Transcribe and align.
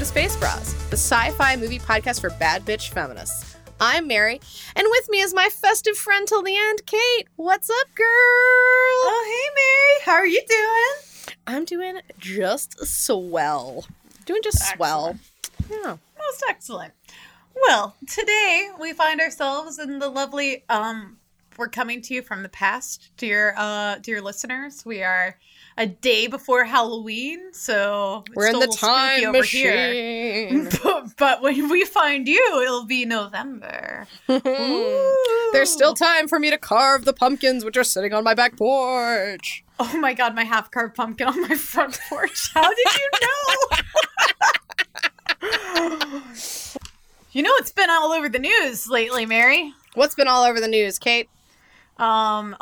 To 0.00 0.06
Space 0.06 0.34
Bras, 0.34 0.72
the 0.88 0.96
sci 0.96 1.30
fi 1.32 1.56
movie 1.56 1.78
podcast 1.78 2.22
for 2.22 2.30
bad 2.30 2.64
bitch 2.64 2.88
feminists. 2.88 3.54
I'm 3.78 4.06
Mary, 4.06 4.40
and 4.74 4.86
with 4.88 5.10
me 5.10 5.20
is 5.20 5.34
my 5.34 5.50
festive 5.50 5.94
friend 5.94 6.26
till 6.26 6.42
the 6.42 6.56
end, 6.56 6.86
Kate. 6.86 7.28
What's 7.36 7.68
up, 7.68 7.94
girl? 7.94 8.06
Oh, 8.06 9.24
hey, 9.28 9.60
Mary. 9.60 10.06
How 10.06 10.18
are 10.18 10.26
you 10.26 10.40
doing? 10.48 11.34
I'm 11.46 11.66
doing 11.66 12.00
just 12.18 12.82
swell. 12.86 13.84
Doing 14.24 14.40
just 14.42 14.66
swell. 14.72 15.18
Yeah. 15.70 15.98
Most 16.18 16.44
excellent. 16.48 16.94
Well, 17.68 17.94
today 18.08 18.70
we 18.80 18.94
find 18.94 19.20
ourselves 19.20 19.78
in 19.78 19.98
the 19.98 20.08
lovely 20.08 20.64
um 20.70 21.18
we're 21.58 21.68
coming 21.68 22.00
to 22.00 22.14
you 22.14 22.22
from 22.22 22.42
the 22.42 22.48
past, 22.48 23.10
dear 23.18 23.52
uh 23.54 23.96
dear 23.96 24.22
listeners. 24.22 24.82
We 24.86 25.02
are 25.02 25.36
a 25.80 25.86
day 25.86 26.26
before 26.26 26.64
Halloween, 26.64 27.54
so 27.54 28.22
We're 28.34 28.48
in 28.48 28.52
the 28.52 28.58
a 28.58 28.60
little 28.60 28.74
spooky 28.74 28.92
time 28.92 29.24
over 29.34 29.42
here. 29.42 29.72
machine. 29.72 30.68
But, 30.82 31.16
but 31.16 31.40
when 31.42 31.70
we 31.70 31.86
find 31.86 32.28
you, 32.28 32.60
it'll 32.62 32.84
be 32.84 33.06
November. 33.06 34.06
There's 35.52 35.70
still 35.70 35.94
time 35.94 36.28
for 36.28 36.38
me 36.38 36.50
to 36.50 36.58
carve 36.58 37.06
the 37.06 37.14
pumpkins 37.14 37.64
which 37.64 37.78
are 37.78 37.84
sitting 37.84 38.12
on 38.12 38.24
my 38.24 38.34
back 38.34 38.58
porch. 38.58 39.64
Oh 39.78 39.96
my 39.96 40.12
god, 40.12 40.34
my 40.34 40.44
half 40.44 40.70
carved 40.70 40.96
pumpkin 40.96 41.28
on 41.28 41.40
my 41.40 41.54
front 41.54 41.98
porch. 42.10 42.50
How 42.52 42.68
did 42.68 42.86
you 42.94 43.10
know? 43.22 43.78
you 47.32 47.42
know 47.42 47.52
it's 47.54 47.72
been 47.72 47.88
all 47.88 48.12
over 48.12 48.28
the 48.28 48.38
news 48.38 48.86
lately, 48.88 49.24
Mary. 49.24 49.72
What's 49.94 50.14
been 50.14 50.28
all 50.28 50.44
over 50.44 50.60
the 50.60 50.68
news, 50.68 50.98
Kate? 50.98 51.30
Um 51.98 52.54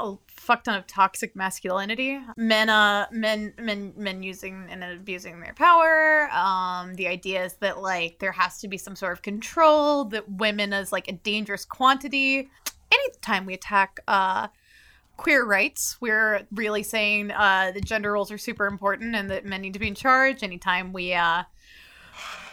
fuck 0.48 0.64
ton 0.64 0.78
of 0.78 0.86
toxic 0.86 1.36
masculinity. 1.36 2.18
Men 2.38 2.70
uh 2.70 3.06
men 3.12 3.52
men 3.60 3.92
men 3.98 4.22
using 4.22 4.66
and 4.70 4.82
abusing 4.82 5.40
their 5.40 5.52
power. 5.52 6.30
Um 6.32 6.94
the 6.94 7.06
idea 7.06 7.44
is 7.44 7.52
that 7.60 7.82
like 7.82 8.18
there 8.18 8.32
has 8.32 8.58
to 8.60 8.68
be 8.68 8.78
some 8.78 8.96
sort 8.96 9.12
of 9.12 9.20
control, 9.20 10.06
that 10.06 10.26
women 10.26 10.72
is 10.72 10.90
like 10.90 11.06
a 11.06 11.12
dangerous 11.12 11.66
quantity. 11.66 12.48
Anytime 12.90 13.44
we 13.44 13.52
attack 13.52 14.00
uh 14.08 14.48
queer 15.18 15.44
rights. 15.44 15.98
We're 16.00 16.46
really 16.52 16.84
saying 16.84 17.32
uh, 17.32 17.72
the 17.74 17.80
gender 17.80 18.12
roles 18.12 18.30
are 18.30 18.38
super 18.38 18.66
important 18.66 19.16
and 19.16 19.28
that 19.30 19.44
men 19.44 19.62
need 19.62 19.74
to 19.74 19.80
be 19.80 19.88
in 19.88 19.96
charge. 19.96 20.44
Anytime 20.44 20.92
we 20.92 21.12
uh, 21.12 21.42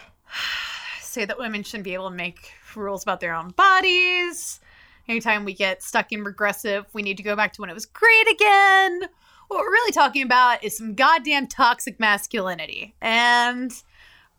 say 1.00 1.26
that 1.26 1.38
women 1.38 1.62
shouldn't 1.62 1.84
be 1.84 1.94
able 1.94 2.10
to 2.10 2.16
make 2.16 2.54
rules 2.76 3.04
about 3.04 3.22
their 3.22 3.36
own 3.36 3.52
bodies, 3.52 4.60
anytime 5.08 5.46
we 5.46 5.54
get 5.54 5.84
stuck 5.84 6.12
in 6.12 6.24
regressive, 6.24 6.86
we 6.94 7.02
need 7.02 7.18
to 7.18 7.24
go 7.24 7.36
back 7.36 7.54
to 7.54 7.62
when 7.62 7.70
it 7.70 7.74
was 7.74 7.86
great 7.86 8.28
again. 8.30 9.02
What 9.48 9.60
we're 9.60 9.72
really 9.72 9.92
talking 9.92 10.24
about 10.24 10.64
is 10.64 10.78
some 10.78 10.96
goddamn 10.96 11.48
toxic 11.48 12.00
masculinity. 12.00 12.96
And 13.02 13.72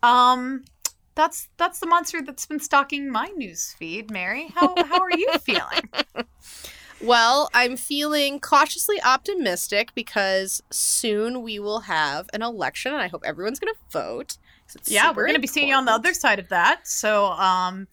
um 0.03 0.63
that's 1.15 1.49
that's 1.57 1.79
the 1.79 1.87
monster 1.87 2.21
that's 2.21 2.45
been 2.45 2.59
stalking 2.59 3.09
my 3.09 3.25
news 3.35 3.73
feed, 3.79 4.11
Mary. 4.11 4.49
How 4.55 4.75
how 4.85 5.01
are 5.01 5.11
you 5.17 5.31
feeling? 5.41 5.89
Well, 6.99 7.49
I'm 7.53 7.77
feeling 7.77 8.39
cautiously 8.39 8.99
optimistic 9.03 9.93
because 9.93 10.63
soon 10.71 11.43
we 11.43 11.59
will 11.59 11.81
have 11.81 12.27
an 12.33 12.41
election 12.41 12.93
and 12.93 13.01
I 13.01 13.07
hope 13.07 13.23
everyone's 13.23 13.59
going 13.59 13.73
to 13.73 13.79
vote. 13.91 14.37
yeah, 14.85 15.11
we're 15.11 15.27
gonna 15.27 15.39
be 15.39 15.47
seeing 15.47 15.69
you 15.69 15.75
on 15.75 15.85
the 15.85 15.91
other 15.91 16.13
side 16.13 16.39
of 16.39 16.49
that. 16.49 16.87
So, 16.87 17.27
um, 17.27 17.87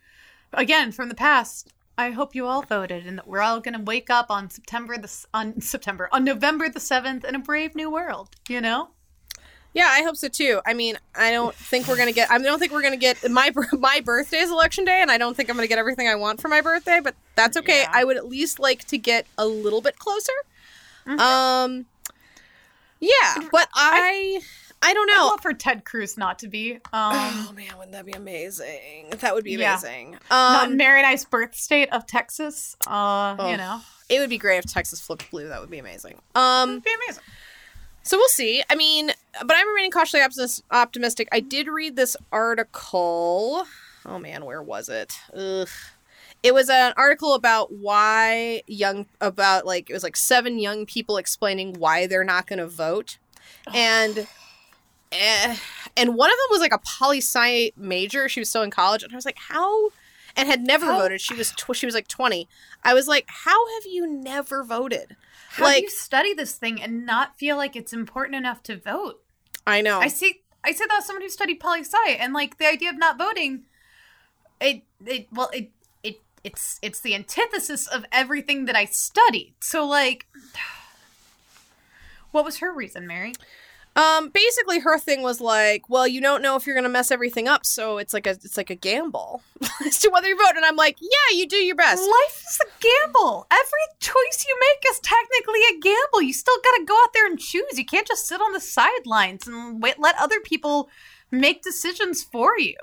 again, 0.55 0.91
from 0.91 1.09
the 1.09 1.15
past, 1.15 1.74
I 1.97 2.11
hope 2.11 2.35
you 2.35 2.47
all 2.47 2.63
voted, 2.63 3.07
and 3.07 3.19
that 3.19 3.29
we're 3.29 3.41
all 3.41 3.61
gonna 3.61 3.81
wake 3.83 4.11
up 4.11 4.27
on 4.31 4.51
September 4.51 4.97
the 4.99 5.27
on 5.33 5.61
September 5.61 6.09
on 6.13 6.25
November 6.25 6.69
the 6.69 6.81
seventh 6.81 7.25
in 7.25 7.35
a 7.35 7.39
brave 7.39 7.75
new 7.75 7.91
world. 7.91 8.31
You 8.49 8.61
know, 8.61 8.89
Yeah, 9.73 9.89
I 9.91 10.03
hope 10.03 10.17
so 10.17 10.29
too. 10.29 10.61
I 10.67 10.75
mean, 10.75 10.99
I 11.15 11.31
don't 11.31 11.55
think 11.55 11.87
we're 11.87 11.97
gonna 11.97 12.13
get. 12.13 12.31
I 12.31 12.39
don't 12.39 12.59
think 12.59 12.73
we're 12.73 12.83
gonna 12.83 12.97
get 12.97 13.31
my 13.31 13.53
my 13.73 14.01
birthday 14.01 14.39
is 14.39 14.51
election 14.51 14.85
day, 14.85 15.01
and 15.03 15.11
I 15.11 15.19
don't 15.19 15.37
think 15.37 15.49
I'm 15.51 15.57
gonna 15.57 15.69
get 15.69 15.79
everything 15.79 16.09
I 16.09 16.17
want 16.17 16.41
for 16.41 16.49
my 16.49 16.61
birthday. 16.61 17.01
But 17.03 17.15
that's 17.37 17.57
okay. 17.59 17.83
Yeah. 17.83 17.91
I 17.93 18.05
would 18.05 18.17
at 18.17 18.27
least 18.27 18.59
like 18.59 18.85
to 18.87 18.99
get 18.99 19.27
a 19.39 19.47
little 19.47 19.81
bit 19.81 19.99
closer. 19.99 20.33
Mhm. 21.07 21.19
Um, 21.21 21.87
yeah, 23.01 23.35
but 23.53 23.69
I 23.75 24.41
I 24.41 24.41
don't 24.93 25.09
I'd 25.11 25.17
know. 25.17 25.27
love 25.29 25.41
for 25.41 25.53
Ted 25.55 25.85
Cruz 25.85 26.19
not 26.19 26.39
to 26.41 26.49
be. 26.49 26.79
Oh 26.93 27.47
Um, 27.49 27.55
man, 27.55 27.73
wouldn't 27.79 27.93
that 27.93 28.05
be 28.05 28.13
amazing? 28.13 29.07
That 29.21 29.35
would 29.35 29.45
be 29.45 29.53
Yeah. 29.53 29.73
amazing. 29.79 30.19
not 30.31 30.67
Um, 30.69 30.77
Mary 30.77 31.03
and 31.03 31.31
birth 31.31 31.55
state 31.57 31.89
of 31.93 32.07
Texas. 32.07 32.77
Uh, 32.87 33.37
Oh. 33.39 33.51
you 33.51 33.57
know, 33.57 33.81
it 34.09 34.19
would 34.21 34.31
be 34.31 34.39
great 34.39 34.59
if 34.59 34.67
Texas 34.67 35.01
flipped 35.01 35.31
blue. 35.31 35.49
That 35.49 35.61
would 35.61 35.71
be 35.71 35.79
amazing. 35.79 36.21
Um, 36.35 36.71
it'd 36.73 36.85
be 36.85 36.91
amazing. 37.07 37.23
So 38.03 38.19
we'll 38.19 38.29
see. 38.29 38.63
I 38.69 38.75
mean, 38.75 39.13
but 39.43 39.57
I'm 39.57 39.67
remaining 39.69 39.91
cautiously 39.91 40.21
optimistic. 40.71 41.29
I 41.33 41.41
did 41.41 41.69
read 41.69 41.97
this 41.97 42.17
article. 42.31 43.67
Oh 44.05 44.19
man, 44.19 44.45
where 44.45 44.63
was 44.63 44.89
it? 44.91 45.15
Ugh. 45.35 45.69
It 46.43 46.53
was 46.53 46.69
an 46.69 46.93
article 46.99 47.33
about 47.33 47.73
why 47.73 48.63
young 48.67 49.07
about 49.23 49.65
like 49.65 49.89
it 49.89 49.95
was 49.95 50.03
like 50.03 50.17
seven 50.17 50.59
young 50.59 50.85
people 50.85 51.17
explaining 51.17 51.75
why 51.79 52.07
they're 52.07 52.23
not 52.25 52.47
going 52.47 52.59
to 52.59 52.67
vote, 52.67 53.17
and 53.73 54.27
Eh, 55.15 55.57
and 55.97 56.15
one 56.17 56.29
of 56.31 56.37
them 56.37 56.47
was 56.51 56.61
like 56.61 56.73
a 56.75 56.79
poli 56.79 57.19
sci 57.19 57.73
major. 57.77 58.29
She 58.29 58.41
was 58.41 58.49
still 58.49 58.63
in 58.63 58.71
college, 58.71 59.03
and 59.03 59.13
I 59.13 59.17
was 59.17 59.25
like, 59.25 59.39
how? 59.39 59.91
And 60.37 60.49
had 60.49 60.63
never 60.67 60.87
How- 60.87 60.99
voted. 60.99 61.21
She 61.21 61.35
was 61.35 61.53
tw- 61.53 61.77
she 61.77 61.87
was 61.87 61.95
like 61.95 62.09
twenty. 62.09 62.49
I 62.83 62.93
was 62.95 63.07
like, 63.07 63.27
how 63.29 63.69
have 63.77 63.87
you 63.87 64.07
never 64.07 64.65
voted? 64.65 65.17
How 65.51 65.65
like 65.65 65.77
do 65.77 65.83
you 65.85 65.91
study 65.91 66.35
this 66.35 66.55
thing 66.55 66.83
and 66.83 67.07
not 67.07 67.39
feel 67.39 67.57
like 67.57 67.77
it's 67.77 67.93
important 67.93 68.35
enough 68.35 68.61
to 68.65 68.77
vote? 68.77 69.23
I 69.67 69.81
know. 69.81 70.01
I 70.01 70.09
see. 70.09 70.41
I 70.65 70.73
said 70.73 70.87
that 70.89 71.05
someone 71.05 71.23
who 71.23 71.29
studied 71.29 71.61
poli 71.61 71.81
sci, 71.85 72.11
and 72.19 72.33
like 72.33 72.59
the 72.59 72.67
idea 72.67 72.91
of 72.91 72.99
not 72.99 73.17
voting, 73.17 73.63
it 74.61 74.83
it 75.07 75.29
well 75.31 75.51
it 75.55 75.71
it 76.03 76.21
it's 76.43 76.81
it's 76.83 77.01
the 77.01 77.15
antithesis 77.15 77.87
of 77.87 78.05
everything 78.11 78.65
that 78.65 78.75
I 78.75 78.87
studied. 78.87 79.55
So 79.61 79.87
like, 79.87 80.27
what 82.33 82.45
was 82.45 82.59
her 82.59 82.73
reason, 82.73 83.07
Mary? 83.07 83.35
Um, 83.97 84.31
basically, 84.31 84.81
her 84.81 84.99
thing 84.99 85.23
was 85.23 85.41
like, 85.41 85.89
well, 85.89 86.07
you 86.07 86.21
don't 86.21 86.43
know 86.43 86.57
if 86.57 86.67
you're 86.67 86.75
gonna 86.75 86.89
mess 86.89 87.13
everything 87.13 87.47
up, 87.47 87.65
so 87.65 87.99
it's 87.99 88.13
like 88.13 88.27
a 88.27 88.31
it's 88.31 88.57
like 88.57 88.71
a 88.71 88.75
gamble 88.75 89.43
as 89.87 89.99
to 90.01 90.11
whether 90.11 90.27
you 90.27 90.37
vote. 90.37 90.57
And 90.57 90.65
I'm 90.65 90.75
like, 90.75 90.97
yeah, 91.01 91.37
you 91.37 91.47
do 91.47 91.57
your 91.57 91.77
best. 91.77 92.03
Life 92.03 92.45
is 92.49 92.61
a 92.63 92.83
gamble. 92.83 93.47
Every 93.53 93.99
choice 94.01 94.45
you 94.49 94.59
make 94.61 94.93
is 94.93 94.99
technically 95.01 95.61
a 95.71 95.81
gamble. 95.81 96.23
You 96.23 96.33
still 96.33 96.57
got 96.65 96.79
to 96.79 96.85
go 96.85 96.95
out 97.05 97.13
there 97.13 97.27
and 97.27 97.39
choose. 97.39 97.79
You 97.79 97.85
can't 97.85 98.07
just 98.07 98.27
sit 98.27 98.41
on 98.41 98.53
the 98.53 98.61
sidelines 98.61 99.47
and 99.47 99.81
wait, 99.81 100.01
let 100.01 100.17
other 100.19 100.41
people 100.41 100.89
make 101.31 101.63
decisions 101.63 102.23
for 102.23 102.59
you. 102.59 102.77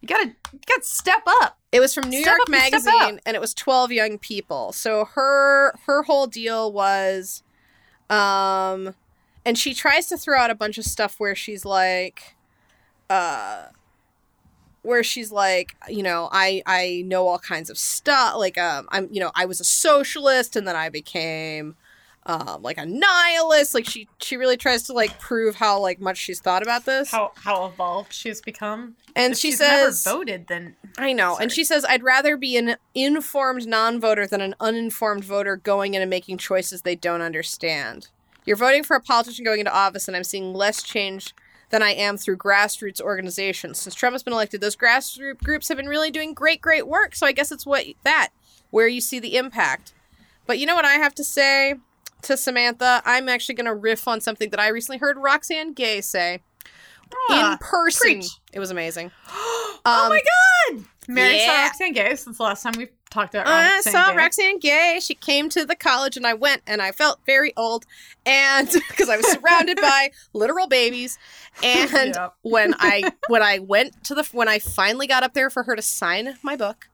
You 0.00 0.08
gotta 0.08 0.34
you 0.52 0.60
gotta 0.66 0.84
step 0.84 1.22
up. 1.26 1.58
It 1.72 1.80
was 1.80 1.92
from 1.92 2.08
New 2.08 2.22
Step 2.22 2.36
York 2.38 2.48
Magazine, 2.48 3.20
and 3.26 3.36
it 3.36 3.40
was 3.40 3.52
12 3.54 3.92
young 3.92 4.18
people. 4.18 4.72
So 4.72 5.04
her 5.14 5.74
her 5.86 6.02
whole 6.04 6.26
deal 6.26 6.72
was, 6.72 7.42
um, 8.08 8.94
and 9.48 9.56
she 9.58 9.72
tries 9.72 10.06
to 10.08 10.18
throw 10.18 10.38
out 10.38 10.50
a 10.50 10.54
bunch 10.54 10.76
of 10.76 10.84
stuff 10.84 11.18
where 11.18 11.34
she's 11.34 11.64
like, 11.64 12.36
uh. 13.08 13.68
Where 14.82 15.02
she's 15.02 15.32
like, 15.32 15.74
you 15.88 16.02
know, 16.02 16.28
I 16.30 16.62
I 16.64 17.02
know 17.04 17.26
all 17.26 17.38
kinds 17.40 17.68
of 17.68 17.76
stuff. 17.76 18.36
Like, 18.36 18.56
um, 18.56 18.86
I'm, 18.90 19.08
you 19.10 19.20
know, 19.20 19.32
I 19.34 19.44
was 19.44 19.60
a 19.60 19.64
socialist, 19.64 20.54
and 20.54 20.66
then 20.68 20.76
I 20.76 20.88
became, 20.88 21.74
um, 22.24 22.62
like 22.62 22.78
a 22.78 22.86
nihilist. 22.86 23.74
Like, 23.74 23.86
she 23.86 24.08
she 24.20 24.36
really 24.36 24.56
tries 24.56 24.84
to 24.84 24.92
like 24.92 25.18
prove 25.18 25.56
how 25.56 25.80
like 25.80 26.00
much 26.00 26.16
she's 26.16 26.40
thought 26.40 26.62
about 26.62 26.84
this. 26.86 27.10
How 27.10 27.32
how 27.34 27.66
evolved 27.66 28.12
she's 28.12 28.40
become. 28.40 28.94
and 29.16 29.32
If 29.32 29.38
she 29.40 29.48
she's 29.48 29.58
says, 29.58 30.06
never 30.06 30.18
voted, 30.18 30.46
then 30.46 30.76
I 30.96 31.12
know. 31.12 31.36
And 31.36 31.50
she 31.50 31.64
says, 31.64 31.84
I'd 31.86 32.04
rather 32.04 32.36
be 32.36 32.56
an 32.56 32.76
informed 32.94 33.66
non 33.66 34.00
voter 34.00 34.26
than 34.26 34.40
an 34.40 34.54
uninformed 34.60 35.24
voter 35.24 35.56
going 35.56 35.94
in 35.94 36.02
and 36.02 36.08
making 36.08 36.38
choices 36.38 36.82
they 36.82 36.96
don't 36.96 37.20
understand. 37.20 38.08
You're 38.48 38.56
voting 38.56 38.82
for 38.82 38.96
a 38.96 39.00
politician 39.02 39.44
going 39.44 39.58
into 39.60 39.74
office, 39.74 40.08
and 40.08 40.16
I'm 40.16 40.24
seeing 40.24 40.54
less 40.54 40.82
change 40.82 41.34
than 41.68 41.82
I 41.82 41.90
am 41.90 42.16
through 42.16 42.38
grassroots 42.38 42.98
organizations. 42.98 43.76
Since 43.78 43.94
Trump 43.94 44.14
has 44.14 44.22
been 44.22 44.32
elected, 44.32 44.62
those 44.62 44.74
grassroots 44.74 45.36
groups 45.44 45.68
have 45.68 45.76
been 45.76 45.86
really 45.86 46.10
doing 46.10 46.32
great, 46.32 46.62
great 46.62 46.88
work. 46.88 47.14
So 47.14 47.26
I 47.26 47.32
guess 47.32 47.52
it's 47.52 47.66
what 47.66 47.84
that, 48.04 48.30
where 48.70 48.88
you 48.88 49.02
see 49.02 49.18
the 49.18 49.36
impact. 49.36 49.92
But 50.46 50.58
you 50.58 50.64
know 50.64 50.74
what 50.74 50.86
I 50.86 50.94
have 50.94 51.14
to 51.16 51.24
say 51.24 51.74
to 52.22 52.38
Samantha? 52.38 53.02
I'm 53.04 53.28
actually 53.28 53.54
going 53.56 53.66
to 53.66 53.74
riff 53.74 54.08
on 54.08 54.22
something 54.22 54.48
that 54.48 54.58
I 54.58 54.68
recently 54.68 54.96
heard 54.96 55.18
Roxane 55.18 55.74
Gay 55.74 56.00
say 56.00 56.40
Ah, 57.28 57.52
in 57.52 57.58
person. 57.58 58.00
preach. 58.20 58.30
It 58.54 58.60
was 58.60 58.70
amazing. 58.70 59.10
oh 59.28 59.78
Um, 59.84 60.08
my 60.08 60.22
god! 60.78 60.84
Mary 61.06 61.38
saw 61.40 61.44
yeah. 61.52 61.64
Roxane 61.66 61.92
Gay 61.92 62.16
since 62.16 62.38
the 62.38 62.42
last 62.44 62.62
time 62.62 62.72
we 62.78 62.88
talked 63.10 63.34
about 63.34 63.46
I 63.48 63.80
saw 63.80 64.10
Gay. 64.10 64.16
Roxane 64.16 64.58
Gay. 64.58 64.98
She 65.02 65.14
came 65.14 65.48
to 65.50 65.64
the 65.64 65.74
college 65.76 66.16
and 66.16 66.26
I 66.26 66.34
went 66.34 66.62
and 66.66 66.80
I 66.82 66.92
felt 66.92 67.20
very 67.26 67.52
old 67.56 67.84
and 68.26 68.68
because 68.88 69.08
I 69.08 69.16
was 69.16 69.26
surrounded 69.30 69.80
by 69.80 70.10
literal 70.32 70.66
babies. 70.66 71.18
And 71.62 72.14
Yep. 72.14 72.34
when 72.42 72.74
I 72.78 73.10
when 73.28 73.42
I 73.42 73.58
went 73.58 74.04
to 74.04 74.14
the 74.14 74.28
when 74.32 74.48
I 74.48 74.58
finally 74.58 75.06
got 75.06 75.22
up 75.22 75.34
there 75.34 75.50
for 75.50 75.62
her 75.64 75.74
to 75.76 75.82
sign 75.82 76.34
my 76.42 76.56
book, 76.56 76.88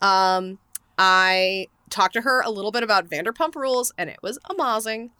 um 0.00 0.58
I 0.98 1.68
talked 1.90 2.14
to 2.14 2.20
her 2.22 2.40
a 2.42 2.50
little 2.50 2.72
bit 2.72 2.82
about 2.82 3.08
Vanderpump 3.08 3.54
Rules 3.54 3.92
and 3.96 4.10
it 4.10 4.18
was 4.22 4.38
amazing. 4.50 5.10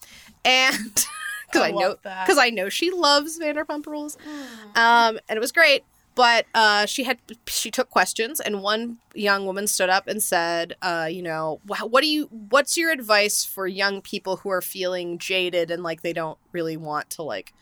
And 0.45 0.95
because 1.47 1.63
I, 1.63 1.71
know 1.71 1.97
that. 2.03 2.27
because 2.27 2.39
I 2.39 2.51
know 2.51 2.69
she 2.69 2.91
loves 2.91 3.39
Vanderpump 3.39 3.87
Rules. 3.87 4.17
Mm. 4.17 4.79
Um, 4.79 5.19
and 5.29 5.37
it 5.37 5.41
was 5.41 5.53
great. 5.53 5.85
But 6.19 6.47
uh, 6.53 6.85
she 6.87 7.05
had 7.05 7.19
she 7.47 7.71
took 7.71 7.91
questions, 7.91 8.41
and 8.41 8.61
one 8.61 8.99
young 9.15 9.47
woman 9.47 9.69
stood 9.69 9.89
up 9.89 10.09
and 10.09 10.21
said, 10.21 10.75
uh, 10.83 11.07
"You 11.09 11.23
know, 11.23 11.61
what 11.65 12.01
do 12.03 12.09
you? 12.09 12.25
What's 12.51 12.77
your 12.77 12.91
advice 12.91 13.45
for 13.45 13.69
young 13.69 14.03
people 14.03 14.39
who 14.39 14.49
are 14.49 14.61
feeling 14.61 15.19
jaded 15.19 15.71
and 15.71 15.85
like 15.85 16.03
they 16.03 16.13
don't 16.13 16.37
really 16.51 16.77
want 16.77 17.09
to 17.11 17.23
like." 17.23 17.55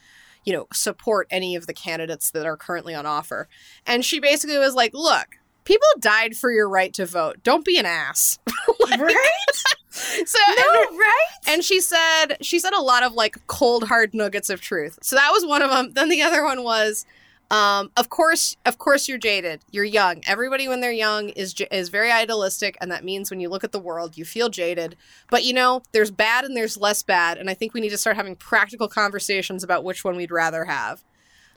You 0.46 0.54
know, 0.54 0.68
support 0.72 1.26
any 1.30 1.54
of 1.56 1.66
the 1.66 1.74
candidates 1.74 2.30
that 2.30 2.46
are 2.46 2.56
currently 2.56 2.94
on 2.94 3.04
offer. 3.04 3.48
And 3.84 4.04
she 4.04 4.20
basically 4.20 4.58
was 4.58 4.76
like, 4.76 4.94
look, 4.94 5.26
people 5.64 5.88
died 5.98 6.36
for 6.36 6.52
your 6.52 6.68
right 6.68 6.94
to 6.94 7.04
vote. 7.04 7.42
Don't 7.42 7.64
be 7.64 7.78
an 7.78 7.84
ass. 7.84 8.38
Like- 8.78 9.00
right? 9.00 9.50
so 9.90 10.38
No, 10.56 10.84
and, 10.88 10.98
right? 10.98 11.26
and 11.48 11.64
she 11.64 11.80
said 11.80 12.36
she 12.42 12.60
said 12.60 12.72
a 12.74 12.80
lot 12.80 13.02
of 13.02 13.14
like 13.14 13.44
cold 13.48 13.88
hard 13.88 14.14
nuggets 14.14 14.48
of 14.48 14.60
truth. 14.60 15.00
So 15.02 15.16
that 15.16 15.30
was 15.32 15.44
one 15.44 15.62
of 15.62 15.70
them. 15.70 15.92
Then 15.94 16.08
the 16.08 16.22
other 16.22 16.44
one 16.44 16.62
was 16.62 17.04
um 17.50 17.90
of 17.96 18.08
course 18.08 18.56
of 18.66 18.78
course 18.78 19.08
you're 19.08 19.18
jaded. 19.18 19.60
You're 19.70 19.84
young. 19.84 20.22
Everybody 20.26 20.66
when 20.68 20.80
they're 20.80 20.90
young 20.92 21.28
is 21.30 21.54
is 21.70 21.88
very 21.88 22.10
idealistic 22.10 22.76
and 22.80 22.90
that 22.90 23.04
means 23.04 23.30
when 23.30 23.40
you 23.40 23.48
look 23.48 23.64
at 23.64 23.72
the 23.72 23.78
world 23.78 24.16
you 24.18 24.24
feel 24.24 24.48
jaded. 24.48 24.96
But 25.30 25.44
you 25.44 25.52
know, 25.52 25.82
there's 25.92 26.10
bad 26.10 26.44
and 26.44 26.56
there's 26.56 26.76
less 26.76 27.02
bad 27.02 27.38
and 27.38 27.48
I 27.48 27.54
think 27.54 27.72
we 27.74 27.80
need 27.80 27.90
to 27.90 27.98
start 27.98 28.16
having 28.16 28.36
practical 28.36 28.88
conversations 28.88 29.62
about 29.62 29.84
which 29.84 30.04
one 30.04 30.16
we'd 30.16 30.32
rather 30.32 30.64
have. 30.64 31.04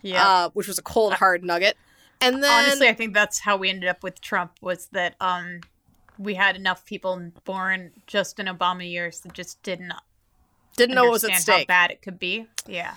Yeah. 0.01 0.25
Uh 0.27 0.49
which 0.49 0.67
was 0.67 0.77
a 0.77 0.83
cold 0.83 1.13
hard 1.13 1.43
nugget. 1.43 1.75
And 2.21 2.43
then 2.43 2.65
Honestly, 2.65 2.87
I 2.87 2.93
think 2.93 3.13
that's 3.13 3.39
how 3.39 3.57
we 3.57 3.69
ended 3.69 3.89
up 3.89 4.03
with 4.03 4.21
Trump 4.21 4.51
was 4.61 4.87
that 4.87 5.15
um 5.19 5.61
we 6.19 6.35
had 6.35 6.55
enough 6.55 6.85
people 6.85 7.31
born 7.45 7.91
just 8.05 8.39
in 8.39 8.45
Obama 8.45 8.87
years 8.89 9.21
that 9.21 9.33
just 9.33 9.63
didn't 9.63 9.93
didn't 10.75 10.95
know 10.95 11.05
what 11.05 11.13
was 11.13 11.23
understand 11.23 11.49
at 11.49 11.53
how 11.53 11.57
stake. 11.59 11.67
bad 11.67 11.91
it 11.91 12.01
could 12.01 12.19
be. 12.19 12.45
Yeah. 12.67 12.95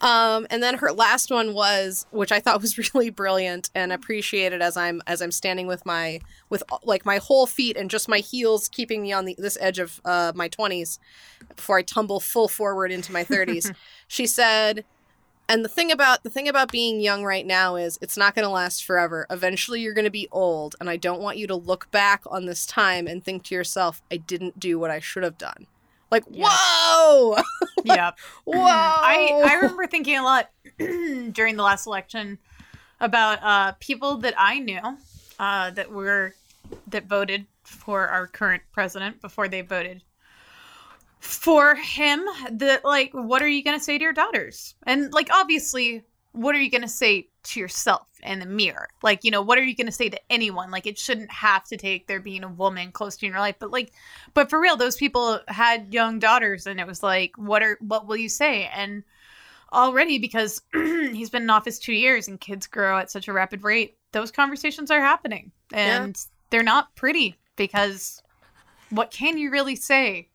Um, 0.00 0.46
and 0.50 0.62
then 0.62 0.78
her 0.78 0.92
last 0.92 1.30
one 1.30 1.54
was, 1.54 2.06
which 2.10 2.30
I 2.30 2.38
thought 2.38 2.60
was 2.60 2.78
really 2.94 3.10
brilliant 3.10 3.70
and 3.74 3.92
appreciated 3.92 4.62
as 4.62 4.76
I'm 4.76 5.02
as 5.06 5.20
I'm 5.20 5.32
standing 5.32 5.66
with 5.66 5.84
my 5.84 6.20
with 6.50 6.62
like 6.84 7.04
my 7.04 7.18
whole 7.18 7.46
feet 7.46 7.76
and 7.76 7.90
just 7.90 8.08
my 8.08 8.18
heels 8.18 8.68
keeping 8.68 9.02
me 9.02 9.12
on 9.12 9.24
the 9.24 9.34
this 9.38 9.58
edge 9.60 9.78
of 9.78 10.00
uh, 10.04 10.32
my 10.34 10.48
twenties 10.48 10.98
before 11.54 11.78
I 11.78 11.82
tumble 11.82 12.20
full 12.20 12.48
forward 12.48 12.92
into 12.92 13.12
my 13.12 13.24
thirties. 13.24 13.72
she 14.08 14.26
said, 14.26 14.84
and 15.48 15.64
the 15.64 15.68
thing 15.68 15.90
about 15.90 16.22
the 16.22 16.30
thing 16.30 16.46
about 16.46 16.70
being 16.70 17.00
young 17.00 17.24
right 17.24 17.46
now 17.46 17.74
is 17.74 17.98
it's 18.00 18.16
not 18.16 18.34
going 18.34 18.44
to 18.44 18.50
last 18.50 18.84
forever. 18.84 19.26
Eventually, 19.30 19.80
you're 19.80 19.94
going 19.94 20.04
to 20.04 20.10
be 20.10 20.28
old, 20.30 20.76
and 20.80 20.88
I 20.88 20.96
don't 20.96 21.20
want 21.20 21.38
you 21.38 21.48
to 21.48 21.56
look 21.56 21.90
back 21.90 22.22
on 22.26 22.46
this 22.46 22.66
time 22.66 23.08
and 23.08 23.24
think 23.24 23.44
to 23.44 23.54
yourself, 23.54 24.02
"I 24.12 24.18
didn't 24.18 24.60
do 24.60 24.78
what 24.78 24.90
I 24.90 25.00
should 25.00 25.24
have 25.24 25.38
done." 25.38 25.66
Like, 26.10 26.24
Yeah. 26.30 26.48
whoa, 26.50 27.36
yeah. 27.84 28.12
whoa! 28.44 28.66
I, 28.66 29.42
I 29.44 29.54
remember 29.54 29.86
thinking 29.86 30.16
a 30.16 30.22
lot 30.22 30.50
during 30.78 31.56
the 31.56 31.62
last 31.62 31.86
election 31.86 32.38
about 33.00 33.42
uh, 33.42 33.72
people 33.80 34.16
that 34.18 34.34
I 34.36 34.58
knew 34.58 34.80
uh, 35.38 35.70
that 35.70 35.90
were 35.90 36.34
that 36.88 37.06
voted 37.06 37.46
for 37.62 38.08
our 38.08 38.26
current 38.26 38.62
president 38.72 39.20
before 39.20 39.48
they 39.48 39.60
voted 39.60 40.02
for 41.20 41.74
him. 41.74 42.24
That 42.52 42.84
like, 42.84 43.12
what 43.12 43.42
are 43.42 43.48
you 43.48 43.62
gonna 43.62 43.80
say 43.80 43.98
to 43.98 44.04
your 44.04 44.12
daughters? 44.12 44.74
And 44.86 45.12
like, 45.12 45.28
obviously, 45.30 46.02
what 46.32 46.54
are 46.54 46.60
you 46.60 46.70
gonna 46.70 46.88
say 46.88 47.28
to 47.44 47.60
yourself 47.60 48.07
in 48.22 48.38
the 48.40 48.46
mirror? 48.46 48.88
Like, 49.02 49.24
you 49.24 49.30
know, 49.30 49.42
what 49.42 49.58
are 49.58 49.64
you 49.64 49.74
gonna 49.74 49.92
say 49.92 50.08
to 50.08 50.20
anyone? 50.30 50.70
Like, 50.70 50.86
it 50.86 50.98
shouldn't 50.98 51.30
have 51.30 51.64
to 51.64 51.76
take 51.76 52.06
there 52.06 52.20
being 52.20 52.44
a 52.44 52.48
woman 52.48 52.92
close 52.92 53.16
to 53.16 53.26
you 53.26 53.30
in 53.30 53.34
your 53.34 53.40
life, 53.40 53.56
but 53.58 53.70
like, 53.70 53.92
but 54.34 54.50
for 54.50 54.60
real, 54.60 54.76
those 54.76 54.96
people 54.96 55.40
had 55.48 55.92
young 55.92 56.18
daughters, 56.18 56.66
and 56.66 56.80
it 56.80 56.86
was 56.86 57.02
like, 57.02 57.36
what 57.36 57.62
are 57.62 57.78
what 57.80 58.06
will 58.06 58.16
you 58.16 58.28
say? 58.28 58.68
And 58.74 59.04
already 59.72 60.18
because 60.18 60.62
he's 60.72 61.30
been 61.30 61.42
in 61.42 61.50
office 61.50 61.78
two 61.78 61.92
years 61.92 62.28
and 62.28 62.40
kids 62.40 62.66
grow 62.66 62.98
at 62.98 63.10
such 63.10 63.28
a 63.28 63.32
rapid 63.32 63.62
rate, 63.62 63.96
those 64.12 64.30
conversations 64.30 64.90
are 64.90 65.00
happening, 65.00 65.52
and 65.72 66.16
they're 66.50 66.62
not 66.62 66.94
pretty 66.96 67.36
because 67.56 68.22
what 68.90 69.10
can 69.10 69.36
you 69.36 69.50
really 69.50 69.76
say 69.76 70.28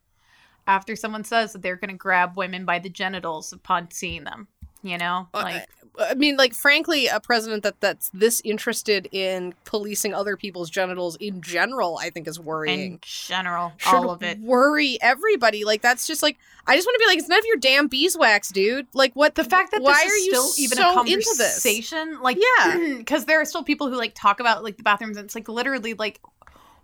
after 0.67 0.95
someone 0.95 1.23
says 1.23 1.53
that 1.53 1.61
they're 1.61 1.75
going 1.75 1.89
to 1.89 1.97
grab 1.97 2.37
women 2.37 2.65
by 2.65 2.79
the 2.79 2.89
genitals 2.89 3.51
upon 3.51 3.89
seeing 3.91 4.23
them? 4.23 4.47
You 4.83 4.97
know, 4.97 5.27
Uh, 5.33 5.41
like 5.41 5.69
I 5.99 6.15
mean, 6.15 6.37
like, 6.37 6.53
frankly, 6.55 7.05
a 7.07 7.19
president 7.19 7.61
that 7.63 7.79
that's 7.79 8.09
this 8.13 8.41
interested 8.43 9.07
in 9.11 9.53
policing 9.63 10.13
other 10.13 10.35
people's 10.35 10.69
genitals 10.69 11.15
in 11.17 11.41
general, 11.41 11.99
I 12.01 12.09
think, 12.09 12.27
is 12.27 12.39
worrying. 12.39 12.93
in 12.93 12.99
general, 13.01 13.73
Should 13.77 13.93
all 13.93 14.09
of 14.09 14.23
it. 14.23 14.39
worry 14.39 14.97
everybody. 15.01 15.63
Like, 15.65 15.81
that's 15.81 16.07
just 16.07 16.23
like 16.23 16.37
I 16.65 16.75
just 16.75 16.87
want 16.87 16.95
to 16.95 16.99
be 16.99 17.05
like, 17.07 17.17
it's 17.19 17.27
none 17.27 17.37
of 17.39 17.45
your 17.45 17.57
damn 17.57 17.87
beeswax, 17.87 18.49
dude. 18.49 18.87
Like, 18.93 19.15
what 19.15 19.35
the 19.35 19.43
fact 19.43 19.71
that 19.71 19.81
why 19.83 20.01
this 20.03 20.11
are 20.13 20.17
you 20.17 20.35
still 20.35 20.63
even 20.63 20.77
so 20.77 20.95
a 20.97 21.01
into 21.01 21.15
this? 21.15 21.37
conversation 21.37 22.21
like 22.21 22.37
Yeah. 22.57 22.93
because 22.97 23.25
there 23.25 23.39
are 23.39 23.45
still 23.45 23.63
people 23.63 23.89
who 23.89 23.95
like 23.95 24.13
talk 24.15 24.39
about 24.39 24.63
like 24.63 24.77
the 24.77 24.83
bathrooms 24.83 25.17
and 25.17 25.25
it's 25.25 25.35
like 25.35 25.47
literally 25.47 25.93
like 25.93 26.19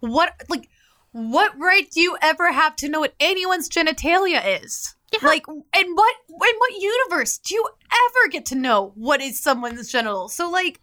what 0.01 0.33
like 0.49 0.69
what 1.11 1.57
right 1.57 1.89
do 1.89 1.99
you 2.01 2.15
ever 2.21 2.51
have 2.51 2.75
to 2.75 2.87
know 2.89 2.99
what 2.99 3.15
anyone's 3.19 3.67
genitalia 3.67 4.61
is 4.63 4.95
like 5.21 5.45
in 5.47 5.95
what 5.95 6.15
in 6.29 6.55
what 6.57 6.81
universe 6.81 7.37
do 7.39 7.55
you 7.55 7.67
ever 7.91 8.29
get 8.29 8.45
to 8.47 8.55
know 8.55 8.91
what 8.95 9.21
is 9.21 9.39
someone's 9.39 9.91
genital? 9.91 10.29
So 10.29 10.49
like 10.49 10.79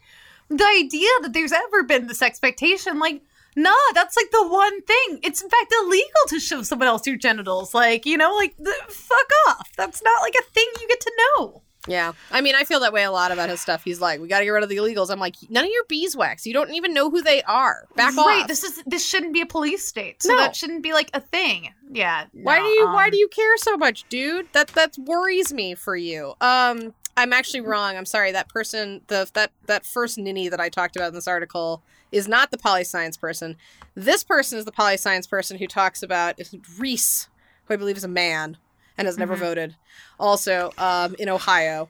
the 0.48 0.64
idea 0.64 1.08
that 1.22 1.32
there's 1.32 1.52
ever 1.52 1.82
been 1.82 2.06
this 2.06 2.22
expectation 2.22 2.98
like 2.98 3.22
nah 3.56 3.72
that's 3.94 4.16
like 4.16 4.30
the 4.30 4.46
one 4.46 4.82
thing. 4.82 5.20
It's 5.22 5.42
in 5.42 5.48
fact 5.48 5.74
illegal 5.82 6.10
to 6.28 6.40
show 6.40 6.62
someone 6.62 6.88
else 6.88 7.06
your 7.06 7.16
genitals. 7.16 7.74
Like 7.74 8.06
you 8.06 8.16
know 8.16 8.34
like 8.34 8.56
the, 8.58 8.74
fuck 8.88 9.30
off. 9.48 9.70
That's 9.76 10.02
not 10.02 10.22
like 10.22 10.34
a 10.34 10.50
thing 10.52 10.66
you 10.80 10.88
get 10.88 11.00
to 11.00 11.12
know 11.18 11.62
Yeah, 11.86 12.12
I 12.30 12.40
mean, 12.40 12.54
I 12.54 12.64
feel 12.64 12.80
that 12.80 12.92
way 12.92 13.04
a 13.04 13.10
lot 13.10 13.32
about 13.32 13.48
his 13.48 13.60
stuff. 13.60 13.84
He's 13.84 14.00
like, 14.00 14.20
we 14.20 14.28
got 14.28 14.40
to 14.40 14.44
get 14.44 14.50
rid 14.50 14.62
of 14.62 14.68
the 14.68 14.76
illegals. 14.76 15.10
I'm 15.10 15.20
like, 15.20 15.36
none 15.48 15.64
of 15.64 15.70
your 15.70 15.84
beeswax. 15.88 16.46
You 16.46 16.52
don't 16.52 16.72
even 16.74 16.92
know 16.92 17.10
who 17.10 17.22
they 17.22 17.42
are. 17.42 17.86
Back 17.96 18.16
right, 18.16 18.42
off. 18.42 18.48
This 18.48 18.64
is 18.64 18.82
this 18.86 19.04
shouldn't 19.06 19.32
be 19.32 19.40
a 19.40 19.46
police 19.46 19.86
state, 19.86 20.22
so 20.22 20.30
No. 20.32 20.38
that 20.38 20.56
shouldn't 20.56 20.82
be 20.82 20.92
like 20.92 21.10
a 21.14 21.20
thing. 21.20 21.72
Yeah. 21.90 22.26
Why 22.32 22.58
no, 22.58 22.64
do 22.64 22.68
you 22.70 22.86
Why 22.86 23.04
um, 23.06 23.10
do 23.10 23.16
you 23.16 23.28
care 23.28 23.56
so 23.58 23.76
much, 23.76 24.04
dude? 24.08 24.52
That 24.52 24.68
that 24.68 24.96
worries 24.98 25.52
me 25.52 25.74
for 25.74 25.96
you. 25.96 26.34
Um, 26.40 26.94
I'm 27.16 27.32
actually 27.32 27.62
wrong. 27.62 27.96
I'm 27.96 28.04
sorry. 28.04 28.32
That 28.32 28.48
person, 28.48 29.02
the 29.06 29.30
that 29.34 29.52
that 29.66 29.86
first 29.86 30.18
ninny 30.18 30.48
that 30.48 30.60
I 30.60 30.68
talked 30.68 30.96
about 30.96 31.08
in 31.08 31.14
this 31.14 31.28
article 31.28 31.82
is 32.12 32.28
not 32.28 32.50
the 32.50 32.58
poli 32.58 32.84
science 32.84 33.16
person. 33.16 33.56
This 33.94 34.22
person 34.22 34.58
is 34.58 34.64
the 34.64 34.72
poli 34.72 34.96
science 34.96 35.26
person 35.26 35.58
who 35.58 35.66
talks 35.66 36.02
about 36.02 36.38
Reese, 36.78 37.28
who 37.64 37.74
I 37.74 37.76
believe 37.76 37.96
is 37.96 38.04
a 38.04 38.08
man 38.08 38.58
and 38.98 39.06
has 39.06 39.18
never 39.18 39.36
Mhm. 39.36 39.40
voted. 39.40 39.76
Also, 40.18 40.72
um, 40.78 41.14
in 41.18 41.28
Ohio, 41.28 41.88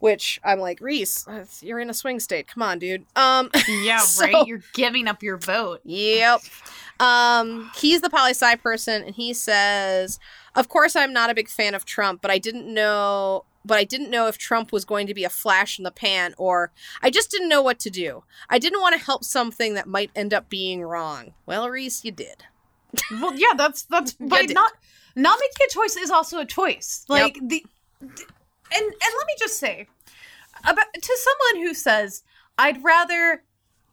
which 0.00 0.40
I'm 0.44 0.58
like 0.58 0.80
Reese, 0.80 1.26
uh, 1.28 1.44
you're 1.60 1.78
in 1.78 1.88
a 1.90 1.94
swing 1.94 2.18
state. 2.20 2.48
Come 2.48 2.62
on, 2.62 2.78
dude. 2.78 3.06
Um, 3.16 3.50
Yeah, 3.68 3.98
So- 4.00 4.24
right. 4.24 4.46
You're 4.46 4.62
giving 4.72 5.06
up 5.08 5.22
your 5.22 5.36
vote. 5.36 5.80
Yep. 5.84 6.40
Um, 7.00 7.70
he's 7.76 8.00
the 8.00 8.10
poli 8.10 8.30
sci 8.30 8.54
person, 8.56 9.02
and 9.02 9.14
he 9.14 9.32
says, 9.32 10.18
"Of 10.54 10.68
course, 10.68 10.94
I'm 10.96 11.12
not 11.12 11.30
a 11.30 11.34
big 11.34 11.48
fan 11.48 11.74
of 11.74 11.84
Trump, 11.84 12.20
but 12.22 12.30
I 12.30 12.38
didn't 12.38 12.72
know." 12.72 13.44
But 13.64 13.78
I 13.78 13.84
didn't 13.84 14.10
know 14.10 14.26
if 14.26 14.38
Trump 14.38 14.72
was 14.72 14.84
going 14.84 15.06
to 15.06 15.14
be 15.14 15.22
a 15.22 15.28
flash 15.30 15.78
in 15.78 15.84
the 15.84 15.92
pan, 15.92 16.34
or 16.36 16.72
I 17.00 17.10
just 17.10 17.30
didn't 17.30 17.48
know 17.48 17.62
what 17.62 17.78
to 17.80 17.90
do. 17.90 18.24
I 18.50 18.58
didn't 18.58 18.80
want 18.80 18.96
to 18.98 19.00
help 19.04 19.22
something 19.22 19.74
that 19.74 19.86
might 19.86 20.10
end 20.16 20.34
up 20.34 20.48
being 20.48 20.82
wrong. 20.82 21.34
Well, 21.46 21.70
Reese, 21.70 22.04
you 22.04 22.10
did. 22.10 22.42
Well, 23.12 23.34
yeah, 23.36 23.52
that's 23.56 23.82
that's 23.82 24.12
but 24.20 24.50
not 24.50 24.72
not 25.14 25.38
making 25.40 25.66
a 25.68 25.72
choice 25.72 25.96
is 25.96 26.10
also 26.10 26.38
a 26.38 26.46
choice. 26.46 27.04
Like 27.08 27.38
the 27.40 27.64
and 28.00 28.12
and 28.84 29.14
let 29.18 29.26
me 29.26 29.34
just 29.38 29.58
say 29.58 29.88
about 30.64 30.86
to 30.94 31.18
someone 31.18 31.66
who 31.66 31.74
says 31.74 32.22
I'd 32.58 32.82
rather 32.82 33.44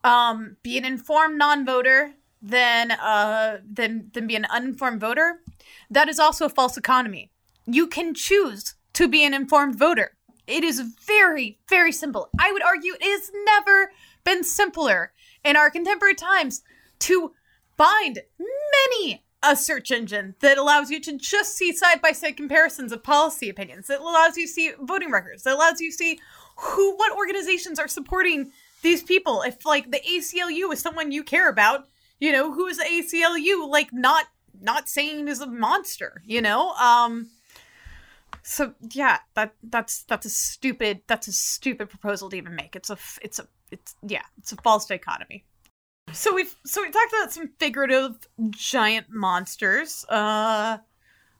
um 0.03 0.57
be 0.63 0.77
an 0.77 0.85
informed 0.85 1.37
non-voter 1.37 2.13
than 2.41 2.91
uh 2.91 3.57
than 3.69 4.09
than 4.13 4.27
be 4.27 4.35
an 4.35 4.45
uninformed 4.45 5.01
voter. 5.01 5.41
That 5.89 6.09
is 6.09 6.19
also 6.19 6.45
a 6.45 6.49
false 6.49 6.77
economy. 6.77 7.31
You 7.65 7.87
can 7.87 8.13
choose 8.13 8.75
to 8.93 9.07
be 9.07 9.23
an 9.23 9.33
informed 9.33 9.77
voter. 9.77 10.15
It 10.47 10.63
is 10.63 10.79
very 10.79 11.59
very 11.67 11.91
simple. 11.91 12.29
I 12.39 12.51
would 12.51 12.63
argue 12.63 12.93
it 12.93 13.03
has 13.03 13.31
never 13.45 13.91
been 14.23 14.43
simpler 14.43 15.11
in 15.43 15.55
our 15.55 15.69
contemporary 15.69 16.15
times 16.15 16.61
to 16.99 17.33
find 17.77 18.19
many 18.37 19.23
a 19.41 19.55
search 19.55 19.91
engine 19.91 20.35
that 20.41 20.57
allows 20.57 20.89
you 20.89 20.99
to 20.99 21.17
just 21.17 21.55
see 21.55 21.71
side 21.71 22.01
by 22.01 22.11
side 22.11 22.35
comparisons 22.35 22.91
of 22.91 23.03
policy 23.03 23.49
opinions. 23.49 23.87
That 23.87 24.01
allows 24.01 24.37
you 24.37 24.45
to 24.45 24.51
see 24.51 24.71
voting 24.81 25.11
records. 25.11 25.43
That 25.43 25.55
allows 25.55 25.79
you 25.79 25.91
to 25.91 25.97
see 25.97 26.19
who 26.57 26.95
what 26.95 27.15
organizations 27.15 27.79
are 27.79 27.87
supporting 27.87 28.51
these 28.81 29.01
people. 29.01 29.41
If 29.41 29.65
like 29.65 29.91
the 29.91 29.99
ACLU 29.99 30.73
is 30.73 30.79
someone 30.79 31.11
you 31.11 31.23
care 31.23 31.49
about 31.49 31.87
you 32.19 32.31
know 32.31 32.51
who 32.51 32.67
is 32.67 32.77
the 32.77 32.83
ACLU 32.83 33.69
like 33.69 33.93
not 33.93 34.25
not 34.61 34.89
saying 34.89 35.27
is 35.27 35.39
a 35.39 35.47
monster 35.47 36.21
you 36.25 36.41
know? 36.41 36.71
Um 36.71 37.29
so 38.43 38.73
yeah 38.91 39.19
that 39.35 39.53
that's 39.63 40.03
that's 40.03 40.25
a 40.25 40.29
stupid 40.29 41.01
that's 41.07 41.27
a 41.27 41.33
stupid 41.33 41.89
proposal 41.89 42.29
to 42.29 42.35
even 42.35 42.55
make. 42.55 42.75
It's 42.75 42.89
a 42.89 42.97
it's 43.21 43.39
a 43.39 43.47
it's 43.71 43.95
yeah 44.05 44.23
it's 44.37 44.51
a 44.51 44.57
false 44.57 44.85
dichotomy 44.85 45.45
so 46.13 46.33
we've 46.33 46.55
so 46.65 46.81
we 46.81 46.91
talked 46.91 47.13
about 47.13 47.31
some 47.31 47.49
figurative 47.59 48.27
giant 48.51 49.07
monsters. 49.09 50.05
Uh 50.09 50.79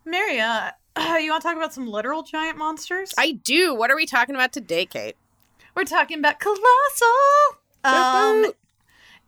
Maria, 0.05 0.73
uh, 0.95 1.17
you 1.21 1.31
want 1.31 1.41
to 1.41 1.47
talk 1.47 1.57
about 1.57 1.73
some 1.73 1.87
literal 1.87 2.23
giant 2.23 2.57
monsters? 2.57 3.13
I 3.17 3.33
do. 3.33 3.75
What 3.75 3.91
are 3.91 3.95
we 3.95 4.05
talking 4.05 4.35
about 4.35 4.51
today, 4.51 4.85
Kate? 4.85 5.15
We're 5.75 5.83
talking 5.83 6.19
about 6.19 6.39
Colossal. 6.39 6.59
Um, 7.83 8.51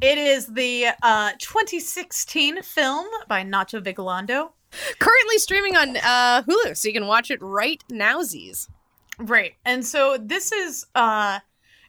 it 0.01 0.17
is 0.17 0.47
the 0.47 0.87
uh, 1.03 1.31
2016 1.37 2.63
film 2.63 3.05
by 3.27 3.43
Nacho 3.43 3.81
Vigalondo. 3.81 4.51
Currently 4.99 5.37
streaming 5.37 5.75
on 5.75 5.97
uh, 5.97 6.43
Hulu, 6.43 6.75
so 6.75 6.87
you 6.87 6.93
can 6.93 7.07
watch 7.07 7.29
it 7.29 7.39
right 7.41 7.83
now, 7.89 8.23
Z's. 8.23 8.67
Right. 9.19 9.53
And 9.65 9.85
so 9.85 10.17
this 10.19 10.51
is 10.51 10.87
uh 10.95 11.39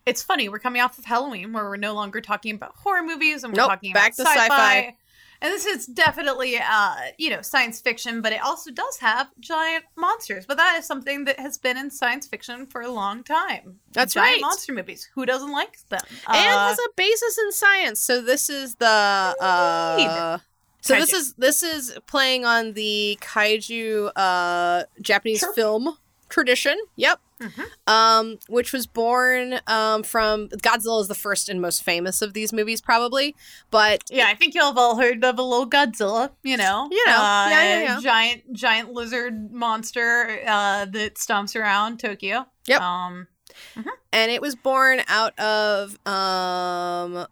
it's 0.06 0.22
funny, 0.22 0.48
we're 0.48 0.58
coming 0.58 0.82
off 0.82 0.98
of 0.98 1.04
Halloween 1.04 1.52
where 1.52 1.64
we're 1.64 1.76
no 1.76 1.94
longer 1.94 2.20
talking 2.20 2.54
about 2.54 2.74
horror 2.76 3.02
movies 3.02 3.44
and 3.44 3.52
we're 3.52 3.58
Nope, 3.58 3.70
talking 3.70 3.92
back 3.92 4.14
about 4.14 4.24
to 4.24 4.30
sci-fi. 4.30 4.48
sci-fi. 4.48 4.96
And 5.40 5.52
this 5.52 5.66
is 5.66 5.86
definitely 5.86 6.56
uh, 6.56 6.94
you 7.18 7.28
know, 7.28 7.42
science 7.42 7.80
fiction, 7.80 8.22
but 8.22 8.32
it 8.32 8.40
also 8.44 8.70
does 8.70 8.98
have 8.98 9.28
giant 9.40 9.84
monsters. 9.96 10.46
But 10.46 10.56
that 10.58 10.76
is 10.78 10.86
something 10.86 11.24
that 11.24 11.40
has 11.40 11.58
been 11.58 11.76
in 11.76 11.90
science 11.90 12.28
fiction 12.28 12.64
for 12.66 12.80
a 12.80 12.88
long 12.88 13.24
time. 13.24 13.80
That's 13.92 14.14
giant 14.14 14.34
right. 14.34 14.40
monster 14.40 14.72
movies. 14.72 15.08
Who 15.16 15.26
doesn't 15.26 15.50
like 15.50 15.78
them? 15.88 16.00
and 16.28 16.36
Uh, 16.36 16.68
has 16.68 16.78
a 16.78 16.88
basis 16.96 17.38
in 17.38 17.50
science. 17.50 17.98
So 17.98 18.20
this 18.22 18.48
is 18.50 18.76
the 18.76 18.86
uh 18.86 20.38
so 20.80 20.94
this 20.94 21.12
is 21.12 21.34
this 21.34 21.62
is 21.64 21.96
playing 22.06 22.44
on 22.44 22.74
the 22.74 23.18
kaiju 23.20 24.10
uh 24.14 24.84
Japanese 25.00 25.40
Sure. 25.40 25.52
film 25.54 25.96
tradition. 26.32 26.76
Yep. 26.96 27.20
Mhm. 27.40 27.64
Um 27.92 28.38
which 28.48 28.72
was 28.72 28.86
born 28.86 29.60
um 29.66 30.02
from 30.02 30.48
Godzilla 30.48 31.00
is 31.02 31.08
the 31.08 31.14
first 31.14 31.48
and 31.48 31.60
most 31.60 31.82
famous 31.84 32.22
of 32.22 32.34
these 32.34 32.52
movies 32.52 32.80
probably, 32.80 33.34
but 33.70 34.02
yeah, 34.10 34.26
I 34.28 34.34
think 34.34 34.54
y'all 34.54 34.66
have 34.66 34.78
all 34.78 34.96
heard 34.96 35.24
of 35.24 35.38
a 35.38 35.42
little 35.42 35.68
Godzilla, 35.68 36.30
you 36.42 36.56
know. 36.56 36.88
You 36.90 37.04
know, 37.06 37.12
Uh, 37.12 37.46
yeah, 37.50 37.62
yeah, 37.62 37.82
yeah. 37.82 38.00
Giant 38.00 38.52
giant 38.52 38.92
lizard 38.92 39.52
monster 39.52 40.40
uh, 40.46 40.84
that 40.86 41.14
stomps 41.16 41.54
around 41.54 41.98
Tokyo. 42.00 42.46
Yep. 42.66 42.80
Um 42.80 43.26
and 44.12 44.30
it 44.30 44.40
was 44.40 44.54
born 44.54 45.02
out 45.08 45.38
of 45.38 45.98
um 46.06 47.26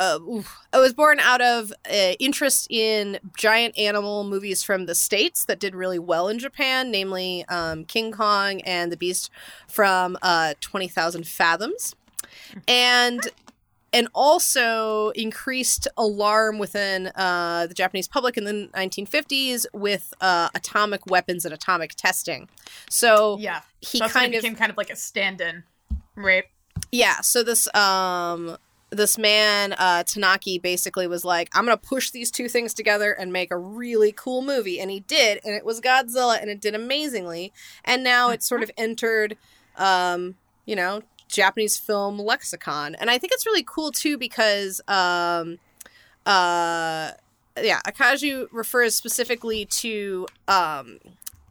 uh, 0.00 0.18
oof. 0.28 0.58
it 0.72 0.78
was 0.78 0.94
born 0.94 1.20
out 1.20 1.40
of 1.40 1.72
uh, 1.88 2.12
interest 2.18 2.66
in 2.70 3.18
giant 3.36 3.78
animal 3.78 4.24
movies 4.24 4.62
from 4.62 4.86
the 4.86 4.94
states 4.94 5.44
that 5.44 5.60
did 5.60 5.74
really 5.74 5.98
well 5.98 6.26
in 6.28 6.38
Japan, 6.38 6.90
namely 6.90 7.44
um, 7.48 7.84
King 7.84 8.10
Kong 8.10 8.62
and 8.62 8.90
the 8.90 8.96
Beast 8.96 9.30
from 9.68 10.16
uh, 10.22 10.54
Twenty 10.60 10.88
Thousand 10.88 11.26
Fathoms, 11.26 11.94
and 12.66 13.20
and 13.92 14.08
also 14.14 15.10
increased 15.10 15.86
alarm 15.96 16.58
within 16.58 17.08
uh, 17.14 17.66
the 17.66 17.74
Japanese 17.74 18.06
public 18.06 18.36
in 18.36 18.44
the 18.44 18.68
1950s 18.72 19.66
with 19.72 20.14
uh, 20.20 20.48
atomic 20.54 21.04
weapons 21.06 21.44
and 21.44 21.52
atomic 21.52 21.94
testing. 21.96 22.48
So 22.88 23.36
yeah. 23.40 23.62
he 23.80 23.98
kind 23.98 24.32
of 24.32 24.42
became 24.42 24.54
kind 24.54 24.70
of 24.70 24.76
like 24.76 24.90
a 24.90 24.96
stand-in, 24.96 25.64
right? 26.14 26.44
yeah 26.92 27.20
so 27.20 27.42
this 27.42 27.72
um 27.74 28.56
this 28.90 29.16
man 29.16 29.72
uh 29.74 30.02
tanaka 30.02 30.58
basically 30.62 31.06
was 31.06 31.24
like 31.24 31.48
i'm 31.54 31.64
gonna 31.64 31.76
push 31.76 32.10
these 32.10 32.30
two 32.30 32.48
things 32.48 32.74
together 32.74 33.12
and 33.12 33.32
make 33.32 33.50
a 33.50 33.56
really 33.56 34.12
cool 34.12 34.42
movie 34.42 34.80
and 34.80 34.90
he 34.90 35.00
did 35.00 35.40
and 35.44 35.54
it 35.54 35.64
was 35.64 35.80
godzilla 35.80 36.40
and 36.40 36.50
it 36.50 36.60
did 36.60 36.74
amazingly 36.74 37.52
and 37.84 38.02
now 38.02 38.30
it's 38.30 38.48
sort 38.48 38.62
of 38.62 38.70
entered 38.76 39.36
um 39.76 40.34
you 40.66 40.74
know 40.74 41.02
japanese 41.28 41.76
film 41.76 42.18
lexicon 42.18 42.96
and 42.96 43.10
i 43.10 43.16
think 43.16 43.32
it's 43.32 43.46
really 43.46 43.64
cool 43.64 43.92
too 43.92 44.18
because 44.18 44.80
um 44.88 45.58
uh 46.26 47.12
yeah 47.62 47.80
akaju 47.86 48.48
refers 48.50 48.94
specifically 48.94 49.64
to 49.66 50.26
um 50.48 50.98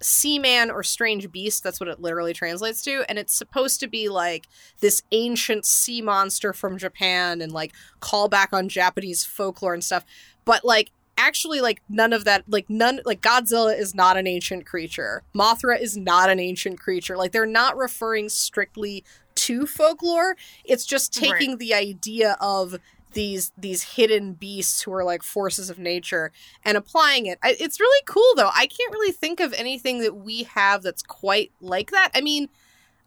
Seaman 0.02 0.72
or 0.72 0.84
Strange 0.84 1.32
Beast, 1.32 1.64
that's 1.64 1.80
what 1.80 1.90
it 1.90 2.02
literally 2.02 2.34
translates 2.34 2.82
to. 2.84 3.04
And 3.10 3.20
it's 3.20 3.34
supposed 3.34 3.80
to 3.82 3.88
be 3.88 4.10
like 4.10 4.48
this 4.80 5.04
ancient 5.12 5.66
sea 5.66 6.02
monster 6.02 6.54
from 6.54 6.78
Japan 6.78 7.42
and 7.42 7.52
like 7.52 7.74
call 8.00 8.30
back 8.30 8.54
on 8.54 8.70
Japanese 8.70 9.26
folklore 9.26 9.74
and 9.74 9.84
stuff. 9.84 10.06
But 10.46 10.64
like 10.64 10.92
actually 11.18 11.60
like 11.60 11.82
none 11.90 12.14
of 12.14 12.24
that 12.24 12.44
like 12.48 12.70
none 12.70 13.02
like 13.06 13.22
Godzilla 13.22 13.78
is 13.78 13.94
not 13.94 14.18
an 14.18 14.26
ancient 14.26 14.66
creature. 14.66 15.24
Mothra 15.36 15.80
is 15.80 15.98
not 15.98 16.30
an 16.30 16.40
ancient 16.40 16.80
creature. 16.80 17.18
Like 17.18 17.32
they're 17.32 17.46
not 17.46 17.78
referring 17.78 18.30
strictly 18.30 19.04
to 19.36 19.66
folklore. 19.66 20.36
It's 20.64 20.86
just 20.86 21.14
taking 21.14 21.58
the 21.58 21.74
idea 21.74 22.38
of 22.42 22.78
these 23.14 23.52
these 23.58 23.82
hidden 23.84 24.34
beasts 24.34 24.82
who 24.82 24.94
are 24.94 25.04
like 25.04 25.24
forces 25.24 25.70
of 25.70 25.80
nature 25.80 26.32
and 26.64 26.78
applying 26.78 27.26
it. 27.26 27.40
I, 27.44 27.56
it's 27.60 27.80
really 27.80 28.04
cool 28.06 28.34
though. 28.36 28.52
I 28.54 28.68
can't 28.68 28.92
really 28.92 29.12
think 29.12 29.40
of 29.40 29.54
anything 29.54 30.00
that 30.00 30.16
we 30.16 30.44
have 30.44 30.84
that's 30.84 31.02
quite 31.04 31.52
like 31.62 31.92
that. 31.92 32.12
I 32.14 32.22
mean, 32.22 32.50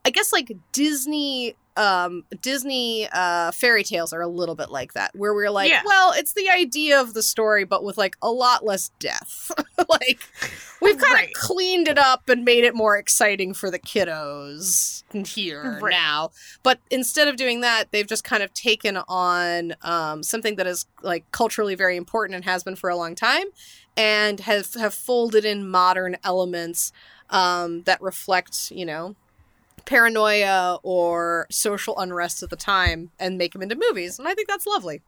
I 0.04 0.10
guess 0.10 0.32
like 0.32 0.56
Disney 0.72 1.56
um 1.76 2.24
Disney 2.40 3.08
uh 3.12 3.50
fairy 3.52 3.82
tales 3.84 4.12
are 4.12 4.20
a 4.20 4.28
little 4.28 4.54
bit 4.54 4.70
like 4.70 4.92
that 4.92 5.10
where 5.14 5.32
we're 5.34 5.50
like, 5.50 5.70
Yeah. 5.70 5.82
well, 5.84 6.12
it's 6.14 6.34
the 6.34 6.50
idea 6.50 7.00
of 7.00 7.14
the 7.14 7.22
story 7.22 7.64
but 7.64 7.82
with 7.82 7.96
like 7.96 8.16
a 8.22 8.30
lot 8.30 8.64
less 8.64 8.90
death. 8.98 9.50
like 9.88 10.20
we've 10.80 10.98
kind 10.98 11.14
Right. 11.14 11.28
of 11.28 11.32
cleaned 11.34 11.88
it 11.88 11.98
up 11.98 12.28
and 12.28 12.44
made 12.44 12.64
it 12.64 12.74
more 12.74 12.96
exciting 12.98 13.54
for 13.54 13.70
the 13.70 13.78
kiddos 13.78 15.02
here 15.34 15.78
Right. 15.80 15.90
now. 15.90 16.30
But 16.62 16.80
instead 16.90 17.28
of 17.28 17.36
doing 17.36 17.60
that, 17.62 17.90
they've 17.90 18.06
just 18.06 18.24
kind 18.24 18.42
of 18.42 18.52
taken 18.54 18.98
on 19.08 19.74
um, 19.82 20.22
something 20.22 20.56
that 20.56 20.66
is 20.66 20.86
like 21.02 21.24
culturally 21.32 21.74
very 21.74 21.96
important 21.96 22.34
and 22.36 22.44
has 22.44 22.62
been 22.62 22.76
for 22.76 22.90
a 22.90 22.96
long 22.96 23.14
time, 23.14 23.46
and 23.96 24.40
have 24.40 24.74
have 24.74 24.94
folded 24.94 25.44
in 25.44 25.68
modern 25.68 26.16
elements 26.24 26.92
um, 27.30 27.82
that 27.84 28.00
reflect, 28.02 28.70
you 28.70 28.84
know, 28.84 29.16
paranoia 29.84 30.78
or 30.82 31.46
social 31.50 31.98
unrest 31.98 32.42
at 32.42 32.50
the 32.50 32.56
time, 32.56 33.10
and 33.18 33.38
make 33.38 33.52
them 33.52 33.62
into 33.62 33.74
movies. 33.74 34.18
And 34.18 34.28
I 34.28 34.34
think 34.34 34.48
that's 34.48 34.66
lovely. 34.66 35.02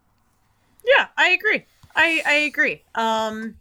Yeah, 0.85 1.09
I 1.17 1.31
agree. 1.31 1.65
I 1.97 2.23
I 2.27 2.35
agree. 2.35 2.83
Um 2.95 3.57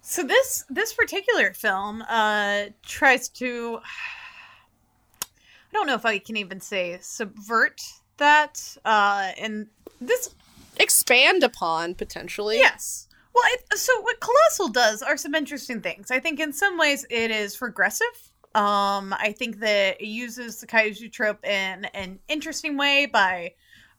so 0.00 0.22
this 0.22 0.64
this 0.68 0.92
particular 0.92 1.52
film 1.52 2.02
uh 2.08 2.64
tries 2.82 3.28
to 3.30 3.80
I 3.82 5.72
don't 5.72 5.86
know 5.86 5.94
if 5.94 6.06
I 6.06 6.18
can 6.18 6.36
even 6.36 6.60
say 6.60 6.98
subvert 7.00 7.80
that 8.18 8.76
uh 8.84 9.32
and 9.38 9.68
this 10.00 10.34
Expand 10.80 11.42
upon 11.42 11.94
potentially. 11.94 12.56
yes. 12.58 13.08
Well, 13.34 13.44
it, 13.52 13.78
so 13.78 14.00
what 14.00 14.20
Colossal 14.20 14.68
does 14.68 15.02
are 15.02 15.16
some 15.16 15.34
interesting 15.34 15.80
things. 15.80 16.10
I 16.10 16.18
think 16.18 16.40
in 16.40 16.52
some 16.52 16.76
ways 16.78 17.06
it 17.10 17.30
is 17.30 17.60
regressive. 17.60 18.27
Um, 18.54 19.14
I 19.18 19.34
think 19.36 19.60
that 19.60 20.00
it 20.00 20.06
uses 20.06 20.60
the 20.60 20.66
kaiju 20.66 21.12
trope 21.12 21.44
in 21.44 21.84
an 21.86 22.18
interesting 22.28 22.76
way 22.76 23.06
by 23.06 23.52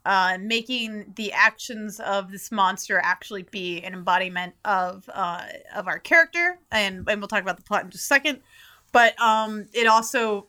uh, 0.05 0.37
making 0.41 1.13
the 1.15 1.31
actions 1.33 1.99
of 1.99 2.31
this 2.31 2.51
monster 2.51 2.99
actually 3.03 3.43
be 3.43 3.81
an 3.81 3.93
embodiment 3.93 4.53
of 4.65 5.09
uh, 5.13 5.43
of 5.75 5.87
our 5.87 5.99
character, 5.99 6.59
and 6.71 7.07
and 7.07 7.21
we'll 7.21 7.27
talk 7.27 7.41
about 7.41 7.57
the 7.57 7.63
plot 7.63 7.83
in 7.83 7.91
just 7.91 8.05
a 8.05 8.07
second. 8.07 8.39
But 8.91 9.19
um, 9.21 9.67
it 9.73 9.87
also 9.87 10.47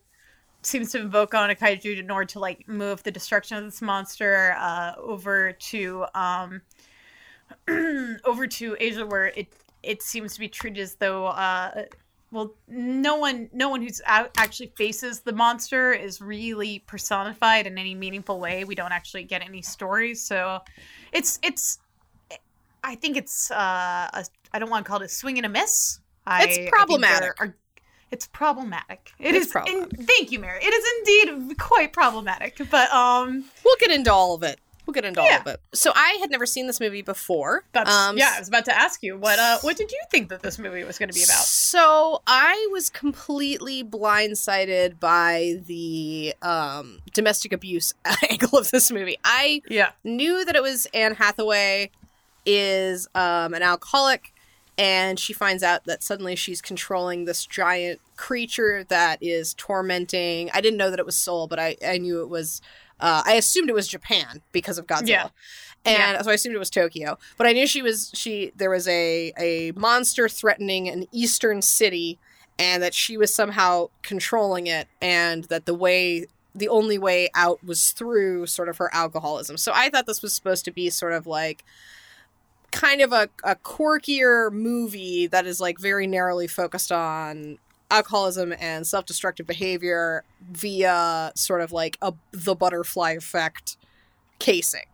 seems 0.62 0.92
to 0.92 1.00
invoke 1.00 1.34
on 1.34 1.50
a 1.50 1.54
kaiju 1.54 1.98
in 1.98 2.10
order 2.10 2.26
to 2.26 2.38
like 2.38 2.68
move 2.68 3.02
the 3.02 3.10
destruction 3.10 3.56
of 3.56 3.64
this 3.64 3.82
monster 3.82 4.54
uh, 4.58 4.92
over 4.98 5.52
to 5.52 6.06
um, 6.14 6.62
over 8.24 8.46
to 8.46 8.76
Asia, 8.78 9.06
where 9.06 9.26
it 9.26 9.48
it 9.82 10.02
seems 10.02 10.34
to 10.34 10.40
be 10.40 10.48
treated 10.48 10.80
as 10.80 10.94
though 10.94 11.26
uh, 11.26 11.84
well, 12.32 12.54
no 12.68 13.16
one 13.16 13.50
no 13.52 13.68
one 13.68 13.82
who's 13.82 14.00
actually 14.06 14.72
faces 14.76 15.20
the 15.20 15.32
monster 15.32 15.92
is 15.92 16.20
really 16.20 16.80
personified 16.86 17.66
in 17.66 17.76
any 17.78 17.94
meaningful 17.94 18.38
way. 18.38 18.64
We 18.64 18.74
don't 18.74 18.92
actually 18.92 19.24
get 19.24 19.42
any 19.42 19.62
stories, 19.62 20.20
so 20.22 20.60
it's 21.12 21.38
it's. 21.42 21.78
I 22.82 22.94
think 22.94 23.16
it's 23.18 23.50
uh, 23.50 24.08
a, 24.14 24.24
I 24.54 24.58
don't 24.58 24.70
want 24.70 24.86
to 24.86 24.88
call 24.88 25.02
it 25.02 25.04
a 25.04 25.08
swing 25.08 25.36
and 25.36 25.44
a 25.44 25.50
miss. 25.50 26.00
I, 26.26 26.44
It's 26.44 26.70
problematic. 26.70 27.38
are- 27.40 27.54
it's 28.10 28.26
problematic. 28.26 29.12
It 29.18 29.34
It's 29.34 29.46
is. 29.46 29.52
problematic. 29.52 29.98
In, 30.00 30.06
thank 30.06 30.32
you, 30.32 30.38
Mary. 30.40 30.60
It 30.62 30.72
is 30.74 31.28
indeed 31.38 31.58
quite 31.58 31.92
problematic. 31.92 32.58
But 32.70 32.90
um, 32.92 33.44
We'll 33.64 33.76
get 33.78 33.90
into 33.90 34.12
all 34.12 34.34
of 34.34 34.42
it. 34.42 34.58
We'll 34.90 34.94
get 35.02 35.04
into 35.04 35.20
all 35.20 35.26
Yeah. 35.28 35.40
of 35.42 35.46
it. 35.46 35.60
So 35.72 35.92
I 35.94 36.18
had 36.20 36.32
never 36.32 36.46
seen 36.46 36.66
this 36.66 36.80
movie 36.80 37.02
before. 37.02 37.62
that's 37.72 37.88
Um, 37.88 38.18
yeah. 38.18 38.32
I 38.34 38.40
was 38.40 38.48
about 38.48 38.64
to 38.64 38.76
ask 38.76 39.04
you 39.04 39.16
what 39.16 39.38
uh 39.38 39.58
what 39.60 39.76
did 39.76 39.92
you 39.92 40.00
think 40.10 40.30
that 40.30 40.42
this 40.42 40.58
movie 40.58 40.82
was 40.82 40.98
going 40.98 41.08
to 41.10 41.14
be 41.14 41.22
about? 41.22 41.44
So 41.44 42.22
I 42.26 42.66
was 42.72 42.90
completely 42.90 43.84
blindsided 43.84 44.98
by 44.98 45.60
the 45.66 46.34
um, 46.42 46.98
domestic 47.14 47.52
abuse 47.52 47.94
angle 48.30 48.58
of 48.58 48.72
this 48.72 48.90
movie. 48.90 49.16
I 49.22 49.62
Yeah. 49.68 49.90
knew 50.02 50.44
that 50.44 50.56
it 50.56 50.62
was 50.62 50.86
Anne 50.92 51.14
Hathaway 51.14 51.90
is 52.44 53.06
um, 53.14 53.54
an 53.54 53.62
alcoholic, 53.62 54.32
and 54.78 55.20
she 55.20 55.32
finds 55.32 55.62
out 55.62 55.84
that 55.84 56.02
suddenly 56.02 56.34
she's 56.34 56.60
controlling 56.60 57.26
this 57.26 57.46
giant 57.46 58.00
creature 58.16 58.82
that 58.88 59.18
is 59.22 59.54
tormenting. 59.54 60.50
I 60.52 60.60
didn't 60.60 60.78
know 60.78 60.90
that 60.90 60.98
it 60.98 61.06
was 61.06 61.14
Seoul, 61.16 61.46
but 61.46 61.58
I, 61.60 61.76
I 61.86 61.98
knew 61.98 62.22
it 62.22 62.28
was. 62.28 62.60
Uh, 63.00 63.22
I 63.24 63.34
assumed 63.34 63.68
it 63.68 63.74
was 63.74 63.88
Japan 63.88 64.42
because 64.52 64.78
of 64.78 64.86
Godzilla. 64.86 65.08
Yeah. 65.08 65.28
And 65.84 66.24
so 66.24 66.30
I 66.30 66.34
assumed 66.34 66.54
it 66.54 66.58
was 66.58 66.70
Tokyo, 66.70 67.18
but 67.38 67.46
I 67.46 67.52
knew 67.52 67.66
she 67.66 67.80
was 67.80 68.10
she. 68.12 68.52
There 68.54 68.68
was 68.68 68.86
a 68.86 69.32
a 69.38 69.72
monster 69.72 70.28
threatening 70.28 70.88
an 70.88 71.06
eastern 71.10 71.62
city, 71.62 72.18
and 72.58 72.82
that 72.82 72.92
she 72.92 73.16
was 73.16 73.34
somehow 73.34 73.88
controlling 74.02 74.66
it, 74.66 74.88
and 75.00 75.44
that 75.44 75.64
the 75.64 75.74
way 75.74 76.26
the 76.54 76.68
only 76.68 76.98
way 76.98 77.30
out 77.34 77.64
was 77.64 77.92
through 77.92 78.46
sort 78.46 78.68
of 78.68 78.76
her 78.76 78.92
alcoholism. 78.92 79.56
So 79.56 79.72
I 79.74 79.88
thought 79.88 80.06
this 80.06 80.20
was 80.20 80.34
supposed 80.34 80.64
to 80.66 80.70
be 80.70 80.90
sort 80.90 81.12
of 81.12 81.26
like 81.26 81.64
kind 82.70 83.00
of 83.00 83.12
a, 83.12 83.28
a 83.42 83.56
quirkier 83.56 84.52
movie 84.52 85.26
that 85.28 85.46
is 85.46 85.60
like 85.60 85.78
very 85.78 86.06
narrowly 86.06 86.46
focused 86.46 86.92
on 86.92 87.58
alcoholism 87.90 88.54
and 88.58 88.86
self-destructive 88.86 89.46
behavior 89.46 90.24
via 90.50 91.32
sort 91.34 91.60
of 91.60 91.72
like 91.72 91.96
a 92.02 92.12
the 92.32 92.54
butterfly 92.54 93.12
effect 93.12 93.76
casing 94.38 94.84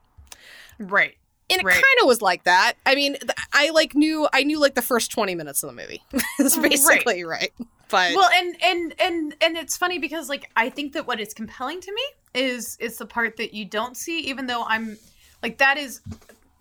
Right. 0.78 1.16
and 1.50 1.60
it 1.60 1.64
Right. 1.64 1.74
kind 1.74 1.84
of 2.00 2.06
was 2.06 2.20
like 2.22 2.44
that 2.44 2.74
i 2.84 2.94
mean 2.94 3.14
th- 3.14 3.30
i 3.52 3.70
like 3.70 3.94
knew 3.94 4.28
i 4.32 4.42
knew 4.42 4.58
like 4.60 4.74
the 4.74 4.82
first 4.82 5.10
20 5.10 5.34
minutes 5.34 5.62
of 5.62 5.68
the 5.74 5.80
movie 5.80 6.02
it's 6.38 6.56
Right. 6.56 6.70
basically 6.70 7.24
right, 7.24 7.52
but 7.88 8.14
well 8.14 8.28
and 8.34 8.56
and 8.62 8.94
and 9.00 9.34
and 9.40 9.56
it's 9.56 9.76
funny 9.76 9.98
because 9.98 10.28
like 10.28 10.50
i 10.56 10.68
think 10.68 10.92
that 10.94 11.06
what 11.06 11.20
is 11.20 11.32
compelling 11.32 11.80
to 11.80 11.92
me 11.92 12.02
is 12.34 12.76
is 12.80 12.98
the 12.98 13.06
part 13.06 13.36
that 13.36 13.54
you 13.54 13.64
don't 13.64 13.96
see 13.96 14.18
even 14.20 14.46
though 14.46 14.64
i'm 14.64 14.98
like 15.42 15.58
that 15.58 15.78
is 15.78 16.00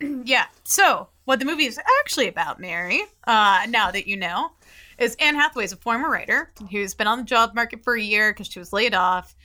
yeah 0.00 0.46
so 0.64 1.08
what 1.24 1.38
the 1.40 1.44
movie 1.44 1.64
is 1.66 1.78
actually 2.00 2.28
about 2.28 2.60
mary 2.60 3.02
uh 3.26 3.66
now 3.68 3.90
that 3.90 4.06
you 4.06 4.16
know 4.16 4.50
is 4.98 5.16
anne 5.20 5.34
hathaway's 5.34 5.72
a 5.72 5.76
former 5.76 6.10
writer 6.10 6.52
who's 6.70 6.94
been 6.94 7.06
on 7.06 7.18
the 7.18 7.24
job 7.24 7.54
market 7.54 7.82
for 7.82 7.94
a 7.94 8.02
year 8.02 8.32
because 8.32 8.46
she 8.46 8.58
was 8.58 8.72
laid 8.72 8.94
off 8.94 9.36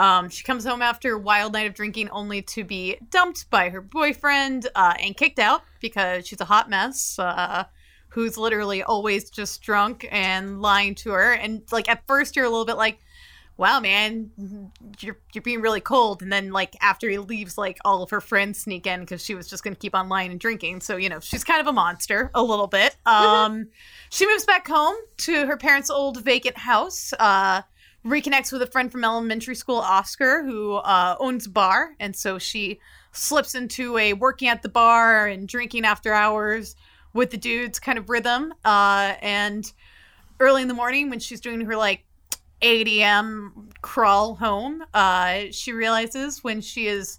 um, 0.00 0.28
she 0.28 0.44
comes 0.44 0.64
home 0.64 0.80
after 0.80 1.14
a 1.14 1.18
wild 1.18 1.52
night 1.52 1.66
of 1.66 1.74
drinking 1.74 2.08
only 2.10 2.42
to 2.42 2.62
be 2.62 2.96
dumped 3.10 3.50
by 3.50 3.68
her 3.68 3.80
boyfriend 3.80 4.68
uh, 4.74 4.94
and 5.00 5.16
kicked 5.16 5.40
out 5.40 5.62
because 5.80 6.26
she's 6.26 6.40
a 6.40 6.44
hot 6.44 6.70
mess 6.70 7.18
uh, 7.18 7.64
who's 8.08 8.38
literally 8.38 8.82
always 8.82 9.28
just 9.28 9.60
drunk 9.60 10.06
and 10.10 10.62
lying 10.62 10.94
to 10.94 11.10
her. 11.10 11.32
And 11.32 11.62
like 11.72 11.88
at 11.88 12.06
first, 12.06 12.36
you're 12.36 12.44
a 12.44 12.50
little 12.50 12.64
bit 12.64 12.76
like, 12.76 13.00
"Wow, 13.58 13.80
man, 13.80 14.30
you're 15.00 15.18
you're 15.34 15.42
being 15.42 15.60
really 15.60 15.82
cold." 15.82 16.22
And 16.22 16.32
then 16.32 16.50
like 16.50 16.74
after 16.80 17.08
he 17.10 17.18
leaves, 17.18 17.58
like 17.58 17.76
all 17.84 18.02
of 18.02 18.10
her 18.10 18.22
friends 18.22 18.60
sneak 18.60 18.86
in 18.86 19.00
because 19.00 19.22
she 19.22 19.34
was 19.34 19.48
just 19.48 19.62
gonna 19.62 19.76
keep 19.76 19.94
on 19.94 20.08
lying 20.08 20.30
and 20.30 20.40
drinking. 20.40 20.80
So 20.80 20.96
you 20.96 21.10
know 21.10 21.20
she's 21.20 21.44
kind 21.44 21.60
of 21.60 21.66
a 21.66 21.72
monster 21.72 22.30
a 22.34 22.42
little 22.42 22.68
bit. 22.68 22.96
Um, 23.06 23.68
she 24.10 24.26
moves 24.26 24.44
back 24.44 24.68
home 24.68 24.94
to 25.18 25.46
her 25.46 25.56
parents' 25.56 25.90
old 25.90 26.22
vacant 26.22 26.56
house. 26.56 27.12
Uh, 27.18 27.62
reconnects 28.06 28.52
with 28.52 28.62
a 28.62 28.66
friend 28.66 28.92
from 28.92 29.04
elementary 29.04 29.54
school, 29.54 29.78
Oscar, 29.78 30.44
who 30.44 30.74
uh, 30.74 31.16
owns 31.18 31.46
a 31.46 31.50
bar, 31.50 31.94
and 31.98 32.14
so 32.14 32.38
she 32.38 32.78
slips 33.12 33.54
into 33.54 33.98
a 33.98 34.12
working 34.12 34.48
at 34.48 34.62
the 34.62 34.68
bar 34.68 35.26
and 35.26 35.48
drinking 35.48 35.84
after 35.84 36.12
hours 36.12 36.76
with 37.12 37.30
the 37.30 37.36
dudes 37.36 37.78
kind 37.80 37.98
of 37.98 38.08
rhythm. 38.08 38.52
Uh, 38.64 39.14
and 39.20 39.72
early 40.40 40.62
in 40.62 40.68
the 40.68 40.74
morning, 40.74 41.10
when 41.10 41.18
she's 41.18 41.40
doing 41.40 41.60
her 41.62 41.76
like 41.76 42.04
8 42.62 42.88
a.m. 42.88 43.70
crawl 43.82 44.34
home, 44.36 44.84
uh, 44.94 45.44
she 45.50 45.72
realizes 45.72 46.42
when 46.42 46.60
she 46.60 46.86
is 46.86 47.18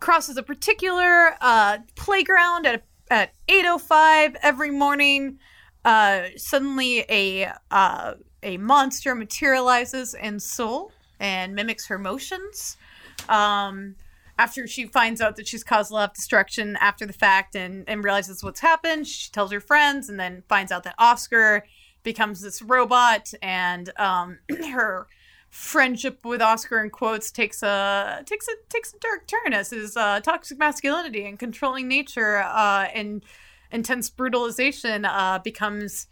crosses 0.00 0.36
a 0.36 0.42
particular 0.42 1.34
uh, 1.40 1.78
playground 1.96 2.66
at 2.66 2.84
at 3.10 3.32
8:05 3.48 4.36
every 4.42 4.70
morning. 4.70 5.38
Uh, 5.84 6.24
suddenly, 6.36 7.04
a 7.08 7.50
uh, 7.70 8.14
a 8.42 8.56
monster 8.58 9.14
materializes 9.14 10.14
in 10.14 10.40
Seoul 10.40 10.92
and 11.18 11.54
mimics 11.54 11.86
her 11.86 11.98
motions. 11.98 12.76
Um, 13.28 13.96
after 14.38 14.68
she 14.68 14.86
finds 14.86 15.20
out 15.20 15.34
that 15.36 15.48
she's 15.48 15.64
caused 15.64 15.90
a 15.90 15.94
lot 15.94 16.10
of 16.10 16.14
destruction 16.14 16.76
after 16.80 17.04
the 17.04 17.12
fact 17.12 17.56
and, 17.56 17.88
and 17.88 18.04
realizes 18.04 18.44
what's 18.44 18.60
happened, 18.60 19.06
she 19.06 19.30
tells 19.32 19.50
her 19.50 19.60
friends 19.60 20.08
and 20.08 20.20
then 20.20 20.44
finds 20.48 20.70
out 20.70 20.84
that 20.84 20.94
Oscar 20.98 21.64
becomes 22.02 22.40
this 22.40 22.62
robot 22.62 23.32
and 23.42 23.90
um, 23.98 24.38
her 24.72 25.06
friendship 25.50 26.24
with 26.24 26.42
Oscar 26.42 26.82
in 26.82 26.90
quotes 26.90 27.30
takes 27.30 27.62
a 27.62 28.22
takes 28.26 28.48
a 28.48 28.52
takes 28.68 28.92
a 28.92 28.98
dark 28.98 29.26
turn 29.26 29.52
as 29.52 29.70
his 29.70 29.96
uh, 29.96 30.20
toxic 30.20 30.58
masculinity 30.58 31.24
and 31.26 31.38
controlling 31.38 31.88
nature 31.88 32.38
uh, 32.38 32.86
and 32.94 33.22
intense 33.70 34.10
brutalization 34.10 35.04
uh, 35.04 35.38
becomes 35.42 36.06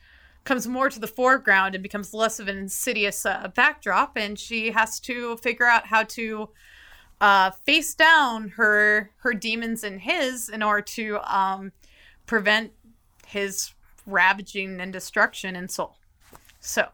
comes 0.46 0.66
more 0.66 0.88
to 0.88 0.98
the 0.98 1.06
foreground 1.06 1.74
and 1.74 1.82
becomes 1.82 2.14
less 2.14 2.38
of 2.38 2.48
an 2.48 2.56
insidious 2.56 3.26
uh, 3.26 3.48
backdrop. 3.54 4.16
And 4.16 4.38
she 4.38 4.70
has 4.70 4.98
to 5.00 5.36
figure 5.38 5.66
out 5.66 5.86
how 5.86 6.04
to 6.04 6.48
uh, 7.20 7.50
face 7.50 7.94
down 7.94 8.50
her 8.50 9.10
her 9.18 9.34
demons 9.34 9.84
and 9.84 10.00
his 10.00 10.48
in 10.48 10.62
order 10.62 10.82
to 10.82 11.18
um, 11.22 11.72
prevent 12.26 12.72
his 13.26 13.72
ravaging 14.06 14.80
and 14.80 14.92
destruction 14.92 15.56
in 15.56 15.68
seoul 15.68 15.96
so 16.60 16.88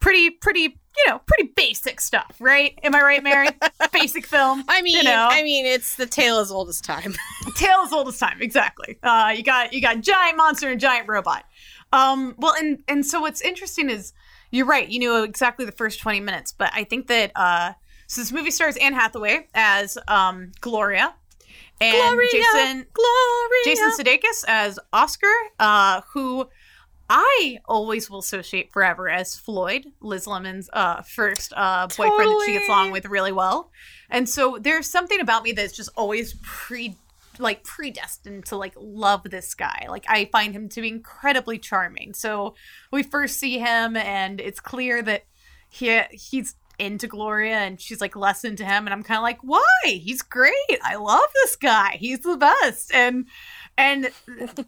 pretty 0.00 0.30
pretty 0.30 0.60
you 0.98 1.06
know 1.06 1.20
pretty 1.26 1.52
basic 1.56 2.00
stuff 2.00 2.36
right? 2.40 2.78
Am 2.82 2.94
i 2.94 3.02
right 3.02 3.22
mary? 3.22 3.48
Basic 3.92 4.26
film 4.26 4.64
i 4.68 4.82
mean 4.82 4.98
you 4.98 5.02
know? 5.04 5.28
I 5.30 5.42
mean 5.42 5.66
it's 5.66 5.96
the 5.96 6.06
tale 6.06 6.38
as 6.38 6.50
old 6.50 6.68
as 6.68 6.80
time. 6.80 7.14
Tale 7.56 7.80
as 7.84 7.92
old 7.92 8.08
as 8.08 8.18
time 8.18 8.42
exactly. 8.42 8.98
Uh 9.02 9.32
you 9.34 9.42
got 9.42 9.72
you 9.72 9.80
got 9.80 10.00
giant 10.00 10.36
monster 10.36 10.68
and 10.70 10.80
giant 10.80 11.08
robot. 11.08 11.44
Um 11.92 12.34
well 12.38 12.54
and 12.58 12.82
and 12.88 13.06
so 13.06 13.20
what's 13.20 13.40
interesting 13.40 13.88
is 13.90 14.12
you're 14.50 14.66
right 14.66 14.88
you 14.88 15.00
know 15.00 15.22
exactly 15.22 15.64
the 15.64 15.72
first 15.72 16.00
20 16.00 16.20
minutes 16.20 16.52
but 16.52 16.70
i 16.74 16.84
think 16.84 17.06
that 17.08 17.32
uh 17.34 17.72
so 18.06 18.20
this 18.20 18.32
movie 18.32 18.50
stars 18.50 18.76
anne 18.76 18.94
hathaway 18.94 19.46
as 19.54 19.98
um 20.08 20.52
gloria 20.60 21.14
and 21.80 21.94
Gloria, 21.94 22.28
jason 22.30 22.86
gloria! 22.92 23.64
Jason 23.64 23.90
sudeikis 23.98 24.44
as 24.48 24.78
oscar 24.92 25.26
uh 25.58 26.00
who 26.12 26.48
I 27.08 27.58
always 27.66 28.10
will 28.10 28.18
associate 28.18 28.72
forever 28.72 29.08
as 29.08 29.36
Floyd, 29.36 29.86
Liz 30.00 30.26
Lemon's 30.26 30.68
uh, 30.72 31.02
first 31.02 31.52
uh, 31.56 31.86
boyfriend 31.86 32.30
that 32.30 32.42
she 32.46 32.52
gets 32.54 32.68
along 32.68 32.90
with 32.90 33.06
really 33.06 33.32
well, 33.32 33.70
and 34.10 34.28
so 34.28 34.58
there's 34.60 34.88
something 34.88 35.20
about 35.20 35.42
me 35.42 35.52
that's 35.52 35.76
just 35.76 35.90
always 35.96 36.34
pre 36.42 36.96
like 37.38 37.64
predestined 37.64 38.46
to 38.46 38.56
like 38.56 38.74
love 38.76 39.22
this 39.24 39.54
guy. 39.54 39.86
Like 39.88 40.04
I 40.08 40.26
find 40.26 40.54
him 40.54 40.68
to 40.70 40.80
be 40.80 40.88
incredibly 40.88 41.58
charming. 41.58 42.14
So 42.14 42.54
we 42.90 43.02
first 43.02 43.38
see 43.38 43.58
him, 43.58 43.96
and 43.96 44.40
it's 44.40 44.60
clear 44.60 45.02
that 45.02 45.24
he 45.68 46.00
he's 46.10 46.56
into 46.78 47.06
Gloria, 47.06 47.58
and 47.58 47.80
she's 47.80 48.00
like 48.00 48.16
less 48.16 48.44
into 48.44 48.64
him, 48.64 48.86
and 48.86 48.92
I'm 48.92 49.02
kind 49.02 49.18
of 49.18 49.22
like, 49.22 49.38
why? 49.42 49.64
He's 49.84 50.22
great. 50.22 50.54
I 50.82 50.96
love 50.96 51.28
this 51.34 51.56
guy. 51.56 51.96
He's 51.98 52.20
the 52.20 52.36
best, 52.36 52.92
and 52.92 53.26
and 53.78 54.10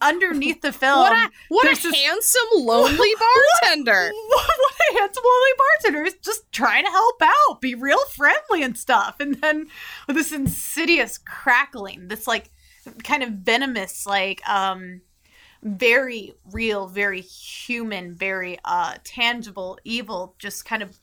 underneath 0.00 0.60
the 0.60 0.72
film, 0.72 0.98
what 0.98 1.12
a 1.12 1.30
what 1.48 1.66
a 1.66 1.70
this- 1.70 1.94
handsome 1.94 2.48
lonely 2.54 3.10
bartender 3.62 4.10
what, 4.28 4.46
what 4.46 4.74
a 4.90 4.98
handsome 4.98 5.24
lonely 5.24 5.50
bartender 5.58 6.04
is 6.04 6.14
just 6.22 6.50
trying 6.52 6.84
to 6.84 6.90
help 6.90 7.22
out, 7.22 7.60
be 7.60 7.74
real 7.74 8.04
friendly 8.14 8.62
and 8.62 8.76
stuff. 8.76 9.16
And 9.20 9.36
then 9.36 9.68
with 10.06 10.16
this 10.16 10.32
insidious 10.32 11.18
crackling, 11.18 12.08
this 12.08 12.26
like 12.26 12.50
kind 13.02 13.22
of 13.22 13.30
venomous, 13.30 14.06
like 14.06 14.46
um 14.48 15.00
very 15.62 16.34
real, 16.52 16.86
very 16.86 17.20
human, 17.22 18.14
very 18.14 18.58
uh 18.64 18.96
tangible 19.04 19.78
evil 19.84 20.34
just 20.38 20.64
kind 20.64 20.82
of 20.82 20.98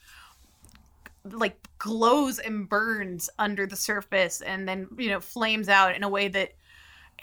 like 1.31 1.57
glows 1.79 2.37
and 2.37 2.69
burns 2.69 3.31
under 3.39 3.65
the 3.65 3.75
surface 3.75 4.41
and 4.41 4.67
then 4.67 4.87
you 4.97 5.09
know 5.09 5.19
flames 5.19 5.67
out 5.67 5.95
in 5.95 6.03
a 6.03 6.09
way 6.09 6.27
that 6.27 6.53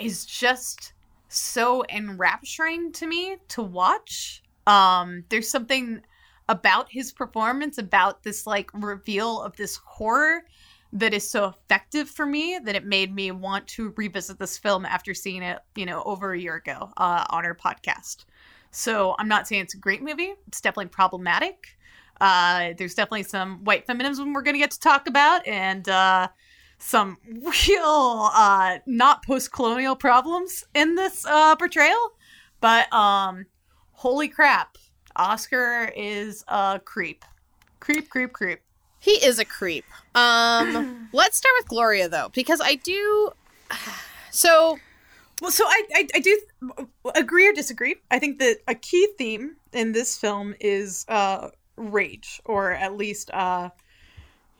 is 0.00 0.24
just 0.24 0.92
so 1.28 1.84
enrapturing 1.88 2.92
to 2.92 3.06
me 3.06 3.36
to 3.48 3.62
watch. 3.62 4.42
Um 4.66 5.24
there's 5.28 5.50
something 5.50 6.02
about 6.48 6.90
his 6.90 7.12
performance 7.12 7.78
about 7.78 8.22
this 8.22 8.46
like 8.46 8.70
reveal 8.74 9.40
of 9.40 9.56
this 9.56 9.76
horror 9.76 10.42
that 10.92 11.14
is 11.14 11.28
so 11.28 11.46
effective 11.46 12.10
for 12.10 12.26
me 12.26 12.58
that 12.62 12.74
it 12.76 12.84
made 12.84 13.14
me 13.14 13.30
want 13.30 13.66
to 13.66 13.94
revisit 13.96 14.38
this 14.38 14.58
film 14.58 14.84
after 14.84 15.14
seeing 15.14 15.42
it 15.42 15.60
you 15.74 15.86
know 15.86 16.02
over 16.04 16.32
a 16.32 16.38
year 16.38 16.56
ago 16.56 16.90
uh, 16.96 17.24
on 17.30 17.44
our 17.44 17.54
podcast. 17.54 18.24
So 18.70 19.14
i'm 19.18 19.28
not 19.28 19.46
saying 19.48 19.62
it's 19.62 19.74
a 19.74 19.78
great 19.78 20.02
movie. 20.02 20.34
It's 20.46 20.60
definitely 20.60 20.88
problematic. 20.88 21.78
Uh, 22.20 22.74
there's 22.78 22.94
definitely 22.94 23.24
some 23.24 23.64
white 23.64 23.86
feminism 23.86 24.32
we're 24.32 24.42
going 24.42 24.54
to 24.54 24.60
get 24.60 24.70
to 24.70 24.78
talk 24.78 25.08
about 25.08 25.44
and 25.46 25.88
uh, 25.88 26.28
some 26.82 27.16
real 27.42 28.30
uh, 28.34 28.78
not 28.86 29.24
post-colonial 29.24 29.96
problems 29.96 30.64
in 30.74 30.96
this 30.96 31.24
uh, 31.24 31.54
portrayal. 31.56 32.12
But 32.60 32.92
um 32.92 33.46
holy 33.92 34.28
crap. 34.28 34.78
Oscar 35.16 35.92
is 35.96 36.44
a 36.48 36.80
creep. 36.84 37.24
Creep 37.80 38.08
creep 38.08 38.32
creep. 38.32 38.60
He 38.98 39.12
is 39.12 39.38
a 39.38 39.44
creep. 39.44 39.84
Um 40.14 41.08
let's 41.12 41.36
start 41.36 41.52
with 41.58 41.68
gloria 41.68 42.08
though 42.08 42.30
because 42.32 42.60
i 42.60 42.76
do 42.76 43.30
so 44.30 44.78
well 45.40 45.50
so 45.50 45.64
I, 45.66 45.82
I 45.94 46.08
i 46.14 46.20
do 46.20 46.40
agree 47.14 47.48
or 47.48 47.52
disagree. 47.52 47.96
I 48.10 48.18
think 48.18 48.38
that 48.38 48.58
a 48.68 48.74
key 48.74 49.08
theme 49.18 49.56
in 49.72 49.92
this 49.92 50.16
film 50.16 50.54
is 50.60 51.04
uh 51.08 51.50
rage 51.76 52.40
or 52.44 52.72
at 52.72 52.96
least 52.96 53.30
uh 53.32 53.70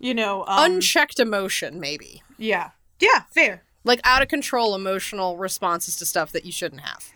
you 0.02 0.12
know 0.12 0.42
um, 0.46 0.72
unchecked 0.72 1.18
emotion 1.18 1.80
maybe 1.80 2.22
yeah 2.36 2.70
yeah 3.00 3.22
fair 3.34 3.62
like 3.84 4.00
out 4.04 4.20
of 4.20 4.28
control 4.28 4.74
emotional 4.74 5.38
responses 5.38 5.96
to 5.96 6.04
stuff 6.04 6.32
that 6.32 6.44
you 6.44 6.52
shouldn't 6.52 6.82
have 6.82 7.10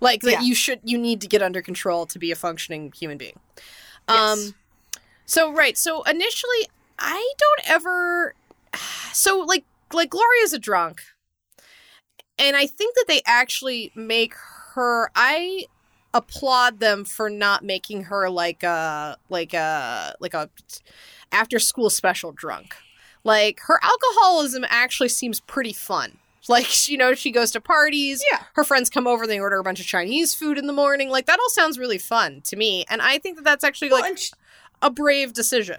like 0.00 0.20
that 0.22 0.30
Yeah. 0.30 0.40
you 0.42 0.54
should 0.54 0.78
you 0.84 0.96
need 0.98 1.20
to 1.22 1.26
get 1.26 1.42
under 1.42 1.60
control 1.62 2.06
to 2.06 2.18
be 2.20 2.30
a 2.30 2.36
functioning 2.36 2.92
human 2.96 3.18
being 3.18 3.40
Yes. 4.08 4.18
um 4.48 4.54
so 5.26 5.52
right 5.52 5.76
so 5.76 6.02
initially 6.04 6.68
I 7.00 7.32
don't 7.38 7.70
ever. 7.70 8.34
So 9.12 9.38
like 9.40 9.64
like 9.92 10.10
Gloria's 10.10 10.52
a 10.52 10.58
drunk, 10.58 11.00
and 12.38 12.56
I 12.56 12.66
think 12.66 12.94
that 12.94 13.06
they 13.08 13.22
actually 13.26 13.90
make 13.96 14.34
her. 14.74 15.10
I 15.14 15.66
applaud 16.14 16.78
them 16.80 17.04
for 17.04 17.28
not 17.30 17.64
making 17.64 18.04
her 18.04 18.28
like 18.30 18.62
a 18.62 19.16
like 19.28 19.54
a 19.54 20.14
like 20.20 20.34
a 20.34 20.50
after 21.32 21.58
school 21.58 21.90
special 21.90 22.32
drunk. 22.32 22.74
Like 23.24 23.60
her 23.66 23.78
alcoholism 23.82 24.64
actually 24.68 25.08
seems 25.10 25.40
pretty 25.40 25.72
fun. 25.72 26.18
Like 26.48 26.88
you 26.88 26.96
know, 26.96 27.12
she 27.14 27.30
goes 27.30 27.50
to 27.50 27.60
parties. 27.60 28.24
Yeah. 28.32 28.42
Her 28.54 28.64
friends 28.64 28.88
come 28.88 29.06
over. 29.06 29.26
They 29.26 29.38
order 29.38 29.58
a 29.58 29.62
bunch 29.62 29.80
of 29.80 29.86
Chinese 29.86 30.34
food 30.34 30.56
in 30.56 30.66
the 30.66 30.72
morning. 30.72 31.10
Like 31.10 31.26
that 31.26 31.38
all 31.38 31.50
sounds 31.50 31.78
really 31.78 31.98
fun 31.98 32.40
to 32.44 32.56
me. 32.56 32.86
And 32.88 33.02
I 33.02 33.18
think 33.18 33.36
that 33.36 33.44
that's 33.44 33.64
actually 33.64 33.90
Well, 33.90 34.00
like 34.00 34.08
and 34.10 34.18
sh- 34.18 34.30
a 34.80 34.88
brave 34.90 35.34
decision. 35.34 35.76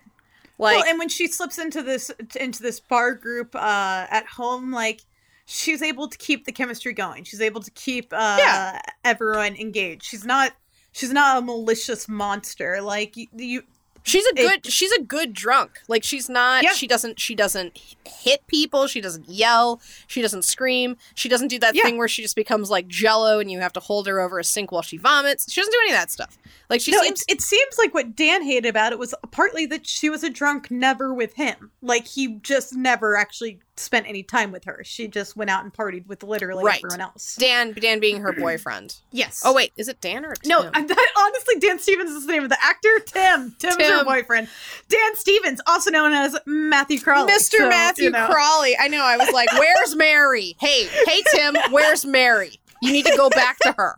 Like 0.60 0.76
well, 0.78 0.86
and 0.88 1.00
when 1.00 1.10
she 1.10 1.28
slips 1.28 1.58
into 1.58 1.82
this 1.82 2.12
into 2.40 2.62
this 2.62 2.80
bar 2.80 3.16
group 3.16 3.56
uh, 3.56 4.06
at 4.12 4.26
home, 4.28 4.72
like 4.72 5.02
she's 5.46 5.82
able 5.82 6.08
to 6.08 6.18
keep 6.20 6.46
the 6.46 6.52
chemistry 6.52 6.94
going. 6.94 7.24
She's 7.24 7.42
able 7.42 7.62
to 7.62 7.72
keep 7.72 8.14
uh, 8.14 8.36
Yeah. 8.40 8.80
everyone 9.04 9.56
engaged. 9.56 10.04
She's 10.04 10.26
not 10.26 10.52
she's 10.92 11.12
not 11.14 11.38
a 11.40 11.42
malicious 11.42 12.08
monster. 12.08 12.80
Like 12.82 13.18
you, 13.18 13.26
you 13.36 13.64
She's 14.10 14.26
a 14.26 14.30
It- 14.30 14.36
good 14.64 14.72
she's 14.72 14.92
a 14.92 15.02
good 15.02 15.34
drunk. 15.34 15.80
Like 15.88 16.04
she's 16.04 16.30
not 16.30 16.64
Yeah. 16.64 16.74
she 16.74 16.88
doesn't 16.88 17.20
she 17.20 17.36
doesn't 17.36 17.78
hit 18.06 18.46
people, 18.48 18.88
she 18.88 19.02
doesn't 19.02 19.30
yell, 19.30 19.82
she 20.08 20.22
doesn't 20.22 20.44
scream. 20.44 20.98
She 21.16 21.30
doesn't 21.30 21.48
do 21.50 21.60
that 21.60 21.76
Yeah. 21.76 21.84
thing 21.84 21.98
where 21.98 22.08
she 22.08 22.22
just 22.22 22.36
becomes 22.36 22.70
like 22.70 22.88
jello 22.88 23.40
and 23.40 23.52
you 23.52 23.60
have 23.60 23.74
to 23.74 23.80
hold 23.80 24.08
her 24.08 24.20
over 24.20 24.40
a 24.40 24.44
sink 24.44 24.72
while 24.72 24.82
she 24.82 24.98
vomits. 24.98 25.52
She 25.52 25.62
doesn't 25.62 25.72
do 25.72 25.80
any 25.84 25.92
of 25.92 25.98
that 25.98 26.12
stuff. 26.12 26.38
Like 26.70 26.82
she 26.82 26.92
no, 26.92 27.02
seems 27.02 27.22
it, 27.28 27.36
it 27.36 27.42
seems 27.42 27.78
like 27.78 27.94
what 27.94 28.16
Dan 28.16 28.44
hated 28.44 28.68
about 28.70 28.92
it 28.94 29.00
was 29.00 29.14
partly 29.32 29.66
that 29.68 29.88
she 29.88 30.10
was 30.10 30.24
a 30.24 30.30
drunk 30.30 30.70
never 30.70 31.14
with 31.14 31.34
him. 31.36 31.72
Like 31.82 32.08
he 32.08 32.36
just 32.42 32.76
never 32.76 33.16
actually 33.18 33.60
spent 33.80 34.08
any 34.08 34.24
time 34.24 34.52
with 34.52 34.66
her. 34.66 34.82
She 34.84 35.08
just 35.08 35.36
went 35.38 35.50
out 35.50 35.64
and 35.64 35.74
partied 35.74 36.06
with 36.08 36.22
literally 36.24 36.64
Right. 36.66 36.82
everyone 36.84 37.02
else. 37.02 37.36
Dan 37.38 37.74
Dan 37.74 38.00
being 38.00 38.22
her 38.22 38.34
boyfriend. 38.40 38.96
yes. 39.12 39.42
Oh 39.46 39.54
wait, 39.54 39.72
is 39.78 39.88
it 39.88 40.02
Dan 40.02 40.26
or 40.26 40.34
Tim? 40.36 40.50
No, 40.50 40.70
I'm 40.74 40.86
not, 40.86 40.98
honestly, 41.18 41.56
Dan 41.60 41.80
Stevens 41.80 42.12
is 42.12 42.26
the 42.26 42.32
name 42.34 42.44
of 42.44 42.50
the 42.50 42.58
actor. 42.62 43.00
Tim. 43.06 43.56
Tim's 43.60 43.76
her 43.78 44.04
boyfriend. 44.04 44.48
Dan 44.90 45.16
Stevens, 45.16 45.62
also 45.68 45.92
known 45.92 46.12
as 46.14 46.38
Matthew 46.46 47.00
Crawley. 47.00 47.32
Mr. 47.32 47.58
So, 47.60 47.70
Matthew 47.70 48.06
you 48.06 48.12
know. 48.12 48.28
Crawley. 48.28 48.76
I 48.78 48.88
know. 48.88 49.04
I 49.04 49.18
was 49.18 49.30
like, 49.32 49.52
"Where's 49.54 49.96
Mary? 49.96 50.56
Hey, 50.60 50.86
hey, 51.06 51.22
Tim, 51.34 51.56
where's 51.72 52.06
Mary? 52.06 52.60
You 52.82 52.92
need 52.92 53.06
to 53.06 53.16
go 53.18 53.30
back 53.30 53.60
to 53.60 53.72
her." 53.78 53.98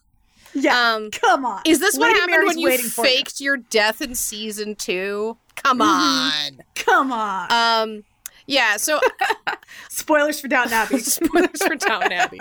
Yeah. 0.53 0.93
Um, 0.95 1.11
come 1.11 1.45
on. 1.45 1.61
is 1.65 1.79
this 1.79 1.97
what 1.97 2.07
Lady 2.09 2.19
happened 2.19 2.31
Mary's 2.33 2.47
when 2.49 2.59
you 2.59 2.67
waiting 2.67 2.85
for 2.89 3.05
you. 3.05 3.11
faked 3.11 3.39
your 3.41 3.57
death 3.57 4.01
in 4.01 4.15
season 4.15 4.75
two? 4.75 5.37
Come 5.55 5.79
Mhm. 5.79 5.83
on. 5.85 6.59
Come 6.75 7.11
on. 7.13 7.51
Um, 7.51 8.03
yeah. 8.47 8.77
So 8.77 8.99
Spoilers 9.89 10.39
for 10.39 10.47
Downton 10.47 10.73
Abbey. 10.73 10.99
spoilers 10.99 11.61
for 11.63 11.75
Downton 11.75 12.11
Abbey. 12.11 12.39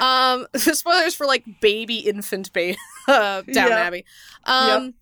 Um, 0.00 0.46
spoilers 0.54 1.14
for 1.14 1.26
like 1.26 1.44
baby 1.60 1.98
infant 1.98 2.52
ba- 2.52 2.76
uh, 3.06 3.42
Downton 3.42 3.54
Yeah. 3.54 3.78
Abbey. 3.78 4.04
Um, 4.44 4.94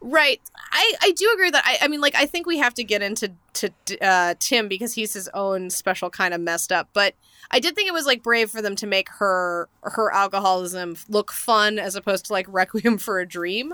right. 0.00 0.40
I 0.72 0.94
I 1.02 1.12
do 1.12 1.30
agree 1.34 1.50
that 1.50 1.62
I 1.66 1.78
I 1.82 1.88
mean 1.88 2.00
like 2.00 2.14
I 2.14 2.26
think 2.26 2.46
we 2.46 2.58
have 2.58 2.74
to 2.74 2.84
get 2.84 3.02
into 3.02 3.32
to 3.54 3.70
uh, 4.00 4.34
Tim 4.38 4.68
because 4.68 4.94
he's 4.94 5.12
his 5.12 5.28
own 5.34 5.70
special 5.70 6.10
kind 6.10 6.34
of 6.34 6.40
messed 6.40 6.72
up, 6.72 6.88
but. 6.92 7.14
I 7.50 7.60
did 7.60 7.74
think 7.74 7.88
it 7.88 7.94
was 7.94 8.04
like 8.04 8.22
brave 8.22 8.50
for 8.50 8.60
them 8.60 8.76
to 8.76 8.86
make 8.86 9.08
her 9.08 9.70
her 9.80 10.12
alcoholism 10.12 10.96
look 11.08 11.32
fun 11.32 11.78
as 11.78 11.96
opposed 11.96 12.26
to 12.26 12.34
like 12.34 12.44
Requiem 12.46 12.98
for 12.98 13.20
a 13.20 13.26
Dream. 13.26 13.72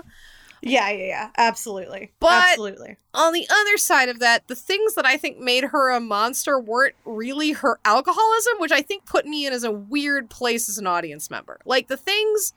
Yeah, 0.65 0.89
yeah, 0.89 1.05
yeah. 1.05 1.29
Absolutely. 1.37 2.11
But- 2.19 2.49
Absolutely. 2.49 2.97
on 3.13 3.31
the 3.33 3.47
other 3.49 3.77
side 3.77 4.09
of 4.09 4.19
that, 4.19 4.47
the 4.47 4.55
things 4.55 4.95
that 4.95 5.05
I 5.05 5.15
think 5.15 5.37
made 5.39 5.65
her 5.65 5.91
a 5.91 5.99
monster 5.99 6.59
weren't 6.59 6.95
really 7.05 7.51
her 7.53 7.79
alcoholism, 7.85 8.55
which 8.59 8.71
I 8.71 8.81
think 8.81 9.05
put 9.05 9.25
me 9.25 9.45
in 9.45 9.53
as 9.53 9.63
a 9.63 9.71
weird 9.71 10.29
place 10.29 10.67
as 10.67 10.77
an 10.77 10.87
audience 10.87 11.29
member. 11.29 11.59
Like 11.65 11.87
the 11.87 11.97
things 11.97 12.51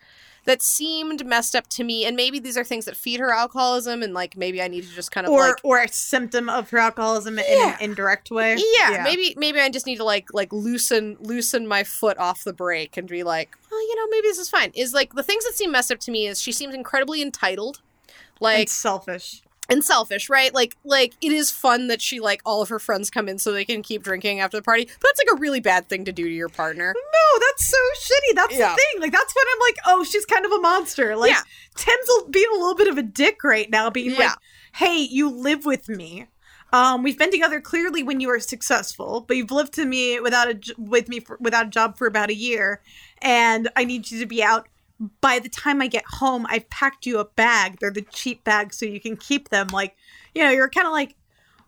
that 0.44 0.62
seemed 0.62 1.26
messed 1.26 1.54
up 1.54 1.66
to 1.68 1.84
me, 1.84 2.06
and 2.06 2.16
maybe 2.16 2.38
these 2.38 2.56
are 2.56 2.64
things 2.64 2.86
that 2.86 2.96
feed 2.96 3.20
her 3.20 3.30
alcoholism, 3.30 4.02
and 4.02 4.14
like 4.14 4.34
maybe 4.34 4.62
I 4.62 4.68
need 4.68 4.84
to 4.84 4.94
just 4.94 5.12
kind 5.12 5.26
of 5.26 5.32
Or 5.34 5.48
like. 5.48 5.56
or 5.62 5.82
a 5.82 5.88
symptom 5.88 6.48
of 6.48 6.70
her 6.70 6.78
alcoholism 6.78 7.38
in 7.38 7.44
an 7.68 7.76
indirect 7.82 8.30
way. 8.30 8.56
Yeah, 8.78 9.02
maybe 9.04 9.34
maybe 9.36 9.60
I 9.60 9.68
just 9.68 9.84
need 9.84 9.96
to 9.96 10.04
like 10.04 10.32
like 10.32 10.50
loosen 10.50 11.18
loosen 11.20 11.66
my 11.66 11.84
foot 11.84 12.16
off 12.16 12.44
the 12.44 12.54
brake 12.54 12.96
and 12.96 13.06
be 13.06 13.24
like, 13.24 13.54
well, 13.70 13.80
you 13.80 13.94
know, 13.96 14.06
maybe 14.10 14.28
this 14.28 14.38
is 14.38 14.48
fine. 14.48 14.70
Is 14.74 14.94
like 14.94 15.12
the 15.14 15.22
things 15.22 15.44
that 15.44 15.54
seem 15.54 15.70
messed 15.70 15.92
up 15.92 15.98
to 16.00 16.10
me 16.10 16.26
is 16.26 16.40
she 16.40 16.52
seems 16.52 16.74
incredibly 16.74 17.20
entitled, 17.20 17.82
like 18.40 18.58
and 18.60 18.68
selfish. 18.68 19.42
and 19.68 19.84
selfish, 19.84 20.28
right? 20.30 20.52
Like 20.54 20.76
like 20.84 21.14
it 21.20 21.32
is 21.32 21.50
fun 21.50 21.88
that 21.88 22.00
she 22.00 22.20
like 22.20 22.40
all 22.46 22.62
of 22.62 22.68
her 22.70 22.78
friends 22.78 23.10
come 23.10 23.28
in 23.28 23.38
so 23.38 23.52
they 23.52 23.64
can 23.64 23.82
keep 23.82 24.02
drinking 24.02 24.40
after 24.40 24.56
the 24.56 24.62
party. 24.62 24.84
But 24.86 25.02
that's 25.08 25.18
like 25.18 25.36
a 25.36 25.40
really 25.40 25.60
bad 25.60 25.88
thing 25.88 26.04
to 26.06 26.12
do 26.12 26.24
to 26.24 26.30
your 26.30 26.48
partner. 26.48 26.94
No, 26.96 27.40
that's 27.46 27.66
so 27.70 27.76
shitty. 27.96 28.34
That's 28.34 28.54
Yeah. 28.56 28.70
the 28.70 28.76
thing. 28.76 29.00
Like 29.02 29.12
that's 29.12 29.34
when 29.34 29.44
I'm 29.52 29.60
like, 29.60 29.76
oh, 29.86 30.04
she's 30.04 30.24
kind 30.24 30.44
of 30.46 30.52
a 30.52 30.60
monster. 30.60 31.16
Like 31.16 31.30
Yeah. 31.32 31.42
Tim's 31.76 32.08
being 32.30 32.48
a 32.54 32.58
little 32.58 32.74
bit 32.76 32.88
of 32.88 32.98
a 32.98 33.02
dick 33.02 33.44
right 33.44 33.68
now, 33.70 33.90
being 33.90 34.12
Yeah. 34.12 34.18
like, 34.28 34.38
hey, 34.74 34.96
you 35.10 35.28
live 35.30 35.64
with 35.66 35.88
me. 35.88 36.26
Um, 36.70 37.02
we've 37.02 37.16
been 37.16 37.30
together 37.30 37.62
clearly 37.62 38.02
when 38.02 38.20
you 38.20 38.28
were 38.28 38.40
successful, 38.40 39.24
but 39.26 39.38
you've 39.38 39.50
lived 39.50 39.72
to 39.74 39.86
me 39.86 40.20
without 40.20 40.48
a 40.50 40.60
with 40.76 41.08
me 41.08 41.18
for, 41.20 41.38
without 41.40 41.66
a 41.66 41.70
job 41.70 41.96
for 41.96 42.06
about 42.06 42.28
a 42.28 42.34
year, 42.34 42.82
and 43.22 43.70
I 43.74 43.84
need 43.86 44.10
you 44.10 44.20
to 44.20 44.26
be 44.26 44.42
out. 44.42 44.68
By 45.20 45.38
the 45.38 45.48
time 45.48 45.80
I 45.80 45.86
get 45.86 46.04
home, 46.06 46.46
I've 46.48 46.68
packed 46.70 47.06
you 47.06 47.18
a 47.18 47.24
bag. 47.24 47.78
They're 47.80 47.90
the 47.92 48.02
cheap 48.02 48.42
bags, 48.44 48.76
so 48.78 48.84
you 48.86 49.00
can 49.00 49.16
keep 49.16 49.48
them. 49.50 49.68
Like, 49.68 49.96
you 50.34 50.42
know, 50.42 50.50
you're 50.50 50.68
kind 50.68 50.86
of 50.88 50.92
like, 50.92 51.14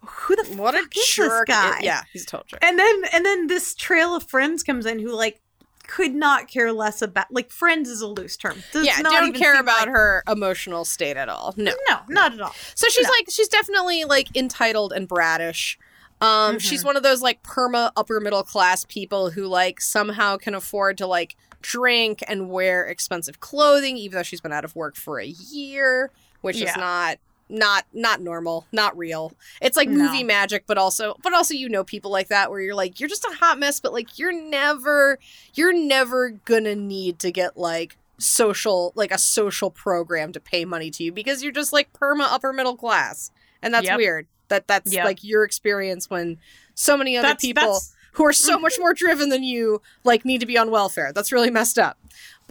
who 0.05 0.35
the 0.35 0.45
What 0.57 0.75
a 0.75 0.79
fuck 0.79 0.97
is 0.97 1.07
jerk! 1.09 1.47
this 1.47 1.55
guy? 1.57 1.81
Yeah, 1.83 2.03
he's 2.13 2.23
a 2.25 2.27
total 2.27 2.47
jerk. 2.49 2.61
And 2.65 2.79
then 2.79 3.03
and 3.13 3.25
then 3.25 3.47
this 3.49 3.75
trail 3.75 4.17
of 4.17 4.25
friends 4.25 4.63
comes 4.63 4.87
in 4.87 4.99
who 4.99 5.13
like 5.15 5.41
could 5.87 6.15
not 6.15 6.49
care 6.49 6.73
less 6.73 7.03
about 7.03 7.27
like 7.31 7.51
friends 7.51 7.89
is 7.89 8.01
a 8.01 8.07
loose 8.07 8.37
term. 8.37 8.63
Does 8.73 8.87
yeah, 8.87 9.03
don't 9.03 9.29
even 9.29 9.39
care 9.41 9.61
about 9.61 9.81
like- 9.81 9.89
her 9.91 10.23
emotional 10.29 10.85
state 10.85 11.17
at 11.17 11.29
all. 11.29 11.53
No. 11.57 11.73
No, 11.89 11.99
not 12.09 12.33
at 12.33 12.41
all. 12.41 12.55
So 12.75 12.89
she's 12.89 13.05
No. 13.07 13.11
like 13.11 13.27
she's 13.29 13.49
definitely 13.49 14.05
like 14.05 14.35
entitled 14.37 14.93
and 14.93 15.07
bratish. 15.07 15.79
Um, 16.23 16.57
Mhm. 16.57 16.61
she's 16.61 16.85
one 16.85 16.97
of 16.97 17.03
those 17.03 17.21
like 17.23 17.43
perma 17.43 17.93
upper 17.97 18.21
middle 18.21 18.43
class 18.43 18.85
people 18.89 19.31
who 19.31 19.47
like 19.47 19.81
somehow 19.81 20.37
can 20.39 20.55
afford 20.55 20.97
to 20.99 21.07
like 21.07 21.37
drink 21.63 22.23
and 22.29 22.49
wear 22.51 22.85
expensive 22.87 23.41
clothing, 23.41 23.97
even 23.97 24.17
though 24.17 24.23
she's 24.23 24.41
been 24.41 24.53
out 24.53 24.65
of 24.65 24.75
work 24.77 24.97
for 24.97 25.19
a 25.21 25.27
year, 25.27 26.11
which 26.41 26.57
Yeah. 26.59 26.71
is 26.71 26.77
not 26.77 27.19
not 27.53 27.85
not 27.93 28.21
normal, 28.21 28.65
not 28.71 28.97
real. 28.97 29.33
It's 29.61 29.77
like 29.77 29.89
No. 29.89 30.05
movie 30.05 30.23
magic, 30.23 30.65
but 30.69 30.79
also 30.79 31.17
but 31.21 31.35
also 31.35 31.53
you 31.53 31.69
know 31.69 31.83
people 31.83 32.11
like 32.13 32.29
that 32.29 32.49
where 32.49 32.61
you're 32.61 32.77
like 32.77 33.01
you're 33.01 33.09
just 33.09 33.25
a 33.25 33.35
hot 33.35 33.59
mess, 33.59 33.81
but 33.81 33.93
like 33.93 34.19
you're 34.21 34.33
never 34.33 35.19
you're 35.55 35.73
never 35.73 36.31
gonna 36.45 36.77
need 36.77 37.19
to 37.19 37.33
get 37.33 37.57
like 37.57 37.97
social 38.19 38.93
like 38.95 39.11
a 39.11 39.19
social 39.19 39.71
program 39.71 40.31
to 40.31 40.39
pay 40.39 40.65
money 40.65 40.91
to 40.93 41.03
you 41.03 41.11
because 41.11 41.43
you're 41.43 41.51
just 41.53 41.73
like 41.73 41.93
perma 41.93 42.27
upper 42.31 42.53
middle 42.53 42.77
class 42.77 43.31
and 43.63 43.73
that's 43.75 43.87
Yep. 43.87 43.97
weird 43.97 44.27
that 44.49 44.69
that's 44.69 44.93
Yep. 44.93 45.05
like 45.05 45.25
your 45.25 45.43
experience 45.43 46.09
when 46.11 46.39
so 46.75 46.97
many 46.97 47.17
other 47.17 47.29
That's 47.29 47.43
people 47.45 47.63
that's 47.73 47.95
who 48.13 48.25
are 48.25 48.33
so 48.33 48.59
much 48.59 48.75
mm-hmm. 48.75 48.83
more 48.83 48.95
driven 48.95 49.29
than 49.29 49.43
you 49.43 49.81
like 50.05 50.25
need 50.25 50.41
to 50.41 50.47
be 50.47 50.59
on 50.59 50.71
welfare 50.71 51.13
that's 51.13 51.33
really 51.33 51.51
messed 51.51 51.79
up 51.79 51.99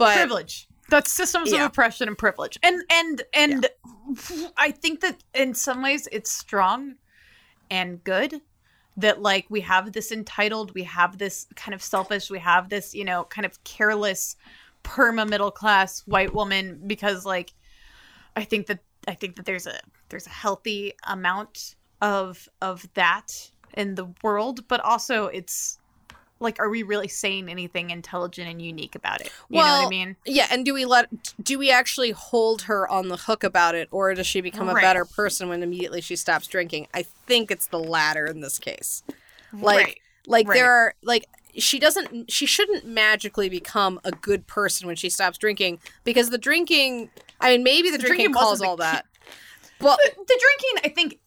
but 0.00 0.16
privilege. 0.16 0.66
That's 0.88 1.12
systems 1.12 1.52
Yeah. 1.52 1.60
of 1.60 1.70
oppression 1.70 2.08
and 2.08 2.18
privilege. 2.18 2.58
And 2.62 2.82
and 2.90 3.22
and 3.32 3.68
I 4.56 4.72
think 4.72 5.00
that 5.00 5.22
in 5.34 5.54
some 5.54 5.82
ways 5.82 6.08
it's 6.10 6.30
strong 6.30 6.96
and 7.70 8.02
good 8.02 8.40
that 8.96 9.20
like 9.22 9.46
we 9.50 9.60
have 9.60 9.92
this 9.92 10.10
entitled, 10.10 10.74
we 10.74 10.82
have 10.84 11.18
this 11.18 11.46
kind 11.54 11.74
of 11.74 11.82
selfish, 11.82 12.30
we 12.30 12.38
have 12.40 12.70
this, 12.70 12.94
you 12.94 13.04
know, 13.04 13.24
kind 13.24 13.46
of 13.46 13.62
careless 13.62 14.36
perma 14.82 15.28
middle 15.28 15.50
class 15.50 16.00
white 16.06 16.34
woman 16.34 16.80
because 16.86 17.26
like 17.26 17.52
I 18.34 18.44
think 18.44 18.66
that 18.66 18.80
I 19.06 19.14
think 19.14 19.36
that 19.36 19.44
there's 19.44 19.66
a 19.66 19.78
there's 20.08 20.26
a 20.26 20.30
healthy 20.30 20.94
amount 21.06 21.76
of 22.00 22.48
of 22.62 22.88
that 22.94 23.50
in 23.74 23.94
the 23.94 24.06
world, 24.22 24.66
but 24.68 24.80
also 24.80 25.26
it's 25.26 25.78
like 26.42 26.58
are 26.58 26.70
we 26.70 26.82
really 26.82 27.08
saying 27.08 27.48
anything 27.50 27.90
intelligent 27.90 28.48
and 28.48 28.62
unique 28.62 28.94
about 28.94 29.20
it? 29.20 29.30
You 29.50 29.58
know 29.58 29.64
what 29.78 29.86
I 29.86 29.90
mean? 29.90 30.16
yeah 30.24 30.46
and 30.50 30.64
do 30.64 30.72
we 30.74 30.84
let 30.86 31.08
do 31.42 31.58
we 31.58 31.70
actually 31.70 32.10
hold 32.12 32.62
her 32.62 32.88
on 32.88 33.08
the 33.08 33.16
hook 33.16 33.44
about 33.44 33.74
it 33.74 33.88
or 33.90 34.14
does 34.14 34.26
she 34.26 34.40
become 34.40 34.68
a 34.68 34.74
Right. 34.74 34.82
better 34.82 35.04
person 35.04 35.48
when 35.48 35.62
immediately 35.62 36.00
she 36.00 36.16
stops 36.16 36.46
drinking 36.46 36.86
i 36.94 37.02
think 37.02 37.50
it's 37.50 37.66
the 37.66 37.78
latter 37.78 38.26
in 38.26 38.40
this 38.40 38.58
case 38.58 39.02
like 39.52 39.76
right. 39.76 39.98
like 40.26 40.48
Right. 40.48 40.54
there 40.56 40.70
are 40.70 40.94
like 41.02 41.26
she 41.56 41.78
doesn't 41.78 42.30
she 42.30 42.46
shouldn't 42.46 42.86
magically 42.86 43.48
become 43.48 43.98
a 44.04 44.12
good 44.12 44.46
person 44.46 44.86
when 44.86 44.96
she 44.96 45.10
stops 45.10 45.36
drinking 45.38 45.78
because 46.04 46.30
the 46.30 46.38
drinking 46.38 47.10
i 47.40 47.50
mean 47.52 47.62
maybe 47.64 47.90
the, 47.90 47.98
The 47.98 48.04
drinking, 48.04 48.26
drinking 48.26 48.34
calls 48.34 48.60
all 48.62 48.76
that 48.76 49.04
well 49.80 49.96
the, 49.96 50.40
drinking, 50.40 50.90
I 50.90 50.94
think, 50.94 51.18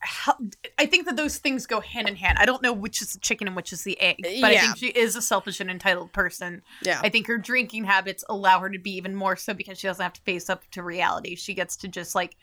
I 0.78 0.86
think 0.86 1.06
that 1.06 1.16
those 1.16 1.38
things 1.38 1.66
go 1.66 1.80
hand 1.80 2.08
in 2.08 2.16
hand. 2.16 2.38
I 2.40 2.46
don't 2.46 2.62
know 2.62 2.74
which 2.74 3.02
is 3.02 3.14
the 3.14 3.20
chicken 3.20 3.48
and 3.48 3.56
which 3.56 3.74
is 3.74 3.84
the 3.84 4.00
egg, 4.00 4.18
but 4.22 4.52
I 4.52 4.58
think 4.58 4.78
she 4.78 4.88
is 4.88 5.16
a 5.16 5.22
selfish 5.22 5.60
and 5.60 5.70
entitled 5.70 6.14
person. 6.14 6.62
yeah 6.82 7.00
I 7.04 7.10
think 7.10 7.28
her 7.28 7.38
drinking 7.38 7.86
habits 7.86 8.24
allow 8.30 8.60
her 8.60 8.70
to 8.70 8.80
be 8.80 8.92
even 8.96 9.16
more 9.16 9.36
so 9.36 9.54
because 9.54 9.80
she 9.80 9.88
doesn't 9.88 10.04
have 10.04 10.14
to 10.14 10.22
face 10.22 10.50
up 10.50 10.64
to 10.72 10.84
reality. 10.84 11.36
She 11.36 11.54
gets 11.54 11.76
to 11.78 11.88
just 11.88 12.16
like 12.16 12.36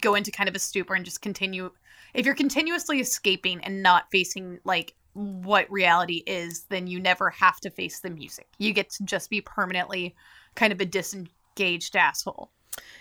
go 0.00 0.14
into 0.14 0.30
kind 0.30 0.48
of 0.48 0.54
a 0.54 0.58
stupor 0.58 0.94
and 0.94 1.04
just 1.04 1.22
continue 1.22 1.70
if 2.14 2.24
you're 2.24 2.34
continuously 2.34 3.00
escaping 3.00 3.62
and 3.64 3.82
not 3.82 4.10
facing 4.10 4.60
like 4.64 4.94
what 5.12 5.70
reality 5.70 6.22
is, 6.26 6.64
then 6.70 6.86
you 6.86 7.00
never 7.00 7.30
have 7.30 7.60
to 7.60 7.70
face 7.70 8.00
the 8.00 8.10
music. 8.10 8.48
You 8.58 8.72
get 8.72 8.90
to 8.90 9.04
just 9.04 9.30
be 9.30 9.40
permanently 9.40 10.14
kind 10.54 10.72
of 10.72 10.80
a 10.80 10.84
disengaged 10.84 11.96
asshole. 11.96 12.50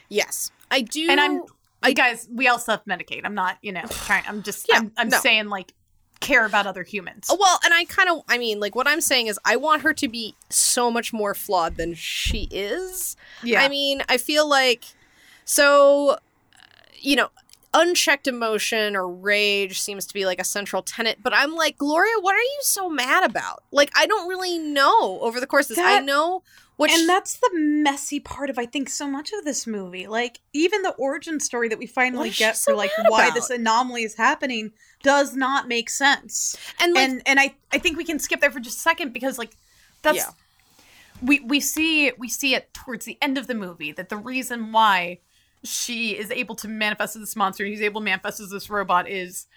Yes, 0.10 0.52
I 0.70 0.82
do. 0.82 1.08
And 1.10 1.20
I'm, 1.20 1.44
I 1.84 1.94
guys, 1.94 2.28
we 2.32 2.48
all 2.48 2.60
self 2.60 2.84
medicate. 2.86 3.22
I'm 3.24 3.36
not, 3.36 3.58
you 3.62 3.72
know, 3.72 3.84
trying. 3.90 4.24
I'm 4.28 4.42
just, 4.44 4.66
Yeah, 4.70 4.78
I'm, 4.80 4.92
I'm 4.98 5.10
no. 5.10 5.20
saying 5.20 5.50
like 5.50 5.74
care 6.20 6.46
about 6.46 6.66
other 6.66 6.84
humans. 6.84 7.28
Oh, 7.30 7.38
Well, 7.40 7.60
and 7.66 7.74
I 7.74 7.84
kind 7.86 8.10
of, 8.10 8.22
I 8.30 8.38
mean, 8.38 8.60
like 8.60 8.76
what 8.76 8.88
I'm 8.88 9.02
saying 9.02 9.28
is, 9.28 9.38
I 9.46 9.58
want 9.58 9.82
her 9.82 9.94
to 9.94 10.08
be 10.08 10.36
so 10.50 10.90
much 10.90 11.12
more 11.12 11.34
flawed 11.34 11.76
than 11.76 11.94
she 11.94 12.48
is. 12.50 13.18
yeah, 13.44 13.62
I 13.62 13.68
mean, 13.70 14.02
I 14.08 14.18
feel 14.18 14.48
like, 14.48 14.86
so, 15.46 16.18
you 16.98 17.18
know, 17.18 17.28
unchecked 17.74 18.28
emotion 18.28 18.96
or 18.96 19.08
rage 19.08 19.80
seems 19.80 20.06
to 20.08 20.14
be 20.14 20.26
like 20.26 20.40
a 20.40 20.44
central 20.44 20.82
tenet, 20.82 21.20
but 21.22 21.34
I'm 21.34 21.56
like, 21.56 21.78
Gloria, 21.78 22.14
what 22.22 22.36
are 22.36 22.40
you 22.40 22.60
so 22.62 22.90
mad 22.90 23.24
about? 23.24 23.64
Like, 23.72 23.92
I 23.96 24.06
don't 24.06 24.28
really 24.28 24.58
know 24.60 25.20
over 25.22 25.40
the 25.40 25.48
course 25.48 25.70
of 25.70 25.78
this. 25.78 25.86
I 25.86 26.00
know 26.00 26.44
what 26.76 26.90
and 26.92 27.08
that's 27.08 27.38
the 27.38 27.52
messy 27.54 28.20
part 28.20 28.50
of 28.50 28.58
I 28.58 28.66
think 28.66 28.90
so 28.90 29.08
much 29.08 29.32
of 29.32 29.46
this 29.46 29.68
movie. 29.68 30.08
Like 30.08 30.40
even 30.54 30.82
the 30.82 30.92
origin 30.92 31.40
story 31.40 31.70
that 31.70 31.78
we 31.78 31.86
finally 31.86 32.32
get 32.32 32.58
so 32.58 32.72
for 32.72 32.76
like 32.76 32.92
why 33.08 33.26
about? 33.26 33.36
this 33.36 33.50
anomaly 33.50 34.04
is 34.04 34.16
happening 34.16 34.72
does 35.04 35.36
not 35.36 35.68
make 35.68 35.90
sense. 35.90 36.56
and 36.80 36.94
like, 36.94 37.10
and 37.10 37.22
and 37.26 37.40
I 37.40 37.56
I 37.72 37.78
think 37.78 37.98
we 37.98 38.04
can 38.04 38.18
skip 38.18 38.42
there 38.42 38.52
for 38.52 38.60
just 38.60 38.78
a 38.80 38.82
second 38.82 39.14
because 39.14 39.38
like 39.38 39.56
that's 40.02 40.18
Yeah. 40.18 40.32
we 41.22 41.42
we 41.42 41.60
see 41.60 42.12
we 42.18 42.28
see 42.28 42.56
it 42.56 42.74
towards 42.74 43.06
the 43.06 43.20
end 43.22 43.38
of 43.38 43.46
the 43.46 43.56
movie 43.56 43.92
that 43.92 44.10
the 44.10 44.18
reason 44.18 44.72
why 44.72 45.20
she 45.64 46.12
is 46.18 46.30
able 46.32 46.56
to 46.56 46.68
manifest 46.68 47.16
as 47.16 47.22
this 47.22 47.36
monster 47.36 47.64
and 47.64 47.72
he's 47.72 47.82
able 47.82 48.02
to 48.02 48.06
manifest 48.06 48.40
as 48.40 48.50
this 48.50 48.70
robot 48.70 49.08
is 49.10 49.48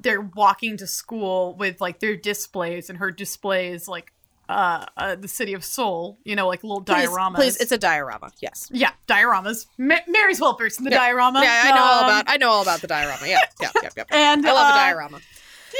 they're 0.00 0.20
walking 0.20 0.76
to 0.76 0.86
school 0.86 1.54
with 1.56 1.80
like 1.80 2.00
their 2.00 2.16
displays 2.16 2.88
and 2.90 2.98
her 2.98 3.10
displays 3.10 3.88
like 3.88 4.12
uh, 4.48 4.86
uh 4.96 5.16
the 5.16 5.26
city 5.26 5.54
of 5.54 5.64
Seoul, 5.64 6.18
you 6.24 6.36
know, 6.36 6.46
like 6.46 6.62
little 6.62 6.80
please, 6.80 7.08
dioramas. 7.08 7.34
please, 7.34 7.56
it's 7.56 7.72
a 7.72 7.78
diorama. 7.78 8.30
Yes. 8.40 8.68
yeah, 8.72 8.90
dioramas. 9.08 9.66
Ma- 9.76 9.98
Mary's 10.06 10.40
well 10.40 10.56
versed 10.56 10.78
in 10.78 10.84
the 10.84 10.92
Yeah. 10.92 10.98
diorama. 10.98 11.42
Yeah, 11.42 11.62
I 11.64 11.70
know 11.74 11.82
all 11.82 11.98
Um, 11.98 12.04
about. 12.04 12.24
I 12.28 12.36
know 12.36 12.50
all 12.50 12.62
about 12.62 12.80
the 12.80 12.86
diorama. 12.86 13.26
Yeah, 13.26 13.40
yeah, 13.60 13.70
yeah, 13.82 13.88
yeah. 13.96 14.04
And 14.12 14.46
I 14.46 14.52
love 14.52 14.70
uh, 14.70 14.74
a 14.74 14.78
diorama 14.78 15.20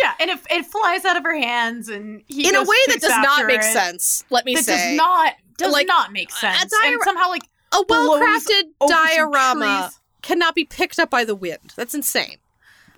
Yeah, 0.03 0.13
and 0.19 0.31
it, 0.31 0.41
it 0.51 0.67
flies 0.67 1.05
out 1.05 1.17
of 1.17 1.23
her 1.23 1.37
hands, 1.37 1.89
and 1.89 2.25
he 2.27 2.49
in 2.49 2.57
a 2.57 2.61
way 2.63 2.77
that 2.89 3.01
does 3.01 3.11
not 3.11 3.47
make 3.47 3.61
it. 3.61 3.73
sense. 3.73 4.25
Let 4.31 4.45
me 4.45 4.57
That 4.57 4.65
say, 4.65 4.89
does 4.89 4.97
not 4.97 5.35
does 5.59 5.73
Like, 5.73 5.87
not 5.87 6.13
make 6.13 6.33
sense. 6.33 6.61
and 6.61 6.69
diora- 6.71 7.05
somehow, 7.05 7.29
like 7.29 7.45
a 7.73 7.83
well-crafted 7.89 8.63
diorama 8.89 9.91
cannot 10.23 10.55
be 10.55 10.65
picked 10.65 10.99
up 10.99 11.11
by 11.11 11.25
the 11.25 11.35
wind. 11.35 11.73
That's 11.77 11.95
insane. 11.95 12.39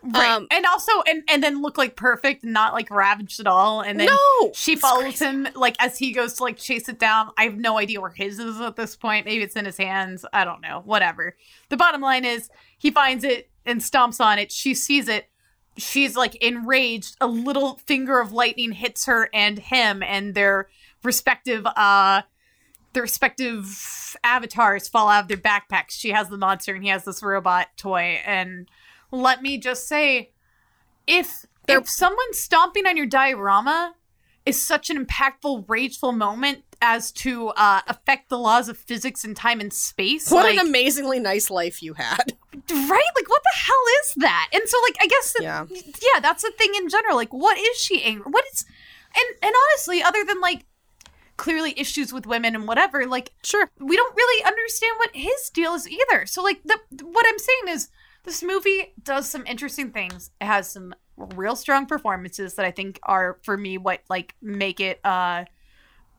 right, 0.03 0.31
Um, 0.31 0.47
and 0.51 0.65
also, 0.67 0.93
and 1.07 1.23
and 1.29 1.43
then 1.43 1.61
look 1.61 1.77
like 1.77 1.97
perfect, 1.97 2.45
not 2.45 2.73
like 2.73 2.91
ravaged 2.91 3.41
at 3.41 3.47
all. 3.47 3.81
And 3.81 3.99
then 3.99 4.09
no, 4.09 4.53
she 4.55 4.77
follows 4.77 5.19
him 5.19 5.49
like 5.55 5.77
as 5.81 5.99
he 5.99 6.13
goes 6.13 6.35
to 6.35 6.43
like 6.45 6.57
chase 6.57 6.89
it 6.89 6.99
down. 6.99 7.31
I 7.37 7.45
have 7.45 7.57
no 7.57 7.79
idea 7.79 8.01
where 8.01 8.11
his 8.11 8.39
is 8.39 8.61
at 8.61 8.77
this 8.77 8.97
point. 8.97 9.27
Maybe 9.27 9.43
it's 9.43 9.57
in 9.57 9.65
his 9.65 9.77
hands. 9.77 10.25
I 10.33 10.45
don't 10.45 10.61
know. 10.61 10.83
Whatever. 10.85 11.37
The 11.69 11.77
bottom 11.77 12.01
line 12.01 12.25
is 12.25 12.49
he 12.79 12.91
finds 12.91 13.25
it 13.25 13.51
and 13.67 13.81
stomps 13.81 14.25
on 14.25 14.39
it. 14.39 14.53
She 14.53 14.75
sees 14.75 15.09
it. 15.09 15.29
She's 15.77 16.17
like 16.17 16.37
enraged. 16.37 17.17
A 17.21 17.27
little 17.27 17.79
finger 17.87 18.21
of 18.21 18.33
lightning 18.33 18.73
hits 18.73 19.07
her 19.07 19.29
and 19.35 19.59
him, 19.59 20.03
and 20.03 20.35
their 20.35 20.69
respective 21.03 21.67
uh 21.67 22.23
their 22.93 23.03
respective 23.03 24.17
avatars 24.25 24.89
fall 24.89 25.09
out 25.09 25.23
of 25.25 25.29
their 25.29 25.37
backpacks. 25.37 25.91
She 25.91 26.11
has 26.11 26.29
the 26.29 26.39
monster 26.39 26.75
and 26.75 26.83
he 26.83 26.91
has 26.91 27.05
this 27.05 27.23
robot 27.23 27.69
toy. 27.77 28.21
And 28.25 28.69
let 29.11 29.43
me 29.43 29.59
just 29.59 29.87
say, 29.89 30.31
if 31.07 31.47
if 31.69 31.89
someone 31.89 32.33
stomping 32.33 32.87
on 32.87 32.97
your 32.97 33.07
diorama 33.07 33.95
is 34.47 34.61
such 34.61 34.89
an 34.89 35.05
impactful, 35.05 35.65
rageful 35.69 36.13
moment 36.13 36.65
as 36.81 37.13
to 37.13 37.49
uh, 37.49 37.83
affect 37.89 38.31
the 38.31 38.39
laws 38.39 38.69
of 38.71 38.79
physics 38.79 39.23
and 39.25 39.37
time 39.37 39.61
and 39.61 39.73
space, 39.73 40.31
What 40.31 40.45
like, 40.45 40.59
an 40.59 40.67
amazingly 40.67 41.19
nice 41.21 41.51
life 41.51 41.83
you 41.83 41.93
had. 41.95 42.33
right? 42.55 43.11
Like, 43.17 43.29
what 43.29 43.43
the 43.43 43.59
hell 43.59 43.85
is 44.01 44.15
that? 44.19 44.49
And 44.55 44.63
so, 44.67 44.79
like, 44.85 44.97
I 45.03 45.07
guess, 45.09 45.33
that, 45.35 45.43
Yeah. 45.43 45.65
yeah, 45.71 46.21
that's 46.21 46.43
the 46.43 46.53
thing 46.57 46.73
in 46.77 46.89
general. 46.89 47.17
Like, 47.17 47.33
what 47.35 47.59
is 47.59 47.77
she 47.77 48.03
angry? 48.03 48.31
What 48.31 48.45
is, 48.55 48.65
and 49.17 49.37
and 49.43 49.55
honestly, 49.73 50.03
other 50.03 50.25
than 50.25 50.41
like 50.41 50.65
clearly 51.39 51.73
issues 51.79 52.13
with 52.13 52.27
women 52.27 52.55
and 52.55 52.69
whatever, 52.69 53.07
like 53.07 53.33
Sure. 53.43 53.71
we 53.79 53.97
don't 53.97 54.15
really 54.15 54.45
understand 54.45 54.93
what 54.99 55.11
his 55.15 55.49
deal 55.49 55.73
is 55.73 55.89
either. 55.89 56.27
So 56.27 56.43
like 56.43 56.61
the 56.65 56.79
what 57.03 57.25
I'm 57.27 57.39
saying 57.39 57.75
is 57.75 57.89
this 58.25 58.43
movie 58.43 58.93
does 59.03 59.27
some 59.27 59.47
interesting 59.47 59.91
things. 59.91 60.31
It 60.41 60.45
has 60.45 60.71
some 60.71 60.95
real 61.17 61.57
strong 61.57 61.87
performances 61.87 62.55
that 62.55 62.67
I 62.67 62.71
think 62.71 63.01
are 63.05 63.39
for 63.43 63.57
me 63.57 63.79
what 63.79 64.01
like 64.11 64.35
make 64.43 64.81
it 64.81 65.01
uh, 65.05 65.45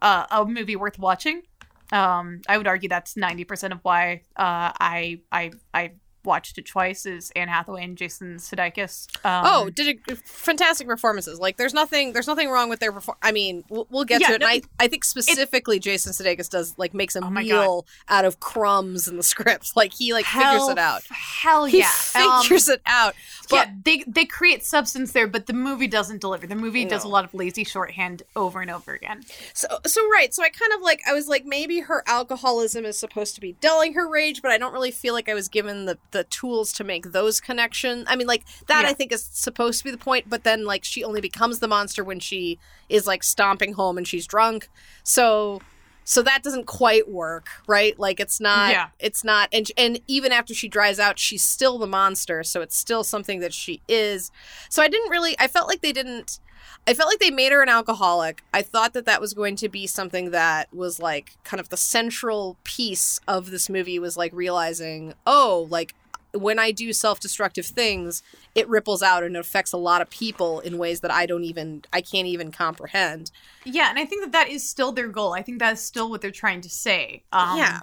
uh 0.02 0.26
a 0.32 0.46
movie 0.46 0.76
worth 0.76 0.98
watching. 0.98 1.44
Um 1.92 2.42
I 2.48 2.58
would 2.58 2.68
argue 2.68 2.90
that's 2.90 3.14
90% 3.14 3.72
of 3.74 3.80
why 3.84 4.24
uh 4.36 4.72
I 4.80 5.22
I 5.32 5.52
I 5.74 5.92
watched 6.24 6.58
it 6.58 6.66
twice 6.66 7.06
is 7.06 7.32
Anne 7.36 7.48
Hathaway 7.48 7.84
and 7.84 7.98
Jason 7.98 8.38
Sudeikis. 8.38 9.08
Um, 9.26 9.44
oh, 9.46 9.70
did 9.70 10.00
it, 10.08 10.18
fantastic 10.28 10.88
performances. 10.88 11.40
Like, 11.40 11.58
there's 11.58 11.74
nothing, 11.74 12.14
there's 12.14 12.28
nothing 12.28 12.50
wrong 12.50 12.70
with 12.70 12.80
their 12.80 12.92
perform. 12.92 13.18
I 13.22 13.32
mean, 13.32 13.64
we'll, 13.70 13.88
we'll 13.90 14.06
get 14.06 14.22
Yeah, 14.22 14.28
to 14.30 14.34
it. 14.36 14.42
no, 14.42 14.48
and 14.48 14.64
I, 14.80 14.84
I 14.84 14.88
think 14.88 15.04
specifically 15.04 15.80
Jason 15.80 16.12
Sudeikis 16.14 16.50
does 16.50 16.74
like 16.78 16.94
makes 16.94 17.16
a 17.16 17.24
Oh 17.24 17.30
meal 17.30 17.86
out 18.08 18.26
of 18.26 18.40
crumbs 18.40 19.08
in 19.08 19.18
the 19.18 19.24
script. 19.24 19.72
Like 19.76 19.94
he 19.94 20.14
like 20.14 20.26
hell, 20.26 20.54
figures 20.54 20.70
it 20.70 20.78
out. 20.78 21.04
Hell 21.10 21.66
He 21.66 21.80
yeah. 21.80 21.92
Um, 22.16 22.42
figures 22.44 22.68
it 22.68 22.82
out. 22.86 23.14
But 23.50 23.56
yeah, 23.68 23.74
they 23.86 24.04
they 24.08 24.26
create 24.26 24.64
substance 24.66 25.12
there, 25.14 25.28
but 25.28 25.46
the 25.48 25.54
movie 25.54 25.88
doesn't 25.88 26.20
deliver. 26.22 26.46
The 26.48 26.56
movie 26.56 26.84
does 26.86 27.04
a 27.04 27.08
lot 27.08 27.24
of 27.24 27.34
lazy 27.34 27.64
shorthand 27.64 28.24
over 28.36 28.62
and 28.62 28.70
over 28.70 28.94
again. 28.94 29.24
So, 29.54 29.68
so 29.86 30.02
right. 30.10 30.34
So 30.34 30.44
I 30.44 30.50
kind 30.50 30.74
of 30.74 30.82
like 30.82 31.02
I 31.08 31.14
was 31.14 31.28
like 31.28 31.46
maybe 31.46 31.80
her 31.82 32.04
alcoholism 32.08 32.84
is 32.86 33.00
supposed 33.00 33.36
to 33.36 33.42
be 33.42 33.54
dulling 33.62 33.94
her 33.94 34.08
rage, 34.10 34.42
but 34.42 34.52
I 34.52 34.58
don't 34.58 34.74
really 34.74 34.92
feel 34.92 35.14
like 35.14 35.30
I 35.30 35.34
was 35.34 35.48
given 35.48 35.86
the 35.86 35.98
the 36.12 36.24
tools 36.26 36.72
to 36.74 36.84
make 36.84 37.12
those 37.12 37.40
connections. 37.40 38.06
I 38.08 38.16
mean, 38.16 38.28
like 38.28 38.44
that 38.68 38.84
Yeah. 38.84 38.90
I 38.90 38.94
think 38.94 39.12
is 39.12 39.24
supposed 39.24 39.80
to 39.80 39.84
be 39.86 39.92
the 39.92 39.98
point, 39.98 40.30
but 40.30 40.44
then 40.44 40.66
like 40.66 40.84
she 40.84 41.04
only 41.04 41.22
becomes 41.22 41.60
the 41.60 41.68
monster 41.68 42.04
when 42.04 42.20
she 42.20 42.60
is 42.90 43.06
like 43.08 43.24
stomping 43.24 43.74
home 43.74 43.98
and 43.98 44.08
she's 44.08 44.28
drunk. 44.28 44.70
So 45.04 45.62
so 46.06 46.24
that 46.24 46.42
doesn't 46.42 46.66
quite 46.66 47.08
work, 47.08 47.50
right? 47.68 47.98
Like 48.00 48.20
it's 48.20 48.40
not 48.40 48.72
Yeah. 48.72 48.88
it's 49.00 49.24
not 49.24 49.50
and 49.52 49.72
and 49.78 50.00
even 50.08 50.32
after 50.32 50.54
she 50.54 50.68
dries 50.68 51.00
out, 51.00 51.20
she's 51.20 51.44
still 51.44 51.78
the 51.78 51.88
monster, 51.88 52.44
so 52.44 52.62
it's 52.62 52.76
still 52.76 53.04
something 53.04 53.40
that 53.42 53.54
she 53.54 53.82
is. 53.88 54.32
So 54.70 54.82
I 54.82 54.88
didn't 54.88 55.12
really 55.12 55.36
I 55.40 55.48
felt 55.48 55.68
like 55.68 55.82
they 55.82 55.92
didn't 55.94 56.40
I 56.88 56.94
felt 56.94 57.10
like 57.10 57.20
they 57.20 57.30
made 57.30 57.52
her 57.52 57.62
an 57.62 57.70
alcoholic. 57.70 58.44
I 58.54 58.62
thought 58.64 58.94
that 58.94 59.06
that 59.06 59.22
was 59.22 59.34
going 59.34 59.56
to 59.58 59.70
be 59.70 59.86
something 59.86 60.32
that 60.32 60.74
was 60.74 61.00
like 61.00 61.38
kind 61.44 61.60
of 61.60 61.70
the 61.70 61.78
central 61.78 62.58
piece 62.64 63.20
of 63.28 63.52
this 63.52 63.70
movie 63.70 64.00
was 64.00 64.18
like 64.18 64.32
realizing, 64.34 65.14
oh, 65.28 65.68
like 65.70 65.94
when 66.34 66.60
I 66.60 66.72
do 66.72 66.94
self-destructive 66.94 67.66
things, 67.66 68.22
it 68.56 68.68
ripples 68.68 69.02
out 69.02 69.24
and 69.24 69.36
it 69.36 69.40
affects 69.40 69.74
a 69.74 69.78
lot 69.78 70.02
of 70.02 70.10
people 70.10 70.60
in 70.60 70.78
ways 70.78 71.00
that 71.02 71.12
I 71.12 71.26
don't 71.26 71.44
even 71.44 71.84
I 71.92 72.02
can't 72.02 72.28
even 72.28 72.52
comprehend. 72.52 73.32
Yeah, 73.66 73.90
and 73.90 74.00
I 74.00 74.06
think 74.06 74.24
that 74.24 74.32
that 74.32 74.50
is 74.50 74.68
still 74.68 74.92
their 74.92 75.08
goal. 75.08 75.34
I 75.34 75.42
think 75.42 75.60
that 75.60 75.74
is 75.74 75.82
still 75.82 76.10
what 76.10 76.22
they're 76.22 76.32
trying 76.32 76.62
to 76.62 76.70
say. 76.70 77.24
Um, 77.32 77.58
yeah. 77.58 77.80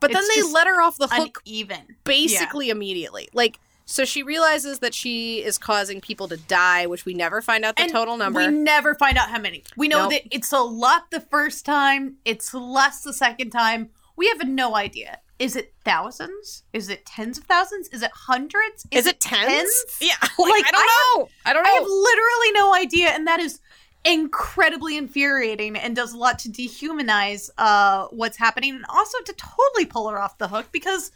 But 0.00 0.12
then 0.12 0.24
they 0.34 0.42
let 0.42 0.66
her 0.66 0.82
off 0.82 0.98
the 0.98 1.06
hook 1.06 1.40
even 1.44 1.96
basically 2.04 2.70
immediately. 2.70 3.28
Like 3.32 3.60
so 3.84 4.04
she 4.04 4.22
realizes 4.22 4.78
that 4.78 4.94
she 4.94 5.42
is 5.44 5.58
causing 5.58 6.00
people 6.00 6.28
to 6.28 6.36
die, 6.36 6.86
which 6.86 7.04
we 7.04 7.14
never 7.14 7.42
find 7.42 7.64
out 7.64 7.76
the 7.76 7.82
And 7.82 7.92
total 7.92 8.16
number. 8.16 8.40
We 8.40 8.48
never 8.48 8.94
find 8.94 9.18
out 9.18 9.28
how 9.28 9.38
many. 9.38 9.64
We 9.76 9.88
know 9.88 10.04
Nope. 10.04 10.12
that 10.12 10.34
it's 10.34 10.52
a 10.52 10.60
lot 10.60 11.10
the 11.10 11.20
first 11.20 11.64
time. 11.66 12.16
It's 12.24 12.54
less 12.54 13.02
the 13.02 13.12
second 13.12 13.50
time. 13.50 13.90
We 14.16 14.28
have 14.28 14.46
no 14.46 14.76
idea. 14.76 15.18
Is 15.42 15.56
it 15.56 15.74
thousands? 15.84 16.62
Is 16.72 16.88
it 16.88 17.04
tens 17.04 17.36
of 17.36 17.42
thousands? 17.42 17.88
Is 17.88 18.02
it 18.02 18.12
hundreds? 18.14 18.86
is, 18.92 19.08
it 19.08 19.18
tens? 19.18 19.72
Yeah. 20.00 20.12
Like, 20.20 20.38
Like, 20.38 20.66
I 20.66 20.70
don't 20.70 20.80
I 20.80 21.14
know. 21.16 21.28
I 21.44 21.52
don't 21.52 21.64
know. 21.64 21.68
I 21.68 21.72
have 21.72 21.82
literally 21.82 22.52
no 22.52 22.74
idea, 22.76 23.08
and 23.08 23.26
that 23.26 23.40
is 23.40 23.58
incredibly 24.04 24.96
infuriating 24.96 25.74
and 25.74 25.96
does 25.96 26.12
a 26.12 26.16
lot 26.16 26.38
to 26.40 26.48
dehumanize 26.48 27.50
uh, 27.58 28.06
what's 28.12 28.36
happening, 28.36 28.76
and 28.76 28.84
also 28.88 29.18
to 29.24 29.32
totally 29.32 29.84
pull 29.84 30.08
her 30.10 30.20
off 30.20 30.38
the 30.38 30.46
hook. 30.46 30.68
Because 30.70 31.10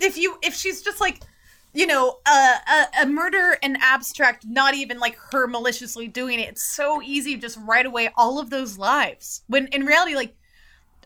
if 0.00 0.18
you 0.18 0.36
if 0.42 0.54
she's 0.54 0.82
just 0.82 1.00
like 1.00 1.22
you 1.72 1.86
know 1.86 2.18
a, 2.28 2.30
a, 2.30 2.86
a 3.04 3.06
murder 3.06 3.56
and 3.62 3.78
abstract, 3.80 4.44
not 4.46 4.74
even 4.74 4.98
like 4.98 5.16
her 5.30 5.46
maliciously 5.46 6.08
doing 6.08 6.40
it, 6.40 6.50
it's 6.50 6.62
so 6.62 7.00
easy 7.00 7.36
to 7.36 7.40
just 7.40 7.58
right 7.62 7.86
away 7.86 8.10
all 8.18 8.38
of 8.38 8.50
those 8.50 8.76
lives. 8.76 9.44
When 9.46 9.68
in 9.68 9.86
reality, 9.86 10.14
like 10.14 10.36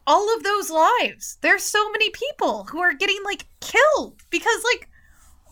all 0.06 0.34
of 0.36 0.42
those 0.42 0.70
lives, 0.70 1.38
there's 1.40 1.62
so 1.62 1.90
many 1.90 2.10
people 2.10 2.64
who 2.64 2.78
are 2.80 2.92
getting 2.92 3.18
like 3.24 3.46
killed 3.60 4.22
because 4.30 4.62
like 4.64 4.88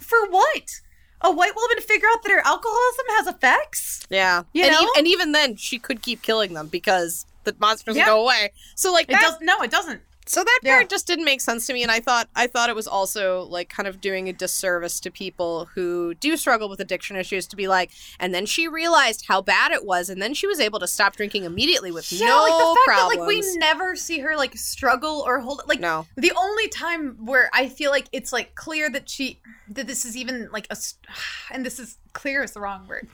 for 0.01 0.27
what? 0.29 0.81
A 1.23 1.31
white 1.31 1.57
woman 1.57 1.77
to 1.77 1.83
figure 1.83 2.07
out 2.13 2.23
that 2.23 2.31
her 2.31 2.43
alcoholism 2.45 3.07
has 3.11 3.27
effects? 3.29 4.07
Yeah. 4.11 4.43
You 4.53 4.65
and, 4.65 4.73
know? 4.73 4.83
e- 4.83 4.91
and 4.99 5.07
even 5.07 5.33
then, 5.33 5.57
she 5.57 5.79
could 5.79 6.03
keep 6.03 6.21
killing 6.21 6.53
them 6.53 6.67
because 6.69 7.25
the 7.45 7.57
monsters 7.59 7.97
Yeah. 7.97 8.05
go 8.07 8.23
away. 8.23 8.53
So, 8.75 8.93
like, 8.93 9.11
It 9.11 9.19
does 9.21 9.39
no, 9.41 9.63
it 9.63 9.71
doesn't. 9.71 10.03
So 10.27 10.43
that 10.43 10.61
Yeah. 10.63 10.77
part 10.79 10.89
just 10.89 11.07
didn't 11.07 11.27
make 11.27 11.41
sense 11.41 11.67
to 11.67 11.73
me, 11.75 11.83
and 11.83 11.93
I 11.93 12.01
thought 12.01 12.29
I 12.35 12.47
thought 12.47 12.69
it 12.71 12.75
was 12.75 12.87
also 12.89 13.43
like 13.43 13.69
kind 13.69 13.87
of 13.87 14.01
doing 14.01 14.29
a 14.29 14.33
disservice 14.33 14.99
to 15.01 15.11
people 15.11 15.67
who 15.75 16.15
do 16.15 16.37
struggle 16.37 16.69
with 16.69 16.81
addiction 16.81 17.17
issues 17.17 17.47
to 17.49 17.57
be 17.57 17.69
like, 17.69 17.91
and 18.19 18.35
then 18.35 18.47
she 18.47 18.67
realized 18.67 19.27
how 19.29 19.43
bad 19.43 19.71
it 19.73 19.85
was, 19.85 20.09
and 20.09 20.23
then 20.23 20.33
she 20.33 20.47
was 20.47 20.61
able 20.61 20.79
to 20.81 20.87
stop 20.87 21.15
drinking 21.17 21.45
immediately 21.45 21.93
with 21.93 22.11
Yeah, 22.11 22.27
no 22.27 22.43
like 22.43 22.53
the 22.59 22.65
fact 22.87 22.99
problems. 22.99 23.17
that 23.17 23.21
like 23.21 23.29
we 23.29 23.59
never 23.59 23.97
see 23.97 24.21
her 24.21 24.37
like 24.37 24.57
struggle 24.57 25.23
or 25.27 25.41
hold 25.41 25.63
like 25.67 25.81
no, 25.81 26.07
the 26.17 26.33
only 26.37 26.69
time 26.69 27.17
where 27.27 27.51
I 27.53 27.69
feel 27.69 27.91
like 27.91 28.07
it's 28.13 28.33
like 28.33 28.55
clear 28.55 28.89
that 28.91 29.09
she 29.11 29.41
that 29.69 29.87
this 29.87 30.05
is 30.05 30.17
even 30.17 30.49
like 30.53 30.67
a 30.71 30.77
and 31.53 31.67
this 31.67 31.79
is 31.79 31.99
clear 32.15 32.43
is 32.43 32.53
the 32.53 32.61
wrong 32.61 32.87
word. 32.89 33.09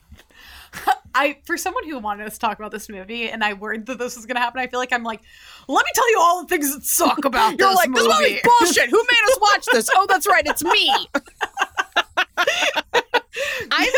I 1.14 1.38
for 1.44 1.56
someone 1.56 1.84
who 1.88 1.98
wanted 1.98 2.26
us 2.26 2.34
to 2.34 2.38
talk 2.38 2.58
about 2.58 2.70
this 2.70 2.88
movie 2.88 3.28
and 3.28 3.42
I 3.42 3.54
worried 3.54 3.86
that 3.86 3.98
this 3.98 4.14
was 4.16 4.26
gonna 4.26 4.38
happen, 4.40 4.60
I 4.60 4.68
feel 4.68 4.78
like 4.78 4.92
I'm 4.92 5.02
like, 5.02 5.20
let 5.68 5.84
me 5.84 5.90
tell 5.94 6.08
you 6.10 6.18
all 6.20 6.42
the 6.42 6.48
things 6.48 6.72
that 6.74 6.84
suck 6.84 7.24
about 7.24 7.50
you're 7.58 7.68
this 7.68 7.76
like 7.76 7.90
movie. 7.90 8.02
this 8.06 8.18
movie's 8.20 8.40
bullshit. 8.60 8.90
Who 8.90 8.96
made 9.10 9.30
us 9.32 9.38
watch 9.40 9.66
this? 9.72 9.88
Oh, 9.94 10.06
that's 10.08 10.26
right, 10.28 10.44
it's 10.46 10.62
me. 10.62 10.88
I 13.72 13.90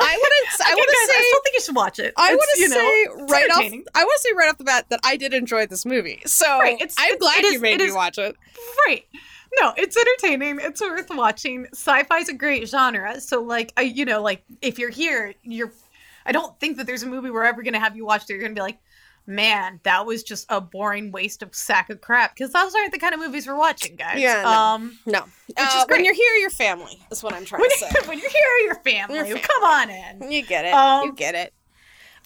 I 0.00 0.16
to 0.16 0.64
I 0.64 0.72
Okay, 0.72 0.76
want 0.76 0.88
to 0.90 1.06
say 1.06 1.14
I 1.14 1.22
still 1.28 1.40
think 1.42 1.54
you 1.54 1.60
should 1.60 1.76
watch 1.76 1.98
it. 1.98 2.14
I 2.16 2.34
want 2.34 2.48
to 2.54 2.60
you 2.62 2.68
know, 2.68 2.76
say 2.76 3.06
right 3.34 3.50
off. 3.50 3.72
I 3.94 4.04
want 4.04 4.16
to 4.16 4.20
say 4.22 4.32
right 4.36 4.48
off 4.50 4.58
the 4.58 4.64
bat 4.64 4.86
that 4.90 5.00
I 5.04 5.16
did 5.16 5.34
enjoy 5.34 5.66
this 5.66 5.84
movie. 5.84 6.22
So 6.26 6.46
Right, 6.58 6.74
it's- 6.74 6.94
I'm 6.98 7.14
it's- 7.14 7.18
glad 7.20 7.38
it 7.44 7.44
you 7.48 7.52
is- 7.56 7.60
made 7.60 7.78
me 7.78 7.86
is- 7.86 7.94
watch 7.94 8.18
it. 8.18 8.34
Right. 8.86 9.04
No, 9.60 9.74
it's 9.76 9.96
entertaining. 9.96 10.58
It's 10.62 10.80
worth 10.80 11.10
watching. 11.10 11.66
Sci-fi's 11.72 12.28
a 12.30 12.32
great 12.34 12.66
genre. 12.68 13.20
So 13.20 13.42
like 13.42 13.72
I 13.76 13.82
you 13.82 14.04
know, 14.06 14.22
like 14.22 14.42
if 14.62 14.78
you're 14.78 14.90
here, 14.90 15.34
you're 15.42 15.72
I 16.26 16.32
don't 16.32 16.58
think 16.60 16.76
that 16.76 16.86
there's 16.86 17.02
a 17.02 17.06
movie 17.06 17.30
we're 17.30 17.44
ever 17.44 17.62
gonna 17.62 17.80
have 17.80 17.96
you 17.96 18.04
watch 18.04 18.26
that 18.26 18.32
you're 18.34 18.42
gonna 18.42 18.54
be 18.54 18.60
like, 18.60 18.78
man, 19.26 19.78
that 19.84 20.04
was 20.04 20.22
just 20.22 20.46
a 20.48 20.60
boring 20.60 21.12
waste 21.12 21.42
of 21.42 21.54
sack 21.54 21.90
of 21.90 22.00
crap. 22.00 22.34
Because 22.34 22.52
those 22.52 22.74
aren't 22.74 22.92
the 22.92 22.98
kind 22.98 23.14
of 23.14 23.20
movies 23.20 23.46
we're 23.46 23.56
watching, 23.56 23.96
guys. 23.96 24.20
Yeah, 24.20 24.42
no. 24.42 24.48
Um 24.50 24.98
No, 25.06 25.18
is 25.20 25.54
uh, 25.58 25.84
when 25.88 25.98
great. 25.98 26.04
you're 26.06 26.14
here, 26.14 26.34
you're 26.40 26.50
family. 26.50 27.00
Is 27.10 27.22
what 27.22 27.32
I'm 27.34 27.44
trying 27.44 27.62
to 27.62 27.76
say. 27.78 27.88
when 28.06 28.18
you're 28.18 28.30
here, 28.30 28.48
your 28.64 28.74
family. 28.76 29.16
Your 29.16 29.24
family. 29.26 29.40
Come 29.42 29.64
on 29.64 29.90
in. 29.90 30.32
You 30.32 30.42
get 30.44 30.64
it. 30.64 30.74
Um, 30.74 31.06
you 31.06 31.12
get 31.12 31.34
it. 31.34 31.52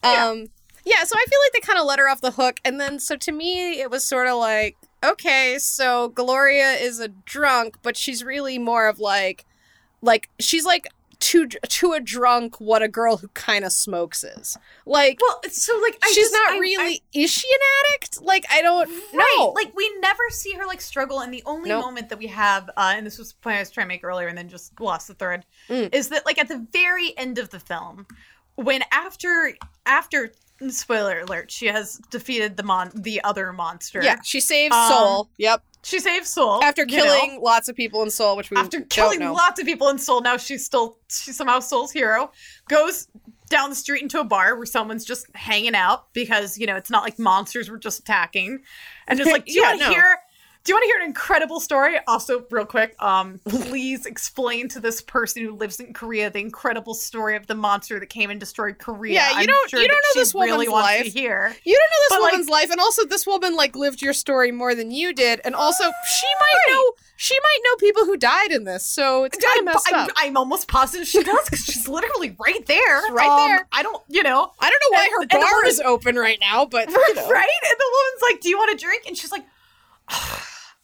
yeah. 0.02 0.28
Um, 0.28 0.46
yeah. 0.84 1.04
So 1.04 1.16
I 1.18 1.24
feel 1.28 1.38
like 1.44 1.52
they 1.52 1.60
kind 1.60 1.78
of 1.78 1.84
let 1.86 1.98
her 1.98 2.08
off 2.08 2.20
the 2.20 2.30
hook, 2.30 2.60
and 2.64 2.80
then 2.80 2.98
so 2.98 3.16
to 3.16 3.32
me, 3.32 3.80
it 3.80 3.90
was 3.90 4.04
sort 4.04 4.26
of 4.28 4.36
like, 4.38 4.76
okay, 5.04 5.56
so 5.58 6.08
Gloria 6.10 6.72
is 6.72 7.00
a 7.00 7.08
drunk, 7.08 7.76
but 7.82 7.96
she's 7.96 8.22
really 8.24 8.58
more 8.58 8.86
of 8.88 8.98
like, 9.00 9.44
like 10.00 10.30
she's 10.38 10.64
like 10.64 10.86
to 11.26 11.46
to 11.48 11.92
a 11.92 12.00
drunk 12.00 12.60
what 12.60 12.82
a 12.82 12.88
girl 12.88 13.16
who 13.16 13.28
kind 13.28 13.64
of 13.64 13.72
smokes 13.72 14.22
is. 14.24 14.56
Like 14.84 15.18
Well, 15.20 15.40
so 15.50 15.76
like 15.82 15.98
I 16.02 16.06
she's 16.08 16.16
just- 16.16 16.32
not 16.32 16.52
I- 16.52 16.56
I- 16.56 16.58
really. 16.58 17.02
is 17.12 17.30
she 17.30 17.48
an 17.50 17.60
addict? 17.94 18.22
Like 18.22 18.44
I 18.50 18.62
don't 18.62 18.88
Right. 18.88 19.34
know. 19.38 19.48
Like 19.54 19.74
we 19.76 19.92
never 20.00 20.22
see 20.30 20.52
her 20.52 20.66
like 20.66 20.80
struggle, 20.80 21.20
and 21.20 21.32
the 21.32 21.42
only 21.46 21.68
Nope. 21.70 21.84
moment 21.84 22.08
that 22.10 22.18
we 22.18 22.26
have, 22.28 22.68
uh, 22.76 22.94
and 22.96 23.06
this 23.06 23.18
was 23.18 23.32
the 23.32 23.38
point 23.38 23.56
I 23.56 23.60
was 23.60 23.70
trying 23.70 23.86
to 23.86 23.88
make 23.88 24.04
earlier, 24.04 24.28
and 24.28 24.36
then 24.38 24.48
just 24.48 24.78
lost 24.80 25.08
the 25.08 25.14
thread, 25.14 25.44
Mm. 25.68 25.94
is 25.94 26.08
that 26.10 26.24
like 26.26 26.38
at 26.38 26.48
the 26.48 26.66
very 26.72 27.16
end 27.18 27.38
of 27.38 27.50
the 27.50 27.60
film, 27.60 28.06
when 28.54 28.82
after 28.92 29.56
after 29.84 30.32
spoiler 30.68 31.20
alert, 31.20 31.50
she 31.50 31.66
has 31.66 31.98
defeated 32.10 32.56
the 32.56 32.62
mon 32.62 32.90
the 32.94 33.22
other 33.24 33.52
monster. 33.52 34.02
yeah, 34.02 34.16
she 34.24 34.40
saves 34.40 34.74
Um, 34.74 34.88
Seoul. 34.90 35.30
Yep. 35.38 35.62
she 35.82 35.98
saves 36.00 36.28
Seoul 36.28 36.62
After 36.62 36.84
you 36.88 36.96
know. 36.96 37.02
killing 37.04 37.40
lots 37.42 37.68
of 37.68 37.76
people 37.76 38.02
in 38.02 38.10
Seoul, 38.10 38.36
which 38.36 38.50
we 38.50 38.56
after 38.56 38.80
killing 38.82 39.20
lots 39.20 39.60
of 39.60 39.66
people 39.66 39.88
in 39.88 39.98
Seoul. 39.98 40.20
Now 40.20 40.36
she's 40.36 40.64
still 40.64 40.98
she's 41.08 41.36
somehow 41.36 41.60
Seoul's 41.60 41.92
hero. 41.92 42.30
Goes 42.68 43.08
down 43.48 43.70
the 43.70 43.76
street 43.76 44.02
into 44.02 44.18
a 44.18 44.24
bar 44.24 44.56
where 44.56 44.66
someone's 44.66 45.04
just 45.04 45.26
hanging 45.36 45.74
out 45.76 46.12
because 46.12 46.58
you 46.58 46.66
know 46.66 46.74
it's 46.76 46.90
not 46.90 47.02
like 47.04 47.18
monsters 47.18 47.70
were 47.70 47.78
just 47.78 48.00
attacking, 48.00 48.60
and 49.06 49.18
just 49.18 49.30
like, 49.36 49.46
do 49.46 49.52
you 49.52 49.62
Yeah, 49.62 49.68
want 49.70 49.80
to 49.82 49.86
no. 49.88 49.92
hear? 49.94 50.18
Do 50.66 50.72
you 50.72 50.74
want 50.74 50.82
to 50.82 50.86
hear 50.88 51.00
an 51.00 51.06
incredible 51.06 51.60
story? 51.60 51.96
Also, 52.08 52.44
real 52.50 52.64
quick, 52.66 53.00
um, 53.00 53.38
please 53.46 54.04
explain 54.04 54.68
to 54.70 54.80
this 54.80 55.00
person 55.00 55.44
who 55.44 55.54
lives 55.54 55.78
in 55.78 55.92
Korea 55.92 56.28
the 56.28 56.40
incredible 56.40 56.92
story 56.94 57.36
of 57.36 57.46
the 57.46 57.54
monster 57.54 58.00
that 58.00 58.06
came 58.06 58.30
and 58.30 58.40
destroyed 58.40 58.78
Korea. 58.78 59.14
Yeah, 59.14 59.40
you 59.40 59.46
don't- 59.46 59.70
sure 59.70 59.78
you 59.80 59.86
don't 59.86 59.94
know 59.96 60.20
this 60.20 60.34
woman's 60.34 60.50
really 60.50 60.68
wants 60.68 60.88
life. 60.88 61.04
to 61.04 61.10
hear. 61.10 61.54
You 61.64 61.74
don't 61.74 61.90
know 61.90 62.00
this 62.02 62.08
But, 62.10 62.22
like- 62.22 62.32
woman's 62.32 62.50
life, 62.50 62.70
and 62.72 62.80
also 62.80 63.04
this 63.06 63.28
woman 63.28 63.54
like 63.54 63.76
lived 63.76 64.02
your 64.02 64.12
story 64.12 64.50
more 64.50 64.74
than 64.74 64.90
you 64.90 65.12
did, 65.12 65.40
and 65.44 65.54
also 65.54 65.84
she 65.84 66.26
might 66.40 66.58
Right. 66.66 66.74
know 66.74 66.92
she 67.18 67.38
might 67.38 67.58
know 67.64 67.76
people 67.76 68.04
who 68.04 68.16
died 68.16 68.50
in 68.50 68.64
this, 68.64 68.84
so 68.84 69.22
it's 69.24 69.38
kind 69.38 69.54
of 69.54 69.60
I'm, 69.60 69.64
messed 69.66 69.88
I'm, 69.88 69.94
up. 69.94 70.10
I'm 70.16 70.36
almost 70.36 70.66
positive 70.68 71.06
she 71.06 71.22
does 71.22 71.44
because 71.48 71.64
she's 71.64 71.86
literally 71.88 72.36
right 72.44 72.66
there. 72.66 73.02
Right 73.12 73.26
Um, 73.28 73.48
there. 73.48 73.68
I 73.72 73.82
don't, 73.84 74.02
you 74.08 74.22
know, 74.24 74.52
I 74.58 74.68
don't 74.68 74.82
know 74.90 74.98
why 74.98 75.08
and- 75.22 75.32
her 75.32 75.38
bar 75.40 75.64
is 75.64 75.80
open 75.80 76.16
right 76.16 76.38
now, 76.40 76.64
but 76.66 76.90
you 76.90 76.94
know. 77.14 77.30
right? 77.30 77.48
And 77.70 77.78
the 77.78 77.90
woman's 77.92 78.22
like, 78.22 78.40
"Do 78.40 78.48
you 78.48 78.58
want 78.58 78.72
a 78.72 78.76
drink?" 78.76 79.04
And 79.06 79.16
she's 79.16 79.30
like, 79.30 79.44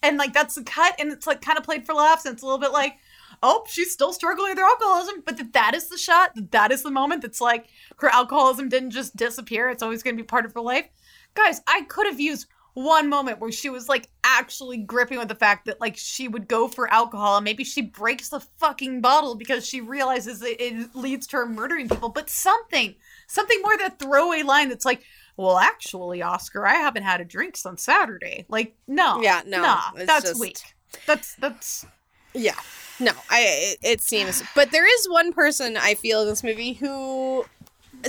and 0.02 0.16
like 0.16 0.32
that's 0.32 0.54
the 0.54 0.64
cut, 0.64 0.94
and 0.98 1.12
it's 1.12 1.26
like 1.26 1.40
kind 1.40 1.58
of 1.58 1.64
played 1.64 1.86
for 1.86 1.94
laughs, 1.94 2.24
and 2.24 2.34
it's 2.34 2.42
a 2.42 2.46
little 2.46 2.58
bit 2.58 2.72
like, 2.72 2.98
"Oh, 3.42 3.64
she's 3.68 3.92
still 3.92 4.12
struggling 4.12 4.50
with 4.50 4.58
her 4.58 4.64
alcoholism," 4.64 5.22
but 5.24 5.36
that 5.38 5.52
that 5.52 5.74
is 5.74 5.88
the 5.88 5.98
shot, 5.98 6.34
that 6.34 6.50
that 6.52 6.72
is 6.72 6.82
the 6.82 6.90
moment 6.90 7.22
that's 7.22 7.40
like 7.40 7.66
her 7.96 8.08
alcoholism 8.08 8.68
didn't 8.68 8.90
just 8.90 9.16
disappear; 9.16 9.70
it's 9.70 9.82
always 9.82 10.02
going 10.02 10.16
to 10.16 10.22
be 10.22 10.26
part 10.26 10.44
of 10.44 10.54
her 10.54 10.60
life. 10.60 10.88
Guys, 11.34 11.60
I 11.66 11.82
could 11.82 12.06
have 12.06 12.20
used 12.20 12.46
one 12.74 13.08
moment 13.08 13.38
where 13.38 13.52
she 13.52 13.68
was 13.68 13.88
like 13.88 14.08
actually 14.24 14.78
gripping 14.78 15.18
with 15.18 15.28
the 15.28 15.34
fact 15.34 15.66
that 15.66 15.80
like 15.80 15.96
she 15.96 16.26
would 16.26 16.48
go 16.48 16.68
for 16.68 16.90
alcohol 16.92 17.36
and 17.36 17.44
maybe 17.44 17.64
she 17.64 17.82
breaks 17.82 18.30
the 18.30 18.40
fucking 18.40 19.00
bottle 19.00 19.34
because 19.34 19.66
she 19.66 19.80
realizes 19.80 20.40
that 20.40 20.62
it 20.62 20.94
leads 20.96 21.26
to 21.26 21.36
her 21.36 21.46
murdering 21.46 21.86
people 21.88 22.08
but 22.08 22.30
something 22.30 22.94
something 23.26 23.60
more 23.62 23.76
than 23.76 23.90
throwaway 23.90 24.42
line 24.42 24.70
that's 24.70 24.86
like 24.86 25.04
well 25.36 25.58
actually 25.58 26.22
oscar 26.22 26.66
i 26.66 26.74
haven't 26.74 27.02
had 27.02 27.20
a 27.20 27.24
drink 27.24 27.56
since 27.56 27.82
saturday 27.82 28.44
like 28.48 28.74
no 28.86 29.20
Yeah, 29.20 29.42
no, 29.46 29.62
nah, 29.62 29.80
that's 29.94 30.28
just- 30.28 30.40
weak 30.40 30.58
that's 31.06 31.34
that's 31.36 31.86
Yeah. 32.34 32.54
No, 33.00 33.12
I 33.30 33.40
it, 33.40 33.78
it 33.82 34.00
seems 34.00 34.42
but 34.54 34.70
there 34.70 34.86
is 34.86 35.08
one 35.08 35.32
person 35.32 35.76
I 35.76 35.94
feel 35.94 36.20
in 36.22 36.28
this 36.28 36.44
movie 36.44 36.74
who 36.74 37.46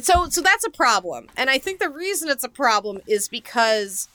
so 0.01 0.27
so 0.29 0.41
that's 0.41 0.63
a 0.65 0.69
problem. 0.69 1.27
And 1.38 1.49
I 1.49 1.57
think 1.57 1.79
the 1.79 1.89
reason 1.89 2.29
it's 2.29 2.43
a 2.43 2.49
problem 2.49 2.99
is 3.07 3.27
because 3.27 4.07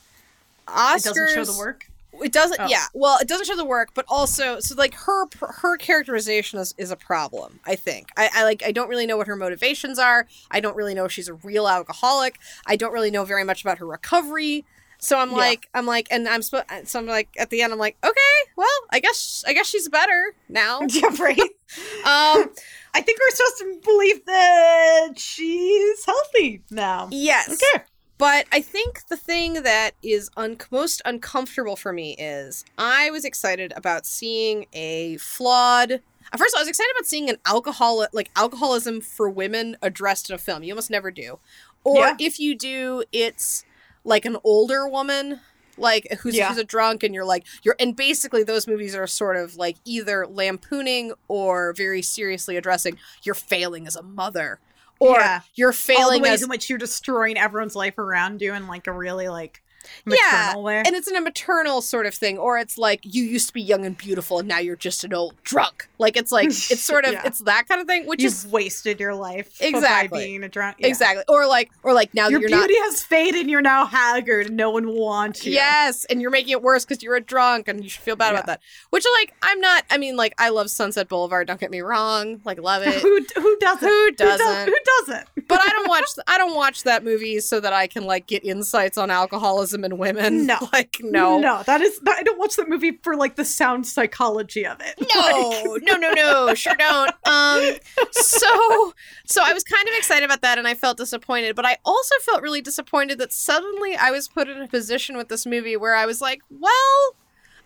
Oscars 0.67 0.95
it 0.97 1.03
doesn't 1.03 1.35
show 1.35 1.51
the 1.51 1.57
work 1.57 1.88
It 2.13 2.31
doesn't 2.33 2.59
Oh. 2.59 2.67
yeah. 2.67 2.85
Well, 2.93 3.17
it 3.19 3.27
doesn't 3.27 3.45
show 3.45 3.55
the 3.55 3.65
work, 3.65 3.89
but 3.93 4.05
also 4.07 4.59
so 4.59 4.75
like 4.75 4.93
her 4.95 5.25
her 5.41 5.77
characterization 5.77 6.59
is, 6.59 6.73
is 6.77 6.91
a 6.91 6.95
problem, 6.95 7.59
I 7.65 7.75
think. 7.75 8.09
I, 8.17 8.29
I 8.33 8.43
like 8.43 8.63
I 8.65 8.71
don't 8.71 8.89
really 8.89 9.05
know 9.05 9.17
what 9.17 9.27
her 9.27 9.35
motivations 9.35 9.99
are. 9.99 10.27
I 10.51 10.59
don't 10.59 10.75
really 10.75 10.93
know 10.93 11.05
if 11.05 11.11
she's 11.11 11.27
a 11.29 11.33
real 11.35 11.67
alcoholic. 11.67 12.37
I 12.65 12.75
don't 12.75 12.91
really 12.93 13.11
know 13.11 13.25
very 13.25 13.43
much 13.43 13.61
about 13.61 13.77
her 13.77 13.85
recovery. 13.85 14.65
So 15.01 15.17
I'm 15.17 15.29
Yeah. 15.31 15.37
like, 15.37 15.69
I'm 15.73 15.85
like, 15.85 16.07
and 16.11 16.27
I'm 16.27 16.41
so 16.41 16.61
I'm 16.69 17.05
like, 17.05 17.29
at 17.37 17.49
the 17.51 17.61
end, 17.61 17.71
I'm 17.71 17.79
like, 17.79 17.95
okay, 18.03 18.49
well, 18.57 18.67
I 18.89 18.99
guess, 18.99 19.45
I 19.47 19.53
guess 19.53 19.67
she's 19.67 19.87
better 19.87 20.33
now. 20.49 20.81
yeah 20.89 21.09
right 21.19 21.39
Um, 22.03 22.49
i 22.95 23.01
think 23.01 23.19
we're 23.19 23.35
supposed 23.35 23.57
to 23.59 23.79
believe 23.83 24.25
that 24.25 25.09
she's 25.17 26.03
healthy 26.03 26.63
now 26.71 27.07
yes, 27.11 27.49
okay 27.51 27.83
but 28.19 28.45
I 28.51 28.61
think 28.61 29.07
the 29.07 29.17
thing 29.17 29.63
that 29.63 29.91
is 30.03 30.29
un- 30.37 30.57
most 30.69 31.01
uncomfortable 31.05 31.75
for 31.75 31.91
me 31.91 32.15
is 32.19 32.63
I 32.77 33.09
was 33.09 33.25
excited 33.25 33.73
about 33.75 34.05
seeing 34.05 34.67
a 34.73 35.17
flawed. 35.17 35.91
At 36.31 36.37
first, 36.37 36.55
I 36.55 36.59
was 36.59 36.67
excited 36.67 36.91
about 36.95 37.07
seeing 37.07 37.27
an 37.31 37.37
alcohol 37.47 38.05
like 38.13 38.29
alcoholism 38.35 39.01
for 39.01 39.27
women 39.29 39.77
addressed 39.81 40.29
in 40.29 40.35
a 40.35 40.37
film. 40.37 40.61
You 40.61 40.73
almost 40.73 40.91
never 40.91 41.09
do, 41.09 41.39
or 41.83 41.95
Yeah. 41.97 42.15
if 42.19 42.39
you 42.39 42.53
do, 42.55 43.03
it's 43.11 43.65
like 44.03 44.25
an 44.25 44.37
older 44.43 44.87
woman 44.87 45.39
like 45.77 46.07
who's 46.19 46.35
Yeah. 46.35 46.49
who's 46.49 46.57
a 46.57 46.63
drunk 46.65 47.03
and 47.03 47.15
you're 47.15 47.23
like 47.25 47.45
you're 47.63 47.75
and 47.79 47.95
basically 47.95 48.43
those 48.43 48.67
movies 48.67 48.93
are 48.95 49.07
sort 49.07 49.37
of 49.37 49.55
like 49.55 49.77
either 49.85 50.27
lampooning 50.27 51.13
or 51.29 51.71
very 51.71 52.01
seriously 52.01 52.57
addressing 52.57 52.97
you're 53.23 53.33
failing 53.35 53.87
as 53.87 53.95
a 53.95 54.01
mother 54.03 54.59
or 54.99 55.17
Yeah. 55.17 55.41
you're 55.55 55.69
all 55.69 55.73
the 56.11 56.19
ways 56.19 56.33
as 56.33 56.43
in 56.43 56.49
which 56.49 56.69
you're 56.69 56.79
destroying 56.79 57.37
everyone's 57.37 57.75
life 57.75 57.97
around 57.97 58.41
you 58.41 58.53
in 58.53 58.67
like 58.67 58.87
a 58.87 58.91
really 58.91 59.29
like 59.29 59.61
Yeah, 60.05 60.57
way. 60.57 60.77
and 60.85 60.95
it's 60.95 61.07
in 61.07 61.15
a 61.15 61.21
maternal 61.21 61.81
sort 61.81 62.05
of 62.05 62.13
thing 62.13 62.37
or 62.37 62.57
it's 62.57 62.77
like 62.77 62.99
you 63.03 63.23
used 63.23 63.47
to 63.47 63.53
be 63.53 63.61
young 63.61 63.85
and 63.85 63.97
beautiful 63.97 64.39
and 64.39 64.47
now 64.47 64.59
you're 64.59 64.75
just 64.75 65.03
an 65.03 65.13
old 65.13 65.35
drunk 65.43 65.89
like 65.97 66.17
it's 66.17 66.31
like 66.31 66.45
it's 66.49 66.81
sort 66.81 67.05
of 67.05 67.13
Yeah. 67.13 67.21
it's 67.25 67.39
that 67.39 67.67
kind 67.67 67.81
of 67.81 67.87
thing 67.87 68.05
which 68.07 68.21
You've 68.21 68.33
is 68.33 68.47
wasted 68.47 68.99
your 68.99 69.13
life 69.15 69.61
Exactly. 69.61 70.09
by 70.19 70.23
being 70.25 70.43
a 70.43 70.49
drunk. 70.49 70.77
yeah. 70.79 70.87
exactly 70.87 71.23
or 71.27 71.45
like 71.47 71.69
or 71.83 71.93
like 71.93 72.13
now 72.13 72.27
Your 72.29 72.39
that 72.41 72.49
you're 72.49 72.59
beauty 72.59 72.73
not 72.79 72.91
has 72.91 73.03
faded 73.03 73.41
and 73.41 73.49
you're 73.49 73.61
now 73.61 73.85
haggard 73.85 74.47
and 74.47 74.57
no 74.57 74.69
one 74.71 74.85
will 74.87 74.99
want 75.05 75.45
you. 75.45 75.53
yes 75.53 76.05
and 76.05 76.21
you're 76.21 76.31
making 76.31 76.51
it 76.51 76.61
worse 76.61 76.85
because 76.85 77.03
you're 77.03 77.15
a 77.15 77.21
drunk 77.21 77.67
and 77.67 77.83
you 77.83 77.89
should 77.89 78.01
feel 78.03 78.15
bad 78.15 78.31
about 78.33 78.45
that 78.47 78.61
which 78.89 79.05
like 79.19 79.33
i'm 79.41 79.59
not 79.59 79.83
i 79.89 79.97
mean 79.97 80.15
like 80.15 80.33
i 80.37 80.49
love 80.49 80.69
sunset 80.69 81.07
boulevard 81.07 81.47
don't 81.47 81.59
get 81.59 81.71
me 81.71 81.81
wrong 81.81 82.41
like 82.45 82.59
love 82.59 82.83
it 82.85 82.93
Who 83.01 83.25
who 83.41 83.57
doesn't? 83.59 83.87
Who 83.87 84.11
does- 84.11 84.39
doesn't? 84.39 84.67
Who 84.69 84.75
doesn't? 85.05 85.27
but 85.47 85.59
i 85.61 85.67
don't 85.69 85.87
watch 85.89 86.05
I 86.27 86.37
don't 86.37 86.55
watch 86.55 86.83
that 86.83 87.03
movie 87.03 87.39
so 87.39 87.59
that 87.59 87.71
I 87.73 87.87
can 87.87 88.03
like 88.05 88.27
get 88.27 88.43
insights 88.43 88.97
on 88.97 89.09
alcoholism 89.11 89.68
and 89.73 89.97
women. 89.97 90.45
No. 90.45 90.57
like 90.73 90.97
no. 91.01 91.39
no, 91.39 91.63
that 91.63 91.81
is. 91.81 91.99
I 92.07 92.23
don't 92.23 92.39
watch 92.39 92.55
that 92.55 92.69
movie 92.69 92.99
for 93.03 93.15
like 93.15 93.35
the 93.35 93.45
sound 93.45 93.87
psychology 93.87 94.65
of 94.65 94.79
it. 94.81 94.95
No, 95.13 95.77
no, 95.81 95.95
no, 95.97 96.13
no, 96.13 96.53
sure 96.53 96.75
don't. 96.75 97.11
Um, 97.27 97.75
so, 98.11 98.93
so 99.25 99.43
I 99.43 99.53
was 99.53 99.63
kind 99.63 99.87
of 99.87 99.93
excited 99.95 100.25
about 100.25 100.41
that, 100.41 100.57
and 100.57 100.67
I 100.67 100.73
felt 100.73 100.97
disappointed. 100.97 101.55
But 101.55 101.65
I 101.65 101.77
also 101.85 102.15
felt 102.21 102.41
really 102.41 102.61
disappointed 102.61 103.17
that 103.19 103.31
suddenly 103.31 103.95
I 103.95 104.11
was 104.11 104.27
put 104.27 104.47
in 104.47 104.61
a 104.61 104.67
position 104.67 105.17
with 105.17 105.29
this 105.29 105.45
movie 105.45 105.77
where 105.77 105.95
I 105.95 106.05
was 106.05 106.21
like, 106.21 106.41
well, 106.49 107.15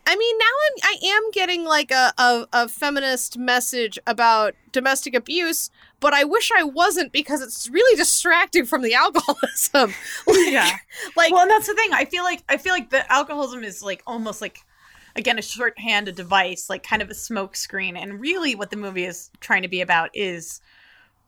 I 0.05 0.15
mean, 0.15 0.37
now 0.37 0.45
I'm 0.45 0.73
I 0.83 1.07
am 1.15 1.31
getting 1.31 1.63
like 1.65 1.91
a 1.91 2.13
a, 2.17 2.47
a 2.53 2.67
feminist 2.67 3.37
message 3.37 3.97
about 4.05 4.53
domestic 4.71 5.15
abuse, 5.15 5.69
but 5.99 6.13
I 6.13 6.23
wish 6.23 6.51
I 6.55 6.63
wasn't 6.63 7.11
because 7.11 7.41
it's 7.41 7.69
really 7.69 7.95
distracting 7.95 8.65
from 8.65 8.81
the 8.81 8.93
alcoholism. 9.03 9.93
Like, 10.27 10.51
Yeah. 10.51 10.69
like 11.15 11.31
well, 11.31 11.43
and 11.43 11.51
that's 11.51 11.67
the 11.67 11.73
thing. 11.73 11.91
I 11.93 12.05
feel 12.05 12.23
like 12.23 12.43
I 12.49 12.57
feel 12.57 12.73
like 12.73 12.89
the 12.89 13.09
alcoholism 13.11 13.63
is 13.63 13.81
like 13.81 14.03
almost 14.05 14.41
like 14.41 14.59
again 15.15 15.37
a 15.39 15.41
shorthand, 15.41 16.07
a 16.07 16.11
device, 16.11 16.69
like 16.69 16.83
kind 16.83 17.01
of 17.01 17.09
a 17.09 17.13
smoke 17.15 17.55
screen. 17.55 17.95
And 17.95 18.19
really, 18.19 18.55
what 18.55 18.71
the 18.71 18.77
movie 18.77 19.05
is 19.05 19.29
trying 19.39 19.61
to 19.61 19.67
be 19.69 19.81
about 19.81 20.09
is 20.13 20.59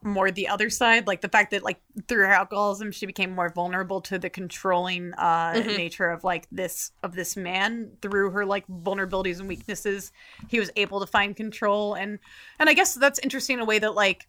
more 0.06 0.30
the 0.32 0.48
other 0.48 0.70
side, 0.70 1.08
like 1.08 1.22
the 1.22 1.28
fact 1.28 1.50
that 1.52 1.64
like 1.64 1.82
through 2.08 2.20
her 2.20 2.32
alcoholism, 2.32 2.92
she 2.92 3.06
became 3.08 3.32
more 3.34 3.50
vulnerable 3.50 4.00
to 4.02 4.20
the 4.20 4.30
controlling 4.30 5.14
uh, 5.16 5.54
Mhm. 5.56 5.76
nature 5.76 6.10
of 6.12 6.24
like 6.24 6.48
this 6.52 6.92
of 7.04 7.16
this 7.16 7.36
man. 7.36 7.92
Through 8.02 8.30
her 8.30 8.46
like 8.46 8.68
vulnerabilities 8.68 9.40
and 9.40 9.48
weaknesses, 9.48 10.12
he 10.48 10.60
was 10.60 10.70
able 10.76 11.00
to 11.00 11.08
find 11.08 11.36
control. 11.36 11.96
And 11.96 12.20
and 12.60 12.70
I 12.70 12.74
guess 12.74 12.94
that's 12.94 13.18
interesting 13.20 13.56
in 13.56 13.62
a 13.62 13.66
way 13.66 13.80
that 13.80 13.96
like 13.96 14.28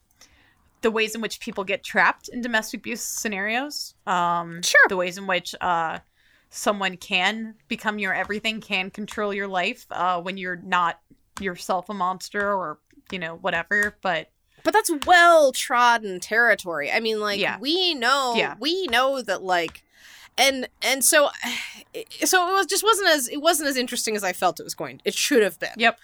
the 0.81 0.91
ways 0.91 1.15
in 1.15 1.21
which 1.21 1.41
people 1.41 1.63
get 1.65 1.85
trapped 1.85 2.29
in 2.29 2.41
domestic 2.41 2.81
abuse 2.81 3.03
scenarios. 3.03 3.95
Um, 4.07 4.63
Sure. 4.63 4.81
The 4.89 4.97
ways 4.97 5.19
in 5.19 5.27
which 5.27 5.55
uh, 5.61 5.99
someone 6.51 6.97
can 6.97 7.55
become 7.69 7.99
your 7.99 8.15
everything, 8.15 8.61
can 8.61 8.91
control 8.91 9.35
your 9.35 9.49
life 9.49 9.85
uh, 9.91 10.21
when 10.23 10.37
you're 10.39 10.57
not 10.57 11.01
yourself 11.41 11.91
a 11.91 11.95
monster 11.95 12.51
or 12.53 12.79
you 13.11 13.19
know 13.19 13.35
whatever. 13.37 13.97
But 14.01 14.31
but 14.67 14.75
that's 14.75 14.91
well 15.07 15.53
trodden 15.53 16.21
territory. 16.21 16.91
I 16.93 17.01
mean, 17.01 17.21
like 17.21 17.41
Yeah. 17.41 17.59
we 17.59 17.95
know, 17.95 18.35
Yeah. 18.37 18.57
we 18.61 18.87
know 18.89 19.23
that 19.23 19.43
like, 19.43 19.83
and 20.37 20.69
and 20.83 21.03
so, 21.05 21.31
so 22.25 22.49
it 22.51 22.53
was 22.53 22.67
just 22.67 22.83
wasn't 22.85 23.09
as 23.09 23.29
it 23.29 23.41
wasn't 23.41 23.69
as 23.69 23.77
interesting 23.77 24.17
as 24.17 24.25
I 24.25 24.33
felt 24.33 24.61
it 24.61 24.65
was 24.65 24.75
going. 24.75 25.01
It 25.05 25.15
should 25.15 25.43
have 25.43 25.59
been. 25.59 25.71
yep, 25.77 25.99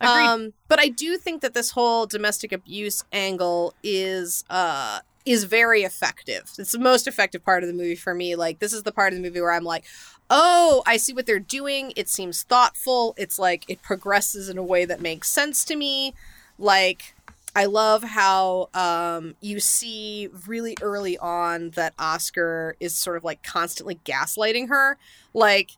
agreed. 0.00 0.26
Um, 0.26 0.52
but 0.68 0.80
I 0.80 0.88
do 0.88 1.16
think 1.18 1.42
that 1.42 1.54
this 1.54 1.70
whole 1.72 2.06
domestic 2.06 2.52
abuse 2.52 3.04
angle 3.12 3.74
is 3.82 4.44
uh 4.50 5.00
is 5.24 5.44
very 5.44 5.82
effective. 5.82 6.52
It's 6.58 6.72
the 6.72 6.78
most 6.78 7.06
effective 7.08 7.44
part 7.44 7.64
of 7.64 7.66
the 7.68 7.74
movie 7.74 7.96
for 7.96 8.14
me. 8.14 8.34
Like 8.36 8.60
this 8.60 8.72
is 8.72 8.84
the 8.84 8.92
part 8.92 9.12
of 9.12 9.18
the 9.18 9.22
movie 9.22 9.40
where 9.40 9.52
I'm 9.52 9.64
like, 9.64 9.84
"Oh, 10.30 10.82
I 10.86 10.96
see 10.96 11.12
what 11.12 11.26
they're 11.26 11.40
doing. 11.40 11.92
It 11.96 12.08
seems 12.08 12.44
thoughtful. 12.44 13.12
It's 13.18 13.38
like 13.38 13.64
it 13.68 13.82
progresses 13.82 14.48
in 14.48 14.56
a 14.56 14.62
way 14.62 14.84
that 14.86 15.00
makes 15.02 15.28
sense 15.30 15.64
to 15.66 15.76
me." 15.76 16.14
Like 16.58 17.15
I 17.56 17.64
love 17.64 18.02
how 18.02 18.68
um, 18.74 19.34
you 19.40 19.60
see 19.60 20.28
really 20.46 20.76
early 20.82 21.16
on 21.16 21.70
that 21.70 21.94
Oscar 21.98 22.76
is 22.80 22.94
sort 22.94 23.16
of 23.16 23.24
like 23.24 23.42
constantly 23.42 23.98
gaslighting 24.04 24.68
her. 24.68 24.98
Like, 25.32 25.70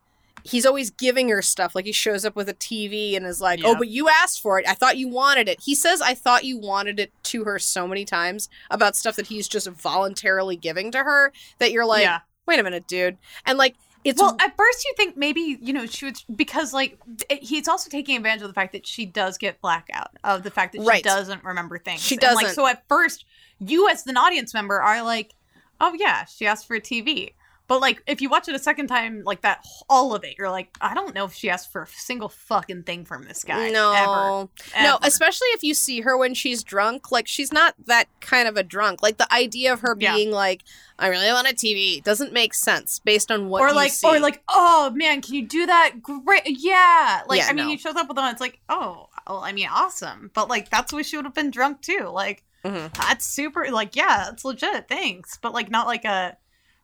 he's 0.42 0.66
always 0.66 0.90
giving 0.90 1.28
her 1.28 1.40
stuff. 1.40 1.76
Like, 1.76 1.84
he 1.84 1.92
shows 1.92 2.24
up 2.24 2.34
with 2.34 2.48
a 2.48 2.54
TV 2.54 3.16
and 3.16 3.24
is 3.24 3.40
like, 3.40 3.60
oh, 3.64 3.76
but 3.76 3.86
you 3.86 4.08
asked 4.08 4.42
for 4.42 4.58
it. 4.58 4.66
I 4.66 4.74
thought 4.74 4.98
you 4.98 5.06
wanted 5.06 5.48
it. 5.48 5.60
He 5.62 5.76
says, 5.76 6.02
I 6.02 6.14
thought 6.14 6.42
you 6.42 6.58
wanted 6.58 6.98
it 6.98 7.12
to 7.24 7.44
her 7.44 7.60
so 7.60 7.86
many 7.86 8.04
times 8.04 8.48
about 8.72 8.96
stuff 8.96 9.14
that 9.14 9.28
he's 9.28 9.46
just 9.46 9.68
voluntarily 9.68 10.56
giving 10.56 10.90
to 10.90 10.98
her 10.98 11.32
that 11.60 11.70
you're 11.70 11.86
like, 11.86 12.02
yeah. 12.02 12.20
wait 12.44 12.58
a 12.58 12.64
minute, 12.64 12.88
dude. 12.88 13.18
And 13.46 13.56
like, 13.56 13.76
it's 14.04 14.20
well, 14.20 14.36
at 14.40 14.56
first 14.56 14.84
you 14.84 14.94
think 14.96 15.16
maybe 15.16 15.58
you 15.60 15.72
know 15.72 15.86
she 15.86 16.04
would 16.06 16.16
because 16.34 16.72
like 16.72 16.98
it, 17.28 17.42
he's 17.42 17.68
also 17.68 17.90
taking 17.90 18.16
advantage 18.16 18.42
of 18.42 18.48
the 18.48 18.54
fact 18.54 18.72
that 18.72 18.86
she 18.86 19.04
does 19.06 19.38
get 19.38 19.60
blackout 19.60 20.10
of 20.24 20.42
the 20.42 20.50
fact 20.50 20.72
that 20.72 20.82
she 20.82 20.86
Right. 20.88 21.02
doesn't 21.02 21.42
remember 21.44 21.78
things. 21.78 22.00
She 22.00 22.14
And, 22.16 22.22
like 22.22 22.46
doesn't. 22.46 22.54
so 22.54 22.66
at 22.66 22.84
first 22.88 23.24
you 23.58 23.88
as 23.88 24.06
an 24.06 24.16
audience 24.16 24.54
member 24.54 24.80
are 24.80 25.02
like, 25.02 25.34
oh 25.80 25.94
yeah, 25.98 26.24
she 26.26 26.46
asked 26.46 26.66
for 26.66 26.76
a 26.76 26.80
TV. 26.80 27.32
But 27.68 27.80
like 27.82 28.02
if 28.06 28.20
you 28.22 28.28
watch 28.30 28.48
it 28.48 28.54
a 28.54 28.58
second 28.58 28.86
time, 28.88 29.22
like 29.24 29.42
that 29.42 29.64
all 29.88 30.14
of 30.14 30.24
it, 30.24 30.36
you're 30.38 30.50
like, 30.50 30.74
I 30.80 30.94
don't 30.94 31.14
know 31.14 31.26
if 31.26 31.34
she 31.34 31.50
asked 31.50 31.70
for 31.70 31.82
a 31.82 31.86
single 31.86 32.28
fucking 32.30 32.84
thing 32.84 33.04
from 33.04 33.24
this 33.24 33.44
guy. 33.44 33.68
no. 33.70 33.92
ever. 33.92 34.48
No, 34.82 34.94
Ever. 34.96 34.98
especially 35.02 35.48
if 35.48 35.62
you 35.62 35.74
see 35.74 36.00
her 36.00 36.16
when 36.16 36.32
she's 36.34 36.64
drunk. 36.64 37.12
Like 37.12 37.26
she's 37.28 37.52
not 37.52 37.74
that 37.86 38.06
kind 38.20 38.48
of 38.48 38.56
a 38.56 38.62
drunk. 38.62 39.02
Like 39.02 39.18
the 39.18 39.32
idea 39.32 39.72
of 39.72 39.80
her 39.80 39.94
Yeah. 40.00 40.14
being 40.14 40.30
like, 40.30 40.64
"I 40.98 41.08
really 41.08 41.30
want 41.30 41.46
a 41.46 41.54
TV," 41.54 42.02
doesn't 42.02 42.32
make 42.32 42.54
sense 42.54 42.98
based 43.00 43.30
on 43.30 43.48
what 43.50 43.60
or 43.62 43.68
you 43.68 43.74
like 43.74 43.92
see. 43.92 44.06
or 44.08 44.18
like 44.18 44.42
oh 44.48 44.90
man 44.94 45.20
can 45.20 45.34
you 45.34 45.46
do 45.46 45.66
that 45.66 46.02
great 46.02 46.42
yeah 46.46 47.22
like 47.28 47.40
Yeah, 47.40 47.48
i 47.48 47.52
mean 47.52 47.66
no. 47.66 47.70
he 47.70 47.76
shows 47.76 47.96
up 47.96 48.08
with 48.08 48.16
one 48.16 48.30
it's 48.32 48.40
like 48.40 48.58
oh 48.68 49.08
well 49.28 49.40
i 49.40 49.52
mean 49.52 49.68
awesome 49.70 50.30
but 50.34 50.48
like 50.48 50.70
that's 50.70 50.92
why 50.92 51.02
she 51.02 51.16
would 51.16 51.24
have 51.26 51.34
been 51.34 51.50
drunk 51.50 51.82
too 51.82 52.08
like 52.12 52.42
Mhm. 52.64 52.92
that's 52.94 53.24
super 53.26 53.70
like 53.70 53.94
yeah 53.94 54.30
it's 54.30 54.44
legit 54.44 54.88
thanks 54.88 55.38
but 55.40 55.52
like 55.52 55.70
not 55.70 55.86
like 55.86 56.04
a 56.04 56.36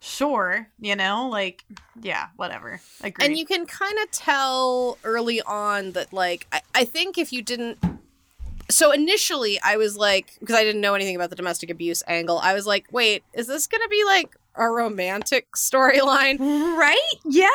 sure 0.04 0.68
you 0.78 0.94
know 0.94 1.28
like 1.30 1.64
yeah 2.00 2.28
whatever. 2.36 2.80
Agree. 3.02 3.24
And 3.24 3.38
you 3.38 3.46
can 3.46 3.64
kind 3.64 3.98
of 4.02 4.10
tell 4.10 4.98
early 5.02 5.40
on 5.42 5.92
that 5.92 6.12
like 6.12 6.46
I, 6.52 6.60
I 6.74 6.84
think 6.84 7.16
if 7.16 7.32
you 7.32 7.40
didn't 7.42 7.78
so 8.70 8.92
initially 8.92 9.60
i 9.62 9.76
was 9.76 9.96
like 9.96 10.36
because 10.40 10.56
i 10.56 10.64
didn't 10.64 10.80
know 10.80 10.94
anything 10.94 11.14
about 11.16 11.28
the 11.28 11.36
domestic 11.36 11.68
abuse 11.68 12.02
angle 12.06 12.38
i 12.38 12.54
was 12.54 12.66
like 12.66 12.86
wait 12.90 13.22
is 13.34 13.46
this 13.46 13.66
gonna 13.66 13.88
be 13.88 14.02
like 14.06 14.34
a 14.56 14.68
romantic 14.70 15.50
storyline. 15.52 16.38
Right? 16.38 16.98
Yeah. 17.24 17.48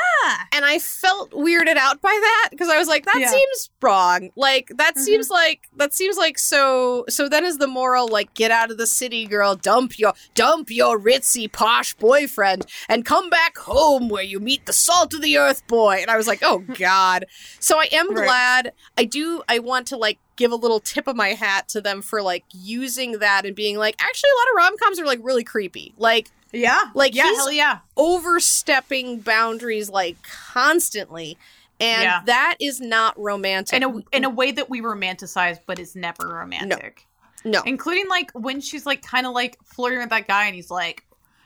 And 0.53 0.65
i 0.65 0.79
felt 0.79 1.31
weirded 1.31 1.77
out 1.77 2.01
by 2.01 2.09
that 2.21 2.49
because 2.51 2.69
i 2.69 2.77
was 2.77 2.87
like 2.87 3.05
that 3.05 3.19
Yeah. 3.19 3.29
seems 3.29 3.69
wrong. 3.81 4.29
Like 4.35 4.71
that 4.77 4.95
Mhm. 4.95 4.99
seems 5.01 5.29
like 5.29 5.69
that 5.77 5.93
seems 5.93 6.17
like 6.17 6.37
so 6.37 7.05
so 7.09 7.29
then 7.29 7.45
is 7.45 7.57
the 7.57 7.67
moral 7.67 8.07
like 8.07 8.33
get 8.33 8.51
out 8.51 8.71
of 8.71 8.77
the 8.77 8.87
city 8.87 9.25
girl. 9.25 9.55
Dump 9.55 9.97
your 9.97 10.13
dump 10.35 10.69
your 10.71 10.99
ritzy 10.99 11.51
posh 11.51 11.93
boyfriend 11.95 12.65
and 12.87 13.05
come 13.05 13.29
back 13.29 13.57
home 13.57 14.09
where 14.09 14.23
you 14.23 14.39
meet 14.39 14.65
the 14.65 14.73
salt 14.73 15.13
of 15.13 15.21
the 15.21 15.37
earth 15.37 15.65
boy. 15.67 15.97
And 16.01 16.09
i 16.11 16.17
was 16.17 16.27
like 16.27 16.39
oh 16.43 16.59
god. 16.77 17.25
So 17.59 17.77
i 17.79 17.87
am 17.91 18.13
Right. 18.13 18.25
glad. 18.25 18.73
I 18.97 19.05
do 19.05 19.41
i 19.47 19.59
want 19.59 19.87
to 19.87 19.97
like 19.97 20.17
give 20.35 20.51
a 20.53 20.55
little 20.55 20.79
tip 20.79 21.05
of 21.07 21.15
my 21.17 21.29
hat 21.29 21.67
to 21.67 21.81
them 21.81 22.01
for 22.01 22.21
like 22.21 22.45
using 22.53 23.19
that 23.19 23.45
and 23.45 23.55
being 23.55 23.77
like 23.77 23.95
actually 23.99 24.29
a 24.29 24.39
lot 24.39 24.47
of 24.51 24.55
rom-coms 24.57 24.99
are 24.99 25.05
like 25.05 25.19
really 25.21 25.43
creepy. 25.43 25.93
Like 25.97 26.31
yeah. 26.51 26.85
Like, 26.93 27.15
yeah 27.15 27.23
he's- 27.23 27.37
hell 27.37 27.51
yeah. 27.51 27.79
overstepping 27.97 29.19
boundaries 29.19 29.89
like 29.89 30.17
constantly. 30.23 31.37
And 31.81 32.03
Yeah. 32.03 32.21
that 32.25 32.55
is 32.59 32.81
not 32.81 33.17
romantic. 33.19 33.81
In 33.81 33.83
a 33.83 34.01
in 34.11 34.23
a 34.25 34.29
way 34.29 34.51
that 34.51 34.69
we 34.69 34.81
romanticize 34.81 35.59
but 35.65 35.79
is 35.79 35.95
never 35.95 36.27
romantic. 36.27 37.05
No. 37.45 37.61
Including 37.65 38.07
like 38.09 38.31
when 38.33 38.59
she's 38.59 38.85
like 38.85 39.01
kind 39.01 39.25
of 39.25 39.33
like 39.33 39.57
flirting 39.63 39.99
with 39.99 40.09
that 40.09 40.27
guy 40.27 40.45
and 40.45 40.55
he's 40.55 40.69
like 40.69 41.05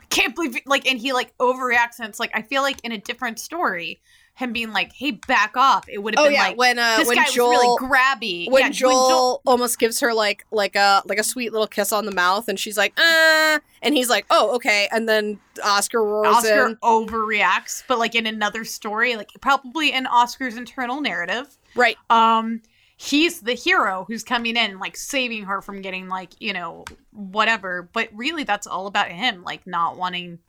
can't 0.10 0.36
believe 0.36 0.56
it," 0.56 0.64
like 0.68 0.88
and 0.88 1.00
he 1.00 1.12
like 1.14 1.36
overreacts 1.40 1.98
and 2.00 2.08
it's 2.08 2.20
like 2.20 2.30
i 2.36 2.42
feel 2.44 2.62
like 2.62 2.78
in 2.84 2.92
a 2.92 2.98
different 3.00 3.40
story 3.40 4.00
him 4.36 4.52
being 4.52 4.72
like 4.72 4.92
hey 4.94 5.12
back 5.12 5.56
off. 5.56 5.88
It 5.88 6.00
would 6.00 6.16
have 6.16 6.24
oh 6.24 6.28
been 6.28 6.34
yeah 6.34 6.48
like 6.48 6.58
when 6.58 6.80
uh 6.80 6.98
this 6.98 7.08
when 7.08 7.18
guy 7.18 7.26
joel 7.30 7.50
was 7.50 7.80
really 7.82 7.92
grabby. 7.92 8.52
When 8.52 8.64
yeah, 8.64 8.70
joel, 8.70 9.42
almost 9.46 9.78
gives 9.78 10.00
her 10.00 10.14
like 10.14 10.46
like 10.52 10.76
a 10.76 11.04
like 11.06 11.20
a 11.20 11.24
sweet 11.24 11.52
little 11.52 11.68
kiss 11.68 11.92
on 11.92 12.06
the 12.06 12.12
mouth 12.12 12.48
and 12.48 12.60
she's 12.60 12.78
like 12.78 13.00
uh 13.00 13.60
and 13.82 13.94
he's 13.94 14.10
like 14.10 14.26
oh 14.32 14.56
okay 14.56 14.88
and 14.92 15.08
then 15.08 15.40
oscar 15.64 16.04
roars 16.04 16.36
oscar 16.38 16.68
in. 16.70 16.76
overreacts 16.78 17.84
but 17.88 18.00
like 18.00 18.16
in 18.16 18.26
another 18.26 18.64
story 18.64 19.16
like 19.16 19.30
probably 19.40 19.92
in 19.92 20.08
oscar's 20.08 20.58
internal 20.58 21.00
narrative. 21.00 21.58
Right. 21.76 21.98
Um 22.10 22.62
he's 22.98 23.42
the 23.42 23.54
hero 23.54 24.06
who's 24.08 24.24
coming 24.24 24.56
in 24.56 24.80
like 24.80 24.96
saving 24.98 25.44
her 25.44 25.62
from 25.62 25.82
getting 25.82 26.08
like 26.08 26.32
you 26.40 26.54
know 26.54 26.86
whatever 27.12 27.88
but 27.94 28.08
really 28.14 28.44
that's 28.44 28.66
all 28.66 28.88
about 28.88 29.10
him 29.10 29.44
like 29.44 29.66
not 29.68 29.98
wanting 29.98 30.40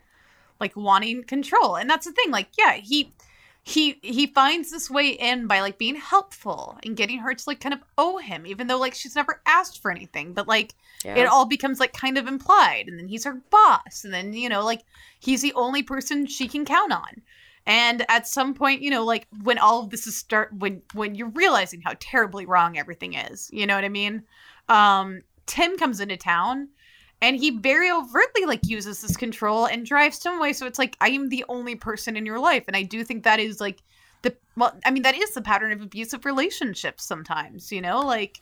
like 0.61 0.75
wanting 0.77 1.25
control 1.25 1.77
and 1.77 1.91
that's 1.91 2.07
the 2.07 2.13
thing 2.13 2.31
like 2.31 2.49
yeah 2.57 2.75
he 2.75 3.11
he 3.67 3.99
he 4.03 4.27
finds 4.27 4.71
this 4.71 4.91
way 4.91 5.09
in 5.09 5.47
by 5.47 5.61
like 5.61 5.79
being 5.79 5.97
helpful 5.97 6.79
and 6.85 6.99
getting 6.99 7.19
her 7.19 7.35
to 7.35 7.45
like 7.47 7.61
kind 7.61 7.73
of 7.73 7.81
owe 7.97 8.19
him 8.19 8.47
even 8.47 8.67
though 8.67 8.79
like 8.79 8.95
she's 8.95 9.17
never 9.17 9.41
asked 9.47 9.81
for 9.81 9.91
anything 9.91 10.35
but 10.35 10.47
like 10.47 10.75
it 11.17 11.27
all 11.27 11.47
becomes 11.47 11.81
like 11.81 11.95
kind 11.95 12.19
of 12.19 12.27
implied 12.27 12.85
and 12.89 12.99
then 12.99 13.09
he's 13.09 13.25
her 13.25 13.41
boss 13.49 14.05
and 14.05 14.13
then 14.13 14.35
you 14.35 14.51
know 14.51 14.63
like 14.63 14.83
he's 15.19 15.41
the 15.41 15.55
only 15.55 15.83
person 15.83 16.27
she 16.27 16.47
can 16.47 16.65
count 16.65 16.93
on. 16.93 17.23
And 17.67 18.05
at 18.11 18.29
some 18.29 18.53
point 18.53 18.83
you 18.83 18.91
know 18.91 19.03
like 19.03 19.27
when 19.43 19.57
all 19.57 19.83
of 19.83 19.89
this 19.89 20.07
is 20.07 20.15
start 20.15 20.53
when 20.59 20.83
when 20.93 21.15
you're 21.15 21.31
realizing 21.31 21.81
how 21.81 21.95
terribly 21.99 22.45
wrong 22.45 22.77
everything 22.77 23.15
is 23.15 23.49
you 23.51 23.67
know 23.67 23.75
what 23.75 23.85
i 23.85 23.89
mean? 23.89 24.25
Um 24.69 25.23
tim 25.47 25.79
comes 25.79 26.01
into 26.01 26.19
town 26.19 26.69
and 27.23 27.37
he 27.37 27.59
very 27.59 27.91
overtly 27.91 28.45
like 28.47 28.67
uses 28.67 29.01
this 29.01 29.17
control 29.17 29.67
and 29.67 29.87
drives 29.87 30.25
him 30.25 30.35
away 30.35 30.53
so 30.53 30.67
it's 30.67 30.79
like 30.79 30.97
i 31.01 31.09
am 31.09 31.29
the 31.29 31.45
only 31.49 31.75
person 31.75 32.17
in 32.17 32.27
your 32.27 32.39
life 32.39 32.65
and 32.67 32.77
i 32.77 32.83
do 32.83 33.05
think 33.05 33.25
that 33.25 33.41
is 33.41 33.61
like 33.61 33.83
the 34.23 34.35
well 34.57 34.79
i 34.85 34.91
mean 34.91 35.03
that 35.03 35.15
is 35.15 35.33
the 35.35 35.43
pattern 35.43 35.73
of 35.73 35.81
abusive 35.81 36.25
relationships 36.25 37.05
sometimes 37.05 37.71
you 37.73 37.81
know 37.81 38.01
like 38.01 38.41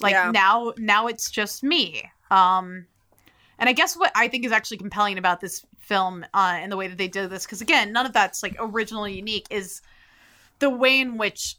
like 0.00 0.12
Yeah. 0.14 0.30
now 0.32 0.72
now 0.78 1.06
it's 1.06 1.30
just 1.30 1.62
me 1.62 2.02
um 2.30 2.86
And 3.60 3.68
I 3.68 3.72
guess 3.72 3.96
what 3.96 4.12
I 4.14 4.28
think 4.28 4.44
is 4.44 4.52
actually 4.52 4.76
compelling 4.78 5.18
about 5.18 5.40
this 5.40 5.66
film 5.78 6.24
uh, 6.32 6.58
and 6.60 6.70
the 6.70 6.76
way 6.76 6.86
that 6.86 6.96
they 6.96 7.08
did 7.08 7.28
this, 7.28 7.44
because 7.44 7.60
again, 7.60 7.92
none 7.92 8.06
of 8.06 8.12
that's 8.12 8.40
like 8.40 8.54
originally 8.60 9.14
unique, 9.16 9.48
is 9.50 9.82
the 10.60 10.70
way 10.70 11.00
in 11.00 11.18
which 11.18 11.56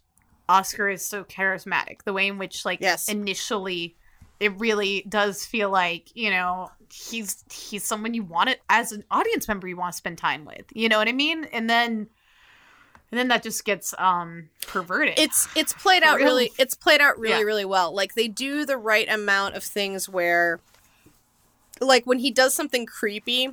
Oscar 0.48 0.88
is 0.88 1.06
so 1.06 1.26
charismatic. 1.26 2.04
The 2.06 2.14
way 2.14 2.28
in 2.28 2.38
which 2.38 2.64
like 2.64 2.80
Yes. 2.80 3.10
initially 3.10 3.98
it 4.40 4.58
really 4.60 5.06
does 5.10 5.46
feel 5.46 5.70
like 5.70 6.16
you 6.16 6.30
know 6.30 6.72
he's 6.92 7.44
he's 7.52 7.84
someone 7.84 8.14
you 8.14 8.24
want 8.24 8.50
it 8.50 8.62
as 8.70 8.92
an 8.92 9.04
audience 9.12 9.48
member 9.48 9.68
you 9.68 9.78
want 9.78 9.94
to 9.94 9.98
spend 9.98 10.18
time 10.18 10.46
with. 10.46 10.66
You 10.74 10.90
know 10.90 10.98
what 10.98 11.08
I 11.08 11.12
mean? 11.14 11.46
And 11.46 11.70
then 11.70 12.08
and 13.12 13.18
then 13.20 13.28
that 13.30 13.44
just 13.44 13.66
gets 13.66 13.94
um 13.98 14.50
perverted. 14.68 15.18
it's 15.18 15.48
it's 15.56 15.74
played 15.74 16.04
out 16.04 16.18
really 16.18 16.52
it's 16.60 16.76
played 16.76 17.02
out 17.02 17.18
really 17.20 17.40
Yeah. 17.40 17.44
really 17.44 17.66
well 17.66 17.94
like 17.94 18.14
they 18.16 18.28
do 18.28 18.66
the 18.66 18.78
right 18.78 19.10
amount 19.12 19.56
of 19.56 19.64
things 19.64 20.08
where 20.08 20.60
like 21.82 22.06
when 22.06 22.20
he 22.20 22.30
does 22.32 22.54
something 22.54 22.86
creepy 22.86 23.50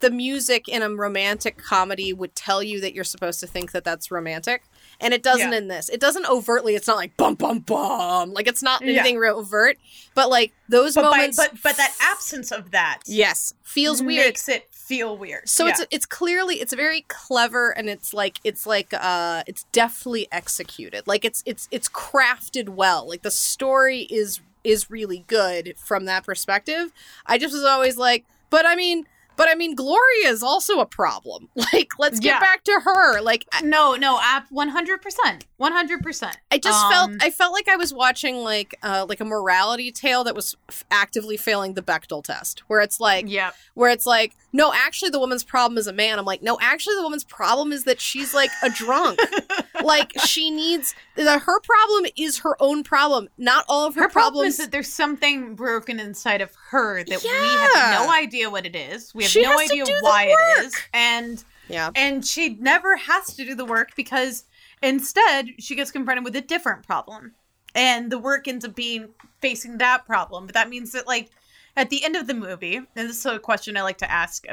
the 0.00 0.10
music 0.10 0.68
in 0.68 0.82
a 0.82 0.90
romantic 0.90 1.58
comedy 1.58 2.12
would 2.12 2.34
tell 2.34 2.62
you 2.62 2.80
that 2.80 2.94
you're 2.94 3.04
supposed 3.04 3.40
to 3.40 3.46
think 3.46 3.72
that 3.72 3.84
that's 3.84 4.10
romantic 4.10 4.62
and 5.00 5.14
it 5.14 5.22
doesn't 5.22 5.52
Yeah. 5.52 5.58
in 5.58 5.68
this 5.68 5.88
it 5.88 6.00
doesn't 6.00 6.26
overtly 6.26 6.74
it's 6.74 6.86
not 6.86 6.96
like 6.96 7.16
bum 7.16 7.34
bum 7.34 7.60
bum 7.60 8.32
like 8.32 8.46
it's 8.48 8.62
not 8.62 8.82
Yeah. 8.82 8.94
anything 8.94 9.16
real 9.18 9.36
overt 9.36 9.78
but 10.14 10.28
like 10.30 10.52
those 10.68 10.94
but, 10.94 11.02
by, 11.02 11.16
moments 11.16 11.36
but 11.36 11.52
but 11.62 11.76
that 11.76 11.94
absence 12.00 12.50
of 12.50 12.70
that 12.72 13.00
yes 13.06 13.54
feels 13.62 14.02
weird 14.02 14.26
makes 14.26 14.48
it 14.48 14.66
feel 14.72 15.16
weird. 15.18 15.46
so 15.48 15.66
Yeah. 15.66 15.72
it's 15.72 15.86
it's 15.90 16.06
clearly 16.06 16.56
it's 16.56 16.72
very 16.72 17.02
clever 17.08 17.70
and 17.70 17.88
it's 17.90 18.14
like 18.14 18.38
it's 18.42 18.66
like 18.66 18.92
uh 18.94 19.42
it's 19.46 19.64
deftly 19.70 20.26
executed. 20.32 21.06
Like 21.06 21.26
it's 21.26 21.42
it's 21.44 21.68
it's 21.70 21.90
crafted 21.90 22.70
well. 22.70 23.06
Like 23.06 23.20
the 23.20 23.30
story 23.30 24.02
is 24.10 24.40
is 24.64 24.90
really 24.90 25.24
good 25.26 25.74
from 25.76 26.06
that 26.06 26.24
perspective. 26.24 26.90
I 27.26 27.36
just 27.36 27.52
was 27.52 27.64
always 27.64 27.98
like, 27.98 28.24
but 28.48 28.64
I 28.64 28.74
mean, 28.76 29.06
but 29.38 29.48
I 29.48 29.54
mean 29.54 29.74
Gloria 29.74 30.28
is 30.28 30.42
also 30.42 30.80
a 30.80 30.86
problem. 30.86 31.48
Like 31.72 31.88
let's 31.98 32.20
get 32.20 32.34
Yeah. 32.34 32.40
back 32.40 32.64
to 32.64 32.80
her. 32.84 33.20
Like 33.22 33.46
no 33.62 33.94
no 33.94 34.18
app 34.22 34.46
one 34.50 34.68
hundred 34.68 35.00
percent 35.00 35.46
one 35.56 35.72
hundred 35.72 36.02
percent. 36.02 36.36
I 36.50 36.58
just 36.58 36.84
Um, 36.84 36.92
felt 36.92 37.10
I 37.22 37.30
felt 37.30 37.52
like 37.54 37.68
I 37.68 37.76
was 37.76 37.94
watching 37.94 38.36
like 38.36 38.74
uh 38.82 39.06
like 39.08 39.20
a 39.20 39.24
morality 39.24 39.90
tale 39.92 40.24
that 40.24 40.34
was 40.34 40.54
f- 40.68 40.84
actively 40.90 41.36
failing 41.38 41.74
the 41.74 41.82
Bechdel 41.82 42.22
test 42.22 42.60
where 42.68 42.80
it's 42.80 43.00
like 43.00 43.24
yeah 43.28 43.52
where 43.74 43.90
it's 43.90 44.06
like, 44.06 44.34
no, 44.52 44.72
actually, 44.72 45.10
the 45.10 45.18
woman's 45.18 45.44
problem 45.44 45.76
is 45.76 45.86
a 45.86 45.92
man. 45.92 46.18
I'm 46.18 46.24
like, 46.24 46.42
no, 46.42 46.58
actually, 46.60 46.96
the 46.96 47.02
woman's 47.02 47.24
problem 47.24 47.70
is 47.70 47.84
that 47.84 48.00
she's 48.00 48.32
like 48.32 48.50
a 48.62 48.70
drunk. 48.70 49.18
like 49.84 50.12
she 50.24 50.50
needs 50.50 50.94
the, 51.16 51.38
her 51.38 51.60
problem 51.60 52.10
is 52.16 52.38
her 52.38 52.56
own 52.60 52.82
problem. 52.82 53.28
Not 53.36 53.64
all 53.68 53.86
of 53.86 53.94
her, 53.94 54.02
her 54.02 54.08
problem 54.08 54.32
problems. 54.34 54.54
is 54.54 54.64
that 54.64 54.72
there's 54.72 54.92
something 54.92 55.54
broken 55.54 56.00
inside 56.00 56.40
of 56.40 56.52
her 56.70 57.04
that 57.04 57.22
we 57.22 57.28
have 57.28 58.06
no 58.06 58.10
idea 58.10 58.48
what 58.48 58.64
it 58.64 58.74
is. 58.74 59.14
We 59.14 59.24
have 59.24 59.30
She 59.30 59.42
no 59.42 59.58
idea 59.58 59.84
why 60.00 60.34
it 60.34 60.64
is, 60.64 60.74
and 60.94 61.44
yeah, 61.68 61.90
and 61.94 62.26
she 62.26 62.54
never 62.54 62.96
has 62.96 63.34
to 63.36 63.44
do 63.44 63.54
the 63.54 63.66
work 63.66 63.94
because 63.96 64.44
instead 64.82 65.48
she 65.58 65.74
gets 65.74 65.90
confronted 65.90 66.24
with 66.24 66.36
a 66.36 66.40
different 66.40 66.86
problem 66.86 67.34
and 67.74 68.10
the 68.10 68.18
work 68.18 68.48
ends 68.48 68.64
up 68.64 68.74
being 68.74 69.08
facing 69.40 69.78
that 69.78 70.06
problem 70.06 70.46
but 70.46 70.54
that 70.54 70.68
means 70.68 70.92
that 70.92 71.06
like 71.06 71.30
at 71.78 71.90
the 71.90 72.04
end 72.04 72.16
of 72.16 72.26
the 72.26 72.34
movie 72.34 72.76
and 72.76 72.86
this 72.94 73.16
is 73.16 73.26
a 73.26 73.38
question 73.38 73.76
i 73.76 73.82
like 73.82 73.98
to 73.98 74.10
ask 74.10 74.44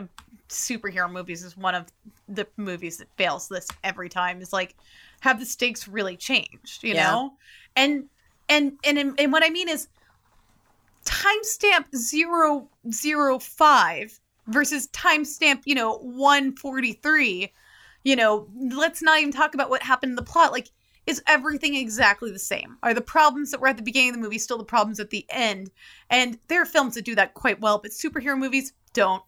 superhero 0.47 1.11
movies 1.11 1.43
is 1.43 1.57
one 1.57 1.75
of 1.75 1.87
the 2.29 2.47
movies 2.55 2.97
that 2.97 3.07
fails 3.17 3.47
this 3.47 3.67
every 3.83 4.09
time 4.09 4.41
is 4.41 4.53
like 4.53 4.75
have 5.21 5.39
the 5.39 5.45
stakes 5.45 5.87
really 5.87 6.15
changed 6.15 6.83
you 6.83 6.93
Yeah. 6.93 7.03
know 7.03 7.31
and 7.75 8.05
and 8.47 8.73
and 8.83 8.97
and 9.19 9.31
what 9.31 9.43
i 9.43 9.49
mean 9.49 9.67
is 9.67 9.87
timestamp 11.05 11.85
005 12.91 14.19
versus 14.47 14.87
timestamp, 14.89 15.61
you 15.65 15.75
know, 15.75 15.97
143, 15.97 17.51
you 18.03 18.15
know, 18.15 18.47
let's 18.55 19.01
not 19.01 19.19
even 19.19 19.31
talk 19.31 19.53
about 19.53 19.69
what 19.69 19.81
happened 19.81 20.11
in 20.11 20.15
the 20.15 20.23
plot. 20.23 20.51
Like, 20.51 20.69
is 21.07 21.21
everything 21.27 21.75
exactly 21.75 22.31
the 22.31 22.39
same? 22.39 22.77
Are 22.83 22.93
the 22.93 23.01
problems 23.01 23.51
that 23.51 23.59
were 23.61 23.67
at 23.67 23.77
the 23.77 23.83
beginning 23.83 24.09
of 24.09 24.15
the 24.15 24.21
movie 24.21 24.37
still 24.39 24.57
the 24.57 24.63
problems 24.63 24.99
at 24.99 25.09
the 25.11 25.25
end? 25.29 25.71
And 26.09 26.39
there 26.47 26.61
are 26.61 26.65
films 26.65 26.95
that 26.95 27.05
do 27.05 27.15
that 27.15 27.33
quite 27.33 27.59
well, 27.61 27.77
but 27.79 27.91
superhero 27.91 28.37
movies 28.37 28.73
don't 28.93 29.23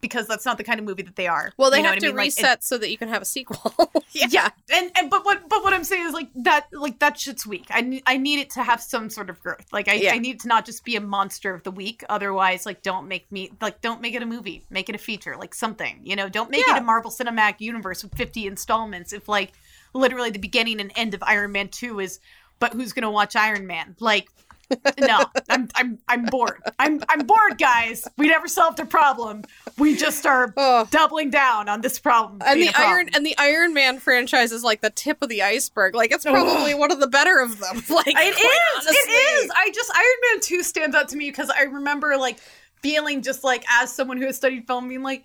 because 0.00 0.26
that's 0.26 0.46
not 0.46 0.56
the 0.56 0.64
kind 0.64 0.80
of 0.80 0.86
movie 0.86 1.02
that 1.02 1.14
they 1.16 1.26
are. 1.26 1.52
well, 1.58 1.70
they 1.70 1.76
You 1.76 1.82
know 1.82 1.90
have 1.90 1.98
to 1.98 2.06
I 2.06 2.08
mean? 2.08 2.16
Like, 2.16 2.24
it- 2.28 2.36
reset 2.38 2.64
so 2.64 2.78
that 2.78 2.90
you 2.90 2.96
can 2.96 3.10
have 3.10 3.20
a 3.20 3.26
sequel. 3.26 3.74
yeah. 4.12 4.48
and 4.72 4.90
and 4.96 5.10
but 5.10 5.26
what 5.26 5.46
but 5.46 5.62
what 5.62 5.74
I'm 5.74 5.84
saying 5.84 6.06
is 6.06 6.14
like 6.14 6.30
that 6.36 6.68
like 6.72 6.98
that 7.00 7.18
shit's 7.18 7.46
weak. 7.46 7.66
I 7.68 8.00
I 8.06 8.16
need 8.16 8.38
it 8.40 8.48
to 8.52 8.62
have 8.62 8.80
some 8.80 9.10
sort 9.10 9.28
of 9.28 9.38
growth. 9.42 9.66
Like 9.72 9.88
I 9.88 9.94
Yeah. 9.94 10.14
I 10.14 10.18
need 10.18 10.36
it 10.36 10.40
to 10.40 10.48
not 10.48 10.64
just 10.64 10.86
be 10.86 10.96
a 10.96 11.02
monster 11.02 11.52
of 11.52 11.64
the 11.64 11.70
week. 11.70 12.02
Otherwise, 12.08 12.64
like 12.64 12.80
don't 12.80 13.08
make 13.08 13.30
me 13.30 13.50
like 13.60 13.82
don't 13.82 14.00
make 14.00 14.14
it 14.14 14.22
a 14.22 14.26
movie. 14.26 14.64
Make 14.70 14.88
it 14.88 14.94
a 14.94 14.98
feature, 14.98 15.36
like 15.36 15.54
something. 15.54 16.00
You 16.02 16.16
know, 16.16 16.30
don't 16.30 16.50
make 16.50 16.66
Yeah. 16.66 16.76
it 16.76 16.80
a 16.80 16.82
Marvel 16.84 17.10
Cinematic 17.10 17.56
Universe 17.60 18.02
with 18.02 18.14
50 18.16 18.46
installments. 18.46 19.12
If 19.12 19.28
like 19.28 19.52
literally 19.92 20.30
the 20.30 20.38
beginning 20.38 20.80
and 20.80 20.92
end 20.96 21.14
of 21.14 21.22
Iron 21.22 21.52
Man 21.52 21.68
2 21.68 22.00
is 22.00 22.20
but 22.58 22.72
who's 22.74 22.92
gonna 22.92 23.10
watch 23.10 23.36
Iron 23.36 23.66
Man? 23.66 23.96
Like 24.00 24.28
no, 25.00 25.24
I'm 25.48 25.68
I'm 25.74 25.98
I'm 26.06 26.24
bored. 26.26 26.62
I'm 26.78 27.02
I'm 27.08 27.26
bored, 27.26 27.58
guys. 27.58 28.06
We 28.16 28.28
never 28.28 28.46
solved 28.46 28.78
a 28.78 28.86
problem. 28.86 29.42
We 29.78 29.96
just 29.96 30.24
are 30.26 30.54
Oh. 30.56 30.86
doubling 30.92 31.30
down 31.30 31.68
on 31.68 31.80
this 31.80 31.98
problem. 31.98 32.40
And 32.46 32.62
the 32.62 32.68
problem. 32.68 32.92
Iron 32.94 33.08
and 33.14 33.26
the 33.26 33.34
Iron 33.36 33.74
Man 33.74 33.98
franchise 33.98 34.52
is 34.52 34.62
like 34.62 34.80
the 34.80 34.90
tip 34.90 35.22
of 35.22 35.28
the 35.28 35.42
iceberg. 35.42 35.96
Like 35.96 36.12
it's 36.12 36.24
probably 36.24 36.74
one 36.74 36.92
of 36.92 37.00
the 37.00 37.08
better 37.08 37.40
of 37.40 37.58
them. 37.58 37.82
Like 37.90 38.06
it 38.06 38.38
is. 38.38 38.86
Honestly. 38.86 38.94
It 38.94 39.44
is. 39.44 39.50
I 39.56 39.70
just 39.74 39.90
Iron 39.92 40.34
Man 40.34 40.40
2 40.40 40.62
stands 40.62 40.94
out 40.94 41.08
to 41.08 41.16
me 41.16 41.30
because 41.30 41.50
I 41.50 41.62
remember 41.62 42.16
like 42.16 42.38
feeling 42.80 43.22
just 43.22 43.42
like 43.42 43.64
as 43.68 43.92
someone 43.92 44.18
who 44.18 44.26
has 44.26 44.36
studied 44.36 44.68
film 44.68 44.88
being 44.88 45.02
like 45.02 45.24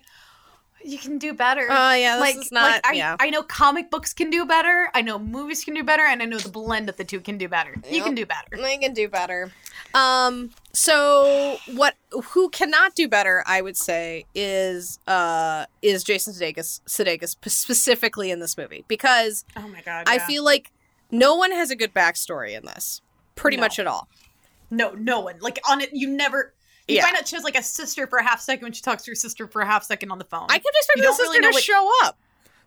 you 0.86 0.98
can 0.98 1.18
do 1.18 1.34
better. 1.34 1.66
Oh 1.70 1.92
yeah, 1.94 2.16
this 2.16 2.20
like, 2.20 2.36
is 2.36 2.52
not. 2.52 2.70
like 2.70 2.86
I, 2.86 2.92
yeah, 2.92 3.16
I 3.20 3.30
know 3.30 3.42
comic 3.42 3.90
books 3.90 4.12
can 4.12 4.30
do 4.30 4.44
better. 4.44 4.90
I 4.94 5.02
know 5.02 5.18
movies 5.18 5.64
can 5.64 5.74
do 5.74 5.82
better, 5.82 6.02
and 6.02 6.22
I 6.22 6.24
know 6.26 6.38
the 6.38 6.48
blend 6.48 6.88
of 6.88 6.96
the 6.96 7.04
two 7.04 7.20
can 7.20 7.36
do 7.38 7.48
better. 7.48 7.74
You 7.90 8.02
can 8.02 8.14
do 8.14 8.24
better. 8.26 8.56
They 8.56 8.78
can 8.78 8.94
do 8.94 9.08
better. 9.08 9.52
Um. 9.94 10.50
So 10.72 11.58
what? 11.74 11.94
Who 12.10 12.48
cannot 12.50 12.94
do 12.94 13.08
better? 13.08 13.42
I 13.46 13.60
would 13.62 13.76
say 13.76 14.24
is 14.34 14.98
uh 15.06 15.66
is 15.82 16.04
Jason 16.04 16.32
Sudeikis 16.34 16.80
Sudeikis 16.86 17.36
specifically 17.50 18.30
in 18.30 18.40
this 18.40 18.56
movie 18.56 18.84
because 18.88 19.44
Oh 19.56 19.68
my 19.68 19.80
god! 19.82 20.04
I 20.06 20.18
feel 20.18 20.44
like 20.44 20.70
no 21.10 21.34
one 21.36 21.52
has 21.52 21.70
a 21.70 21.76
good 21.76 21.94
backstory 21.94 22.56
in 22.56 22.64
this, 22.66 23.00
pretty 23.36 23.56
No. 23.56 23.62
much 23.62 23.78
at 23.78 23.86
all. 23.86 24.08
no, 24.70 24.90
no 24.92 25.20
one 25.20 25.36
like 25.40 25.58
on 25.68 25.80
it. 25.80 25.90
You 25.92 26.08
never. 26.08 26.52
You 26.88 26.96
Yeah. 26.96 27.02
find 27.02 27.16
out 27.16 27.26
she 27.26 27.34
has 27.36 27.44
like 27.44 27.56
a 27.58 27.62
sister 27.62 28.06
for 28.06 28.18
a 28.18 28.24
half 28.24 28.40
second 28.40 28.62
when 28.64 28.72
she 28.72 28.82
talks 28.82 29.02
to 29.04 29.10
her 29.10 29.14
sister 29.16 29.46
for 29.48 29.60
a 29.62 29.66
half 29.66 29.82
second 29.84 30.10
on 30.10 30.18
the 30.18 30.24
phone. 30.24 30.46
I 30.48 30.58
kept 30.58 30.66
expecting 30.76 31.02
the 31.02 31.08
don't 31.08 31.18
really 31.18 31.36
sister 31.36 31.50
to 31.50 31.54
what- 31.54 31.62
show 31.64 31.90
up. 32.04 32.18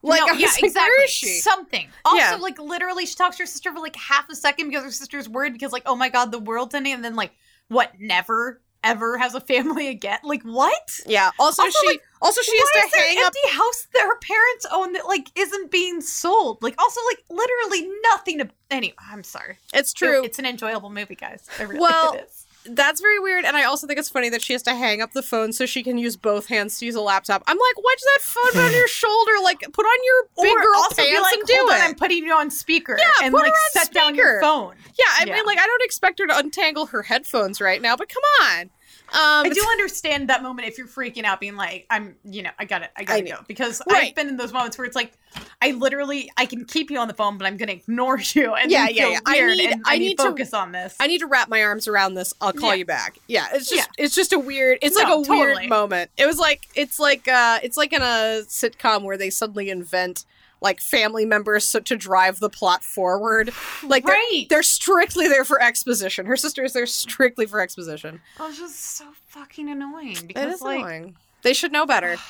Like, 0.02 0.22
no, 0.22 0.28
yeah, 0.28 0.48
like, 0.48 0.64
exactly. 0.64 0.80
where 0.82 1.04
is 1.04 1.10
she? 1.10 1.28
Something. 1.40 1.90
Also, 2.06 2.18
Yeah. 2.18 2.36
like 2.36 2.58
literally, 2.58 3.06
she 3.06 3.16
talks 3.16 3.36
to 3.36 3.44
her 3.44 3.48
sister 3.48 3.74
for 3.74 3.80
like 3.80 3.98
half 3.98 4.30
a 4.30 4.36
second 4.36 4.70
because 4.70 4.86
her 4.86 4.92
sister's 4.92 5.28
worried 5.28 5.52
because 5.52 5.74
like, 5.74 5.84
oh 5.86 5.96
my 5.96 6.08
god, 6.08 6.32
the 6.32 6.40
world's 6.40 6.74
ending, 6.74 6.94
and 6.94 7.04
then 7.04 7.16
like, 7.16 7.32
what? 7.68 7.92
Never 8.00 8.62
ever 8.82 9.18
has 9.18 9.36
a 9.36 9.42
family 9.42 9.90
again. 9.90 10.20
Like 10.24 10.42
what? 10.44 11.02
Yeah. 11.06 11.32
Also, 11.38 11.64
Also, 11.64 11.78
she 11.82 11.88
like, 11.88 12.02
also 12.22 12.42
she 12.42 12.58
has 12.58 12.92
to 12.92 12.98
hang 12.98 13.18
an 13.18 13.24
up. 13.26 13.34
empty 13.36 13.58
house 13.58 13.88
that 13.94 14.04
her 14.04 14.18
parents 14.20 14.66
own 14.72 14.94
that 14.94 15.06
like 15.06 15.28
isn't 15.36 15.70
being 15.70 16.00
sold? 16.00 16.64
Like 16.64 16.76
also 16.82 17.02
like 17.10 17.22
literally 17.30 17.90
nothing 18.04 18.38
to. 18.38 18.50
Anyway, 18.72 18.96
I'm 19.12 19.24
sorry. 19.26 19.58
It's 19.74 19.92
true. 19.92 20.24
It- 20.24 20.28
it's 20.28 20.40
an 20.40 20.46
enjoyable 20.46 20.90
movie, 20.92 21.16
guys. 21.16 21.46
Really 21.60 21.78
Well, 21.78 22.14
it 22.14 22.30
is. 22.30 22.46
That's 22.66 23.00
very 23.02 23.20
weird, 23.20 23.46
and 23.46 23.56
I 23.56 23.64
also 23.64 23.88
think 23.88 24.00
it's 24.00 24.10
funny 24.10 24.30
that 24.30 24.42
she 24.42 24.54
has 24.54 24.62
to 24.64 24.76
hang 24.76 25.02
up 25.02 25.14
the 25.14 25.24
phone 25.24 25.54
so 25.54 25.66
she 25.66 25.82
can 25.82 25.98
use 25.98 26.18
both 26.18 26.48
hands 26.48 26.78
to 26.80 26.86
use 26.86 26.96
a 26.96 27.02
laptop. 27.02 27.42
I'm 27.48 27.58
like, 27.58 27.78
why's 27.78 28.04
that 28.16 28.22
phone 28.22 28.62
on 28.66 28.72
your 28.74 28.88
shoulder? 28.90 29.32
Like, 29.44 29.60
put 29.72 29.86
on 29.86 29.98
your 30.04 30.44
big 30.44 30.58
Or 30.58 30.62
girl 30.64 30.76
also 30.76 30.96
pants 30.96 31.12
be 31.12 31.20
like, 31.22 31.34
and 31.36 31.48
do 31.48 31.54
hold 31.58 31.70
it. 31.70 31.74
on, 31.76 31.82
I'm 31.82 31.96
putting 31.96 32.26
you 32.26 32.34
on 32.34 32.52
speaker. 32.52 32.98
Yeah, 33.00 33.26
and 33.26 33.34
put 33.34 33.42
her 33.46 33.48
on 33.48 33.54
set 33.72 33.94
down 33.94 34.14
your 34.16 34.26
speaker. 34.26 34.42
phone. 34.42 34.76
yeah, 35.00 35.06
I 35.20 35.24
Yeah. 35.26 35.36
mean, 35.36 35.46
like, 35.46 35.58
I 35.58 35.66
don't 35.66 35.84
expect 35.84 36.20
her 36.20 36.28
to 36.28 36.38
untangle 36.38 36.88
her 36.88 37.04
headphones 37.04 37.62
right 37.62 37.82
now, 37.82 37.96
but 37.96 38.10
come 38.10 38.24
on. 38.50 38.70
Um, 39.12 39.46
I 39.46 39.50
do 39.54 39.62
understand 39.72 40.30
that 40.30 40.44
moment 40.44 40.68
if 40.68 40.78
you're 40.78 40.88
freaking 40.88 41.24
out, 41.24 41.40
being 41.40 41.56
like, 41.56 41.86
"I'm, 41.90 42.16
you 42.24 42.44
know, 42.44 42.52
I 42.60 42.66
got 42.66 42.84
it, 42.84 42.92
I 42.96 43.02
I 43.02 43.04
gotta 43.04 43.22
go," 43.24 43.38
because 43.48 43.82
Right. 43.90 44.10
I've 44.10 44.16
been 44.16 44.30
in 44.30 44.38
those 44.38 44.54
moments 44.54 44.78
where 44.78 44.86
it's 44.86 44.96
like, 44.96 45.14
I 45.62 45.72
literally, 45.72 46.32
I 46.38 46.46
can 46.46 46.66
keep 46.66 46.92
you 46.92 47.00
on 47.00 47.08
the 47.08 47.14
phone, 47.14 47.38
but 47.38 47.48
I'm 47.48 47.58
gonna 47.58 47.72
ignore 47.74 48.20
you 48.34 48.54
and 48.54 48.70
Yeah, 48.72 48.88
yeah, 48.90 49.10
yeah. 49.10 49.20
I 49.26 49.40
need- 49.56 49.74
I 49.86 49.96
I, 49.96 49.98
need 49.98 50.18
to- 50.18 50.24
to 50.24 50.30
focus 50.30 50.54
on 50.54 50.72
this. 50.72 50.96
I 51.00 51.08
need 51.08 51.20
to 51.20 51.28
wrap 51.28 51.50
my 51.50 51.64
arms 51.64 51.88
around 51.88 52.14
this. 52.14 52.34
I'll 52.40 52.54
call 52.54 52.70
Yeah. 52.70 52.76
you 52.76 52.86
back. 52.86 53.18
Yeah, 53.28 53.48
it's 53.54 53.70
just 53.70 53.88
Yeah. 53.98 54.04
it's 54.06 54.16
just 54.16 54.32
a 54.34 54.40
weird. 54.40 54.78
It's 54.82 54.96
like 54.96 55.08
No, 55.08 55.24
a 55.24 55.28
weird 55.28 55.68
moment. 55.70 56.12
It 56.18 56.26
was 56.26 56.38
like 56.38 56.68
it's 56.76 57.00
like 57.00 57.28
uh 57.28 57.60
it's 57.64 57.78
like 57.78 57.94
in 57.94 58.02
a 58.02 58.44
sitcom 58.48 59.04
where 59.04 59.18
they 59.18 59.30
suddenly 59.30 59.70
invent 59.70 60.26
like 60.62 60.80
family 60.82 61.26
members 61.26 61.66
so, 61.66 61.80
to 61.80 61.96
drive 61.96 62.40
the 62.40 62.50
plot 62.50 62.84
forward. 62.84 63.52
Like 63.84 64.06
they're- 64.06 64.16
they're, 64.50 64.64
strictly 64.64 65.28
there 65.28 65.46
for 65.46 65.62
exposition. 65.62 66.26
Her 66.26 66.36
sister 66.38 66.64
is 66.64 66.74
there 66.74 66.86
strictly 66.86 67.46
for 67.46 67.60
exposition. 67.62 68.22
Oh, 68.40 68.48
was 68.48 68.58
just 68.58 68.80
so 68.98 69.06
fucking 69.28 69.70
annoying 69.70 70.18
It 70.18 70.28
because 70.28 70.56
is 70.56 70.62
like, 70.62 70.80
annoying. 70.80 71.16
They 71.44 71.54
should 71.54 71.72
know 71.72 71.86
better. 71.86 72.18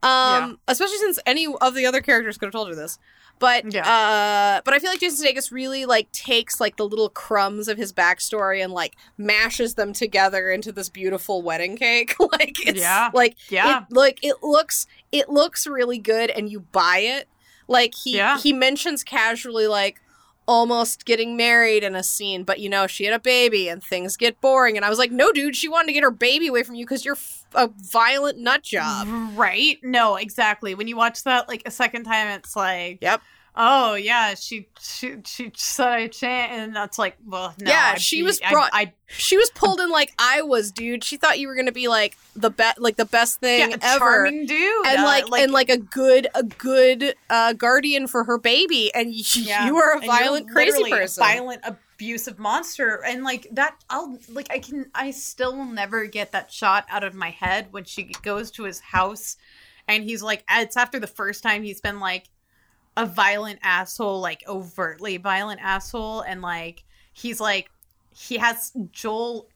Um, 0.00 0.60
especially 0.68 0.98
since 0.98 1.18
any 1.26 1.48
of 1.60 1.74
the 1.74 1.84
other 1.84 2.00
characters 2.00 2.38
could 2.38 2.46
have 2.46 2.52
told 2.52 2.68
her 2.68 2.74
this. 2.76 3.00
But 3.40 3.64
uh 3.74 4.62
but 4.64 4.72
I 4.74 4.78
feel 4.78 4.90
like 4.90 5.00
Jason 5.00 5.26
Sudeikis 5.26 5.50
really 5.50 5.86
like 5.86 6.10
takes 6.12 6.60
like 6.60 6.76
the 6.76 6.86
little 6.86 7.08
crumbs 7.08 7.66
of 7.66 7.78
his 7.78 7.92
backstory 7.92 8.62
and 8.62 8.72
like 8.72 8.94
mashes 9.16 9.74
them 9.74 9.92
together 9.92 10.50
into 10.52 10.70
this 10.70 10.88
beautiful 10.88 11.42
wedding 11.42 11.76
cake. 11.76 12.14
like 12.20 12.64
it's 12.64 12.80
Yeah. 12.80 13.10
like 13.12 13.36
Yeah. 13.50 13.80
it, 13.80 13.84
like 13.92 14.18
it 14.22 14.36
looks 14.42 14.86
it 15.10 15.28
looks 15.30 15.66
really 15.66 15.98
good 15.98 16.30
and 16.30 16.48
you 16.48 16.60
buy 16.60 16.98
it. 16.98 17.28
Like 17.68 17.94
he 17.94 18.16
Yeah. 18.16 18.38
he 18.38 18.52
mentions 18.52 19.04
casually 19.04 19.66
like 19.66 20.00
almost 20.46 21.04
getting 21.04 21.36
married 21.36 21.84
in 21.84 21.94
a 21.94 22.02
scene, 22.02 22.42
but 22.42 22.58
you 22.58 22.70
know, 22.70 22.86
she 22.86 23.04
had 23.04 23.12
a 23.12 23.18
baby 23.18 23.68
and 23.68 23.82
things 23.84 24.16
get 24.16 24.40
boring. 24.40 24.76
And 24.76 24.84
I 24.84 24.88
was 24.88 24.98
like, 24.98 25.12
no, 25.12 25.30
dude, 25.30 25.54
she 25.54 25.68
wanted 25.68 25.88
to 25.88 25.92
get 25.92 26.02
her 26.02 26.10
baby 26.10 26.46
away 26.46 26.62
from 26.62 26.74
you 26.74 26.86
because 26.86 27.04
you're 27.04 27.16
f- 27.16 27.44
a 27.54 27.68
violent 27.76 28.38
nut 28.38 28.62
job. 28.62 29.06
Right? 29.36 29.76
No, 29.82 30.16
exactly. 30.16 30.74
When 30.74 30.88
you 30.88 30.96
watch 30.96 31.22
that 31.24 31.48
like 31.48 31.62
a 31.66 31.70
second 31.70 32.04
time, 32.04 32.28
it's 32.28 32.56
like, 32.56 32.98
Yep. 33.02 33.20
Oh 33.56 33.94
yeah, 33.94 34.34
she 34.34 34.68
she 34.80 35.16
she 35.24 35.50
said 35.56 35.88
I 35.88 36.06
chant, 36.08 36.52
and 36.52 36.76
that's 36.76 36.98
like, 36.98 37.16
well, 37.26 37.54
no, 37.60 37.70
Yeah, 37.70 37.92
I'd 37.94 38.00
she 38.00 38.18
be- 38.18 38.22
was 38.24 38.40
brought- 38.50 38.70
I'd, 38.72 38.92
She 39.06 39.36
was 39.36 39.50
pulled 39.50 39.80
in 39.80 39.90
like 39.90 40.12
I 40.18 40.42
was, 40.42 40.70
dude. 40.70 41.02
She 41.04 41.16
thought 41.16 41.38
you 41.38 41.48
were 41.48 41.54
gonna 41.56 41.72
be 41.72 41.88
like 41.88 42.16
the 42.36 42.50
best, 42.50 42.78
like 42.78 42.96
the 42.96 43.04
best 43.04 43.40
thing 43.40 43.70
yeah, 43.70 43.76
ever. 43.82 43.98
charming 43.98 44.46
dude, 44.46 44.86
and 44.86 45.00
uh, 45.00 45.04
like, 45.04 45.24
and 45.42 45.52
like 45.52 45.70
a 45.70 45.78
good 45.78 46.28
a 46.34 46.42
good 46.44 47.14
uh 47.30 47.52
guardian 47.54 48.06
for 48.06 48.24
her 48.24 48.38
baby 48.38 48.92
and 48.94 49.12
you, 49.14 49.24
Yeah. 49.42 49.66
you 49.66 49.76
are 49.76 49.96
a 49.96 50.00
violent 50.00 50.50
crazy 50.50 50.88
person 50.90 51.22
violent 51.24 51.62
abusive 51.64 52.38
monster 52.38 53.02
and 53.04 53.24
like 53.24 53.48
that 53.52 53.74
i'll 53.90 54.18
like 54.28 54.46
i 54.52 54.58
can 54.60 54.86
i 54.94 55.10
still 55.10 55.56
will 55.56 55.64
never 55.64 56.06
get 56.06 56.30
that 56.32 56.52
shot 56.52 56.84
out 56.88 57.02
of 57.02 57.12
my 57.14 57.30
head 57.30 57.66
when 57.72 57.82
she 57.84 58.04
goes 58.22 58.50
to 58.52 58.62
his 58.64 58.78
house 58.78 59.36
and 59.88 60.04
he's 60.04 60.22
like 60.22 60.44
it's 60.50 60.76
after 60.76 61.00
the 61.00 61.06
first 61.08 61.42
time 61.42 61.62
he's 61.64 61.80
been 61.80 61.98
like 61.98 62.28
a 62.98 63.06
violent 63.06 63.58
asshole 63.62 64.20
like 64.20 64.42
overtly 64.48 65.16
violent 65.16 65.60
asshole 65.62 66.20
and 66.22 66.42
like 66.42 66.84
he's 67.12 67.40
like 67.40 67.70
he 68.10 68.36
has 68.38 68.72
joel 68.90 69.46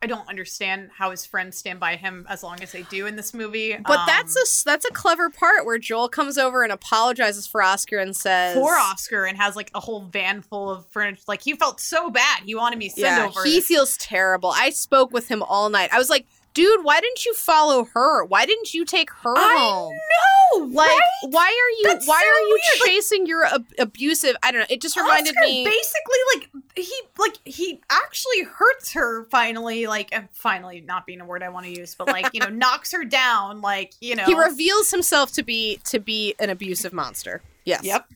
i 0.00 0.06
don't 0.06 0.28
understand 0.28 0.90
how 0.96 1.10
his 1.10 1.26
friends 1.26 1.56
stand 1.56 1.80
by 1.80 1.96
him 1.96 2.24
as 2.28 2.42
long 2.44 2.62
as 2.62 2.70
they 2.70 2.82
do 2.82 3.06
in 3.06 3.16
this 3.16 3.34
movie 3.34 3.76
but 3.84 3.98
Um, 3.98 4.04
that's 4.06 4.36
a 4.36 4.64
that's 4.64 4.84
a 4.84 4.92
clever 4.92 5.28
part 5.28 5.66
where 5.66 5.78
joel 5.78 6.08
comes 6.08 6.38
over 6.38 6.62
and 6.62 6.70
apologizes 6.72 7.46
for 7.48 7.62
oscar 7.62 7.98
and 7.98 8.14
says 8.14 8.54
for 8.54 8.76
Oscar 8.76 9.24
and 9.24 9.36
has 9.38 9.56
like 9.56 9.70
a 9.74 9.80
whole 9.80 10.02
van 10.02 10.40
full 10.42 10.70
of 10.70 10.86
furniture. 10.86 11.22
Like 11.26 11.42
he 11.42 11.54
felt 11.54 11.80
so 11.80 12.10
bad. 12.10 12.42
He 12.44 12.54
wanted 12.54 12.78
me 12.78 12.88
to 12.90 12.94
send 12.94 13.04
yeah 13.22 13.26
over. 13.26 13.44
he 13.44 13.60
feels 13.60 13.96
terrible 13.96 14.50
i 14.54 14.70
spoke 14.70 15.12
with 15.12 15.26
him 15.28 15.42
all 15.42 15.68
night 15.68 15.90
i 15.92 15.98
was 15.98 16.08
like 16.10 16.26
dude 16.54 16.84
why 16.84 17.00
didn't 17.00 17.24
you 17.26 17.34
follow 17.34 17.84
her 17.94 18.24
why 18.24 18.46
didn't 18.46 18.72
you 18.72 18.84
take 18.84 19.10
her 19.10 19.34
I 19.36 19.56
home 19.58 19.92
know, 19.92 20.66
like 20.74 20.88
right? 20.88 21.00
why 21.30 21.46
are 21.46 21.70
you 21.78 21.82
That's 21.84 22.06
why 22.08 22.20
so 22.22 22.28
are 22.28 22.40
you 22.40 22.48
weird, 22.48 22.80
like- 22.80 22.88
chasing 22.90 23.26
your 23.26 23.44
ab- 23.44 23.66
abusive 23.78 24.36
i 24.42 24.50
don't 24.50 24.60
know 24.60 24.66
it 24.70 24.80
just 24.80 24.96
reminded 24.96 25.34
Oscar 25.36 25.44
me 25.44 25.64
basically 25.64 26.18
like 26.34 26.50
he 26.76 27.00
like 27.18 27.38
he 27.44 27.80
actually 27.88 28.42
hurts 28.42 28.92
her 28.94 29.24
finally. 29.26 29.86
Like 29.86 30.12
finally, 30.32 30.80
not 30.80 31.06
being 31.06 31.20
a 31.20 31.24
word 31.24 31.42
I 31.44 31.48
want 31.48 31.66
to 31.66 31.72
use, 31.72 31.94
but 31.94 32.08
like 32.08 32.30
you 32.32 32.40
know, 32.40 32.48
knocks 32.50 32.90
her 32.90 33.04
down. 33.04 33.60
Like 33.60 33.92
you 34.00 34.16
know, 34.16 34.24
he 34.24 34.34
reveals 34.34 34.90
himself 34.90 35.30
to 35.32 35.44
be 35.44 35.78
to 35.84 36.00
be 36.00 36.34
an 36.40 36.50
abusive 36.50 36.92
monster 36.92 37.42
yes 37.64 37.84
Yep. 37.84 38.06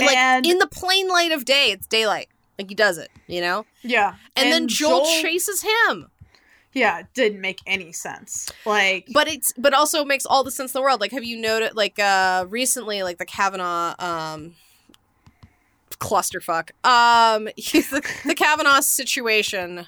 like 0.00 0.16
and 0.16 0.44
in 0.46 0.58
the 0.58 0.66
plain 0.66 1.08
light 1.08 1.32
of 1.32 1.46
day 1.46 1.70
it's 1.70 1.86
daylight 1.86 2.28
like 2.58 2.68
he 2.68 2.74
does 2.74 2.98
it 2.98 3.10
you 3.26 3.40
know 3.40 3.64
yeah, 3.82 4.14
and, 4.36 4.52
then 4.52 4.68
joel, 4.68 5.04
chases 5.22 5.62
him 5.62 6.08
yeah, 6.74 7.02
didn't 7.14 7.40
make 7.40 7.60
any 7.66 7.92
sense. 7.92 8.50
Like, 8.66 9.06
but 9.12 9.28
it's 9.28 9.52
but 9.56 9.72
also 9.72 10.04
makes 10.04 10.26
all 10.26 10.42
the 10.42 10.50
sense 10.50 10.74
in 10.74 10.78
the 10.78 10.82
world. 10.82 11.00
Like 11.00 11.12
have 11.12 11.24
you 11.24 11.40
noted 11.40 11.76
like 11.76 11.98
uh 11.98 12.46
recently 12.48 13.02
like 13.02 13.18
the 13.18 13.24
kavanaugh 13.24 13.94
um 13.98 14.54
clusterfuck. 15.90 16.70
Um 16.84 17.44
the, 17.56 18.12
the 18.24 18.34
kavanaugh 18.34 18.80
situation. 18.80 19.86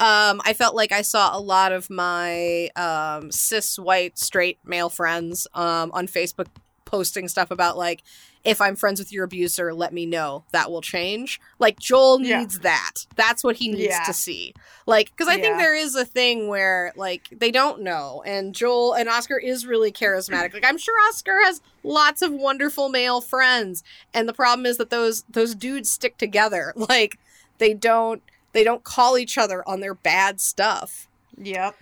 Um 0.00 0.42
i 0.44 0.52
felt 0.52 0.74
like 0.74 0.90
i 0.90 1.02
saw 1.02 1.36
a 1.36 1.38
lot 1.38 1.70
of 1.70 1.88
my 1.88 2.68
um 2.74 3.30
cis 3.30 3.78
white 3.78 4.18
straight 4.18 4.58
male 4.64 4.88
friends 4.90 5.46
um 5.54 5.92
on 5.92 6.08
facebook 6.08 6.48
posting 6.84 7.28
stuff 7.28 7.52
about 7.52 7.76
like 7.76 8.02
if 8.44 8.60
i'm 8.60 8.76
friends 8.76 8.98
with 8.98 9.10
your 9.12 9.24
abuser 9.24 9.72
let 9.72 9.92
me 9.92 10.04
know. 10.06 10.44
That 10.52 10.70
will 10.70 10.82
change. 10.82 11.40
Like 11.58 11.78
joel 11.78 12.20
Yeah. 12.20 12.40
needs 12.40 12.58
that. 12.60 13.06
That's 13.16 13.42
what 13.42 13.56
he 13.56 13.68
needs 13.68 13.82
Yeah. 13.94 14.04
to 14.04 14.12
see. 14.12 14.54
Like 14.86 15.10
because 15.10 15.28
i 15.28 15.40
think 15.40 15.56
there 15.58 15.74
is 15.74 15.94
a 15.94 16.04
thing 16.04 16.48
where 16.48 16.92
like 16.96 17.28
they 17.32 17.50
don't 17.50 17.80
know. 17.82 18.22
And 18.26 18.54
joel 18.54 18.92
and 18.94 19.08
oscar 19.08 19.38
is 19.38 19.66
really 19.66 19.90
charismatic. 19.92 20.52
Like 20.54 20.64
i'm 20.66 20.78
sure 20.78 20.94
oscar 21.08 21.38
has 21.44 21.60
lots 21.82 22.22
of 22.22 22.32
wonderful 22.32 22.88
male 22.88 23.20
friends. 23.20 23.82
And 24.12 24.28
the 24.28 24.34
problem 24.34 24.66
is 24.66 24.76
that 24.78 24.90
those 24.90 25.24
those 25.28 25.54
dudes 25.54 25.90
stick 25.90 26.16
together. 26.18 26.72
Like 26.88 27.18
they 27.58 27.72
don't 27.74 28.22
they 28.52 28.62
don't 28.64 28.84
call 28.84 29.16
each 29.18 29.38
other 29.38 29.66
on 29.68 29.80
their 29.80 29.94
bad 29.94 30.40
stuff. 30.40 31.08
Yep, 31.38 31.74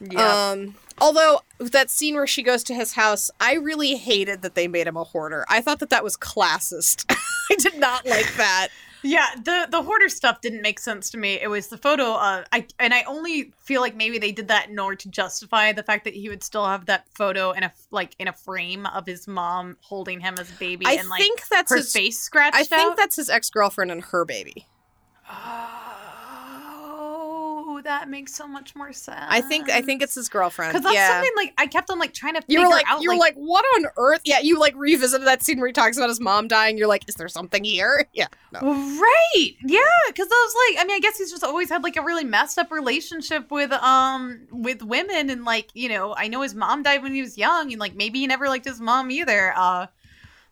yeah, 0.00 0.50
um 0.52 0.74
although 1.00 1.40
that 1.58 1.90
scene 1.90 2.14
where 2.14 2.26
she 2.26 2.42
goes 2.42 2.62
to 2.64 2.74
his 2.74 2.92
house 2.94 3.30
i 3.40 3.54
really 3.54 3.94
hated 3.96 4.42
that 4.42 4.54
they 4.54 4.68
made 4.68 4.86
him 4.86 4.96
a 4.96 5.04
hoarder 5.04 5.44
i 5.48 5.60
thought 5.60 5.78
that 5.78 5.90
that 5.90 6.04
was 6.04 6.16
classist 6.16 7.04
i 7.50 7.54
did 7.56 7.78
not 7.78 8.04
like 8.06 8.34
that 8.36 8.68
Yeah, 9.02 9.26
the 9.36 9.68
the 9.70 9.82
hoarder 9.82 10.08
stuff 10.08 10.40
didn't 10.40 10.62
make 10.62 10.80
sense 10.80 11.10
to 11.10 11.18
me. 11.18 11.38
It 11.40 11.46
was 11.48 11.68
the 11.68 11.76
photo. 11.78 12.14
Uh, 12.14 12.42
I 12.50 12.66
and 12.80 12.92
I 12.92 13.02
only 13.04 13.52
feel 13.62 13.80
like 13.80 13.94
maybe 13.94 14.18
they 14.18 14.32
did 14.32 14.48
that 14.48 14.68
in 14.68 14.78
order 14.80 14.96
to 14.96 15.08
justify 15.08 15.70
the 15.72 15.84
fact 15.84 16.04
that 16.04 16.14
he 16.14 16.28
would 16.28 16.42
still 16.42 16.66
have 16.66 16.86
that 16.86 17.06
photo 17.14 17.52
in 17.52 17.62
a 17.62 17.72
like 17.92 18.16
in 18.18 18.26
a 18.26 18.32
frame 18.32 18.84
of 18.86 19.06
his 19.06 19.28
mom 19.28 19.76
holding 19.80 20.18
him 20.18 20.34
as 20.40 20.50
a 20.50 20.54
baby 20.54 20.86
i 20.86 20.92
and 20.94 21.08
like 21.08 21.20
think 21.20 21.46
that's 21.48 21.70
her 21.70 21.76
his 21.76 21.92
face 21.92 22.18
scratched 22.18 22.56
i 22.56 22.64
think 22.64 22.92
out. 22.92 22.96
that's 22.96 23.14
his 23.14 23.30
ex-girlfriend 23.30 23.92
and 23.92 24.02
her 24.06 24.24
baby 24.24 24.66
Oh, 25.30 26.05
that 27.86 28.08
makes 28.08 28.34
so 28.34 28.46
much 28.46 28.74
more 28.76 28.92
sense. 28.92 29.24
i 29.28 29.40
think 29.40 29.70
i 29.70 29.80
think 29.80 30.02
it's 30.02 30.14
his 30.14 30.28
girlfriend 30.28 30.72
because 30.72 30.82
that's 30.82 30.94
yeah 30.94 31.14
something 31.14 31.32
like 31.36 31.54
I 31.58 31.66
kept 31.66 31.90
on 31.90 31.98
like 31.98 32.12
trying 32.12 32.34
to. 32.34 32.42
you 32.48 32.58
figure 32.58 32.68
like 32.68 32.84
out, 32.88 33.00
you 33.00 33.10
were 33.10 33.16
like, 33.16 33.34
what 33.34 33.64
on 33.76 33.86
earth 33.96 34.20
yeah 34.24 34.40
you 34.40 34.58
like 34.58 34.74
revisited 34.76 35.26
that 35.26 35.42
scene 35.42 35.58
where 35.58 35.68
he 35.68 35.72
talks 35.72 35.96
about 35.96 36.08
his 36.08 36.20
mom 36.20 36.48
dying 36.48 36.76
you're 36.76 36.86
like 36.86 37.08
is 37.08 37.14
there 37.14 37.28
something 37.28 37.64
here 37.64 38.06
yeah 38.12 38.26
no 38.52 38.60
Right. 38.96 39.54
Yeah, 39.64 39.80
because 40.08 40.28
I 40.30 40.46
was 40.48 40.54
like, 40.76 40.82
I 40.82 40.86
mean, 40.86 40.96
I 40.96 41.00
guess 41.00 41.18
he's 41.18 41.30
just 41.30 41.44
always 41.44 41.68
had 41.68 41.82
like 41.82 41.96
a 41.96 42.02
really 42.02 42.24
messed 42.24 42.58
up 42.58 42.70
relationship 42.70 43.50
with 43.50 43.72
um 43.72 44.46
with 44.50 44.82
women 44.82 45.30
and 45.30 45.44
like, 45.44 45.68
you 45.74 45.88
know, 45.88 46.14
I 46.16 46.28
know 46.28 46.42
his 46.42 46.54
mom 46.54 46.82
died 46.82 47.02
when 47.02 47.14
he 47.14 47.20
was 47.22 47.36
young 47.36 47.72
and 47.72 47.80
like 47.80 47.94
maybe 47.94 48.18
he 48.20 48.26
never 48.26 48.48
liked 48.48 48.64
his 48.64 48.80
mom 48.80 49.10
either. 49.10 49.52
Uh 49.56 49.86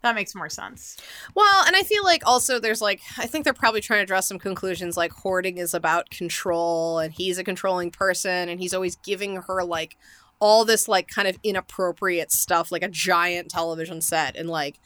that 0.05 0.15
makes 0.15 0.35
more 0.35 0.51
sense. 0.51 0.99
Well, 1.35 1.65
and 1.67 1.75
I 1.75 1.83
feel 1.83 2.05
like 2.05 2.27
also 2.27 2.61
there's 2.61 2.83
like 2.83 3.01
I 3.17 3.27
think 3.27 3.45
they're 3.45 3.55
probably 3.55 3.81
trying 3.81 4.03
to 4.03 4.07
draw 4.07 4.21
some 4.21 4.39
conclusions 4.39 4.99
like 4.99 5.13
hoarding 5.13 5.57
is 5.57 5.73
about 5.73 6.11
control 6.11 6.99
and 6.99 7.13
he's 7.13 7.39
a 7.39 7.45
controlling 7.45 7.91
person 7.91 8.51
and 8.51 8.61
he's 8.61 8.75
always 8.75 8.97
giving 8.97 9.37
her 9.37 9.65
like 9.65 9.97
all 10.41 10.67
this 10.67 10.89
like 10.89 11.09
kind 11.09 11.27
of 11.27 11.39
inappropriate 11.43 12.31
stuff 12.31 12.71
like 12.71 12.83
a 12.83 12.89
giant 12.89 13.49
television 13.49 14.03
set 14.03 14.37
and 14.37 14.51
like 14.51 14.79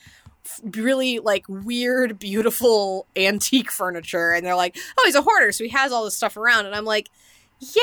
really 0.62 1.18
like 1.18 1.44
weird 1.48 2.20
beautiful 2.20 3.04
antique 3.16 3.72
furniture 3.72 4.30
and 4.30 4.46
they're 4.46 4.54
like 4.54 4.76
oh 4.98 5.02
he's 5.04 5.16
a 5.16 5.22
hoarder 5.22 5.50
so 5.50 5.64
he 5.64 5.70
has 5.70 5.90
all 5.90 6.04
this 6.04 6.16
stuff 6.16 6.36
around 6.36 6.64
and 6.64 6.76
I'm 6.76 6.84
like 6.84 7.08
yeah 7.58 7.82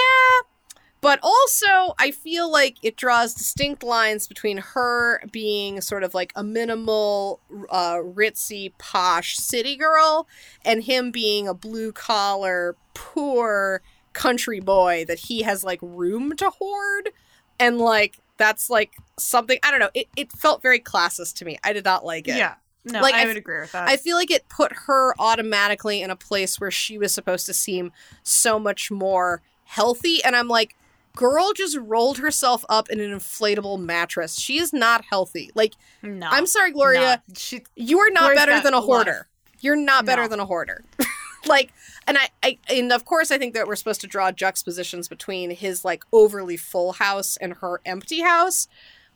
but 1.05 1.19
also 1.21 1.93
I 1.99 2.09
feel 2.09 2.51
like 2.51 2.77
it 2.81 2.97
draws 2.97 3.35
distinct 3.35 3.83
lines 3.83 4.27
between 4.27 4.57
her 4.57 5.21
being 5.31 5.79
sort 5.81 6.03
of 6.03 6.15
like 6.15 6.33
a 6.35 6.43
minimal 6.43 7.41
uh, 7.69 7.97
ritzy 7.97 8.73
posh 8.79 9.37
city 9.37 9.75
girl 9.75 10.27
and 10.63 10.83
him 10.83 11.11
being 11.11 11.47
a 11.47 11.53
blue 11.53 11.91
collar 11.91 12.75
poor 12.95 13.83
country 14.13 14.59
boy 14.59 15.05
that 15.07 15.19
he 15.19 15.43
has 15.43 15.63
like 15.63 15.77
room 15.83 16.35
to 16.37 16.49
hoard 16.49 17.11
and 17.59 17.77
like 17.77 18.17
that's 18.37 18.71
like 18.71 18.95
something 19.19 19.59
I 19.61 19.69
don't 19.69 19.81
know 19.81 19.91
it, 19.93 20.07
it 20.15 20.31
felt 20.31 20.63
very 20.63 20.79
classist 20.79 21.35
to 21.35 21.45
me 21.45 21.59
I 21.63 21.71
did 21.71 21.85
not 21.85 22.03
like 22.03 22.27
it 22.27 22.37
Yeah. 22.37 22.55
No, 22.87 23.01
Like, 23.01 23.13
I, 23.13 23.23
I 23.23 23.25
would 23.25 23.31
f- 23.31 23.37
agree 23.37 23.61
with 23.61 23.71
that. 23.71 23.89
I 23.89 23.97
feel 23.97 24.15
like 24.15 24.29
it 24.29 24.47
put 24.47 24.71
her 24.85 25.15
automatically 25.19 26.03
in 26.03 26.11
a 26.11 26.15
place 26.15 26.59
where 26.59 26.69
she 26.69 26.99
was 26.99 27.11
supposed 27.11 27.47
to 27.47 27.53
seem 27.53 27.91
so 28.21 28.59
much 28.59 28.91
more 28.91 29.41
healthy. 29.63 30.23
And 30.23 30.35
I'm 30.35 30.47
like, 30.47 30.75
girl 31.15 31.53
just 31.53 31.77
rolled 31.77 32.17
herself 32.19 32.63
up 32.69 32.89
in 32.89 32.99
an 32.99 33.11
inflatable 33.11 33.79
mattress. 33.79 34.37
She 34.39 34.59
is 34.59 34.73
not 34.73 35.03
healthy. 35.09 35.49
Like, 35.55 35.73
no. 36.03 36.27
I'm 36.29 36.45
sorry, 36.45 36.71
Gloria, 36.71 37.21
no. 37.27 37.33
She 37.37 37.63
you 37.75 37.99
are 37.99 38.11
not 38.11 38.35
better 38.35 38.59
than 38.61 38.73
a 38.73 38.77
life. 38.79 38.85
hoarder. 38.85 39.27
You're 39.61 39.75
not 39.75 40.05
better 40.05 40.23
No. 40.23 40.27
than 40.27 40.39
a 40.39 40.45
hoarder. 40.45 40.83
like, 41.47 41.71
and 42.07 42.17
I, 42.17 42.29
I, 42.43 42.57
and 42.69 42.91
of 42.91 43.05
course, 43.05 43.31
I 43.31 43.37
think 43.37 43.53
that 43.55 43.65
we're 43.67 43.75
supposed 43.75 44.01
to 44.01 44.07
draw 44.07 44.31
juxtapositions 44.31 45.07
between 45.07 45.51
his 45.51 45.83
like 45.83 46.03
overly 46.11 46.57
full 46.57 46.93
house 46.93 47.37
and 47.37 47.53
her 47.55 47.81
empty 47.85 48.21
house. 48.21 48.67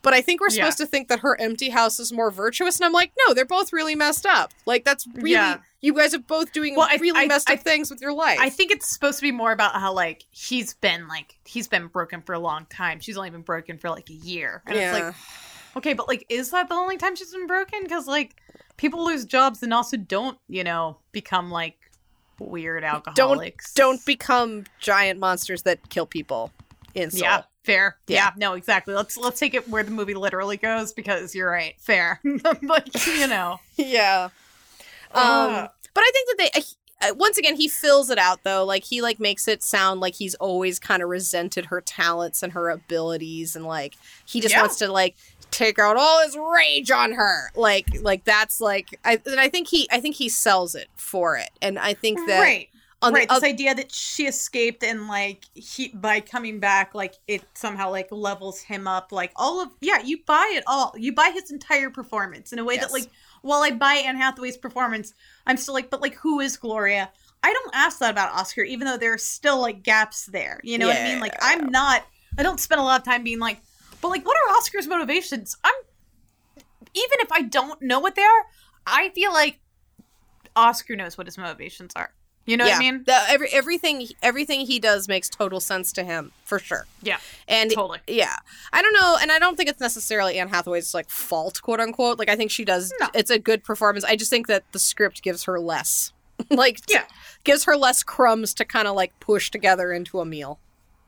But 0.02 0.14
I 0.14 0.22
think 0.22 0.40
we're 0.40 0.48
Yeah. 0.48 0.64
supposed 0.64 0.78
to 0.78 0.86
think 0.86 1.08
that 1.08 1.20
her 1.20 1.38
empty 1.40 1.68
house 1.70 2.00
is 2.00 2.12
more 2.12 2.30
virtuous, 2.30 2.76
and 2.78 2.84
I'm 2.86 2.92
like, 2.92 3.12
no, 3.26 3.34
they're 3.34 3.44
both 3.44 3.72
really 3.72 3.94
messed 3.94 4.24
up. 4.26 4.52
Like 4.66 4.84
that's 4.84 5.06
really 5.14 5.32
Yeah. 5.32 5.58
you 5.80 5.92
guys 5.94 6.14
are 6.14 6.18
both 6.20 6.52
doing 6.52 6.74
Well, 6.74 6.88
I- 6.90 6.96
really 6.96 7.20
I- 7.20 7.26
messed 7.26 7.50
up 7.50 7.54
I- 7.58 7.62
things 7.62 7.90
with 7.90 8.00
your 8.00 8.12
life. 8.12 8.38
I 8.40 8.48
think 8.50 8.70
it's 8.70 8.88
supposed 8.88 9.18
to 9.18 9.22
be 9.22 9.32
more 9.32 9.52
about 9.52 9.74
how 9.74 9.92
like 9.92 10.24
he's 10.30 10.74
been 10.74 11.06
like 11.08 11.38
he's 11.44 11.68
been 11.68 11.88
broken 11.88 12.22
for 12.22 12.34
a 12.34 12.38
long 12.38 12.66
time. 12.66 13.00
She's 13.00 13.16
only 13.16 13.30
been 13.30 13.42
broken 13.42 13.78
for 13.78 13.90
like 13.90 14.08
a 14.10 14.14
year. 14.14 14.62
And 14.66 14.76
it's 14.78 14.92
like 14.98 15.14
Okay, 15.76 15.92
but 15.92 16.08
like, 16.08 16.26
is 16.28 16.50
that 16.50 16.68
the 16.68 16.74
only 16.74 16.96
time 16.96 17.14
she's 17.14 17.30
been 17.32 17.46
broken? 17.46 17.84
Because 17.84 18.08
like, 18.08 18.34
people 18.76 19.04
lose 19.04 19.24
jobs 19.24 19.62
and 19.62 19.72
also 19.72 19.96
don't, 19.96 20.36
you 20.48 20.64
know, 20.64 20.98
become 21.12 21.48
like 21.50 21.76
weird 22.40 22.82
alcoholics. 22.82 23.72
Don't 23.74 24.04
become 24.04 24.64
giant 24.80 25.20
monsters 25.20 25.62
that 25.62 25.88
kill 25.88 26.06
people 26.06 26.50
in 26.94 27.12
Seoul. 27.12 27.20
Yeah, 27.22 27.42
fair. 27.64 27.96
Yeah. 28.06 28.16
Yeah. 28.16 28.30
no, 28.36 28.54
exactly. 28.54 28.94
Let's 28.94 29.16
let's 29.16 29.38
take 29.40 29.54
it 29.54 29.68
where 29.68 29.82
the 29.82 29.90
movie 29.90 30.14
literally 30.14 30.56
goes 30.56 30.92
because 30.92 31.34
you're 31.34 31.50
right. 31.50 31.74
Fair, 31.78 32.20
but 32.62 33.06
you 33.06 33.26
know, 33.26 33.58
Yeah. 33.76 34.28
Um, 35.12 35.22
Uh. 35.22 35.68
but 35.94 36.00
I 36.02 36.10
think 36.14 36.28
that 36.28 36.50
they 36.54 36.62
uh, 37.08 37.14
once 37.14 37.38
again 37.38 37.56
he 37.56 37.66
fills 37.68 38.10
it 38.10 38.18
out 38.18 38.44
though. 38.44 38.64
Like 38.64 38.84
he 38.84 39.00
like 39.02 39.18
makes 39.18 39.48
it 39.48 39.62
sound 39.62 40.00
like 40.00 40.14
he's 40.14 40.34
always 40.36 40.78
kind 40.78 41.02
of 41.02 41.08
resented 41.08 41.66
her 41.66 41.80
talents 41.80 42.42
and 42.42 42.52
her 42.52 42.70
abilities, 42.70 43.56
and 43.56 43.64
like 43.66 43.94
he 44.26 44.40
just 44.40 44.54
Yeah. 44.54 44.60
wants 44.62 44.76
to 44.76 44.88
like 44.92 45.16
take 45.50 45.80
out 45.80 45.96
all 45.96 46.22
his 46.22 46.36
rage 46.36 46.90
on 46.92 47.12
her. 47.12 47.50
Like 47.56 47.86
like 48.02 48.24
that's 48.24 48.60
like 48.60 48.98
I 49.04 49.20
and 49.26 49.40
I 49.40 49.48
think 49.48 49.68
he 49.68 49.88
I 49.90 50.00
think 50.00 50.16
he 50.16 50.28
sells 50.28 50.74
it 50.74 50.88
for 50.94 51.36
it, 51.36 51.50
and 51.60 51.78
I 51.78 51.94
think 51.94 52.18
that 52.28 52.40
right. 52.40 52.68
On 53.02 53.14
right, 53.14 53.28
the 53.28 53.34
this 53.34 53.42
oth- 53.42 53.48
idea 53.48 53.74
that 53.74 53.92
she 53.92 54.26
escaped 54.26 54.84
and 54.84 55.08
like 55.08 55.44
he 55.54 55.88
by 55.88 56.20
coming 56.20 56.60
back, 56.60 56.94
like 56.94 57.14
it 57.26 57.42
somehow 57.54 57.90
like 57.90 58.08
levels 58.10 58.60
him 58.60 58.86
up. 58.86 59.10
Like 59.12 59.32
all 59.36 59.62
of 59.62 59.70
yeah, 59.80 60.02
you 60.02 60.18
buy 60.26 60.52
it 60.54 60.64
all. 60.66 60.92
You 60.96 61.14
buy 61.14 61.30
his 61.32 61.50
entire 61.50 61.90
performance 61.90 62.52
in 62.52 62.58
a 62.58 62.64
way 62.64 62.74
Yes. 62.74 62.86
that 62.86 62.92
like 62.92 63.08
while 63.42 63.62
I 63.62 63.70
buy 63.70 63.94
Anne 63.94 64.16
Hathaway's 64.16 64.58
performance, 64.58 65.14
I'm 65.46 65.56
still 65.56 65.72
like, 65.74 65.88
but 65.88 66.02
like 66.02 66.14
who 66.14 66.40
is 66.40 66.56
Gloria? 66.56 67.10
I 67.42 67.52
don't 67.54 67.74
ask 67.74 68.00
that 68.00 68.10
about 68.10 68.32
Oscar, 68.34 68.62
even 68.62 68.86
though 68.86 68.98
there 68.98 69.14
are 69.14 69.18
still 69.18 69.60
like 69.60 69.82
gaps 69.82 70.26
there. 70.26 70.60
You 70.62 70.76
know 70.76 70.88
what 70.88 70.98
I 70.98 71.04
mean? 71.04 71.20
Like 71.20 71.34
I'm 71.40 71.70
not. 71.70 72.04
I 72.38 72.42
don't 72.42 72.60
spend 72.60 72.80
a 72.80 72.84
lot 72.84 73.00
of 73.00 73.04
time 73.04 73.24
being 73.24 73.38
like, 73.38 73.60
but 74.02 74.08
like, 74.08 74.26
what 74.26 74.36
are 74.36 74.56
Oscar's 74.56 74.86
motivations? 74.86 75.56
I'm 75.64 75.72
even 76.92 77.20
if 77.20 77.32
I 77.32 77.42
don't 77.42 77.80
know 77.80 77.98
what 78.00 78.14
they 78.14 78.22
are, 78.22 78.44
I 78.86 79.08
feel 79.10 79.32
like 79.32 79.58
Oscar 80.54 80.96
knows 80.96 81.16
what 81.16 81.26
his 81.26 81.38
motivations 81.38 81.92
are. 81.96 82.12
You 82.46 82.56
know 82.56 82.64
what 82.64 82.74
I 82.74 82.78
mean? 82.78 83.04
The, 83.04 83.16
every 83.28 83.48
everything 83.52 84.08
everything 84.22 84.60
he 84.66 84.78
does 84.80 85.06
makes 85.06 85.28
total 85.28 85.60
sense 85.60 85.92
to 85.92 86.02
him 86.02 86.32
for 86.44 86.58
sure. 86.58 86.86
Yeah, 87.02 87.18
And 87.46 87.70
totally. 87.70 88.00
yeah, 88.08 88.36
I 88.72 88.82
don't 88.82 88.94
know, 88.94 89.18
and 89.20 89.30
I 89.30 89.38
don't 89.38 89.56
think 89.56 89.68
it's 89.68 89.80
necessarily 89.80 90.38
Anne 90.38 90.48
Hathaway's 90.48 90.92
like 90.94 91.08
fault, 91.10 91.60
quote 91.62 91.78
unquote. 91.80 92.18
Like 92.18 92.28
I 92.30 92.36
think 92.36 92.50
she 92.50 92.64
does. 92.64 92.92
No. 92.98 93.08
It's 93.14 93.30
a 93.30 93.38
good 93.38 93.62
performance. 93.62 94.04
I 94.04 94.16
just 94.16 94.30
think 94.30 94.46
that 94.48 94.64
the 94.72 94.78
script 94.80 95.22
gives 95.22 95.44
her 95.44 95.60
less, 95.60 96.12
like 96.50 96.84
t- 96.86 96.94
Yeah. 96.94 97.04
gives 97.44 97.64
her 97.64 97.76
less 97.76 98.02
crumbs 98.02 98.52
to 98.54 98.64
kind 98.64 98.88
of 98.88 98.96
like 98.96 99.18
push 99.20 99.50
together 99.50 99.92
into 99.92 100.18
a 100.18 100.24
meal. 100.24 100.58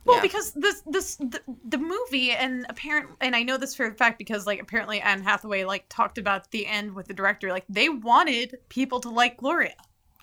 Well, 0.05 0.17
Yeah. 0.17 0.21
because 0.21 0.51
this 0.51 0.81
this 0.85 1.15
the, 1.17 1.41
the 1.67 1.77
movie 1.79 2.31
and 2.31 2.65
apparent 2.69 3.09
and 3.19 3.35
I 3.35 3.43
know 3.43 3.57
this 3.57 3.75
for 3.75 3.87
a 3.87 3.93
fact 3.93 4.17
because 4.17 4.45
like 4.45 4.61
apparently 4.61 5.01
Anne 5.01 5.23
Hathaway 5.23 5.63
like 5.65 5.85
talked 5.89 6.17
about 6.17 6.51
the 6.51 6.67
end 6.67 6.93
with 6.93 7.07
the 7.07 7.13
director 7.13 7.51
like 7.51 7.65
they 7.67 7.89
wanted 7.89 8.59
people 8.69 8.99
to 9.01 9.09
like 9.09 9.37
Gloria, 9.37 9.75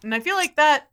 and 0.04 0.14
I 0.14 0.20
feel 0.20 0.36
like 0.36 0.56
that 0.56 0.86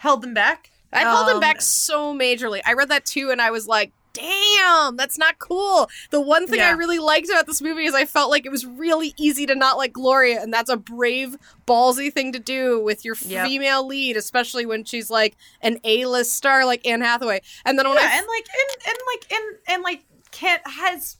held 0.00 0.22
them 0.22 0.34
back. 0.34 0.70
I 0.92 1.00
held 1.00 1.28
him 1.28 1.34
Um, 1.36 1.40
back 1.40 1.62
so 1.62 2.12
majorly. 2.14 2.60
I 2.66 2.72
read 2.72 2.88
that 2.88 3.04
too, 3.06 3.30
and 3.30 3.40
I 3.40 3.50
was 3.52 3.68
like, 3.68 3.92
"Damn, 4.12 4.96
that's 4.96 5.16
not 5.18 5.38
cool." 5.38 5.88
The 6.10 6.20
one 6.20 6.48
thing 6.48 6.60
I 6.60 6.70
really 6.70 6.98
liked 6.98 7.28
about 7.28 7.46
this 7.46 7.62
movie 7.62 7.84
is 7.84 7.94
I 7.94 8.06
felt 8.06 8.28
like 8.28 8.44
it 8.44 8.50
was 8.50 8.66
really 8.66 9.14
easy 9.16 9.46
to 9.46 9.54
not 9.54 9.76
like 9.76 9.92
Gloria, 9.92 10.42
and 10.42 10.52
that's 10.52 10.68
a 10.68 10.76
brave, 10.76 11.36
ballsy 11.66 12.12
thing 12.12 12.32
to 12.32 12.40
do 12.40 12.82
with 12.82 13.04
your 13.04 13.14
Yep. 13.24 13.46
female 13.46 13.86
lead, 13.86 14.16
especially 14.16 14.66
when 14.66 14.82
she's 14.84 15.10
like 15.10 15.36
an 15.62 15.78
A-list 15.84 16.32
star 16.34 16.64
like 16.64 16.84
Anne 16.84 17.02
Hathaway. 17.02 17.40
And 17.64 17.78
then 17.78 17.86
when 17.88 17.96
Yeah, 17.96 18.08
I 18.10 18.16
and 18.18 18.26
like 18.26 18.46
and 18.52 18.88
and 18.88 18.98
like 19.06 19.32
and 19.32 19.58
and 19.68 19.82
like 19.84 20.04
can't 20.32 20.62
has 20.66 21.18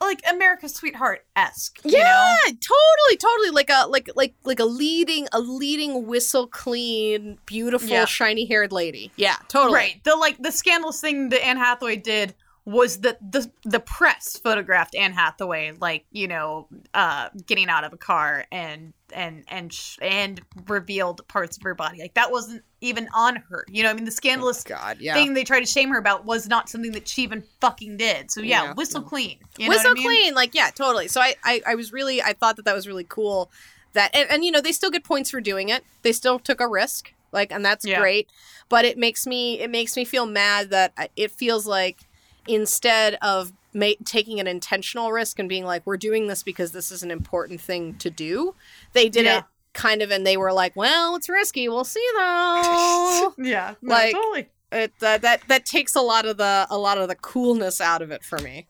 like 0.00 0.20
America's 0.30 0.74
Sweetheart 0.74 1.24
esque. 1.34 1.80
yeah, 1.84 1.98
You 1.98 2.04
know? 2.04 2.58
totally, 2.60 3.16
totally 3.18 3.50
like 3.50 3.70
a 3.70 3.86
like 3.88 4.10
like 4.14 4.34
like 4.44 4.60
a 4.60 4.64
leading 4.64 5.26
a 5.32 5.40
leading 5.40 6.06
whistle 6.06 6.46
clean, 6.46 7.38
beautiful, 7.46 7.88
Yeah. 7.88 8.04
shiny 8.04 8.44
haired 8.46 8.72
lady. 8.72 9.10
Yeah, 9.16 9.36
totally. 9.48 9.74
Right. 9.74 10.04
The 10.04 10.16
like 10.16 10.36
the 10.42 10.52
scandalous 10.52 11.00
thing 11.00 11.30
that 11.30 11.44
Anne 11.44 11.56
Hathaway 11.56 11.96
did 11.96 12.34
was 12.66 12.98
that 12.98 13.18
the 13.32 13.48
the 13.64 13.78
press 13.78 14.36
photographed 14.36 14.94
Anne 14.96 15.12
Hathaway 15.12 15.72
like 15.80 16.04
you 16.10 16.26
know 16.26 16.66
uh 16.94 17.28
getting 17.46 17.68
out 17.68 17.84
of 17.84 17.92
a 17.92 17.96
car 17.96 18.44
and 18.50 18.92
and 19.14 19.44
and 19.46 19.72
sh- 19.72 19.98
and 20.02 20.40
revealed 20.66 21.26
parts 21.28 21.56
of 21.56 21.62
her 21.62 21.76
body. 21.76 22.00
Like 22.00 22.14
that 22.14 22.32
wasn't 22.32 22.64
even 22.80 23.08
on 23.14 23.36
her. 23.36 23.64
You 23.70 23.84
know 23.84 23.90
I 23.90 23.94
mean 23.94 24.04
the 24.04 24.10
scandalous 24.10 24.64
God, 24.64 24.98
yeah. 25.00 25.14
thing 25.14 25.32
they 25.34 25.44
tried 25.44 25.60
to 25.60 25.66
shame 25.66 25.90
her 25.90 25.98
about 25.98 26.24
was 26.24 26.48
not 26.48 26.68
something 26.68 26.90
that 26.92 27.06
she 27.06 27.22
even 27.22 27.44
fucking 27.60 27.98
did. 27.98 28.32
So 28.32 28.40
yeah, 28.40 28.64
Yeah, 28.64 28.74
whistle 28.74 29.02
clean. 29.02 29.38
You 29.58 29.68
know 29.68 29.74
whistle 29.76 29.92
I 29.92 29.94
mean? 29.94 30.04
clean 30.04 30.34
like 30.34 30.52
yeah 30.52 30.70
totally. 30.74 31.06
So 31.06 31.20
I, 31.20 31.36
I 31.44 31.62
i 31.68 31.74
was 31.76 31.92
really 31.92 32.20
i 32.20 32.32
thought 32.32 32.56
that 32.56 32.64
that 32.64 32.74
was 32.74 32.88
really 32.88 33.06
cool 33.08 33.50
that 33.92 34.10
and, 34.12 34.28
and 34.28 34.44
you 34.44 34.50
know 34.50 34.60
they 34.60 34.72
still 34.72 34.90
get 34.90 35.04
points 35.04 35.30
for 35.30 35.40
doing 35.40 35.68
it. 35.68 35.84
They 36.02 36.12
still 36.12 36.40
took 36.40 36.60
a 36.60 36.66
risk 36.66 37.12
like 37.30 37.52
and 37.52 37.64
that's 37.64 37.86
Yeah. 37.86 38.00
great. 38.00 38.28
But 38.68 38.84
it 38.84 38.98
makes 38.98 39.24
me 39.24 39.60
it 39.60 39.70
makes 39.70 39.94
me 39.94 40.04
feel 40.04 40.26
mad 40.26 40.70
that 40.70 40.92
it 41.14 41.30
feels 41.30 41.64
like 41.64 42.08
instead 42.48 43.18
of 43.22 43.52
ma- 43.74 43.92
taking 44.04 44.40
an 44.40 44.46
intentional 44.46 45.12
risk 45.12 45.38
and 45.38 45.48
being 45.48 45.64
like 45.64 45.82
we're 45.86 45.96
doing 45.96 46.26
this 46.26 46.42
because 46.42 46.72
this 46.72 46.90
is 46.90 47.02
an 47.02 47.10
important 47.10 47.60
thing 47.60 47.94
to 47.94 48.10
do 48.10 48.54
they 48.92 49.08
did 49.08 49.24
Yeah. 49.24 49.38
it 49.38 49.44
kind 49.72 50.00
of 50.02 50.10
and 50.10 50.26
they 50.26 50.36
were 50.36 50.52
like 50.52 50.74
well 50.76 51.16
it's 51.16 51.28
risky. 51.28 51.68
We'll 51.68 51.84
see 51.84 52.06
though. 52.16 53.34
Yeah. 53.38 53.74
No, 53.82 53.94
Like- 53.94 54.14
totally. 54.14 54.48
it 54.72 54.92
uh, 55.02 55.18
that 55.18 55.42
that 55.48 55.66
takes 55.66 55.94
a 55.94 56.00
lot 56.00 56.26
of 56.26 56.36
the 56.38 56.66
a 56.70 56.78
lot 56.78 56.98
of 56.98 57.08
the 57.08 57.14
coolness 57.16 57.80
out 57.80 58.02
of 58.02 58.10
it 58.10 58.22
for 58.24 58.38
me. 58.38 58.66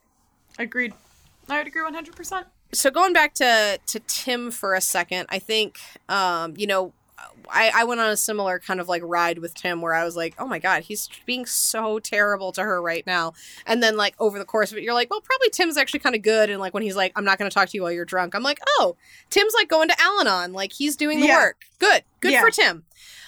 Agreed. 0.59 0.93
I 1.49 1.57
would 1.59 1.67
agree 1.67 1.81
one 1.83 1.93
hundred 1.93 2.15
percent. 2.15 2.47
So 2.73 2.91
going 2.91 3.13
back 3.13 3.33
to 3.35 3.79
to 3.85 3.99
Tim 4.01 4.51
for 4.51 4.73
a 4.75 4.81
second, 4.81 5.27
I 5.29 5.39
think 5.39 5.77
um, 6.09 6.53
you 6.57 6.67
know, 6.67 6.91
I, 7.49 7.71
I 7.73 7.83
went 7.85 7.99
on 8.01 8.09
a 8.09 8.17
similar 8.17 8.59
kind 8.59 8.79
of 8.79 8.87
like 8.87 9.01
ride 9.03 9.39
with 9.39 9.53
Tim 9.55 9.81
where 9.81 9.93
I 9.93 10.03
was 10.03 10.15
like, 10.15 10.35
oh 10.37 10.45
my 10.47 10.59
god, 10.59 10.83
he's 10.83 11.09
being 11.25 11.45
so 11.45 11.97
terrible 11.99 12.51
to 12.53 12.61
her 12.63 12.81
right 12.81 13.05
now. 13.07 13.33
And 13.65 13.81
then 13.81 13.95
like 13.97 14.15
over 14.19 14.37
the 14.37 14.45
course 14.45 14.71
of 14.71 14.77
it, 14.77 14.83
you're 14.83 14.93
like, 14.93 15.09
well, 15.09 15.21
probably 15.21 15.49
Tim's 15.49 15.77
actually 15.77 16.01
kind 16.01 16.15
of 16.15 16.21
good. 16.21 16.49
And 16.49 16.59
like 16.59 16.73
when 16.73 16.83
he's 16.83 16.95
like, 16.95 17.11
I'm 17.15 17.25
not 17.25 17.37
going 17.39 17.49
to 17.49 17.53
talk 17.53 17.69
to 17.69 17.77
you 17.77 17.83
while 17.83 17.91
you're 17.91 18.05
drunk, 18.05 18.35
I'm 18.35 18.43
like, 18.43 18.59
oh, 18.77 18.95
Tim's 19.29 19.53
like 19.53 19.69
going 19.69 19.87
to 19.89 19.95
Al-Anon, 19.99 20.53
like 20.53 20.73
he's 20.73 20.95
doing 20.95 21.19
the 21.21 21.27
Yeah. 21.27 21.37
work. 21.37 21.61
Good, 21.79 22.03
good 22.19 22.33
Yeah. 22.33 22.41
for 22.41 22.51
Tim. 22.51 22.83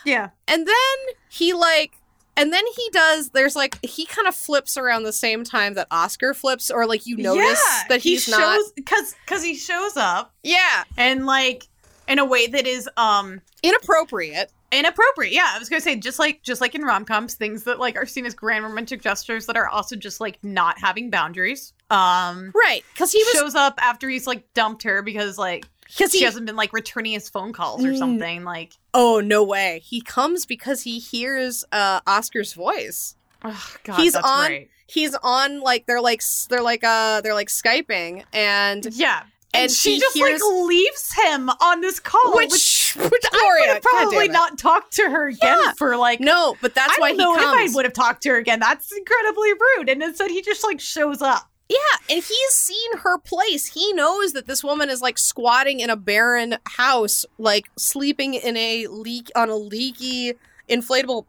yeah 0.06 0.30
And 0.48 0.68
then 0.68 1.16
he 1.30 1.54
like 1.54 1.94
and 2.38 2.54
then 2.54 2.64
he 2.76 2.90
does 2.92 3.30
there's 3.32 3.56
like 3.56 3.84
he 3.84 4.06
kind 4.06 4.28
of 4.28 4.36
flips 4.36 4.78
around 4.78 5.04
the 5.04 5.12
same 5.14 5.44
time 5.44 5.74
that 5.74 5.88
Oscar 5.92 6.34
flips 6.34 6.70
or 6.72 6.86
like 6.86 7.06
you 7.06 7.18
notice 7.18 7.60
yeah, 7.62 7.84
that 7.90 8.02
he 8.02 8.12
he's 8.12 8.24
shows 8.24 8.38
not 8.38 8.76
because 8.76 9.16
because 9.26 9.44
he 9.44 9.56
shows 9.56 9.98
up 9.98 10.34
Yeah, 10.44 10.84
and 10.98 11.26
like 11.26 11.68
in 12.10 12.20
a 12.20 12.26
way 12.26 12.48
that 12.48 12.68
is 12.68 12.90
um 12.98 13.40
inappropriate. 13.64 14.52
inappropriate 14.72 15.34
yeah 15.34 15.52
i 15.54 15.60
was 15.60 15.70
gonna 15.70 15.82
say 15.82 15.96
just 15.96 16.20
like 16.20 16.42
just 16.44 16.62
like 16.62 16.76
in 16.76 16.82
rom-coms 16.84 17.36
things 17.36 17.64
that 17.64 17.80
like 17.80 17.96
are 17.96 18.06
seen 18.06 18.26
as 18.26 18.34
grand 18.34 18.64
romantic 18.64 19.02
gestures 19.02 19.46
that 19.46 19.56
are 19.58 19.68
also 19.68 19.96
just 19.96 20.20
like 20.22 20.38
not 20.44 20.78
having 20.80 21.10
boundaries 21.10 21.74
um 21.90 22.52
Right, 22.54 22.84
cuz 22.98 23.12
he 23.12 23.24
was 23.24 23.34
shows 23.34 23.56
up 23.56 23.80
after 23.82 24.08
he's 24.10 24.28
like 24.28 24.44
dumped 24.54 24.84
her 24.84 25.02
because 25.02 25.38
like 25.40 25.66
cuz 25.98 26.12
she 26.12 26.20
he 26.20 26.24
hasn't 26.24 26.46
been 26.46 26.56
like 26.56 26.72
returning 26.74 27.14
his 27.14 27.30
phone 27.30 27.52
calls 27.54 27.84
or 27.84 27.90
Mm. 27.94 27.98
something 27.98 28.44
like 28.44 28.74
Oh, 28.94 29.20
no 29.22 29.44
way. 29.44 29.82
He 29.86 30.02
comes 30.02 30.46
because 30.48 30.82
he 30.82 30.98
hears 31.00 31.64
uh 31.72 32.00
Oscar's 32.08 32.54
voice. 32.54 33.16
oh 33.44 33.76
god 33.84 34.00
He's 34.00 34.14
that's 34.14 34.26
on- 34.28 34.50
right. 34.52 34.70
He's 34.88 35.16
on 35.22 35.62
like 35.62 35.86
they're 35.88 36.02
like 36.02 36.22
they're 36.50 36.62
like 36.64 36.84
uh 36.84 37.22
they're 37.22 37.34
like 37.36 37.50
skyping 37.50 38.24
and 38.34 38.86
yeah 38.94 39.24
and, 39.54 39.64
and 39.64 39.72
she 39.72 39.96
he 39.96 40.00
just 40.00 40.16
hears- 40.16 40.42
like 40.42 40.68
leaves 40.68 41.14
him 41.14 41.50
on 41.50 41.82
this 41.82 42.00
call 42.00 42.36
which, 42.36 42.52
which 42.52 43.10
which 43.12 43.24
I 43.34 43.58
would 43.62 43.70
have 43.74 43.82
probably 43.84 44.16
God 44.16 44.22
damn 44.22 44.30
it. 44.30 44.34
not 44.34 44.58
talked 44.58 44.94
to 44.94 45.10
her 45.10 45.28
again 45.28 45.58
Yeah. 45.64 45.74
for 45.78 45.98
like 45.98 46.20
No, 46.20 46.56
but 46.62 46.76
that's 46.76 46.94
I 46.98 47.02
why 47.02 47.10
don't 47.10 47.20
he 47.20 47.24
know 47.24 47.36
comes. 47.36 47.70
if 47.70 47.72
I 47.72 47.76
would 47.76 47.86
have 47.86 47.94
talked 47.94 48.24
to 48.24 48.30
her 48.30 48.38
again. 48.38 48.60
That's 48.60 48.92
incredibly 48.92 49.52
rude. 49.54 49.90
And 49.90 50.02
instead, 50.04 50.30
he 50.32 50.42
just 50.42 50.64
like 50.64 50.80
shows 50.80 51.22
up. 51.22 51.50
Yeah, 51.68 51.78
and 52.16 52.24
he's 52.24 52.50
seen 52.52 52.98
her 52.98 53.20
place. 53.20 53.68
He 53.68 53.94
knows 53.94 54.34
that 54.34 54.48
this 54.48 54.64
woman 54.64 54.90
is 54.90 55.02
like 55.04 55.20
squatting 55.20 55.80
in 55.82 55.92
a 55.92 55.96
barren 55.96 56.58
house, 56.68 57.28
like 57.38 57.70
sleeping 57.78 58.34
in 58.34 58.58
a 58.58 58.88
leak 58.88 59.30
on 59.36 59.50
a 59.50 59.56
leaky 59.56 60.34
inflatable 60.68 61.26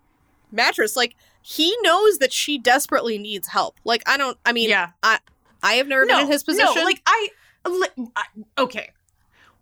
mattress. 0.51 0.97
Like 0.97 1.15
he 1.43 1.77
knows 1.83 2.19
that 2.19 2.33
she 2.33 2.57
desperately 2.59 3.19
needs 3.19 3.49
help. 3.49 3.77
Like 3.85 4.03
I 4.07 4.17
don't 4.17 4.39
I 4.47 4.53
mean 4.53 4.71
yeah, 4.71 4.91
I 5.03 5.19
I 5.63 5.75
have 5.75 5.89
never 5.89 6.07
been 6.07 6.21
in 6.21 6.27
his 6.27 6.43
position. 6.43 6.73
No, 6.75 6.85
like 6.85 7.03
I 7.07 7.29
okay. 8.59 8.91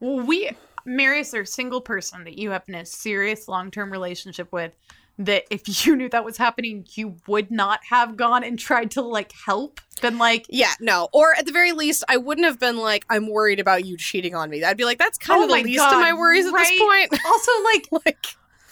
We 0.01 0.51
Marius 0.85 1.35
are 1.35 1.43
a 1.43 1.47
single 1.47 1.81
person 1.81 2.25
that 2.25 2.39
you 2.39 2.51
have 2.51 2.63
in 2.69 2.75
a 2.75 2.85
serious 2.87 3.49
long 3.49 3.71
term 3.71 3.91
relationship 3.91 4.53
with. 4.53 4.73
That 5.21 5.45
if 5.51 5.63
you 5.87 5.97
knew 5.97 6.09
that 6.11 6.25
was 6.25 6.37
happening, 6.37 6.87
you 6.93 7.17
would 7.27 7.51
not 7.51 7.81
have 7.91 8.17
gone 8.17 8.45
and 8.45 8.57
tried 8.59 8.93
to 8.93 9.03
like 9.03 9.33
help. 9.33 9.81
Been 10.01 10.17
like, 10.19 10.47
yeah, 10.49 10.73
no. 10.81 11.09
Or 11.13 11.35
at 11.37 11.45
the 11.47 11.51
very 11.53 11.73
least, 11.73 12.05
I 12.09 12.17
wouldn't 12.19 12.47
have 12.47 12.61
been 12.61 12.77
like, 12.77 13.05
I'm 13.11 13.27
worried 13.29 13.59
about 13.59 13.85
you 13.85 13.97
cheating 13.97 14.37
on 14.37 14.49
me. 14.49 14.63
I'd 14.63 14.77
be 14.77 14.85
like, 14.85 14.99
that's 14.99 15.19
oh 15.23 15.27
kind 15.27 15.41
Oh 15.41 15.43
of 15.45 15.49
the 15.51 15.65
least 15.65 15.79
God, 15.81 15.95
of 15.95 16.01
my 16.01 16.13
worries 16.13 16.47
at 16.47 16.53
this 16.53 16.71
point. 16.79 17.21
also 17.27 17.51
like, 17.65 17.89
like, 18.07 18.27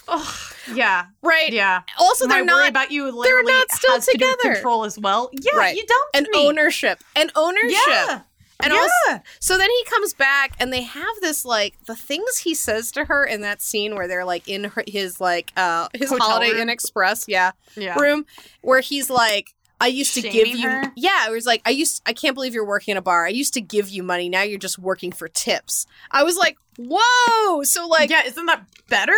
ugh, 0.07 0.35
yeah, 0.73 1.07
right. 1.21 1.51
yeah. 1.51 1.81
Also, 1.99 2.27
they're 2.27 2.37
worry 2.37 2.45
not 2.45 2.69
about 2.69 2.91
you 2.91 3.11
They're 3.23 3.43
not 3.43 3.69
still 3.71 3.95
has 3.95 4.05
to 4.05 4.13
together. 4.13 4.53
control 4.53 4.85
as 4.85 4.97
well. 4.97 5.29
Yeah, 5.33 5.57
Right. 5.57 5.75
you 5.75 5.85
dumped 5.85 6.15
an 6.15 6.31
me. 6.31 6.47
ownership. 6.47 7.03
and 7.17 7.29
ownership. 7.35 7.77
Yeah. 7.85 8.21
And 8.59 8.73
also, 8.73 9.23
so 9.39 9.57
then 9.57 9.69
he 9.69 9.83
comes 9.85 10.13
back 10.13 10.53
and 10.59 10.73
they 10.73 10.81
have 10.81 11.15
this 11.21 11.45
like 11.45 11.75
the 11.85 11.95
things 11.95 12.37
he 12.37 12.55
says 12.55 12.91
to 12.93 13.05
her 13.05 13.23
in 13.23 13.41
that 13.41 13.61
scene 13.61 13.95
where 13.95 14.07
they're 14.07 14.25
like 14.25 14.47
in 14.47 14.65
her, 14.65 14.83
his 14.87 15.21
like 15.21 15.51
uh 15.55 15.87
his 15.93 16.09
Hotel 16.09 16.27
Holiday 16.27 16.51
room? 16.53 16.61
Inn 16.61 16.69
Express, 16.69 17.25
yeah, 17.27 17.51
yeah. 17.75 17.99
room 17.99 18.25
where 18.61 18.79
he's 18.81 19.09
like 19.09 19.53
I 19.79 19.87
used 19.87 20.15
to 20.15 20.21
give 20.23 20.47
you 20.47 20.67
her? 20.67 20.91
Yeah, 20.95 21.27
it 21.27 21.31
was 21.31 21.45
like 21.45 21.61
I 21.65 21.69
used 21.69 22.01
I 22.07 22.13
can't 22.13 22.33
believe 22.33 22.55
you're 22.55 22.65
working 22.65 22.93
in 22.93 22.97
a 22.97 23.01
bar. 23.01 23.25
I 23.27 23.29
used 23.29 23.53
to 23.53 23.61
give 23.61 23.89
you 23.89 24.01
money. 24.01 24.27
Now 24.27 24.41
you're 24.41 24.57
just 24.57 24.79
working 24.79 25.11
for 25.11 25.27
tips. 25.27 25.85
I 26.09 26.23
was 26.23 26.35
like, 26.35 26.57
"Whoa." 26.79 27.61
So 27.61 27.87
like 27.87 28.09
yeah, 28.09 28.23
isn't 28.25 28.45
that 28.47 28.65
better? 28.89 29.13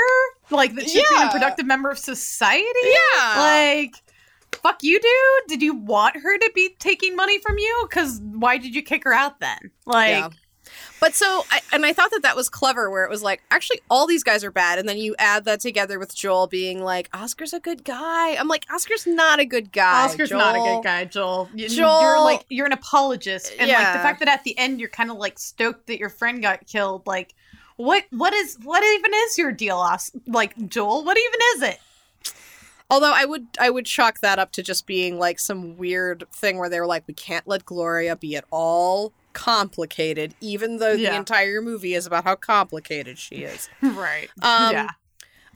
Like 0.49 0.75
that 0.75 0.83
she's 0.83 0.95
being 0.95 1.05
Yeah. 1.15 1.29
a 1.29 1.31
productive 1.31 1.65
member 1.65 1.89
of 1.89 1.97
society? 1.97 2.65
yeah. 2.83 3.35
Like, 3.37 4.01
fuck 4.61 4.83
you, 4.83 4.99
dude. 4.99 5.47
Did 5.47 5.61
you 5.61 5.73
want 5.75 6.15
her 6.17 6.37
to 6.37 6.51
be 6.55 6.75
taking 6.79 7.15
money 7.15 7.39
from 7.39 7.57
you? 7.57 7.87
Because 7.89 8.21
why 8.23 8.57
did 8.57 8.75
you 8.75 8.81
kick 8.81 9.03
her 9.03 9.13
out 9.13 9.39
then? 9.39 9.71
Like, 9.85 10.09
Yeah. 10.09 10.29
But 10.99 11.15
so, 11.15 11.43
I, 11.49 11.61
and 11.73 11.85
I 11.85 11.93
thought 11.93 12.11
that 12.11 12.21
that 12.23 12.35
was 12.35 12.49
clever, 12.49 12.91
where 12.91 13.03
it 13.05 13.09
was 13.09 13.23
like, 13.23 13.41
actually, 13.49 13.79
all 13.89 14.05
these 14.05 14.23
guys 14.23 14.43
are 14.43 14.51
bad, 14.51 14.77
and 14.77 14.87
then 14.87 14.97
you 14.97 15.15
add 15.17 15.45
that 15.45 15.61
together 15.61 15.97
with 15.97 16.13
Joel 16.13 16.45
being 16.45 16.83
like, 16.83 17.09
Oscar's 17.13 17.53
a 17.53 17.59
good 17.59 17.83
guy. 17.85 18.35
I'm 18.35 18.47
like, 18.49 18.65
Oscar's 18.71 19.07
not 19.07 19.39
a 19.39 19.45
good 19.45 19.71
guy. 19.71 20.05
Oscar's 20.05 20.29
not 20.29 20.55
a 20.55 20.59
good 20.59 20.83
guy, 20.83 21.05
Joel. 21.05 21.49
You, 21.55 21.69
Joel- 21.69 22.01
You're 22.01 22.19
like 22.21 22.45
you're 22.49 22.65
an 22.67 22.73
apologist, 22.73 23.53
and 23.57 23.69
like 23.71 23.93
the 23.93 23.99
fact 23.99 24.19
that 24.19 24.27
at 24.27 24.43
the 24.43 24.55
end 24.59 24.79
you're 24.79 24.89
kind 24.89 25.09
of 25.09 25.17
like 25.17 25.39
stoked 25.39 25.87
that 25.87 25.97
your 25.99 26.09
friend 26.09 26.41
got 26.41 26.67
killed. 26.67 27.07
Like, 27.07 27.33
what? 27.77 28.03
What 28.11 28.33
is? 28.33 28.57
What 28.61 28.83
even 28.83 29.11
is 29.13 29.37
your 29.37 29.51
deal, 29.53 29.77
Os- 29.77 30.11
Like, 30.27 30.55
Joel? 30.67 31.03
What 31.05 31.17
even 31.17 31.39
is 31.55 31.61
it? 31.73 31.79
Although 32.89 33.13
I 33.13 33.25
would, 33.25 33.47
I 33.59 33.69
would 33.69 33.85
chalk 33.85 34.19
that 34.21 34.39
up 34.39 34.51
to 34.53 34.63
just 34.63 34.87
being 34.87 35.19
like 35.19 35.39
some 35.39 35.77
weird 35.77 36.23
thing 36.31 36.57
where 36.57 36.69
they 36.69 36.79
were 36.79 36.87
like, 36.87 37.03
we 37.07 37.13
can't 37.13 37.47
let 37.47 37.65
Gloria 37.65 38.15
be 38.15 38.35
at 38.35 38.45
all 38.51 39.13
complicated, 39.33 40.33
even 40.41 40.77
though 40.77 40.97
the 40.97 41.15
entire 41.15 41.61
movie 41.61 41.93
is 41.93 42.05
about 42.05 42.23
how 42.23 42.35
complicated 42.35 43.17
she 43.17 43.37
is. 43.37 43.69
right. 43.81 44.29
Um, 44.41 44.73
yeah. 44.73 44.89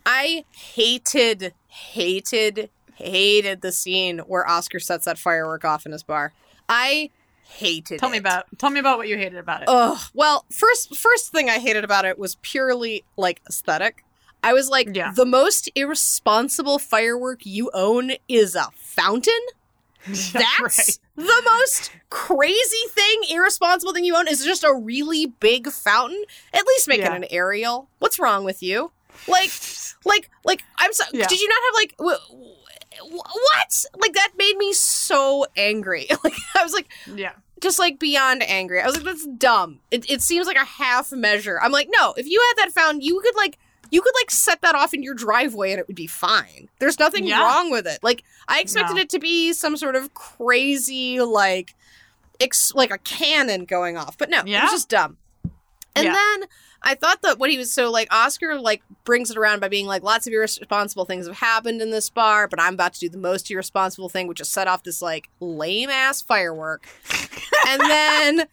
I 0.05 0.45
hated, 0.51 1.53
hated, 1.67 2.69
hated 2.95 3.61
the 3.61 3.71
scene 3.71 4.19
where 4.19 4.47
Oscar 4.47 4.79
sets 4.79 5.05
that 5.05 5.17
firework 5.17 5.65
off 5.65 5.85
in 5.85 5.91
his 5.91 6.03
bar. 6.03 6.33
I 6.69 7.09
hated 7.45 7.99
Tell 7.99 8.09
me 8.09 8.17
about. 8.17 8.45
Tell 8.57 8.69
me 8.69 8.79
about 8.79 8.97
what 8.97 9.07
you 9.07 9.17
hated 9.17 9.37
about 9.37 9.63
it. 9.63 9.69
Ugh. 9.69 9.99
Well, 10.13 10.45
first 10.49 10.95
first 10.95 11.31
thing 11.31 11.49
I 11.49 11.59
hated 11.59 11.83
about 11.83 12.05
it 12.05 12.17
was 12.17 12.35
purely 12.41 13.03
like 13.17 13.41
aesthetic. 13.47 14.03
I 14.43 14.53
was 14.53 14.69
like, 14.69 14.89
Yeah. 14.93 15.11
the 15.15 15.25
most 15.25 15.69
irresponsible 15.75 16.77
firework 16.79 17.45
you 17.45 17.71
own 17.73 18.11
is 18.27 18.55
a 18.55 18.67
fountain. 18.75 19.33
That's 20.05 20.33
Right. 20.61 20.99
the 21.15 21.41
most 21.59 21.91
crazy 22.09 22.87
thing, 22.89 23.21
irresponsible 23.29 23.93
thing 23.93 24.03
you 24.03 24.15
own 24.17 24.27
is 24.27 24.43
just 24.43 24.63
a 24.63 24.73
really 24.73 25.27
big 25.27 25.69
fountain. 25.71 26.23
At 26.53 26.67
least 26.67 26.87
make 26.87 26.99
Yeah. 26.99 27.13
it 27.13 27.15
an 27.15 27.25
aerial. 27.31 27.87
What's 27.99 28.19
wrong 28.19 28.43
with 28.43 28.61
you? 28.61 28.91
Like, 29.27 29.51
like, 30.05 30.29
like. 30.43 30.63
I'm 30.77 30.91
sorry. 30.91 31.11
Yeah. 31.13 31.27
Did 31.27 31.39
you 31.39 31.47
not 31.47 31.57
have 31.65 31.75
like? 31.75 31.97
W- 31.97 32.17
w- 32.97 33.17
what? 33.17 33.85
Like 33.97 34.13
that 34.13 34.31
made 34.37 34.57
me 34.57 34.73
so 34.73 35.45
angry. 35.55 36.07
Like 36.23 36.33
I 36.55 36.63
was 36.63 36.73
like, 36.73 36.89
yeah. 37.15 37.31
just 37.61 37.79
like 37.79 37.97
beyond 37.99 38.43
angry. 38.43 38.81
I 38.81 38.85
was 38.85 38.95
like, 38.95 39.05
that's 39.05 39.25
dumb. 39.37 39.79
It, 39.91 40.09
it 40.11 40.21
seems 40.21 40.47
like 40.47 40.57
a 40.57 40.65
half 40.65 41.11
measure. 41.13 41.59
I'm 41.61 41.71
like, 41.71 41.87
no, 41.89 42.13
if 42.17 42.27
you 42.27 42.41
had 42.57 42.65
that 42.65 42.73
found, 42.73 43.03
you 43.03 43.21
could 43.21 43.35
like, 43.37 43.57
you 43.93 44.01
could 44.01 44.13
like 44.21 44.31
set 44.31 44.61
that 44.61 44.73
off 44.73 44.93
in 44.93 45.03
your 45.03 45.13
driveway 45.13 45.71
and 45.71 45.79
it 45.79 45.87
would 45.87 45.95
be 45.95 46.07
fine. 46.07 46.67
There's 46.79 46.97
nothing 46.97 47.25
Yeah. 47.25 47.39
wrong 47.41 47.69
with 47.69 47.85
it. 47.85 47.99
Like, 48.01 48.23
I 48.47 48.59
expected 48.59 48.95
No. 48.95 49.01
it 49.01 49.09
to 49.09 49.19
be 49.19 49.53
some 49.53 49.77
sort 49.77 49.95
of 49.95 50.13
crazy, 50.15 51.21
like, 51.21 51.75
ex- 52.39 52.73
like 52.73 52.89
a 52.91 52.97
cannon 52.97 53.65
going 53.65 53.95
off, 53.95 54.17
but 54.17 54.29
no, 54.31 54.39
it 54.39 54.47
was 54.47 54.71
just 54.71 54.89
dumb. 54.89 55.17
And 55.95 56.05
Yeah. 56.05 56.13
then 56.13 56.47
I 56.83 56.95
thought 56.95 57.21
that 57.21 57.39
what 57.39 57.49
he 57.49 57.57
was 57.57 57.71
so 57.71 57.89
like 57.89 58.13
Oscar 58.13 58.59
like 58.59 58.83
brings 59.05 59.31
it 59.31 59.37
around 59.37 59.61
by 59.61 59.69
being 59.69 59.87
like 59.87 60.03
lots 60.03 60.27
of 60.27 60.33
irresponsible 60.33 61.05
things 61.05 61.27
have 61.27 61.37
happened 61.37 61.81
in 61.81 61.91
this 61.91 62.09
bar, 62.09 62.47
but 62.47 62.59
I'm 62.59 62.73
about 62.73 62.93
to 62.95 62.99
do 62.99 63.09
the 63.09 63.17
most 63.17 63.49
irresponsible 63.49 64.09
thing, 64.09 64.27
which 64.27 64.41
is 64.41 64.49
set 64.49 64.67
off 64.67 64.83
this 64.83 65.01
like 65.01 65.29
lame 65.39 65.89
ass 65.89 66.21
firework. 66.21 66.87
and 67.67 67.81
then 67.81 68.47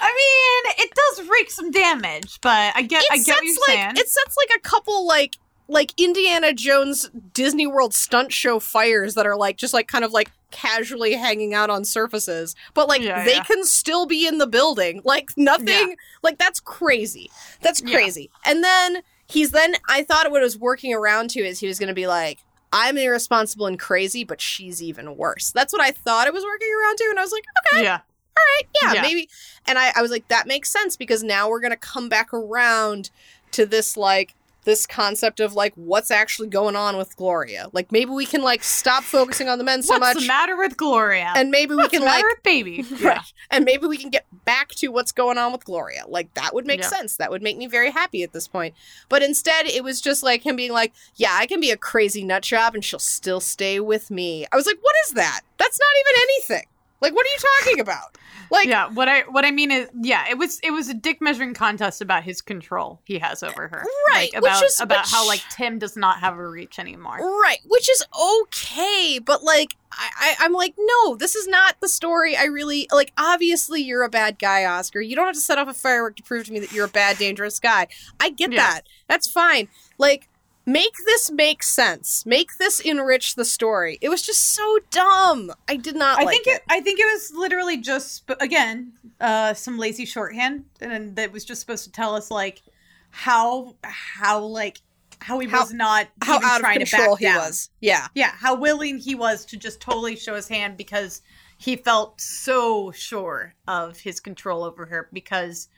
I 0.00 0.64
mean, 0.64 0.72
it 0.78 0.92
does 0.94 1.28
wreak 1.28 1.50
some 1.50 1.70
damage, 1.70 2.40
but 2.40 2.72
I 2.74 2.82
get. 2.82 3.04
I 3.10 3.16
get 3.16 3.26
sets 3.26 3.38
what 3.38 3.44
you're 3.44 3.54
like 3.68 3.76
saying. 3.76 3.96
it 3.96 4.08
sets 4.08 4.36
like 4.36 4.58
a 4.58 4.60
couple 4.60 5.06
like 5.06 5.36
like 5.68 5.92
Indiana 5.98 6.54
Jones 6.54 7.10
Disney 7.34 7.66
World 7.66 7.94
stunt 7.94 8.32
show 8.32 8.58
fires 8.58 9.14
that 9.14 9.26
are 9.26 9.36
like 9.36 9.58
just 9.58 9.74
like 9.74 9.86
kind 9.86 10.04
of 10.04 10.12
like 10.12 10.30
casually 10.50 11.12
hanging 11.14 11.54
out 11.54 11.70
on 11.70 11.84
surfaces, 11.84 12.54
but 12.74 12.88
like 12.88 13.02
Yeah, 13.02 13.24
they 13.24 13.34
yeah. 13.36 13.42
can 13.44 13.64
still 13.64 14.06
be 14.06 14.26
in 14.26 14.38
the 14.38 14.46
building. 14.46 15.02
Like 15.04 15.30
nothing 15.36 15.96
like 16.22 16.38
that's 16.38 16.60
crazy. 16.60 17.30
That's 17.60 17.82
Yeah. 17.84 17.92
crazy. 17.94 18.30
And 18.44 18.62
then 18.64 19.02
he's 19.28 19.50
then 19.50 19.74
I 19.88 20.02
thought 20.04 20.30
what 20.30 20.40
it 20.40 20.44
was 20.44 20.58
working 20.58 20.94
around 20.94 21.30
to 21.30 21.40
is 21.40 21.58
he 21.60 21.66
was 21.66 21.78
going 21.78 21.88
to 21.88 21.94
be 21.94 22.06
like 22.06 22.38
I'm 22.72 22.98
irresponsible 22.98 23.66
and 23.66 23.78
crazy, 23.78 24.24
but 24.24 24.40
she's 24.42 24.82
even 24.82 25.16
worse. 25.16 25.52
That's 25.52 25.72
what 25.72 25.80
I 25.80 25.90
thought 25.90 26.26
it 26.26 26.34
was 26.34 26.44
working 26.44 26.68
around 26.68 26.96
to, 26.98 27.06
and 27.08 27.18
I 27.18 27.22
was 27.22 27.32
like, 27.32 27.44
okay, 27.72 27.82
yeah. 27.84 27.94
all 28.36 28.44
right, 28.58 28.68
yeah, 28.82 28.92
Yeah. 28.94 29.02
maybe. 29.02 29.28
And 29.66 29.78
I, 29.78 29.90
I 29.96 30.02
was 30.02 30.10
like, 30.10 30.28
that 30.28 30.46
makes 30.46 30.70
sense 30.70 30.94
because 30.94 31.22
now 31.22 31.48
we're 31.48 31.60
gonna 31.60 31.76
come 31.78 32.10
back 32.10 32.32
around 32.34 33.08
to 33.52 33.64
this 33.64 33.96
like 33.96 34.34
this 34.68 34.86
concept 34.86 35.40
of 35.40 35.54
like 35.54 35.72
what's 35.76 36.10
actually 36.10 36.48
going 36.48 36.76
on 36.76 36.98
with 36.98 37.16
Gloria. 37.16 37.68
Like 37.72 37.90
maybe 37.90 38.10
we 38.10 38.26
can 38.26 38.42
like 38.42 38.62
stop 38.62 39.02
focusing 39.02 39.48
on 39.48 39.56
the 39.56 39.64
men 39.64 39.82
so 39.82 39.94
What's 39.94 40.00
much, 40.00 40.14
What's 40.16 40.26
the 40.26 40.28
matter 40.28 40.56
with 40.58 40.76
Gloria? 40.76 41.32
and 41.34 41.50
maybe 41.50 41.74
we 41.74 41.88
can 41.88 42.00
the 42.00 42.06
like 42.06 42.24
baby? 42.44 42.84
right, 43.02 43.18
and 43.50 43.64
maybe 43.64 43.86
we 43.86 43.96
can 43.96 44.10
get 44.10 44.26
back 44.44 44.68
to 44.76 44.88
what's 44.88 45.10
going 45.10 45.38
on 45.38 45.52
with 45.52 45.64
Gloria. 45.64 46.04
Like 46.06 46.32
that 46.34 46.54
would 46.54 46.66
make 46.66 46.80
Yeah. 46.80 46.88
sense. 46.88 47.16
That 47.16 47.30
would 47.30 47.42
make 47.42 47.56
me 47.56 47.66
very 47.66 47.90
happy 47.90 48.22
at 48.22 48.34
this 48.34 48.46
point. 48.46 48.74
But 49.08 49.22
instead, 49.22 49.66
it 49.66 49.82
was 49.82 50.02
just 50.02 50.22
like 50.22 50.44
him 50.44 50.54
being 50.56 50.72
like, 50.72 50.92
"Yeah, 51.16 51.32
I 51.32 51.46
can 51.46 51.60
be 51.60 51.70
a 51.70 51.76
crazy 51.78 52.22
nut 52.22 52.42
job, 52.42 52.74
and 52.74 52.84
she'll 52.84 52.98
still 52.98 53.40
stay 53.40 53.80
with 53.80 54.10
me." 54.10 54.46
I 54.52 54.56
was 54.56 54.66
like, 54.66 54.78
"What 54.82 54.94
is 55.06 55.12
that? 55.14 55.40
That's 55.56 55.78
not 55.80 55.88
even 56.12 56.22
anything." 56.22 56.66
Like, 57.00 57.14
what 57.14 57.24
are 57.26 57.30
you 57.30 57.38
talking 57.64 57.80
about? 57.80 58.16
Like, 58.50 58.66
yeah 58.66 58.88
what 58.88 59.08
i 59.10 59.20
what 59.28 59.44
i 59.44 59.50
mean 59.50 59.70
is 59.70 59.90
yeah 60.00 60.24
it 60.30 60.38
was 60.38 60.58
it 60.64 60.70
was 60.70 60.88
a 60.88 60.94
dick 60.94 61.20
measuring 61.20 61.52
contest 61.52 62.00
about 62.00 62.22
his 62.24 62.40
control 62.40 62.98
he 63.04 63.18
has 63.18 63.42
over 63.42 63.68
her 63.68 63.84
Right, 64.10 64.32
like, 64.32 64.42
which 64.42 64.50
about 64.50 64.62
is- 64.64 64.80
about 64.80 65.04
which- 65.04 65.10
how 65.12 65.26
like 65.26 65.42
tim 65.50 65.78
does 65.78 65.98
not 65.98 66.20
have 66.20 66.38
a 66.38 66.48
reach 66.48 66.78
anymore 66.78 67.18
Right, 67.18 67.58
which 67.66 67.90
is 67.90 68.02
okay, 68.46 69.18
but 69.24 69.42
like 69.42 69.76
I, 69.92 70.08
I 70.18 70.34
I'm 70.46 70.52
like, 70.52 70.74
no, 70.78 71.14
this 71.16 71.34
is 71.34 71.46
not 71.48 71.76
the 71.80 71.88
story. 71.88 72.36
I 72.36 72.44
really 72.44 72.86
like. 72.92 73.10
Obviously, 73.18 73.80
you're 73.82 74.02
a 74.02 74.10
bad 74.10 74.38
guy, 74.38 74.64
Oscar. 74.66 75.00
You 75.00 75.16
don't 75.16 75.24
have 75.26 75.34
to 75.34 75.40
set 75.40 75.56
off 75.58 75.66
a 75.66 75.72
firework 75.74 76.16
to 76.16 76.22
prove 76.22 76.44
to 76.46 76.52
me 76.52 76.60
that 76.60 76.72
you're 76.72 76.84
a 76.84 76.88
bad, 76.90 77.16
dangerous 77.16 77.58
guy. 77.58 77.88
I 78.20 78.28
get 78.30 78.52
Yeah. 78.52 78.58
that. 78.58 78.80
That's 79.08 79.30
fine. 79.30 79.68
Like, 79.96 80.27
make 80.68 80.94
this 81.06 81.30
make 81.30 81.62
sense. 81.62 82.24
Make 82.26 82.58
this 82.58 82.78
enrich 82.80 83.34
the 83.34 83.44
story. 83.44 83.98
It 84.00 84.08
was 84.10 84.22
just 84.22 84.54
so 84.54 84.78
dumb. 84.90 85.50
I 85.68 85.76
did 85.76 85.96
not. 85.96 86.18
I 86.18 86.24
like 86.24 86.34
think 86.44 86.46
it, 86.56 86.62
I 86.68 86.80
think 86.80 87.00
it 87.00 87.06
was 87.06 87.32
literally 87.34 87.78
just 87.78 88.30
again 88.40 88.92
uh 89.20 89.54
some 89.54 89.78
lazy 89.78 90.04
shorthand 90.04 90.64
and 90.80 91.16
that 91.16 91.32
was 91.32 91.44
just 91.44 91.60
supposed 91.60 91.84
to 91.84 91.90
tell 91.92 92.14
us 92.14 92.30
like 92.30 92.62
how 93.10 93.74
how 93.82 94.40
like 94.40 94.80
how 95.20 95.38
he 95.40 95.48
How- 95.48 95.62
was 95.62 95.72
not 95.72 96.06
how 96.22 96.36
out 96.36 96.56
of 96.56 96.60
trying 96.60 96.78
to 96.78 96.84
control 96.86 97.14
back 97.16 97.18
he 97.20 97.24
down. 97.24 97.36
was. 97.38 97.70
Yeah. 97.80 98.06
Yeah, 98.14 98.30
how 98.32 98.54
willing 98.54 98.98
he 98.98 99.14
was 99.16 99.44
to 99.46 99.56
just 99.56 99.80
totally 99.80 100.14
show 100.14 100.34
his 100.36 100.46
hand 100.48 100.76
because 100.76 101.22
he 101.56 101.74
felt 101.74 102.20
so 102.20 102.92
sure 102.92 103.54
of 103.66 103.98
his 103.98 104.20
control 104.20 104.62
over 104.62 104.86
her 104.86 105.08
because 105.12 105.68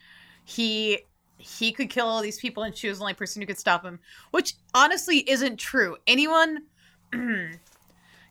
he 0.45 0.99
he 1.41 1.71
could 1.71 1.89
kill 1.89 2.07
all 2.07 2.21
these 2.21 2.39
people 2.39 2.63
and 2.63 2.75
she 2.75 2.87
was 2.87 2.97
the 2.99 3.03
only 3.03 3.13
person 3.13 3.41
who 3.41 3.45
could 3.45 3.59
stop 3.59 3.83
him, 3.83 3.99
which 4.31 4.53
honestly 4.73 5.29
isn't 5.29 5.57
true. 5.57 5.97
Anyone 6.07 6.63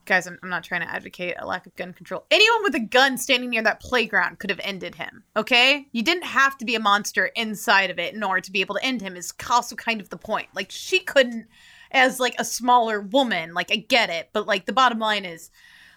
Guys, 0.06 0.26
I'm, 0.26 0.38
I'm 0.42 0.48
not 0.48 0.64
trying 0.64 0.80
to 0.80 0.90
advocate 0.90 1.34
a 1.38 1.46
lack 1.46 1.66
of 1.66 1.76
gun 1.76 1.92
control. 1.92 2.24
Anyone 2.30 2.62
with 2.64 2.74
a 2.74 2.80
gun 2.80 3.16
standing 3.16 3.50
near 3.50 3.62
that 3.62 3.80
playground 3.80 4.38
could 4.40 4.50
have 4.50 4.58
ended 4.64 4.96
him. 4.96 5.22
Okay? 5.36 5.86
You 5.92 6.02
didn't 6.02 6.24
have 6.24 6.58
to 6.58 6.64
be 6.64 6.74
a 6.74 6.80
monster 6.80 7.26
inside 7.36 7.90
of 7.90 7.98
it 7.98 8.14
in 8.14 8.24
order 8.24 8.40
to 8.40 8.50
be 8.50 8.61
able 8.61 8.74
to 8.76 8.84
end 8.84 9.02
him, 9.02 9.14
is 9.14 9.32
also 9.48 9.76
kind 9.76 10.00
of 10.00 10.08
the 10.08 10.16
point. 10.16 10.48
Like, 10.54 10.70
she 10.70 10.98
couldn't 11.00 11.46
as 11.92 12.18
like 12.18 12.34
a 12.38 12.44
smaller 12.44 13.00
woman. 13.00 13.52
Like 13.54 13.70
I 13.70 13.76
get 13.76 14.11
it, 14.11 14.30
but 14.32 14.46
like 14.46 14.66
the 14.66 14.72
bottom 14.72 14.98
line 14.98 15.24
is 15.24 15.50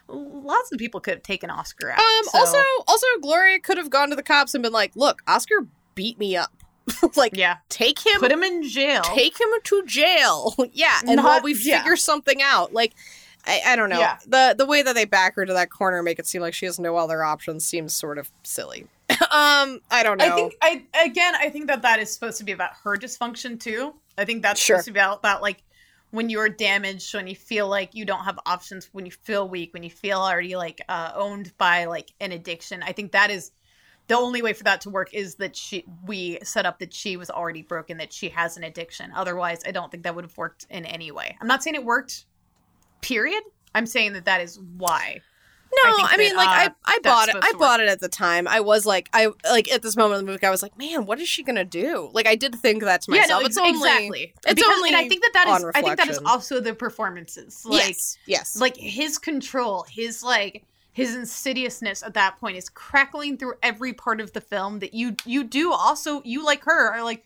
lots 0.08 0.72
of 0.72 0.78
people 0.78 1.00
could 1.00 1.14
have 1.16 1.24
taken 1.24 1.50
Oscar 1.50 1.92
out. 1.92 2.00
Um. 2.00 2.24
so- 2.26 2.40
Also, 2.40 2.58
also, 2.88 3.08
Gloria 3.22 3.60
could 3.60 3.78
have 3.78 3.90
gone 3.90 4.10
to 4.10 4.16
the 4.16 4.24
cops 4.24 4.54
and 4.54 4.62
been 4.64 4.74
like, 4.74 4.96
"Look, 4.96 5.22
Oscar 5.28 5.68
beat 5.96 6.20
me 6.20 6.36
up. 6.36 6.52
like, 7.16 7.36
yeah, 7.36 7.58
take 7.70 8.00
him 8.06 8.20
put 8.20 8.32
him 8.32 8.44
in 8.44 8.64
jail. 8.68 9.02
take 9.04 9.40
him 9.40 9.50
to 9.64 9.84
jail. 9.86 10.54
yeah, 10.74 11.00
and 11.06 11.18
Not- 11.18 11.26
while 11.26 11.42
we 11.42 11.54
yeah. 11.56 11.80
figure 11.80 11.96
something 11.96 12.42
out, 12.42 12.74
like 12.74 12.94
I, 13.46 13.62
I 13.68 13.76
don't 13.76 13.90
know 13.90 14.00
Yeah. 14.00 14.18
the 14.28 14.56
the 14.58 14.66
way 14.66 14.82
that 14.82 14.94
they 14.96 15.06
back 15.06 15.36
her 15.36 15.46
to 15.46 15.54
that 15.54 15.70
corner, 15.70 16.02
make 16.04 16.20
it 16.20 16.28
seem 16.28 16.42
like 16.42 16.54
she 16.54 16.66
has 16.66 16.80
no 16.80 16.96
other 16.98 17.24
options, 17.24 17.66
seems 17.66 17.94
sort 17.94 18.18
of 18.18 18.32
silly. 18.44 18.88
um, 19.10 19.80
I 19.92 20.02
don't 20.04 20.18
know. 20.18 20.26
I 20.26 20.32
think 20.36 20.54
I 20.62 20.84
again 21.04 21.36
I 21.36 21.50
think 21.50 21.68
that 21.68 21.82
that 21.82 22.00
is 22.00 22.12
supposed 22.14 22.38
to 22.38 22.44
be 22.44 22.52
about 22.54 22.72
her 22.84 22.98
dysfunction 22.98 23.60
too. 23.60 23.94
I 24.18 24.26
think 24.26 24.44
that's 24.44 24.60
Sure. 24.62 24.78
supposed 24.78 24.86
to 24.88 24.92
be 24.94 25.00
about, 25.00 25.20
about 25.20 25.42
like 25.42 25.64
when 26.12 26.30
you're 26.30 26.48
damaged, 26.50 27.14
when 27.16 27.26
you 27.28 27.36
feel 27.36 27.68
like 27.68 27.96
you 27.96 28.06
don't 28.06 28.24
have 28.24 28.40
options, 28.46 28.88
when 28.92 29.04
you 29.06 29.12
feel 29.12 29.50
weak, 29.50 29.74
when 29.74 29.82
you 29.84 29.90
feel 29.90 30.20
already 30.20 30.56
like 30.56 30.80
uh, 30.88 31.12
owned 31.16 31.52
by 31.58 31.86
like 31.86 32.14
an 32.22 32.32
addiction. 32.32 32.84
I 32.84 32.92
think 32.92 33.12
that 33.14 33.32
is 33.32 33.52
the 34.08 34.16
only 34.16 34.42
way 34.42 34.54
for 34.54 34.64
that 34.64 34.82
to 34.82 34.90
work 34.90 35.14
is 35.14 35.36
that 35.36 35.56
she 35.56 35.86
we 36.06 36.40
set 36.44 36.66
up 36.66 36.80
that 36.80 36.94
she 36.94 37.18
was 37.18 37.30
already 37.30 37.62
broken, 37.62 37.98
that 37.98 38.12
she 38.12 38.30
has 38.30 38.58
an 38.58 38.64
addiction. 38.64 39.12
Otherwise, 39.16 39.62
I 39.66 39.72
don't 39.72 39.90
think 39.92 40.04
that 40.04 40.16
would 40.16 40.26
have 40.26 40.38
worked 40.38 40.66
in 40.70 40.86
any 40.86 41.12
way. 41.12 41.38
I'm 41.40 41.48
not 41.48 41.64
saying 41.64 41.76
it 41.76 41.86
worked. 41.86 42.26
Period. 43.02 43.44
I'm 43.76 43.86
saying 43.86 44.14
that 44.14 44.26
that 44.26 44.42
is 44.42 44.60
why. 44.78 45.22
No, 45.76 45.90
I 45.90 46.10
I, 46.12 46.18
mean, 46.18 46.30
that, 46.30 46.38
like 46.38 46.48
uh, 46.48 46.74
I, 46.86 46.96
I 46.96 47.00
bought 47.02 47.30
it. 47.30 47.36
I 47.42 47.54
bought 47.58 47.80
it 47.80 47.90
at 47.90 48.00
the 48.00 48.08
time. 48.10 48.48
I 48.48 48.60
was 48.60 48.86
like, 48.86 49.10
I 49.12 49.30
like 49.50 49.72
at 49.72 49.82
this 49.82 49.96
moment 49.96 50.20
of 50.20 50.26
the 50.26 50.32
movie, 50.32 50.46
I 50.46 50.52
was 50.52 50.62
like, 50.62 50.78
man, 50.78 51.06
what 51.06 51.20
is 51.20 51.28
she 51.28 51.42
gonna 51.42 51.66
do? 51.66 52.12
Like, 52.14 52.28
I 52.28 52.36
did 52.36 52.54
think 52.56 52.84
that 52.84 53.02
to 53.04 53.12
myself. 53.12 53.28
yeah, 53.30 53.40
no, 53.40 53.46
it's 53.46 53.58
ex- 53.58 53.68
only, 53.68 53.80
exactly. 53.80 54.34
it's 54.46 54.54
Because- 54.54 54.72
only 54.76 54.90
and 54.90 54.98
I 54.98 55.08
think 55.08 55.24
that 55.24 55.32
that 55.34 55.48
is. 55.58 55.66
I 55.74 55.82
think 55.82 55.98
that 55.98 56.10
is 56.10 56.20
also 56.26 56.60
the 56.60 56.76
performances. 56.76 57.66
Like, 57.66 57.88
yes, 57.88 58.18
yes, 58.28 58.56
like 58.56 58.78
his 58.78 59.18
control, 59.18 59.86
his 59.90 60.22
like 60.22 60.64
his 60.94 61.16
insidiousness 61.16 62.04
at 62.04 62.14
that 62.14 62.40
point 62.40 62.56
is 62.56 62.70
crackling 62.70 63.38
through 63.38 63.56
every 63.62 63.94
part 63.94 64.22
of 64.22 64.32
the 64.34 64.42
film 64.42 64.80
that 64.80 64.94
you 64.94 65.16
you 65.26 65.44
do 65.44 65.72
also 65.74 66.22
you 66.24 66.46
like 66.46 66.64
her 66.64 66.94
are 66.94 67.04
like 67.04 67.26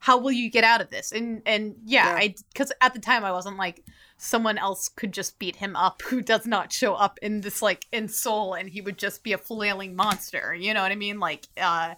how 0.00 0.16
will 0.16 0.30
you 0.32 0.48
get 0.48 0.64
out 0.64 0.80
of 0.80 0.90
this 0.90 1.12
and 1.12 1.42
and 1.44 1.74
yeah, 1.84 2.10
Yeah. 2.10 2.16
i 2.16 2.34
because 2.52 2.72
at 2.80 2.94
the 2.94 3.00
time 3.00 3.24
i 3.24 3.32
wasn't 3.32 3.56
like 3.56 3.84
someone 4.16 4.58
else 4.58 4.88
could 4.88 5.12
just 5.12 5.38
beat 5.38 5.56
him 5.56 5.76
up 5.76 6.02
who 6.02 6.20
does 6.20 6.46
not 6.46 6.72
show 6.72 6.94
up 6.94 7.18
in 7.22 7.40
this 7.40 7.60
like 7.62 7.86
in 7.92 8.08
seoul 8.08 8.54
and 8.54 8.68
he 8.68 8.80
would 8.80 8.98
just 8.98 9.22
be 9.22 9.32
a 9.32 9.38
flailing 9.38 9.94
monster 9.96 10.54
you 10.54 10.72
know 10.72 10.82
what 10.82 10.92
i 10.92 10.96
mean 10.96 11.18
like 11.20 11.46
uh 11.60 11.94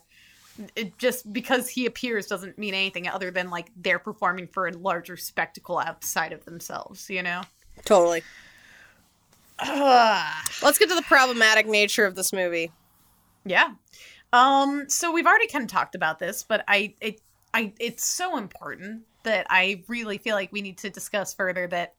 it 0.77 0.99
just 0.99 1.33
because 1.33 1.69
he 1.71 1.87
appears 1.87 2.27
doesn't 2.27 2.59
mean 2.59 2.75
anything 2.75 3.09
other 3.09 3.31
than 3.31 3.49
like 3.49 3.71
they're 3.77 3.99
performing 3.99 4.47
for 4.47 4.67
a 4.67 4.73
larger 4.73 5.17
spectacle 5.17 5.79
outside 5.79 6.33
of 6.33 6.45
themselves 6.45 7.09
you 7.09 7.23
know 7.23 7.43
totally. 7.85 8.23
Let's 10.63 10.79
get 10.79 10.89
to 10.89 10.95
the 10.95 11.03
problematic 11.03 11.67
nature 11.67 12.07
of 12.07 12.15
this 12.15 12.33
movie. 12.33 12.71
Yeah. 13.45 13.73
Um 14.33 14.89
so 14.89 15.13
we've 15.13 15.27
already 15.27 15.49
kind 15.49 15.65
of 15.65 15.71
talked 15.71 15.95
about 15.95 16.19
this, 16.19 16.43
but 16.43 16.65
I 16.69 16.95
it 17.01 17.21
I 17.53 17.73
it's 17.79 18.05
so 18.05 18.37
important 18.37 19.03
that 19.23 19.47
I 19.51 19.83
really 19.89 20.19
feel 20.19 20.35
like 20.35 20.53
we 20.53 20.63
need 20.63 20.79
to 20.79 20.91
discuss 20.91 21.35
further 21.35 21.67
that 21.69 21.95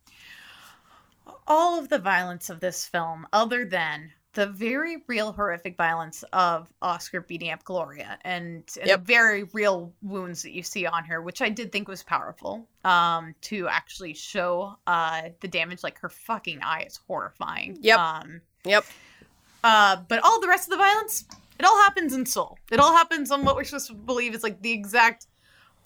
all 1.47 1.77
of 1.77 1.89
the 1.89 1.99
violence 1.99 2.49
of 2.49 2.59
this 2.59 2.85
film 2.85 3.27
other 3.33 3.65
than 3.65 4.11
the 4.33 4.47
very 4.47 4.97
real 5.07 5.33
horrific 5.33 5.75
violence 5.75 6.23
of 6.31 6.71
Oscar 6.81 7.19
beating 7.21 7.51
up 7.51 7.63
Gloria 7.65 8.17
and, 8.23 8.63
and 8.79 8.87
Yep. 8.87 8.99
the 8.99 9.05
very 9.05 9.43
real 9.51 9.91
wounds 10.01 10.41
that 10.43 10.51
you 10.51 10.63
see 10.63 10.85
on 10.85 11.03
her, 11.05 11.21
which 11.21 11.41
I 11.41 11.49
did 11.49 11.69
think 11.71 11.87
was 11.89 12.01
powerful 12.03 12.65
um, 12.85 13.35
to 13.41 13.67
actually 13.67 14.13
show 14.13 14.77
uh, 14.87 15.23
the 15.41 15.47
damage. 15.49 15.83
Like 15.83 15.99
her 15.99 16.07
fucking 16.09 16.59
eye 16.63 16.83
is 16.87 16.99
horrifying. 17.07 17.77
Yep. 17.81 17.99
Um, 17.99 18.41
Yep. 18.63 18.85
uh, 19.65 19.97
but 20.07 20.19
all 20.23 20.39
the 20.39 20.47
rest 20.47 20.67
of 20.67 20.71
the 20.71 20.77
violence, 20.77 21.25
it 21.59 21.65
all 21.65 21.77
happens 21.79 22.13
in 22.13 22.25
Seoul. 22.25 22.57
It 22.71 22.79
all 22.79 22.95
happens 22.95 23.31
on 23.31 23.43
what 23.43 23.57
we're 23.57 23.65
supposed 23.65 23.87
to 23.87 23.93
believe 23.95 24.33
is 24.33 24.43
like 24.43 24.61
the 24.61 24.71
exact 24.71 25.27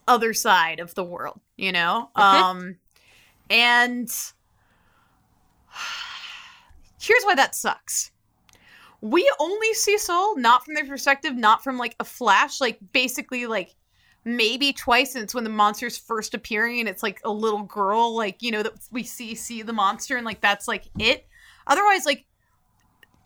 other 0.08 0.36
side 0.36 0.80
of 0.80 0.94
the 0.94 1.04
world, 1.04 1.40
you 1.58 1.72
know? 1.72 2.12
Mhm. 2.16 2.22
Um, 2.22 2.76
and 3.50 4.08
here's 7.02 7.24
why 7.24 7.34
that 7.36 7.56
sucks. 7.56 8.12
We 9.06 9.32
only 9.40 9.72
see 9.76 10.00
Seoul 10.00 10.36
not 10.36 10.66
from 10.66 10.74
their 10.74 10.86
perspective, 10.86 11.36
not 11.36 11.64
from 11.64 11.78
like 11.78 11.96
a 12.00 12.04
flash, 12.04 12.60
like 12.60 12.80
basically 12.92 13.46
like 13.46 13.76
maybe 14.24 14.74
twice 14.74 15.14
and 15.14 15.24
it's 15.24 15.36
when 15.36 15.44
the 15.44 15.50
monster's 15.52 15.96
first 15.96 16.34
appearing 16.34 16.80
and 16.80 16.90
it's 16.90 17.04
like 17.04 17.22
a 17.24 17.32
little 17.32 17.62
girl 17.62 18.16
like 18.16 18.42
you 18.42 18.50
know 18.50 18.64
that 18.64 18.74
we 18.92 19.04
see 19.04 19.36
see 19.36 19.62
the 19.62 19.72
monster 19.72 20.18
and 20.18 20.26
like 20.26 20.42
that's 20.42 20.68
like 20.68 20.90
it. 20.98 21.28
Otherwise 21.68 22.08
like 22.08 22.26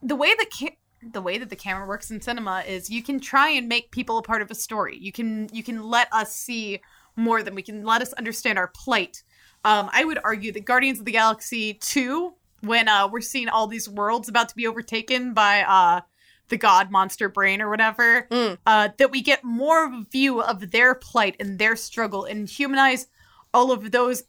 the 0.04 0.18
way 0.18 0.36
that 0.36 0.48
ca- 0.52 0.78
the 1.02 1.22
way 1.22 1.38
that 1.38 1.50
the 1.50 1.56
camera 1.56 1.88
works 1.88 2.12
in 2.12 2.20
cinema 2.20 2.62
is 2.68 2.90
you 2.90 3.02
can 3.02 3.18
try 3.18 3.48
and 3.50 3.70
make 3.70 3.90
people 3.92 4.18
a 4.18 4.22
part 4.22 4.42
of 4.42 4.52
a 4.52 4.56
story. 4.56 4.98
You 5.00 5.14
can 5.14 5.48
you 5.54 5.64
can 5.64 5.82
let 5.82 6.12
us 6.12 6.36
see 6.36 6.82
more 7.16 7.42
than 7.42 7.56
we 7.56 7.62
can 7.62 7.86
let 7.86 8.02
us 8.02 8.12
understand 8.14 8.58
our 8.58 8.68
plight. 8.68 9.24
Um 9.64 9.90
i 9.94 10.04
would 10.04 10.20
argue 10.26 10.52
that 10.52 10.66
guardians 10.66 11.00
of 11.00 11.06
the 11.06 11.14
galaxy 11.14 11.76
2 11.76 12.34
when 12.62 12.88
uh 12.88 13.08
we're 13.08 13.22
seeing 13.22 13.50
all 13.50 13.68
these 13.68 13.88
worlds 13.90 14.28
about 14.30 14.50
to 14.50 14.56
be 14.56 14.66
overtaken 14.68 15.34
by 15.34 15.62
uh 15.62 16.02
the 16.50 16.58
god 16.58 16.90
monster 16.92 17.30
brain 17.30 17.62
or 17.62 17.70
whatever 17.70 18.28
Mm. 18.32 18.58
uh 18.66 18.90
that 18.98 19.12
we 19.12 19.22
get 19.22 19.44
more 19.44 19.86
of 19.86 19.94
a 19.94 20.06
view 20.12 20.42
of 20.42 20.72
their 20.72 20.96
plight 20.96 21.36
and 21.40 21.60
their 21.60 21.76
struggle 21.76 22.26
and 22.26 22.50
humanize 22.50 23.08
all 23.54 23.72
of 23.72 23.92
those 23.92 24.24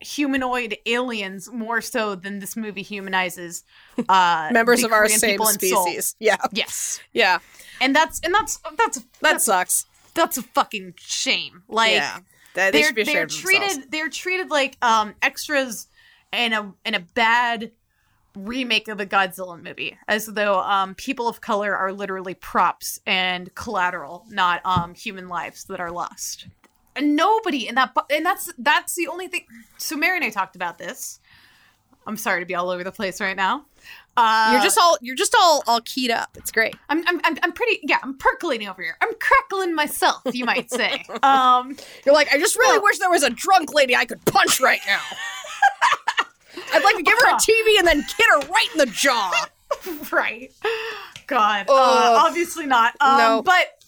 humanoid 0.00 0.76
aliens 0.86 1.50
more 1.50 1.80
so 1.80 2.14
than 2.14 2.38
this 2.38 2.56
movie 2.56 2.82
humanizes 2.82 3.64
uh 4.08 4.48
Members 4.52 4.82
of 4.84 4.92
our 4.92 5.08
same 5.08 5.40
species. 5.44 6.14
Yeah, 6.18 6.36
Yes. 6.52 7.00
yeah. 7.12 7.38
And 7.80 7.94
that's 7.94 8.20
and 8.20 8.34
that's 8.34 8.58
that's 8.76 8.98
That 8.98 9.04
that's 9.20 9.44
sucks. 9.44 9.86
that's 10.14 10.36
a 10.38 10.42
fucking 10.42 10.94
shame. 10.98 11.62
Like 11.68 11.92
yeah, 11.92 12.18
That- 12.54 12.72
they 12.72 12.80
they're 12.80 12.86
should 12.88 12.94
be 12.96 13.02
they're 13.04 13.22
of 13.24 13.30
themselves. 13.30 13.42
treated 13.70 13.90
they're 13.90 14.08
treated 14.10 14.50
like 14.50 14.76
um 14.82 15.14
extras 15.22 15.86
in 16.32 16.52
a 16.52 16.72
in 16.84 16.94
a 16.94 17.00
bad 17.00 17.72
remake 18.36 18.88
of 18.88 19.00
a 19.00 19.06
Godzilla 19.06 19.60
movie 19.60 19.96
as 20.08 20.26
though 20.26 20.60
um 20.60 20.94
people 20.94 21.26
of 21.28 21.40
color 21.40 21.74
are 21.74 21.92
literally 21.92 22.34
props 22.34 23.00
and 23.06 23.54
collateral 23.54 24.26
not 24.28 24.60
um 24.66 24.94
human 24.94 25.28
lives 25.28 25.64
that 25.64 25.80
are 25.80 25.90
lost 25.90 26.46
and 26.94 27.16
nobody 27.16 27.66
in 27.66 27.74
that 27.76 27.96
and 28.10 28.26
that's 28.26 28.52
that's 28.58 28.94
the 28.94 29.08
only 29.08 29.26
thing 29.28 29.46
so 29.78 29.96
Mary 29.96 30.16
and 30.16 30.24
I 30.24 30.30
talked 30.30 30.54
about 30.54 30.76
this 30.76 31.18
I'm 32.06 32.16
sorry 32.16 32.40
to 32.40 32.46
be 32.46 32.54
all 32.54 32.68
over 32.70 32.84
the 32.84 32.92
place 32.92 33.22
right 33.22 33.36
now 33.36 33.64
uh 34.18 34.50
You're 34.52 34.62
just 34.62 34.78
all 34.78 34.98
you're 35.00 35.16
just 35.16 35.34
all 35.38 35.62
all 35.66 35.80
keyed 35.80 36.10
up. 36.10 36.36
It's 36.36 36.52
great. 36.52 36.76
I'm, 36.90 37.06
I'm, 37.08 37.20
I'm, 37.24 37.38
I'm 37.42 37.52
pretty 37.52 37.80
yeah 37.84 37.98
i'm 38.02 38.18
percolating 38.18 38.68
over 38.68 38.82
here 38.82 38.96
i'm 39.00 39.12
crackling 39.18 39.74
myself 39.74 40.22
you 40.32 40.44
might 40.44 40.70
say 40.70 41.04
um 41.22 41.74
You're 42.04 42.14
like, 42.14 42.32
I 42.34 42.38
just 42.38 42.56
really 42.56 42.80
wish 42.80 42.98
there 42.98 43.10
was 43.10 43.22
a 43.22 43.30
drunk 43.30 43.72
lady 43.72 43.96
I 43.96 44.04
could 44.04 44.22
punch 44.26 44.60
right 44.60 44.80
now. 44.86 45.00
I'd 46.72 46.82
like 46.84 46.96
to 46.96 47.02
give 47.02 47.16
her 47.18 47.30
a 47.30 47.34
TV 47.36 47.78
and 47.78 47.86
then 47.86 47.98
hit 48.00 48.26
her 48.30 48.40
right 48.48 48.68
in 48.72 48.78
the 48.78 48.86
jaw. 48.86 49.32
right 50.12 50.52
god 51.26 51.66
uh, 51.68 52.24
obviously 52.24 52.66
not 52.66 52.94
um 53.00 53.18
No. 53.18 53.42
but 53.42 53.82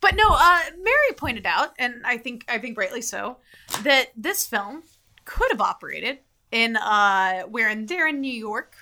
but 0.00 0.14
no 0.14 0.22
uh 0.30 0.60
mary 0.80 1.12
pointed 1.16 1.44
out 1.46 1.70
and 1.80 1.94
i 2.04 2.16
think 2.16 2.44
i 2.48 2.58
think 2.58 2.78
rightly 2.78 3.02
so 3.02 3.38
that 3.82 4.10
this 4.16 4.46
film 4.46 4.84
could 5.24 5.50
have 5.50 5.60
operated 5.60 6.18
in 6.52 6.76
uh 6.76 7.42
where 7.42 7.74
they're 7.74 8.06
in 8.06 8.20
new 8.20 8.32
york 8.32 8.76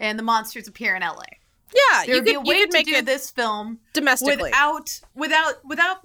and 0.00 0.18
the 0.18 0.24
monsters 0.24 0.66
appear 0.66 0.96
in 0.96 1.02
la 1.02 1.14
Yeah, 1.72 2.04
there 2.04 2.06
you 2.06 2.14
would 2.16 2.24
be 2.24 2.32
could, 2.34 2.40
a 2.40 2.44
you 2.44 2.48
way 2.50 2.60
could 2.62 2.70
to 2.72 2.76
make 2.78 2.86
do 2.86 3.02
this 3.02 3.30
film 3.30 3.78
domestically. 3.92 4.42
without 4.50 5.00
without 5.14 5.64
without 5.64 5.98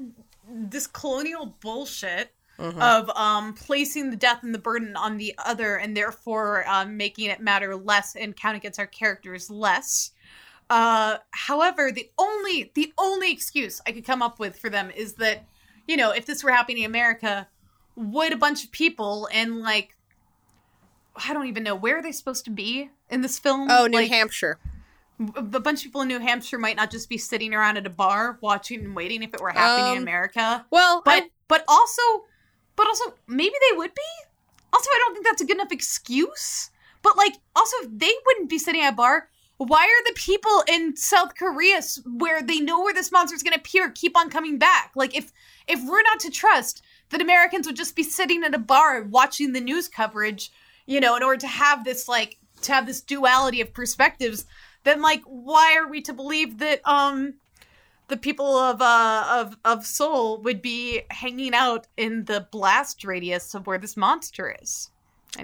this 0.48 0.86
colonial 0.86 1.56
bullshit 1.60 2.32
Mhm. 2.60 2.80
of 2.82 3.10
um 3.18 3.54
placing 3.54 4.10
the 4.12 4.16
death 4.16 4.42
and 4.44 4.54
the 4.56 4.60
burden 4.60 4.96
on 4.96 5.18
the 5.18 5.36
other 5.44 5.76
and 5.76 5.96
therefore 5.96 6.66
um, 6.70 6.96
making 6.96 7.30
it 7.30 7.42
matter 7.42 7.76
less 7.76 8.16
and 8.16 8.36
count 8.36 8.56
against 8.56 8.80
our 8.80 8.88
characters 8.88 9.50
less 9.50 10.12
uh 10.70 11.18
however 11.32 11.92
the 11.92 12.10
only 12.18 12.72
the 12.74 12.94
only 12.98 13.32
excuse 13.32 13.82
i 13.86 13.92
could 13.92 14.06
come 14.06 14.22
up 14.22 14.40
with 14.40 14.58
for 14.58 14.70
them 14.70 14.90
is 14.96 15.16
that 15.16 15.46
you 15.88 15.98
know 15.98 16.12
if 16.12 16.26
this 16.26 16.44
were 16.46 16.52
happening 16.52 16.84
in 16.84 16.90
america 16.90 17.48
would 17.98 18.32
a 18.32 18.38
bunch 18.38 18.64
of 18.64 18.72
people 18.72 19.28
and 19.34 19.60
like 19.60 19.96
i 21.28 21.34
don't 21.34 21.48
even 21.48 21.62
know 21.64 21.76
where 21.76 21.98
are 21.98 22.02
they 22.02 22.12
supposed 22.12 22.46
to 22.46 22.52
be 22.52 22.90
in 23.10 23.22
this 23.22 23.38
film 23.38 23.68
oh, 23.70 23.86
New 23.88 23.98
Like, 24.00 24.10
Hampshire. 24.10 24.58
a 25.36 25.42
bunch 25.44 25.80
of 25.80 25.84
people 25.84 26.02
in 26.02 26.08
New 26.08 26.20
Hampshire 26.20 26.58
might 26.58 26.76
not 26.76 26.90
just 26.92 27.08
be 27.08 27.18
sitting 27.18 27.54
around 27.54 27.78
at 27.78 27.86
a 27.86 27.90
bar 27.90 28.38
watching 28.42 28.84
and 28.84 28.96
waiting 28.96 29.24
if 29.24 29.34
it 29.34 29.40
were 29.40 29.52
happening 29.52 29.92
in 29.94 29.98
Um, 30.00 30.04
America. 30.04 30.66
Well, 30.72 31.02
But 31.06 31.24
I- 31.24 31.30
but 31.48 31.64
also 31.68 32.02
but 32.76 32.88
also 32.88 33.16
maybe 33.28 33.56
they 33.70 33.78
would 33.78 33.94
be. 33.94 34.02
Also, 34.74 34.90
I 34.90 35.00
don't 35.00 35.14
think 35.14 35.26
that's 35.26 35.42
a 35.42 35.46
good 35.46 35.58
enough 35.58 35.72
excuse. 35.72 36.70
But 37.02 37.18
like 37.18 37.36
also 37.56 37.78
if 37.84 37.90
they 38.00 38.12
wouldn't 38.26 38.50
be 38.50 38.58
sitting 38.58 38.82
at 38.82 38.94
a 38.94 38.96
bar, 38.96 39.30
why 39.58 39.84
are 39.84 40.04
the 40.06 40.20
people 40.20 40.64
in 40.68 40.98
South 40.98 41.36
Korea 41.36 41.80
where 42.06 42.42
they 42.42 42.60
know 42.60 42.82
where 42.82 42.94
this 42.94 43.12
monster 43.12 43.36
is 43.36 43.44
going 43.44 43.54
to 43.54 43.60
appear 43.60 43.90
keep 43.92 44.18
on 44.18 44.30
coming 44.30 44.58
back? 44.58 44.92
Like 44.96 45.16
if 45.16 45.32
if 45.68 45.80
we're 45.88 46.02
not 46.02 46.20
to 46.22 46.32
trust 46.32 46.82
that 47.10 47.22
Americans 47.22 47.68
would 47.68 47.76
just 47.76 47.96
be 47.96 48.04
sitting 48.04 48.44
at 48.44 48.56
a 48.56 48.60
bar 48.60 49.04
watching 49.04 49.54
the 49.54 49.62
news 49.62 49.88
coverage, 49.88 50.52
you 50.88 51.00
know, 51.00 51.16
in 51.16 51.24
order 51.24 51.40
to 51.42 51.48
have 51.48 51.86
this 51.86 52.08
like 52.08 52.38
to 52.64 52.74
have 52.74 52.86
this 52.86 53.02
duality 53.02 53.62
of 53.62 53.74
perspectives, 53.74 54.46
then 54.84 55.02
like 55.02 55.22
why 55.26 55.78
are 55.78 55.88
we 55.88 56.02
to 56.02 56.14
believe 56.14 56.58
that 56.58 56.82
um 56.86 57.36
the 58.08 58.18
people 58.18 58.58
of 58.58 58.82
uh 58.82 59.26
of 59.30 59.58
of 59.66 59.86
Seoul 59.86 60.38
would 60.42 60.62
be 60.62 61.02
hanging 61.12 61.54
out 61.54 61.88
in 61.98 62.26
the 62.26 62.48
blast 62.52 63.04
radius 63.04 63.54
of 63.56 63.68
where 63.68 63.78
this 63.78 63.96
monster 63.98 64.56
is? 64.62 64.90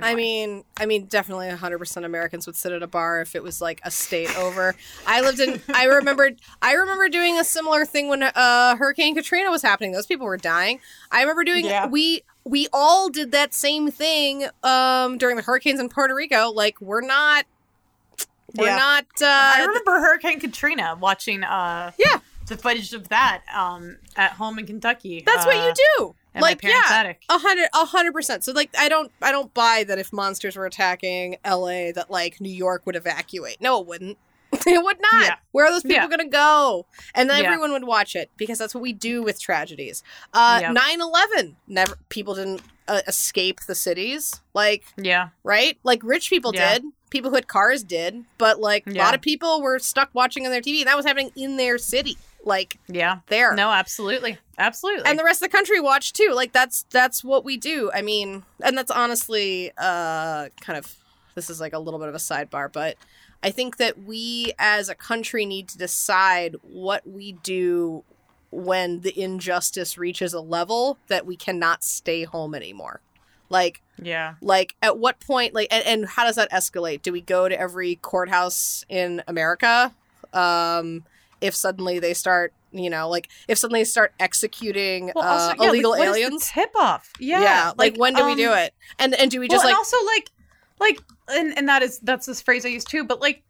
I 0.01 0.15
mean, 0.15 0.63
I 0.79 0.85
mean, 0.85 1.07
definitely 1.07 1.49
100% 1.49 2.05
Americans 2.05 2.45
would 2.45 2.55
sit 2.55 2.71
at 2.71 2.81
a 2.81 2.87
bar 2.87 3.19
if 3.19 3.35
it 3.35 3.43
was 3.43 3.59
like 3.59 3.81
a 3.83 3.91
state 3.91 4.33
over. 4.37 4.73
I 5.05 5.19
lived 5.19 5.41
in. 5.41 5.61
I 5.73 5.83
remember. 5.83 6.31
I 6.61 6.75
remember 6.75 7.09
doing 7.09 7.37
a 7.37 7.43
similar 7.43 7.83
thing 7.83 8.07
when 8.07 8.23
uh, 8.23 8.77
Hurricane 8.77 9.15
Katrina 9.15 9.51
was 9.51 9.61
happening. 9.61 9.91
Those 9.91 10.05
people 10.05 10.25
were 10.27 10.37
dying. 10.37 10.79
I 11.11 11.19
remember 11.19 11.43
doing. 11.43 11.65
Yeah. 11.65 11.87
We 11.87 12.21
we 12.45 12.69
all 12.71 13.09
did 13.09 13.33
that 13.33 13.53
same 13.53 13.91
thing 13.91 14.45
um, 14.63 15.17
during 15.17 15.35
the 15.35 15.41
hurricanes 15.41 15.81
in 15.81 15.89
Puerto 15.89 16.15
Rico. 16.15 16.51
Like 16.51 16.79
we're 16.79 17.01
not. 17.01 17.43
We're 18.55 18.67
Yeah. 18.67 18.77
not. 18.77 19.03
Uh, 19.21 19.25
I 19.27 19.65
remember 19.65 19.99
Hurricane 19.99 20.39
Katrina 20.39 20.97
watching 21.01 21.43
uh 21.43 21.91
Yeah. 21.97 22.19
The 22.51 22.57
footage 22.57 22.93
of 22.93 23.09
that 23.09 23.41
um 23.55 23.97
at 24.15 24.33
home 24.33 24.59
in 24.59 24.65
Kentucky. 24.67 25.23
That's 25.25 25.45
what 25.45 25.55
you 25.55 25.61
uh, 25.61 25.73
do. 25.97 26.15
Like 26.39 26.63
yeah, 26.63 26.81
attic. 26.89 27.23
a 27.29 27.37
hundred, 27.37 27.67
a 27.73 27.85
hundred 27.85 28.13
percent. 28.13 28.43
So 28.45 28.53
like, 28.53 28.69
I 28.77 28.87
don't, 28.87 29.11
I 29.21 29.31
don't 29.33 29.53
buy 29.53 29.83
that 29.85 29.99
if 29.99 30.13
monsters 30.13 30.55
were 30.55 30.65
attacking 30.65 31.35
L.A. 31.43 31.91
that 31.91 32.09
like 32.09 32.39
New 32.39 32.49
York 32.53 32.85
would 32.85 32.95
evacuate. 32.95 33.59
No, 33.59 33.81
it 33.81 33.87
wouldn't. 33.87 34.17
it 34.65 34.81
would 34.83 34.97
not. 35.01 35.23
Yeah. 35.25 35.35
Where 35.51 35.65
are 35.65 35.71
those 35.71 35.83
people 35.83 35.97
Yeah. 36.03 36.07
gonna 36.07 36.29
go? 36.29 36.85
And 37.15 37.29
then 37.29 37.41
Yeah. 37.41 37.47
everyone 37.47 37.71
would 37.73 37.83
watch 37.83 38.15
it 38.15 38.31
because 38.37 38.59
that's 38.59 38.73
what 38.73 38.81
we 38.81 38.93
do 38.93 39.21
with 39.21 39.41
tragedies. 39.41 40.03
Uh, 40.33 40.59
Yep. 40.61 40.75
9/11. 40.75 41.55
Never 41.67 41.95
people 42.07 42.35
didn't 42.35 42.61
uh, 42.87 43.01
escape 43.07 43.59
the 43.67 43.75
cities. 43.75 44.41
Like 44.53 44.85
Yeah. 44.97 45.29
right? 45.43 45.77
Like 45.83 46.01
rich 46.03 46.29
people 46.29 46.51
did. 46.53 46.83
People 47.09 47.31
who 47.31 47.35
had 47.35 47.49
cars 47.49 47.83
did, 47.83 48.23
but 48.37 48.59
like 48.61 48.87
a 48.87 48.91
lot 48.91 49.13
of 49.13 49.19
people 49.21 49.61
were 49.61 49.79
stuck 49.79 50.09
watching 50.13 50.45
on 50.45 50.51
their 50.53 50.61
TV. 50.61 50.79
And 50.79 50.87
that 50.87 50.95
was 50.95 51.05
happening 51.05 51.31
in 51.35 51.57
their 51.57 51.77
city, 51.77 52.17
like 52.43 52.77
Yeah. 52.87 53.19
there. 53.27 53.53
No, 53.55 53.69
absolutely. 53.71 54.37
Absolutely. 54.57 55.03
and 55.09 55.17
the 55.17 55.23
rest 55.23 55.41
of 55.43 55.49
the 55.51 55.55
country 55.57 55.79
watched 55.79 56.15
too. 56.15 56.31
Like 56.33 56.51
that's 56.53 56.83
that's 56.89 57.23
what 57.23 57.43
we 57.43 57.57
do. 57.57 57.91
I 57.93 58.01
mean, 58.01 58.43
and 58.63 58.77
that's 58.77 58.91
honestly 58.91 59.71
uh 59.77 60.49
kind 60.59 60.77
of 60.77 60.95
this 61.35 61.49
is 61.49 61.59
like 61.61 61.73
a 61.73 61.79
little 61.79 61.99
bit 61.99 62.09
of 62.09 62.15
a 62.15 62.19
sidebar, 62.19 62.71
but 62.71 62.97
I 63.43 63.49
think 63.51 63.77
that 63.77 64.03
we 64.03 64.53
as 64.59 64.89
a 64.89 64.95
country 64.95 65.45
need 65.45 65.67
to 65.69 65.77
decide 65.77 66.55
what 66.63 67.07
we 67.07 67.31
do 67.33 68.03
when 68.51 68.99
the 69.01 69.17
injustice 69.19 69.97
reaches 69.97 70.33
a 70.33 70.41
level 70.41 70.97
that 71.07 71.25
we 71.25 71.35
cannot 71.37 71.83
stay 71.83 72.23
home 72.23 72.53
anymore. 72.53 72.99
Like 73.49 73.81
yeah. 74.01 74.35
like 74.41 74.75
at 74.81 74.97
what 74.97 75.19
point 75.19 75.53
like 75.53 75.67
and, 75.71 75.85
and 75.85 76.05
how 76.05 76.23
does 76.23 76.35
that 76.35 76.51
escalate 76.51 77.01
do 77.01 77.11
we 77.11 77.21
go 77.21 77.47
to 77.49 77.59
every 77.59 77.95
courthouse 77.95 78.83
in 78.89 79.21
america 79.27 79.93
um 80.33 81.03
if 81.41 81.55
suddenly 81.55 81.99
they 81.99 82.13
start 82.13 82.53
you 82.71 82.89
know 82.89 83.09
like 83.09 83.27
if 83.47 83.57
suddenly 83.57 83.81
they 83.81 83.85
start 83.85 84.13
executing 84.19 85.11
Well, 85.15 85.25
uh, 85.25 85.53
yeah, 85.59 85.69
illegal 85.69 85.93
the 85.93 86.03
aliens 86.03 86.49
tip 86.49 86.71
off. 86.75 87.11
Yeah. 87.19 87.41
yeah, 87.41 87.71
like, 87.77 87.97
when 87.97 88.13
do 88.13 88.25
we 88.25 88.31
um, 88.31 88.37
do 88.37 88.53
it 88.53 88.73
and 88.99 89.13
and 89.15 89.29
do 89.29 89.39
we 89.39 89.47
Well, 89.47 89.55
just 89.57 89.65
and 89.65 89.71
like 89.71 89.77
also 89.77 89.97
like, 90.05 90.29
like, 90.79 90.99
and 91.29 91.57
and 91.57 91.67
that 91.67 91.81
is 91.81 91.99
that's 91.99 92.25
this 92.25 92.41
phrase 92.41 92.65
I 92.65 92.69
use 92.69 92.85
too. 92.85 93.03
But 93.03 93.19
like, 93.19 93.43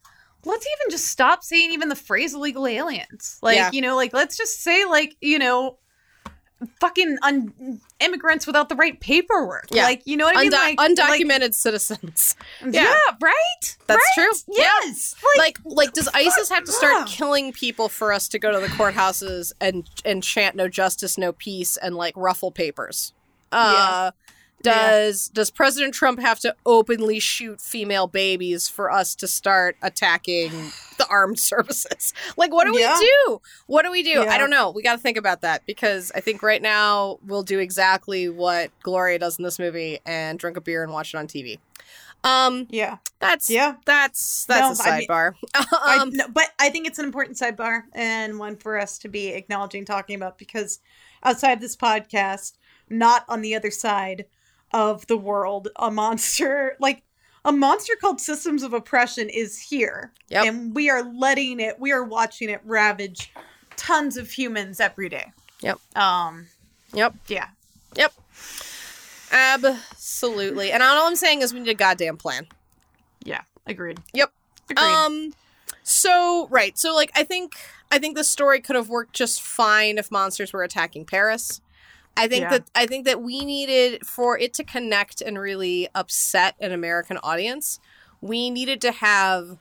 let's 0.45 0.65
even 0.65 0.91
just 0.91 1.07
stop 1.07 1.43
saying 1.43 1.71
even 1.71 1.89
the 1.89 1.95
phrase 1.95 2.33
illegal 2.33 2.65
aliens. 2.65 3.37
Like, 3.41 3.57
Yeah. 3.57 3.69
you 3.71 3.81
know, 3.81 3.95
like 3.95 4.13
let's 4.13 4.35
just 4.37 4.61
say 4.61 4.85
like 4.85 5.15
you 5.21 5.37
know, 5.37 5.77
fucking 6.79 7.17
un- 7.23 7.79
immigrants 7.99 8.45
without 8.47 8.69
the 8.69 8.75
right 8.75 8.99
paperwork. 8.99 9.67
Yeah. 9.71 9.83
Like, 9.83 10.01
you 10.05 10.17
know 10.17 10.25
what 10.25 10.37
I 10.37 10.41
mean? 10.43 10.53
undo- 10.53 11.01
like, 11.03 11.19
undocumented 11.21 11.53
citizens 11.53 12.35
Yeah. 12.61 12.83
yeah. 12.83 12.95
right. 13.21 13.77
That's 13.87 13.99
Right? 14.17 14.27
true. 14.45 14.55
Yeah. 14.57 14.65
Yes. 14.85 15.15
Like, 15.37 15.57
like 15.65 15.75
like 15.75 15.93
does 15.93 16.07
isis 16.13 16.49
have 16.49 16.63
to 16.65 16.71
start 16.71 16.93
Yeah. 16.97 17.05
killing 17.07 17.51
people 17.53 17.89
for 17.89 18.13
us 18.13 18.27
to 18.29 18.39
go 18.39 18.51
to 18.51 18.59
the 18.59 18.67
courthouses 18.67 19.51
and 19.59 19.89
and 20.05 20.23
chant 20.23 20.55
no 20.55 20.67
justice 20.67 21.17
no 21.17 21.31
peace 21.31 21.77
and 21.77 21.95
like 21.95 22.13
ruffle 22.15 22.51
papers 22.51 23.13
uh 23.51 24.11
does 24.63 25.27
does 25.29 25.49
president 25.51 25.93
trump 25.93 26.19
have 26.19 26.39
to 26.39 26.55
openly 26.65 27.19
shoot 27.19 27.59
female 27.61 28.07
babies 28.07 28.67
for 28.67 28.91
us 28.91 29.15
to 29.15 29.27
start 29.27 29.75
attacking 29.81 30.51
the 30.97 31.07
armed 31.09 31.39
services? 31.39 32.13
Like 32.37 32.51
what 32.53 32.65
do 32.65 32.77
Yeah. 32.79 32.97
we 32.97 33.05
do? 33.27 33.41
What 33.67 33.83
do 33.83 33.91
we 33.91 34.03
do? 34.03 34.23
I 34.27 34.37
don't 34.37 34.49
know. 34.49 34.71
We 34.71 34.81
got 34.83 34.93
to 34.93 34.99
think 35.01 35.17
about 35.17 35.41
that 35.41 35.65
because 35.65 36.11
i 36.15 36.19
think 36.19 36.41
right 36.43 36.61
now 36.61 37.17
we'll 37.25 37.43
do 37.43 37.59
exactly 37.59 38.29
what 38.29 38.71
gloria 38.83 39.19
does 39.19 39.37
in 39.37 39.43
this 39.43 39.59
movie 39.59 39.99
and 40.05 40.37
drink 40.39 40.57
a 40.57 40.61
beer 40.61 40.83
and 40.83 40.91
watch 40.91 41.13
it 41.13 41.17
on 41.17 41.27
tv 41.27 41.59
um 42.23 42.67
yeah. 42.69 42.97
that's 43.19 43.49
Yeah. 43.49 43.75
that's 43.85 44.45
that's 44.45 44.79
No, 44.79 44.85
a 44.85 44.87
I 44.93 44.99
mean- 44.99 45.07
sidebar. 45.07 45.33
I, 45.55 45.97
um 45.99 46.09
no, 46.13 46.27
but 46.27 46.51
I 46.59 46.69
think 46.69 46.87
it's 46.87 46.99
an 46.99 47.05
important 47.05 47.37
sidebar 47.37 47.83
and 47.93 48.37
one 48.39 48.55
for 48.55 48.79
us 48.79 48.97
to 48.99 49.09
be 49.09 49.29
acknowledging, 49.29 49.85
talking 49.85 50.15
about, 50.15 50.37
because 50.37 50.79
outside 51.23 51.59
this 51.61 51.75
podcast, 51.75 52.53
not 52.89 53.25
on 53.27 53.41
the 53.41 53.55
other 53.55 53.71
side 53.71 54.25
of 54.73 55.05
the 55.07 55.17
world, 55.17 55.67
a 55.77 55.91
monster 55.91 56.75
like 56.79 57.03
a 57.43 57.51
monster 57.51 57.93
called 57.99 58.21
Systems 58.21 58.61
of 58.63 58.73
Oppression 58.73 59.27
is 59.29 59.59
here, 59.59 60.11
Yep. 60.29 60.45
and 60.45 60.75
we 60.75 60.89
are 60.91 61.01
letting 61.03 61.59
it, 61.59 61.79
we 61.79 61.91
are 61.91 62.03
watching 62.03 62.49
it 62.49 62.61
ravage 62.63 63.33
tons 63.77 64.15
of 64.17 64.29
humans 64.29 64.79
every 64.79 65.09
day. 65.09 65.31
Yep. 65.61 65.79
Um. 65.95 66.47
Yep. 66.93 67.15
Yeah. 67.27 67.47
Yep. 67.95 68.13
Absolutely. 69.31 70.71
And 70.71 70.83
all 70.83 71.07
I'm 71.07 71.15
saying 71.15 71.41
is 71.41 71.53
we 71.53 71.59
need 71.61 71.69
a 71.69 71.73
goddamn 71.73 72.17
plan. 72.17 72.47
Yeah. 73.23 73.41
Agreed. 73.65 73.99
Yep. 74.13 74.31
Agreed. 74.69 74.83
Um 74.83 75.33
so 75.83 76.47
right. 76.49 76.77
So 76.77 76.93
like 76.93 77.11
I 77.15 77.23
think 77.23 77.55
I 77.91 77.97
think 77.99 78.15
the 78.17 78.23
story 78.23 78.59
could 78.61 78.75
have 78.75 78.89
worked 78.89 79.13
just 79.13 79.41
fine 79.41 79.97
if 79.97 80.11
monsters 80.11 80.53
were 80.53 80.63
attacking 80.63 81.05
Paris. 81.05 81.61
I 82.17 82.27
think 82.27 82.43
Yeah. 82.43 82.49
that 82.49 82.69
I 82.75 82.85
think 82.85 83.05
that 83.05 83.21
we 83.21 83.43
needed 83.45 84.05
for 84.05 84.37
it 84.37 84.53
to 84.55 84.63
connect 84.63 85.21
and 85.21 85.39
really 85.39 85.87
upset 85.95 86.55
an 86.59 86.71
American 86.71 87.17
audience, 87.23 87.79
we 88.21 88.49
needed 88.49 88.81
to 88.81 88.91
have 88.91 89.57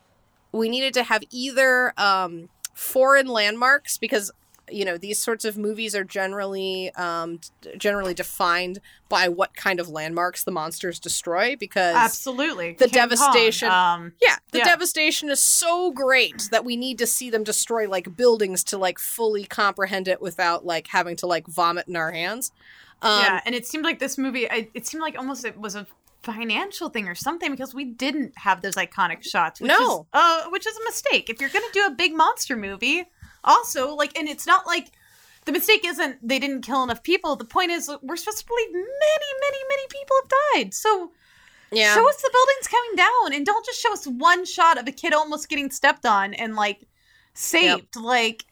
we 0.53 0.68
needed 0.68 0.94
to 0.94 1.05
have 1.05 1.22
either 1.30 1.92
um 1.96 2.48
foreign 2.74 3.26
landmarks 3.28 3.98
because 3.98 4.30
you 4.72 4.84
know 4.84 4.96
these 4.98 5.18
sorts 5.18 5.44
of 5.44 5.56
movies 5.58 5.94
are 5.94 6.04
generally 6.04 6.90
um 6.94 7.40
generally 7.76 8.14
defined 8.14 8.80
by 9.08 9.28
what 9.28 9.54
kind 9.56 9.80
of 9.80 9.88
landmarks 9.88 10.44
the 10.44 10.50
monsters 10.50 10.98
destroy 10.98 11.56
because 11.56 11.94
Absolutely. 11.96 12.74
the 12.78 12.84
King 12.86 12.92
devastation- 12.94 13.70
Um. 13.70 14.12
yeah, 14.22 14.36
the 14.52 14.58
Yeah. 14.58 14.64
devastation 14.64 15.30
is 15.30 15.40
so 15.42 15.90
great 15.90 16.48
that 16.50 16.64
we 16.64 16.76
need 16.76 16.98
to 16.98 17.06
see 17.06 17.30
them 17.30 17.42
destroy 17.44 17.88
like 17.88 18.16
buildings 18.16 18.62
to 18.64 18.78
like 18.78 18.98
fully 18.98 19.44
comprehend 19.44 20.06
it 20.08 20.20
without 20.22 20.64
like 20.64 20.86
having 20.88 21.16
to 21.16 21.26
like 21.26 21.46
vomit 21.46 21.88
in 21.88 21.96
our 21.96 22.12
hands. 22.12 22.52
Um, 23.02 23.22
yeah, 23.22 23.40
and 23.46 23.54
it 23.54 23.66
seemed 23.66 23.84
like 23.84 23.98
this 23.98 24.18
movie. 24.18 24.50
I, 24.50 24.68
it 24.74 24.86
seemed 24.86 25.00
like 25.02 25.18
almost 25.18 25.44
it 25.44 25.58
was 25.58 25.74
a 25.74 25.86
financial 26.22 26.90
thing 26.90 27.08
or 27.08 27.14
something 27.14 27.50
because 27.50 27.74
we 27.74 27.84
didn't 27.84 28.32
have 28.36 28.60
those 28.60 28.74
iconic 28.76 29.22
shots. 29.24 29.60
Which 29.60 29.68
No. 29.70 30.00
is, 30.02 30.06
uh, 30.12 30.42
which 30.50 30.66
is 30.66 30.76
a 30.76 30.84
mistake. 30.84 31.30
If 31.30 31.40
you're 31.40 31.48
gonna 31.50 31.64
do 31.72 31.86
a 31.86 31.90
big 31.90 32.14
monster 32.14 32.56
movie, 32.56 33.04
also 33.45 33.95
like, 33.95 34.18
and 34.18 34.28
it's 34.28 34.47
not 34.47 34.66
like 34.66 34.93
the 35.45 35.53
mistake 35.53 35.84
isn't 35.84 36.26
they 36.26 36.38
didn't 36.38 36.62
kill 36.62 36.82
enough 36.82 37.03
people. 37.03 37.36
The 37.36 37.45
point 37.45 37.70
is 37.70 37.91
we're 38.03 38.16
supposed 38.16 38.38
to 38.38 38.47
believe 38.47 38.72
many, 38.72 38.84
many, 39.41 39.59
many 39.68 39.82
people 39.88 40.16
have 40.22 40.30
died. 40.55 40.74
So 40.74 41.12
yeah, 41.72 41.95
show 41.95 42.09
us 42.09 42.20
the 42.20 42.30
buildings 42.32 42.68
coming 42.68 42.97
down, 42.97 43.34
and 43.34 43.47
don't 43.47 43.64
just 43.64 43.80
show 43.80 43.93
us 43.93 44.07
one 44.07 44.45
shot 44.45 44.78
of 44.78 44.86
a 44.86 44.93
kid 44.93 45.12
almost 45.12 45.49
getting 45.49 45.70
stepped 45.70 46.05
on 46.07 46.34
and 46.34 46.57
like 46.57 46.86
saved. 47.34 47.97
Like 47.97 48.45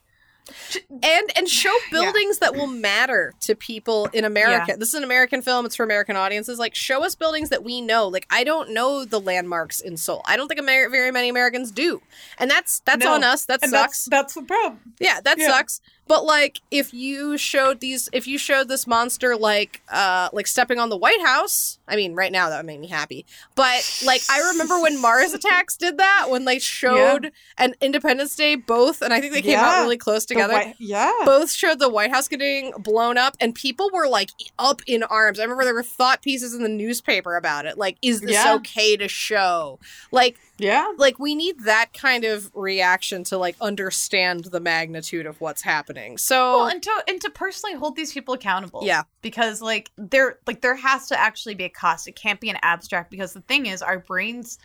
and 0.89 1.31
and 1.35 1.47
show 1.49 1.73
Yeah. 1.91 2.01
buildings 2.03 2.39
that 2.39 2.55
will 2.55 2.67
matter 2.67 3.33
to 3.41 3.55
people 3.55 4.07
in 4.13 4.25
America. 4.25 4.75
This 4.77 4.89
is 4.89 4.95
an 4.95 5.03
American 5.03 5.41
film; 5.41 5.65
it's 5.65 5.75
for 5.75 5.83
American 5.83 6.15
audiences. 6.15 6.59
Like, 6.59 6.75
show 6.75 7.03
us 7.03 7.15
buildings 7.15 7.49
that 7.49 7.63
we 7.63 7.81
know. 7.81 8.07
Like, 8.07 8.25
I 8.29 8.43
don't 8.43 8.71
know 8.71 9.05
the 9.05 9.19
landmarks 9.19 9.81
in 9.81 9.97
Seoul. 9.97 10.21
I 10.25 10.37
don't 10.37 10.47
think 10.47 10.59
Amer- 10.59 10.89
very 10.89 11.11
many 11.11 11.29
Americans 11.29 11.71
do, 11.71 12.01
and 12.37 12.49
that's 12.49 12.81
that's 12.85 13.03
No. 13.03 13.13
on 13.13 13.23
us. 13.23 13.45
That 13.45 13.59
and 13.63 13.71
sucks. 13.71 14.05
that's 14.05 14.09
that's 14.09 14.33
the 14.35 14.41
problem. 14.43 14.79
Yeah, 14.99 15.19
that 15.21 15.37
Yeah. 15.37 15.47
sucks. 15.47 15.81
But 16.09 16.25
like 16.25 16.59
if 16.71 16.91
you 16.91 17.37
showed 17.37 17.81
these 17.81 18.09
if 18.11 18.25
you 18.25 18.39
showed 18.39 18.67
this 18.67 18.87
monster 18.87 19.37
like 19.37 19.83
uh 19.91 20.29
like 20.33 20.47
stepping 20.47 20.79
on 20.79 20.89
the 20.89 20.97
White 20.97 21.21
House, 21.21 21.77
I 21.87 21.95
mean 21.95 22.15
right 22.15 22.31
now 22.31 22.49
that 22.49 22.57
would 22.57 22.65
make 22.65 22.79
me 22.79 22.87
happy. 22.87 23.27
But 23.53 24.01
like 24.03 24.21
I 24.27 24.39
remember 24.51 24.81
when 24.81 24.99
Mars 24.99 25.33
Attacks 25.33 25.77
did 25.77 25.99
that 25.99 26.31
when 26.31 26.45
they 26.45 26.57
showed 26.57 27.31
an 27.59 27.75
Independence 27.79 28.35
Day 28.35 28.55
both 28.55 29.03
and 29.03 29.13
I 29.13 29.21
think 29.21 29.33
they 29.33 29.43
came 29.43 29.59
out 29.59 29.83
really 29.83 29.97
close 29.97 30.25
together. 30.25 30.53
White- 30.53 30.75
yeah. 30.79 31.13
both 31.25 31.51
showed 31.51 31.77
the 31.77 31.89
White 31.89 32.09
House 32.11 32.27
getting 32.27 32.71
blown 32.79 33.19
up 33.19 33.37
and 33.39 33.53
people 33.53 33.91
were 33.93 34.07
like 34.07 34.31
up 34.57 34.81
in 34.87 35.03
arms. 35.03 35.39
I 35.39 35.43
remember 35.43 35.63
there 35.63 35.75
were 35.75 35.83
thought 35.83 36.23
pieces 36.23 36.55
in 36.55 36.63
the 36.63 36.69
newspaper 36.69 37.35
about 37.35 37.67
it. 37.67 37.77
Like 37.77 37.97
is 38.01 38.21
this 38.21 38.31
Yeah. 38.31 38.55
okay 38.55 38.97
to 38.97 39.07
show? 39.07 39.77
Like 40.11 40.39
yeah. 40.59 40.91
like 40.97 41.19
we 41.19 41.35
need 41.35 41.61
that 41.61 41.93
kind 41.93 42.23
of 42.23 42.51
reaction 42.53 43.23
to 43.25 43.37
like 43.37 43.55
understand 43.61 44.45
the 44.45 44.59
magnitude 44.59 45.25
of 45.25 45.39
what's 45.41 45.61
happening. 45.61 46.17
So 46.17 46.57
well 46.57 46.67
and 46.67 46.83
to 46.83 47.03
and 47.07 47.21
to 47.21 47.29
personally 47.29 47.75
hold 47.75 47.95
these 47.95 48.13
people 48.13 48.33
accountable. 48.33 48.81
Yeah. 48.83 49.03
because 49.21 49.61
like 49.61 49.91
there 49.97 50.39
like 50.45 50.61
there 50.61 50.75
has 50.75 51.07
to 51.07 51.19
actually 51.19 51.55
be 51.55 51.65
a 51.65 51.69
cost. 51.69 52.07
It 52.07 52.15
can't 52.15 52.39
be 52.39 52.49
an 52.49 52.57
abstract 52.61 53.11
because 53.11 53.33
the 53.33 53.41
thing 53.41 53.65
is 53.65 53.81
our 53.81 53.99
brains 53.99 54.59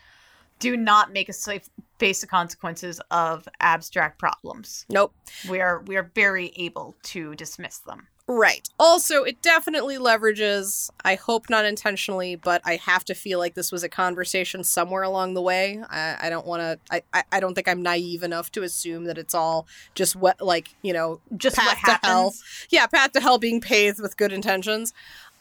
do 0.59 0.77
not 0.77 1.13
make 1.13 1.29
us 1.29 1.39
safe 1.39 1.69
face 1.99 2.21
the 2.21 2.27
consequences 2.27 3.01
of 3.11 3.49
abstract 3.61 4.19
problems. 4.19 4.87
Nope. 4.89 5.15
We 5.49 5.61
are 5.61 5.83
we 5.87 5.97
are 5.97 6.11
very 6.15 6.53
able 6.57 6.97
to 7.05 7.35
dismiss 7.35 7.79
them 7.79 8.09
right 8.27 8.69
also 8.79 9.23
it 9.23 9.43
definitely 9.43 9.99
leverages 9.99 10.89
i 11.05 11.15
hope 11.15 11.51
not 11.51 11.67
intentionally 11.67 12.35
but 12.37 12.63
i 12.65 12.77
have 12.77 13.05
to 13.05 13.15
feel 13.15 13.39
like 13.39 13.55
this 13.55 13.71
was 13.71 13.83
a 13.83 13.89
conversation 13.89 14.65
somewhere 14.65 15.03
along 15.03 15.35
the 15.35 15.43
way 15.43 15.79
i, 15.91 16.17
I 16.23 16.31
don't 16.31 16.47
want 16.47 16.63
to 16.63 17.03
I, 17.13 17.23
I 17.31 17.39
don't 17.41 17.55
think 17.55 17.69
i'm 17.69 17.83
naive 17.83 18.23
enough 18.23 18.51
to 18.53 18.63
assume 18.63 19.05
that 19.05 19.19
it's 19.19 19.35
all 19.35 19.67
just 19.95 20.17
what 20.17 20.41
like 20.41 20.69
you 20.83 20.95
know 20.95 21.21
just 21.37 21.57
Path 21.57 21.67
what 21.67 21.75
to 21.85 22.07
hell. 22.07 22.17
happens 22.31 22.43
yeah 22.71 22.87
path 22.87 23.13
to 23.13 23.21
hell 23.21 23.37
being 23.37 23.61
paved 23.61 24.01
with 24.01 24.17
good 24.17 24.33
intentions 24.33 24.93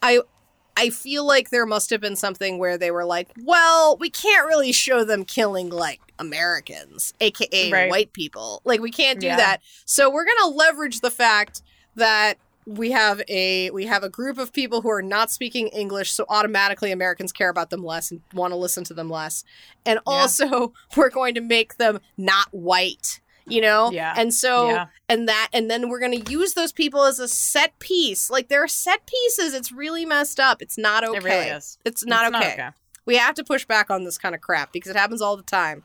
i 0.02 0.20
I 0.76 0.90
feel 0.90 1.24
like 1.24 1.52
there 1.52 1.68
must 1.68 1.92
have 1.92 2.02
been 2.02 2.16
something 2.16 2.58
where 2.58 2.80
they 2.80 2.90
were 2.90 3.06
like, 3.06 3.30
well, 3.44 3.96
we 4.00 4.10
can't 4.10 4.48
really 4.48 4.72
show 4.72 5.04
them 5.04 5.24
killing 5.24 5.70
like 5.70 6.00
Americans, 6.18 7.14
aka 7.22 7.72
Right. 7.72 7.90
white 7.92 8.12
people. 8.14 8.60
Like 8.66 8.82
we 8.82 8.90
can't 8.90 9.20
do 9.20 9.28
Yeah. 9.28 9.38
that. 9.38 9.62
So 9.86 10.10
we're 10.12 10.26
going 10.26 10.40
to 10.40 10.48
leverage 10.48 11.02
the 11.02 11.12
fact 11.12 11.62
that 11.96 12.40
we 12.66 12.92
have 12.92 13.22
a 13.28 13.70
we 13.72 13.86
have 13.86 14.04
a 14.04 14.10
group 14.10 14.38
of 14.38 14.54
people 14.54 14.82
who 14.82 14.90
are 14.90 15.02
not 15.02 15.32
speaking 15.32 15.68
English, 15.70 16.12
so 16.12 16.26
automatically 16.30 16.92
Americans 16.92 17.32
care 17.32 17.50
about 17.50 17.70
them 17.70 17.84
less 17.84 18.12
and 18.12 18.22
want 18.34 18.52
to 18.52 18.56
listen 18.58 18.84
to 18.86 18.94
them 18.94 19.10
less. 19.10 19.44
And 19.86 19.98
Yeah. 19.98 20.02
also 20.14 20.74
we're 20.98 21.10
going 21.10 21.36
to 21.36 21.42
make 21.42 21.78
them 21.78 22.00
not 22.18 22.48
white, 22.52 23.20
you 23.46 23.62
know? 23.62 23.92
Yeah. 23.92 24.14
And 24.16 24.34
so 24.34 24.70
Yeah. 24.70 24.86
and 25.10 25.28
that 25.28 25.50
and 25.54 25.70
then 25.70 25.90
we're 25.90 26.00
going 26.00 26.24
to 26.24 26.32
use 26.32 26.54
those 26.54 26.72
people 26.72 27.04
as 27.04 27.20
a 27.20 27.28
set 27.28 27.78
piece. 27.80 28.30
Like 28.30 28.48
they're 28.50 28.68
set 28.68 29.06
pieces. 29.06 29.54
It's 29.54 29.72
really 29.72 30.06
messed 30.06 30.40
up. 30.40 30.62
It's 30.62 30.78
not 30.78 31.04
okay. 31.04 31.18
It 31.18 31.24
really 31.24 31.48
is. 31.50 31.78
It's 31.86 32.06
not 32.06 32.28
It's 32.34 32.36
okay. 32.54 32.70
We 33.06 33.18
have 33.18 33.36
to 33.36 33.44
push 33.44 33.66
back 33.66 33.90
on 33.92 34.06
this 34.06 34.18
kind 34.18 34.34
of 34.34 34.40
crap 34.42 34.72
because 34.72 34.90
it 34.92 34.96
happens 34.98 35.22
all 35.22 35.36
the 35.36 35.44
time. 35.44 35.84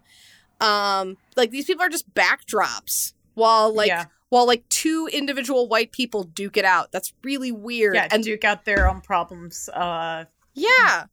Um 0.61 1.17
like 1.37 1.51
these 1.51 1.65
people 1.67 1.85
are 1.85 1.89
just 1.89 2.13
backdrops 2.15 3.13
while 3.35 3.73
like 3.75 3.89
Yeah. 3.89 4.05
While 4.31 4.47
like 4.47 4.69
two 4.69 5.09
individual 5.13 5.69
white 5.69 5.93
people 5.93 6.25
duke 6.25 6.57
it 6.57 6.65
out. 6.65 6.93
That's 6.93 7.13
really 7.23 7.53
weird. 7.53 7.95
Yeah, 7.95 8.09
and 8.11 8.23
duke 8.23 8.45
out 8.45 8.65
their 8.65 8.89
own 8.89 9.01
problems. 9.01 9.69
Uh, 9.69 10.25
yeah. 10.55 11.05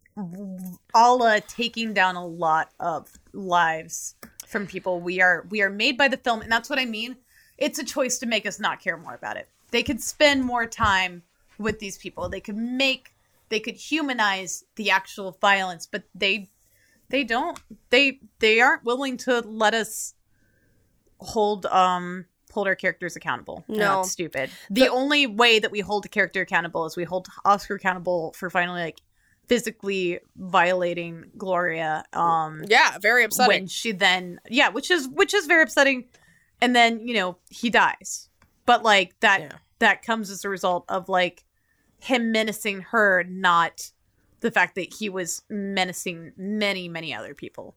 all 0.94 1.24
uh, 1.24 1.40
taking 1.48 1.94
down 1.94 2.16
a 2.16 2.26
lot 2.26 2.72
of 2.80 3.12
lives 3.34 4.16
from 4.48 4.68
people. 4.68 5.00
We 5.00 5.22
are 5.22 5.46
we 5.50 5.62
are 5.62 5.70
made 5.70 5.98
by 5.98 6.08
the 6.08 6.18
film, 6.18 6.42
and 6.42 6.52
that's 6.52 6.70
what 6.70 6.80
I 6.80 6.86
mean. 6.86 7.18
It's 7.58 7.80
a 7.80 7.86
choice 7.86 8.18
to 8.20 8.26
make 8.26 8.46
us 8.46 8.60
not 8.60 8.82
care 8.82 8.98
more 8.98 9.14
about 9.14 9.38
it. 9.38 9.48
They 9.72 9.84
could 9.84 10.02
spend 10.02 10.44
more 10.44 10.66
time 10.66 11.24
with 11.58 11.80
these 11.80 11.98
people. 11.98 12.30
They 12.30 12.42
could 12.42 12.58
make 12.58 13.14
they 13.50 13.60
could 13.60 13.76
humanize 13.76 14.64
the 14.76 14.90
actual 14.92 15.38
violence, 15.40 15.86
but 15.86 16.04
they 16.14 16.50
they 17.10 17.24
don't. 17.24 17.60
They 17.90 18.20
they 18.40 18.62
aren't 18.62 18.84
willing 18.84 19.18
to 19.18 19.40
let 19.42 19.74
us 19.74 20.14
hold 21.20 21.66
um 21.68 22.26
hold 22.56 22.68
our 22.68 22.76
characters 22.76 23.16
accountable. 23.16 23.64
No. 23.68 23.78
that's 23.98 24.12
stupid. 24.12 24.50
The 24.72 24.88
only 24.90 25.28
way 25.28 25.60
that 25.60 25.70
we 25.72 25.82
hold 25.82 26.06
a 26.06 26.10
character 26.10 26.42
accountable 26.42 26.86
is 26.86 26.96
we 26.98 27.04
hold 27.04 27.28
Oscar 27.46 27.76
accountable 27.76 28.34
for 28.36 28.50
finally 28.50 28.82
like 28.82 29.02
physically 29.48 30.20
violating 30.38 31.26
Gloria. 31.38 32.04
Um 32.14 32.64
Yeah, 32.68 32.98
very 33.00 33.24
upsetting. 33.26 33.48
when 33.62 33.68
she 33.68 33.92
then 33.92 34.40
yeah, 34.50 34.70
which 34.70 34.90
is 34.90 35.08
which 35.08 35.34
is 35.36 35.46
very 35.46 35.62
upsetting. 35.62 36.06
And 36.62 36.76
then, 36.76 37.06
you 37.08 37.14
know, 37.14 37.38
he 37.50 37.70
dies. 37.70 38.30
But 38.66 38.82
like 38.82 39.20
that 39.20 39.42
Yeah. 39.42 39.52
that 39.80 40.02
comes 40.02 40.30
as 40.32 40.44
a 40.46 40.50
result 40.50 40.86
of 40.90 41.10
like 41.10 41.44
him 42.00 42.32
menacing 42.32 42.82
her, 42.92 43.24
not 43.28 43.92
the 44.40 44.52
fact 44.52 44.76
that 44.76 44.94
he 44.94 45.10
was 45.10 45.42
menacing 45.50 46.32
many, 46.38 46.88
many 46.88 47.14
other 47.14 47.34
people. 47.34 47.76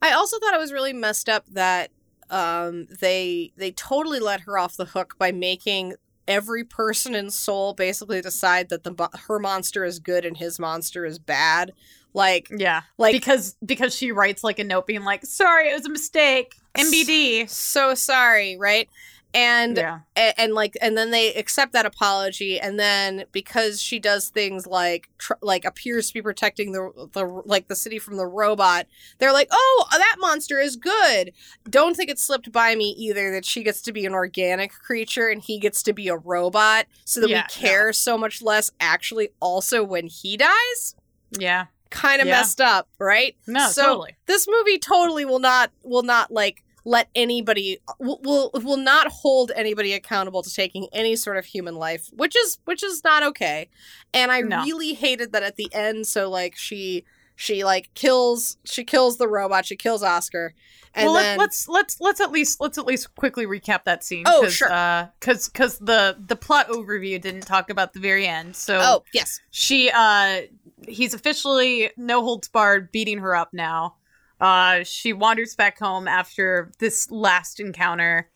I 0.00 0.12
also 0.12 0.38
thought 0.38 0.54
it 0.54 0.58
was 0.58 0.72
really 0.72 0.92
messed 0.92 1.28
up 1.28 1.44
that 1.52 1.90
um, 2.32 2.88
they 3.00 3.52
they 3.56 3.70
totally 3.70 4.18
let 4.18 4.40
her 4.40 4.58
off 4.58 4.76
the 4.76 4.86
hook 4.86 5.14
by 5.18 5.30
making 5.30 5.94
every 6.26 6.64
person 6.64 7.14
in 7.14 7.30
Seoul 7.30 7.74
basically 7.74 8.20
decide 8.20 8.68
that 8.70 8.82
the 8.84 9.08
her 9.28 9.38
monster 9.38 9.84
is 9.84 9.98
good 9.98 10.24
and 10.24 10.36
his 10.36 10.58
monster 10.58 11.04
is 11.04 11.18
bad. 11.18 11.72
Like 12.14 12.48
Yeah. 12.50 12.82
like 12.98 13.12
because 13.12 13.56
because 13.64 13.94
she 13.94 14.12
writes 14.12 14.42
like 14.42 14.58
a 14.58 14.64
note 14.64 14.86
being 14.86 15.04
like, 15.04 15.24
"Sorry, 15.24 15.68
it 15.70 15.74
was 15.74 15.86
a 15.86 15.90
mistake." 15.90 16.54
MBD. 16.74 17.48
so 17.50 17.94
sorry, 17.94 18.56
right? 18.56 18.88
And 19.34 19.76
Yeah. 19.78 20.00
and, 20.14 20.34
and 20.36 20.54
like 20.54 20.76
and 20.82 20.96
then 20.96 21.10
they 21.10 21.32
accept 21.34 21.72
that 21.72 21.86
apology 21.86 22.60
and 22.60 22.78
then 22.78 23.24
because 23.32 23.80
she 23.80 23.98
does 23.98 24.28
things 24.28 24.66
like 24.66 25.08
tr- 25.18 25.32
like 25.40 25.64
appears 25.64 26.08
to 26.08 26.14
be 26.14 26.20
protecting 26.20 26.72
the 26.72 27.08
the 27.14 27.24
like 27.46 27.68
the 27.68 27.74
city 27.74 27.98
from 27.98 28.18
the 28.18 28.26
robot 28.26 28.86
they're 29.18 29.32
like 29.32 29.48
oh 29.50 29.86
that 29.92 30.16
monster 30.18 30.58
is 30.60 30.76
good 30.76 31.32
don't 31.70 31.96
think 31.96 32.10
it 32.10 32.18
slipped 32.18 32.52
by 32.52 32.74
me 32.74 32.90
either 32.90 33.32
that 33.32 33.46
she 33.46 33.62
gets 33.62 33.80
to 33.82 33.92
be 33.92 34.04
an 34.04 34.12
organic 34.12 34.70
creature 34.72 35.28
and 35.28 35.40
he 35.42 35.58
gets 35.58 35.82
to 35.84 35.94
be 35.94 36.08
a 36.08 36.16
robot 36.16 36.84
so 37.06 37.20
that 37.20 37.30
Yeah, 37.30 37.46
we 37.48 37.62
care 37.62 37.92
so 37.94 38.18
much 38.18 38.42
less 38.42 38.70
actually 38.80 39.30
also 39.40 39.82
when 39.82 40.08
he 40.08 40.36
dies 40.36 40.94
Yeah. 41.30 41.66
kind 41.88 42.20
of 42.20 42.26
Yeah. 42.26 42.38
messed 42.40 42.60
up 42.60 42.86
right 42.98 43.34
No, 43.46 43.68
so 43.70 43.82
totally. 43.82 44.16
this 44.26 44.46
movie 44.46 44.78
totally 44.78 45.24
will 45.24 45.38
not 45.40 45.70
will 45.82 46.02
not 46.02 46.30
like 46.30 46.62
let 46.84 47.08
anybody 47.14 47.78
will, 47.98 48.20
will 48.22 48.50
will 48.54 48.76
not 48.76 49.08
hold 49.08 49.52
anybody 49.54 49.92
accountable 49.92 50.42
to 50.42 50.52
taking 50.52 50.88
any 50.92 51.14
sort 51.16 51.36
of 51.36 51.44
human 51.44 51.76
life 51.76 52.08
which 52.12 52.36
is 52.36 52.58
which 52.64 52.82
is 52.82 53.04
not 53.04 53.22
okay 53.22 53.68
and 54.12 54.32
i 54.32 54.40
No. 54.40 54.62
really 54.62 54.94
hated 54.94 55.32
that 55.32 55.42
at 55.42 55.56
the 55.56 55.68
end 55.72 56.06
so 56.06 56.28
like 56.28 56.56
she 56.56 57.04
she 57.36 57.64
like 57.64 57.90
kills 57.94 58.56
she 58.64 58.84
kills 58.84 59.18
the 59.18 59.28
robot 59.28 59.64
she 59.66 59.76
kills 59.76 60.02
oscar 60.02 60.54
and 60.94 61.06
well, 61.06 61.14
then 61.14 61.38
let, 61.38 61.48
us 61.48 61.68
let's 61.68 62.00
let's 62.00 62.20
at 62.20 62.30
least 62.30 62.60
let's 62.60 62.76
at 62.76 62.84
least 62.84 63.14
quickly 63.14 63.46
recap 63.46 63.84
that 63.84 64.04
scene. 64.04 64.24
Oh, 64.26 64.42
'cause, 64.42 64.52
sure. 64.52 65.10
Because 65.18 65.48
because 65.48 65.78
the 65.78 66.18
the 66.26 66.36
plot 66.36 66.68
overview 66.68 67.18
didn't 67.18 67.46
talk 67.46 67.70
about 67.70 67.94
the 67.94 67.98
very 68.00 68.26
end. 68.26 68.54
So 68.56 68.78
oh 68.82 69.02
yes 69.14 69.40
she 69.50 69.90
uh 69.90 70.42
he's 70.86 71.14
officially 71.14 71.90
no 71.96 72.22
holds 72.22 72.48
barred 72.48 72.92
beating 72.92 73.18
her 73.20 73.34
up 73.34 73.54
now. 73.54 73.94
Uh, 74.42 74.82
she 74.82 75.12
wanders 75.12 75.54
back 75.54 75.78
home 75.78 76.08
after 76.08 76.72
this 76.80 77.10
last 77.10 77.60
encounter. 77.60 78.28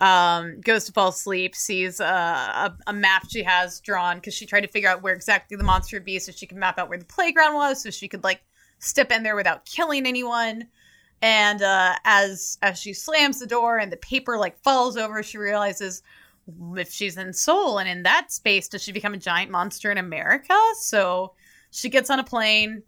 Um, 0.00 0.60
goes 0.60 0.84
to 0.84 0.92
fall 0.92 1.08
asleep, 1.08 1.54
sees 1.54 2.00
uh, 2.00 2.04
a, 2.04 2.76
a 2.88 2.92
map 2.92 3.26
she 3.30 3.42
has 3.44 3.80
drawn 3.80 4.16
because 4.16 4.34
she 4.34 4.44
tried 4.44 4.60
to 4.60 4.68
figure 4.68 4.90
out 4.90 5.02
where 5.02 5.14
exactly 5.14 5.56
the 5.56 5.64
monster 5.64 5.96
would 5.96 6.04
be, 6.04 6.18
so 6.18 6.32
she 6.32 6.46
could 6.46 6.58
map 6.58 6.78
out 6.78 6.90
where 6.90 6.98
the 6.98 7.04
playground 7.06 7.54
was, 7.54 7.82
so 7.82 7.90
she 7.90 8.08
could 8.08 8.22
like 8.22 8.42
step 8.80 9.10
in 9.10 9.22
there 9.22 9.36
without 9.36 9.64
killing 9.64 10.04
anyone. 10.04 10.66
And 11.22 11.62
uh, 11.62 11.94
as 12.04 12.58
as 12.60 12.78
she 12.78 12.92
slams 12.92 13.38
the 13.38 13.46
door 13.46 13.78
and 13.78 13.90
the 13.90 13.96
paper 13.96 14.36
like 14.36 14.62
falls 14.62 14.98
over, 14.98 15.22
she 15.22 15.38
realizes 15.38 16.02
if 16.76 16.92
she's 16.92 17.16
in 17.16 17.32
Seoul 17.32 17.78
and 17.78 17.88
in 17.88 18.02
that 18.02 18.30
space, 18.30 18.68
does 18.68 18.82
she 18.82 18.92
become 18.92 19.14
a 19.14 19.18
giant 19.18 19.50
monster 19.50 19.90
in 19.90 19.96
America? 19.96 20.58
So 20.80 21.32
she 21.70 21.88
gets 21.88 22.10
on 22.10 22.18
a 22.18 22.24
plane, 22.24 22.82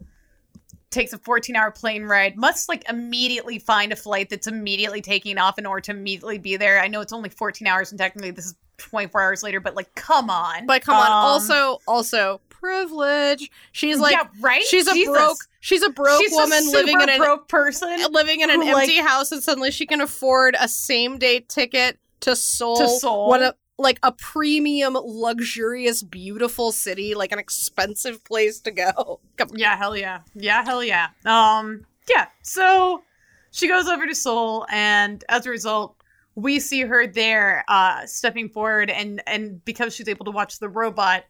takes 0.89 1.13
a 1.13 1.17
14 1.17 1.55
hour 1.55 1.71
plane 1.71 2.03
ride, 2.03 2.37
must 2.37 2.69
like 2.69 2.87
immediately 2.89 3.59
find 3.59 3.91
a 3.91 3.95
flight 3.95 4.29
that's 4.29 4.47
immediately 4.47 5.01
taking 5.01 5.37
off 5.37 5.59
in 5.59 5.65
order 5.65 5.81
to 5.81 5.91
immediately 5.91 6.37
be 6.37 6.55
there. 6.57 6.79
I 6.79 6.87
know 6.87 7.01
it's 7.01 7.13
only 7.13 7.29
14 7.29 7.67
hours 7.67 7.91
and 7.91 7.99
technically 7.99 8.31
this 8.31 8.45
is 8.45 8.55
24 8.77 9.21
hours 9.21 9.43
later, 9.43 9.59
but 9.59 9.75
like, 9.75 9.93
come 9.95 10.29
on. 10.29 10.65
but 10.65 10.81
come 10.83 10.95
on 10.95 11.07
Um, 11.07 11.13
also 11.13 11.79
also 11.87 12.41
privilege 12.49 13.51
she's 13.71 13.99
like 13.99 14.13
yeah, 14.13 14.27
right? 14.41 14.63
she's 14.63 14.87
a 14.87 14.93
Jesus. 14.93 15.13
broke 15.15 15.37
she's 15.59 15.83
a 15.83 15.89
broke 15.89 16.19
She's 16.19 16.33
a 16.33 16.35
woman 16.35 16.71
living 16.71 16.99
in 16.99 17.07
an 17.09 17.19
broke 17.19 17.47
person 17.47 18.03
living 18.11 18.41
in 18.41 18.49
an 18.49 18.61
who, 18.61 18.73
like- 18.73 18.89
empty 18.89 18.97
house 18.99 19.31
and 19.31 19.43
suddenly 19.43 19.69
she 19.71 19.85
can 19.85 20.01
afford 20.01 20.55
a 20.59 20.67
same 20.67 21.17
day 21.19 21.39
ticket 21.39 21.99
to 22.21 22.35
Seoul. 22.35 22.77
To 22.77 22.87
Seoul. 22.89 23.27
What 23.29 23.41
a 23.43 23.55
like 23.77 23.99
a 24.03 24.11
premium, 24.11 24.97
luxurious, 24.99 26.01
beautiful 26.01 26.71
city, 26.71 27.13
like 27.13 27.31
an 27.31 27.39
expensive 27.39 28.23
place 28.23 28.59
to 28.61 28.71
go. 28.71 29.19
Yeah, 29.53 29.77
hell 29.77 29.95
yeah. 29.95 30.21
Yeah, 30.33 30.63
hell 30.65 30.83
yeah. 30.83 31.09
Um, 31.25 31.85
yeah. 32.09 32.27
So 32.41 33.03
she 33.51 33.67
goes 33.67 33.87
over 33.87 34.07
to 34.07 34.15
Seoul, 34.15 34.65
and 34.71 35.23
as 35.29 35.45
a 35.45 35.51
result, 35.51 35.95
we 36.35 36.59
see 36.59 36.81
her 36.81 37.05
there, 37.05 37.63
uh, 37.67 38.05
stepping 38.05 38.49
forward, 38.49 38.89
and 38.89 39.21
and 39.27 39.63
because 39.63 39.95
she's 39.95 40.07
able 40.07 40.25
to 40.25 40.31
watch 40.31 40.59
the 40.59 40.69
robot, 40.69 41.25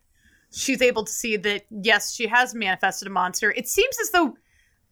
she's 0.51 0.81
able 0.81 1.03
to 1.03 1.11
see 1.11 1.35
that 1.37 1.65
yes, 1.69 2.13
she 2.13 2.27
has 2.27 2.55
manifested 2.55 3.07
a 3.07 3.11
monster. 3.11 3.51
It 3.51 3.67
seems 3.67 3.97
as 4.01 4.11
though 4.11 4.37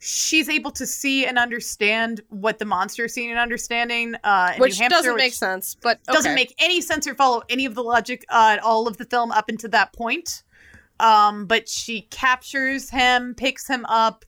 she's 0.05 0.49
able 0.49 0.69
to 0.69 0.85
see 0.85 1.25
and 1.25 1.39
understand 1.39 2.21
what 2.29 2.59
the 2.59 2.65
monster 2.65 3.05
is 3.05 3.13
seeing 3.15 3.31
and 3.31 3.39
understanding. 3.39 4.15
Uh, 4.23 4.51
in 4.55 4.61
Which 4.61 4.77
Hampshire, 4.77 4.95
doesn't 4.95 5.13
which 5.13 5.19
make 5.19 5.33
sense, 5.33 5.75
but 5.81 6.03
doesn't 6.03 6.35
make 6.35 6.53
any 6.59 6.79
sense 6.79 7.07
or 7.07 7.15
follow 7.15 7.41
any 7.49 7.65
of 7.65 7.73
the 7.73 7.81
logic 7.81 8.23
uh, 8.29 8.55
at 8.57 8.63
all 8.63 8.87
of 8.87 8.97
the 8.97 9.05
film 9.05 9.31
up 9.31 9.49
until 9.49 9.71
that 9.71 9.93
point. 9.93 10.43
Um, 10.99 11.47
but 11.47 11.67
she 11.67 12.01
captures 12.03 12.89
him, 12.89 13.33
picks 13.33 13.67
him 13.67 13.83
up, 13.87 14.25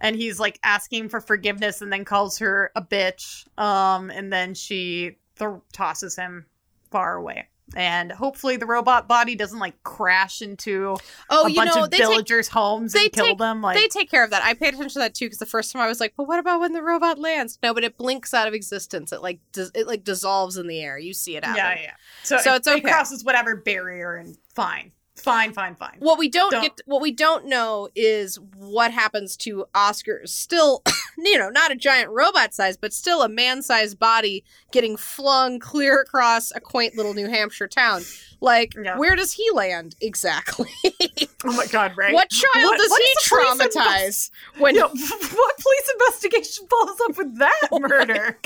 and 0.00 0.16
he's 0.16 0.40
like 0.40 0.58
asking 0.64 1.10
for 1.10 1.20
forgiveness, 1.20 1.80
and 1.80 1.92
then 1.92 2.04
calls 2.04 2.38
her 2.38 2.72
a 2.74 2.82
bitch. 2.82 3.46
Um, 3.56 4.10
and 4.10 4.32
then 4.32 4.54
she 4.54 5.16
th- 5.38 5.60
tosses 5.72 6.16
him 6.16 6.44
far 6.90 7.14
away. 7.14 7.46
And 7.74 8.12
hopefully, 8.12 8.56
the 8.56 8.66
robot 8.66 9.08
body 9.08 9.34
doesn't 9.34 9.58
like 9.58 9.82
crash 9.82 10.42
into 10.42 10.96
Oh, 11.30 11.46
a 11.46 11.48
you 11.50 11.56
bunch 11.56 11.74
know 11.74 11.84
of 11.84 11.90
they 11.90 11.96
take 11.96 12.06
villagers' 12.08 12.48
homes 12.48 12.92
they 12.92 13.04
and 13.04 13.12
kill 13.12 13.26
take- 13.26 13.38
them. 13.38 13.62
Like, 13.62 13.76
they 13.78 13.88
take 13.88 14.10
care 14.10 14.22
of 14.22 14.30
that. 14.30 14.44
I 14.44 14.52
paid 14.54 14.74
attention 14.74 14.90
to 14.90 14.98
that 15.00 15.14
too 15.14 15.26
because 15.26 15.38
the 15.38 15.46
first 15.46 15.72
time 15.72 15.80
I 15.80 15.86
was 15.88 15.98
like, 15.98 16.12
"But 16.16 16.28
what 16.28 16.38
about 16.38 16.60
when 16.60 16.72
the 16.74 16.82
robot 16.82 17.18
lands?" 17.18 17.58
No, 17.62 17.72
but 17.72 17.82
it 17.82 17.96
blinks 17.96 18.34
out 18.34 18.46
of 18.46 18.52
existence. 18.54 19.12
It 19.12 19.22
like 19.22 19.40
dis- 19.52 19.70
it 19.74 19.86
like 19.86 20.04
dissolves 20.04 20.56
in 20.58 20.66
the 20.66 20.80
air. 20.82 20.98
You 20.98 21.14
see 21.14 21.36
it 21.36 21.44
happen. 21.44 21.56
yeah, 21.56 21.80
yeah. 21.80 21.92
So, 22.22 22.36
So 22.38 22.52
it, 22.52 22.56
it's 22.58 22.68
okay. 22.68 22.78
it 22.78 22.84
crosses 22.84 23.24
whatever 23.24 23.56
barrier, 23.56 24.14
and 24.16 24.36
fine, 24.54 24.92
fine, 25.16 25.52
fine, 25.52 25.74
fine. 25.74 25.96
What 25.98 26.18
we 26.18 26.28
don't, 26.28 26.50
Don't- 26.50 26.62
get, 26.62 26.80
what 26.86 27.00
we 27.00 27.10
don't 27.12 27.46
know 27.46 27.88
is 27.94 28.38
what 28.56 28.90
happens 28.92 29.36
to 29.38 29.64
Oscar's 29.74 30.32
still, 30.32 30.82
you 31.18 31.38
know, 31.38 31.48
not 31.50 31.70
a 31.72 31.76
giant 31.76 32.10
robot 32.10 32.52
size, 32.54 32.76
but 32.76 32.92
still 32.92 33.22
a 33.22 33.28
man-sized 33.28 33.98
body 33.98 34.44
getting 34.72 34.96
flung 34.96 35.58
clear 35.58 36.00
across 36.00 36.52
a 36.54 36.60
quaint 36.60 36.96
little 36.96 37.14
New 37.14 37.28
Hampshire 37.28 37.68
town. 37.68 38.02
Like, 38.40 38.74
Yeah. 38.74 38.98
where 38.98 39.16
does 39.16 39.32
he 39.32 39.48
land 39.52 39.96
exactly? 40.00 40.68
Oh 41.46 41.52
my 41.52 41.66
god, 41.66 41.92
right? 41.98 42.14
what 42.14 42.30
child 42.30 42.64
What- 42.64 42.78
does 42.78 42.88
what 42.88 43.02
he 43.02 43.06
is 43.08 43.24
the 43.24 43.36
police 43.68 43.76
traumatize 43.76 44.30
when 44.56 44.74
Yeah, 44.76 44.82
what 44.86 45.56
police 45.58 45.92
investigation 45.92 46.66
follows 46.70 46.96
up 47.04 47.18
with 47.18 47.38
that 47.38 47.68
oh 47.70 47.80
murder? 47.80 48.38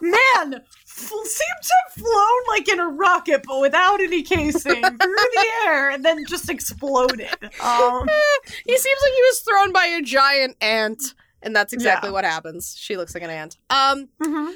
Man, 0.00 0.62
seems 0.96 1.36
to 1.66 1.74
have 1.84 2.04
flown 2.04 2.40
like 2.48 2.68
in 2.68 2.80
a 2.80 2.86
rocket, 2.88 3.42
but 3.46 3.60
without 3.60 4.00
any 4.00 4.22
casing 4.22 4.82
through 4.98 4.98
the 4.98 5.46
air, 5.66 5.90
and 5.90 6.04
then 6.04 6.24
just 6.26 6.48
exploded. 6.50 7.28
Um, 7.60 8.08
he 8.66 8.76
seems 8.78 9.00
like 9.02 9.12
he 9.12 9.22
was 9.22 9.40
thrown 9.40 9.72
by 9.72 9.86
a 9.86 10.02
giant 10.02 10.56
ant? 10.60 11.14
And 11.42 11.54
that's 11.54 11.74
exactly 11.74 12.08
Yeah. 12.08 12.14
what 12.14 12.24
happens. 12.24 12.74
She 12.78 12.96
looks 12.96 13.12
like 13.14 13.22
an 13.22 13.28
ant. 13.28 13.58
Um, 13.68 14.08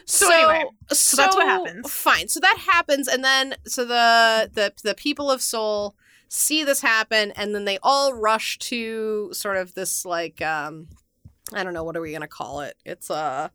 So 0.07 0.33
anyway, 0.33 0.65
so 0.91 1.17
that's 1.19 1.37
what 1.37 1.47
happens. 1.47 1.91
Fine. 1.91 2.29
So 2.29 2.41
that 2.41 2.57
happens, 2.73 3.09
and 3.09 3.23
then 3.23 3.57
so 3.67 3.85
the 3.85 4.51
the 4.55 4.73
the 4.83 4.95
people 4.95 5.31
of 5.31 5.43
Seoul 5.43 5.95
see 6.29 6.65
this 6.65 6.81
happen, 6.81 7.33
and 7.33 7.55
then 7.55 7.67
they 7.67 7.79
all 7.83 8.15
rush 8.15 8.57
to 8.59 9.29
sort 9.35 9.59
of 9.59 9.75
this 9.75 10.07
like 10.07 10.41
um, 10.41 10.89
I 11.53 11.63
don't 11.63 11.75
know 11.75 11.85
what 11.85 11.95
are 11.95 12.01
we 12.01 12.13
gonna 12.13 12.27
call 12.27 12.61
it? 12.61 12.77
It's 12.87 13.11
a 13.11 13.51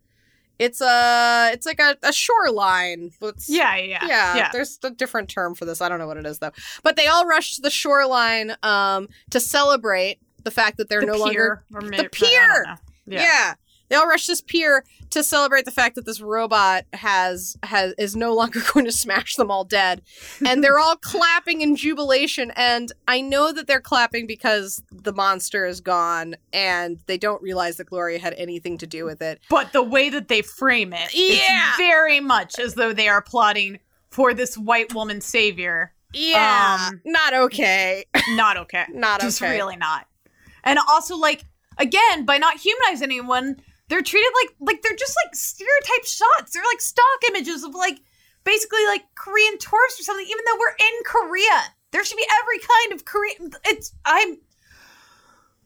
it's 0.63 0.81
a 0.81 1.49
it's 1.53 1.65
like 1.65 1.79
a, 1.79 1.97
a 2.03 2.13
shoreline. 2.13 3.11
It's- 3.21 3.49
yeah, 3.49 3.75
yeah, 3.75 4.05
yeah, 4.05 4.35
yeah. 4.35 4.49
There's 4.51 4.79
a 4.83 4.89
different 4.91 5.29
term 5.29 5.55
for 5.55 5.65
this. 5.65 5.81
I 5.81 5.89
don't 5.89 5.99
know 5.99 6.07
what 6.07 6.17
it 6.17 6.25
is 6.25 6.39
though. 6.39 6.51
But 6.83 6.95
they 6.95 7.07
all 7.07 7.25
rush 7.25 7.55
to 7.55 7.61
the 7.61 7.69
shoreline 7.69 8.55
um 8.63 9.07
to 9.31 9.39
celebrate 9.39 10.19
the 10.43 10.51
fact 10.51 10.77
that 10.77 10.89
they're 10.89 11.01
The 11.01 11.07
no 11.07 11.17
longer 11.17 11.63
pier, 11.69 11.77
or 11.77 11.81
mi- 11.81 11.97
the 11.97 12.09
pier! 12.09 12.63
know. 12.65 12.75
yeah. 13.05 13.53
They 13.93 13.99
all 13.99 14.07
rush 14.07 14.25
this 14.25 14.41
pier 14.41 14.85
to 15.11 15.21
celebrate 15.21 15.65
the 15.65 15.71
fact 15.71 15.93
that 15.93 16.05
this 16.07 16.19
robot 16.19 16.85
has 16.93 17.55
has 17.61 17.93
is 17.99 18.15
no 18.15 18.33
longer 18.33 18.59
going 18.73 18.87
to 18.87 18.91
smash 18.91 19.35
them 19.35 19.51
all 19.51 19.63
dead. 19.63 20.01
And 20.43 20.63
they're 20.63 20.79
all 20.79 20.95
clapping 21.01 21.61
in 21.61 21.75
jubilation 21.75 22.51
and 22.55 22.91
I 23.07 23.21
know 23.21 23.51
that 23.51 23.67
they're 23.67 23.79
clapping 23.79 24.25
because 24.25 24.81
the 24.91 25.13
monster 25.13 25.67
is 25.67 25.79
gone 25.79 26.33
and 26.51 27.01
they 27.05 27.19
don't 27.19 27.39
realize 27.43 27.77
that 27.77 27.83
Gloria 27.91 28.17
had 28.17 28.33
anything 28.35 28.79
to 28.79 28.87
do 28.87 29.05
with 29.05 29.21
it. 29.21 29.39
But 29.47 29.73
the 29.73 29.83
way 29.83 30.09
that 30.09 30.27
they 30.27 30.41
frame 30.41 30.91
it, 30.91 31.13
Yeah. 31.13 31.67
it's 31.69 31.77
very 31.77 32.19
much 32.19 32.57
as 32.57 32.73
though 32.73 32.93
they 32.93 33.07
are 33.09 33.21
plotting 33.21 33.77
for 34.09 34.33
this 34.33 34.57
white 34.57 34.95
woman 34.95 35.21
savior. 35.21 35.93
Yeah. 36.13 36.87
Um, 36.89 37.01
not 37.05 37.35
okay. 37.35 38.05
Not 38.29 38.57
okay. 38.57 38.85
Not 38.91 39.21
Just 39.21 39.39
okay. 39.39 39.51
really 39.51 39.75
not. 39.75 40.07
And 40.63 40.79
also, 40.89 41.15
like, 41.15 41.43
again, 41.77 42.25
by 42.25 42.37
not 42.37 42.57
humanizing 42.57 43.05
anyone, 43.05 43.57
they're 43.89 44.01
treated 44.01 44.31
like 44.43 44.55
like 44.59 44.81
they're 44.81 44.97
just 44.97 45.15
like 45.25 45.35
stereotype 45.35 46.05
shots. 46.05 46.53
They're 46.53 46.63
like 46.71 46.81
stock 46.81 47.05
images 47.29 47.63
of 47.63 47.75
like 47.75 47.99
basically 48.43 48.85
like 48.85 49.03
Korean 49.15 49.57
tourists 49.57 49.99
or 49.99 50.03
something. 50.03 50.25
Even 50.25 50.43
though 50.45 50.59
we're 50.59 50.75
in 50.79 51.03
Korea, 51.05 51.63
there 51.91 52.03
should 52.03 52.17
be 52.17 52.27
every 52.41 52.59
kind 52.59 52.93
of 52.93 53.05
Korean. 53.05 53.51
It's 53.65 53.93
I'm. 54.05 54.37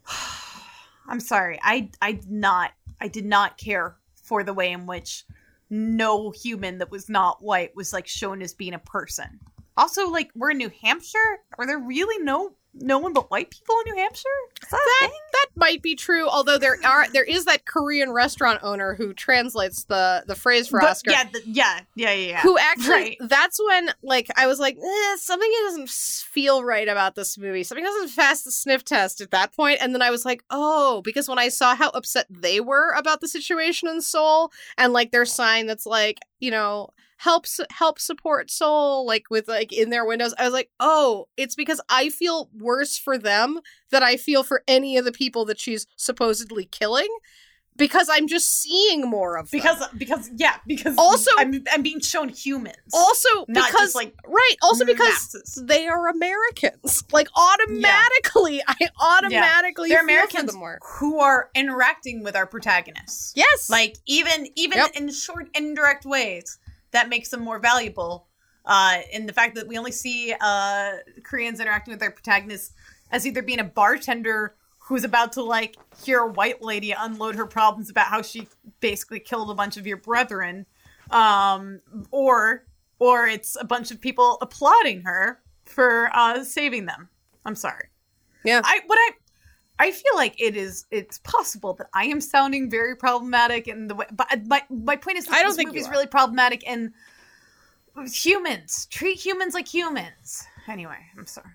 I'm 1.10 1.19
sorry. 1.19 1.60
I 1.64 1.89
I 2.02 2.14
did 2.14 2.31
not 2.31 2.72
I 2.99 3.07
did 3.07 3.26
not 3.26 3.57
care 3.57 3.98
for 4.23 4.44
the 4.44 4.53
way 4.53 4.72
in 4.72 4.85
which 4.85 5.23
no 5.69 6.31
human 6.31 6.77
that 6.80 6.91
was 6.91 7.10
not 7.10 7.41
white 7.41 7.76
was 7.76 7.94
like 7.94 8.07
shown 8.07 8.41
as 8.41 8.53
being 8.53 8.73
a 8.73 8.80
person. 8.80 9.39
Also, 9.77 10.10
like 10.10 10.31
we're 10.35 10.52
in 10.52 10.57
New 10.57 10.72
Hampshire. 10.81 11.39
Are 11.57 11.68
there 11.68 11.80
really 11.80 12.23
no 12.23 12.56
no 12.79 12.97
one 12.99 13.13
but 13.13 13.29
white 13.31 13.49
people 13.51 13.75
in 13.85 13.93
New 13.93 14.01
Hampshire? 14.01 14.29
That 14.71 14.79
that 15.01 15.09
that 15.33 15.45
might 15.55 15.81
be 15.81 15.95
true 15.95 16.27
although 16.27 16.57
there 16.57 16.77
are 16.85 17.09
there 17.11 17.23
is 17.23 17.45
that 17.45 17.65
korean 17.65 18.11
restaurant 18.11 18.59
owner 18.63 18.93
who 18.95 19.13
translates 19.13 19.85
the 19.85 20.23
the 20.27 20.35
phrase 20.35 20.67
for 20.67 20.79
The- 20.79 20.87
oscar 20.89 21.11
Yeah, 21.11 21.23
the, 21.31 21.41
yeah, 21.45 21.79
yeah, 21.95 22.11
yeah, 22.11 22.27
yeah. 22.29 22.39
who 22.41 22.57
actually 22.59 22.89
Right. 22.91 23.17
that's 23.21 23.59
when 23.67 23.89
like 24.03 24.27
i 24.37 24.45
was 24.47 24.59
like 24.59 24.77
eh, 24.77 25.15
something 25.17 25.51
doesn't 25.65 25.89
feel 25.89 26.63
right 26.63 26.87
about 26.87 27.15
this 27.15 27.37
movie 27.37 27.63
something 27.63 27.83
doesn't 27.85 28.15
pass 28.15 28.43
the 28.43 28.51
sniff 28.51 28.83
test 28.85 29.19
at 29.21 29.31
that 29.31 29.55
point 29.55 29.79
and 29.81 29.93
then 29.95 30.01
i 30.01 30.09
was 30.11 30.25
like 30.25 30.43
oh 30.51 31.01
because 31.03 31.27
when 31.27 31.39
i 31.39 31.49
saw 31.49 31.75
how 31.75 31.89
upset 31.89 32.25
they 32.29 32.59
were 32.59 32.91
about 32.93 33.21
the 33.21 33.27
situation 33.27 33.87
in 33.89 34.01
seoul 34.01 34.51
and 34.77 34.93
like 34.93 35.11
their 35.11 35.25
sign 35.25 35.65
that's 35.65 35.85
like 35.87 36.19
you 36.39 36.51
know 36.51 36.89
helps 37.18 37.60
help 37.72 37.99
support 37.99 38.49
seoul 38.52 39.06
like 39.06 39.23
with 39.30 39.48
like 39.48 39.73
in 39.73 39.89
their 39.89 40.06
windows 40.06 40.34
i 40.38 40.44
was 40.44 40.53
like 40.53 40.69
oh 40.80 41.27
it's 41.38 41.56
because 41.56 41.81
i 41.89 42.10
feel 42.10 42.49
worse 42.57 42.98
for 42.98 43.18
them 43.18 43.60
than 43.91 44.03
i 44.03 44.15
feel 44.15 44.44
for 44.44 44.64
any 44.68 44.98
of 44.98 45.06
the 45.06 45.11
people 45.11 45.44
that 45.45 45.60
she's 45.60 45.88
supposedly 45.95 46.65
killing 46.65 47.07
because 47.76 48.07
i'm 48.11 48.27
just 48.27 48.49
seeing 48.61 49.02
more 49.07 49.35
of 49.38 49.49
them. 49.49 49.60
because 49.60 49.88
because 49.98 50.30
yeah 50.35 50.56
because 50.68 50.95
Also- 50.98 51.30
I'm 51.38 51.64
I'm 51.72 51.81
being 51.84 51.99
shown 52.02 52.30
humans. 52.30 52.76
also 52.94 53.30
not 53.48 53.69
because 53.72 53.94
like, 53.95 54.15
right 54.27 54.56
also 54.64 54.84
because 54.85 55.07
masses. 55.07 55.61
they 55.65 55.88
are 55.88 56.07
americans 56.07 57.03
like 57.11 57.27
automatically 57.35 58.61
i 58.68 58.76
automatically 58.99 59.89
they're 59.89 59.99
feel 59.99 60.06
Americans 60.06 60.56
who 60.99 61.19
are 61.19 61.49
interacting 61.56 62.23
with 62.23 62.35
our 62.35 62.45
protagonists. 62.48 63.34
yes 63.35 63.69
Like 63.69 63.98
even 64.06 64.48
even 64.56 64.77
Yep. 64.77 64.91
in 64.95 65.11
short 65.11 65.48
indirect 65.56 66.06
ways 66.06 66.57
that 66.91 67.09
makes 67.09 67.30
them 67.30 67.41
more 67.41 67.59
valuable. 67.59 68.27
Uh, 68.65 68.99
in 69.14 69.26
the 69.26 69.34
fact 69.34 69.55
that 69.55 69.65
we 69.65 69.77
only 69.77 69.93
see 69.93 70.35
uh, 70.41 70.91
Koreans 71.23 71.61
interacting 71.61 71.93
with 71.93 72.01
their 72.01 72.11
protagonists 72.11 72.73
as 73.11 73.26
either 73.26 73.41
being 73.41 73.59
a 73.59 73.64
bartender 73.64 74.55
who's 74.77 75.03
about 75.03 75.34
to 75.34 75.43
like 75.43 75.76
hear 76.03 76.19
a 76.19 76.27
white 76.27 76.61
lady 76.61 76.91
unload 76.91 77.35
her 77.35 77.45
problems 77.45 77.89
about 77.89 78.07
how 78.07 78.22
she 78.22 78.47
basically 78.80 79.19
killed 79.19 79.49
a 79.49 79.53
bunch 79.53 79.77
of 79.77 79.88
your 79.88 79.97
brethren, 79.97 80.65
um, 81.11 81.80
or 82.11 82.65
or 82.99 83.27
it's 83.27 83.57
a 83.59 83.65
bunch 83.65 83.91
of 83.91 84.01
people 84.01 84.38
applauding 84.41 85.01
her 85.01 85.39
for 85.65 86.09
uh, 86.14 86.43
saving 86.43 86.85
them. 86.85 87.09
I'm 87.45 87.55
sorry. 87.55 87.88
Yeah. 88.43 88.61
I 88.64 88.81
what 88.88 88.97
I 88.97 89.11
I 89.79 89.91
feel 89.91 90.15
like 90.15 90.39
it 90.41 90.55
is 90.55 90.85
it's 90.91 91.19
possible 91.19 91.73
that 91.75 91.87
I 91.93 92.05
am 92.05 92.21
sounding 92.21 92.69
very 92.69 92.95
problematic 92.95 93.67
in 93.67 93.87
the 93.87 93.95
way 93.95 94.05
but 94.11 94.27
my 94.47 94.63
my 94.69 94.95
point 94.95 95.17
is 95.17 95.27
I 95.29 95.41
don't 95.41 95.49
this 95.49 95.57
think 95.57 95.69
movie 95.69 95.79
is 95.79 95.89
really 95.89 96.07
problematic 96.07 96.67
and 96.67 96.91
humans. 98.05 98.87
Treat 98.91 99.17
humans 99.17 99.53
like 99.53 99.67
humans. 99.67 100.45
Anyway, 100.67 100.97
I'm 101.17 101.25
sorry. 101.25 101.49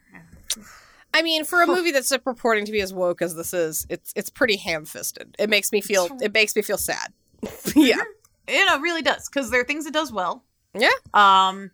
i 1.15 1.23
mean 1.23 1.45
for 1.45 1.63
a 1.63 1.67
movie 1.67 1.91
that's 1.91 2.11
uh, 2.11 2.19
purporting 2.19 2.65
to 2.65 2.73
be 2.73 2.81
as 2.81 2.93
woke 2.93 3.21
as 3.23 3.35
this 3.35 3.53
is 3.53 3.87
it's 3.89 4.13
it's 4.17 4.31
pretty 4.31 4.57
ham-fisted. 4.57 5.37
It 5.39 5.51
makes 5.51 5.73
me 5.73 5.81
feel 5.81 6.09
it 6.21 6.33
makes 6.33 6.57
me 6.57 6.63
feel 6.63 6.79
sad. 6.79 7.13
Yeah. 7.75 8.01
You 8.49 8.67
know, 8.67 8.75
it 8.75 8.81
really 8.81 9.03
does 9.03 9.29
because 9.29 9.51
there 9.51 9.61
are 9.61 9.65
things 9.65 9.87
it 9.87 9.93
does 9.93 10.13
well. 10.13 10.43
yeah. 10.75 10.91
Um, 11.15 11.71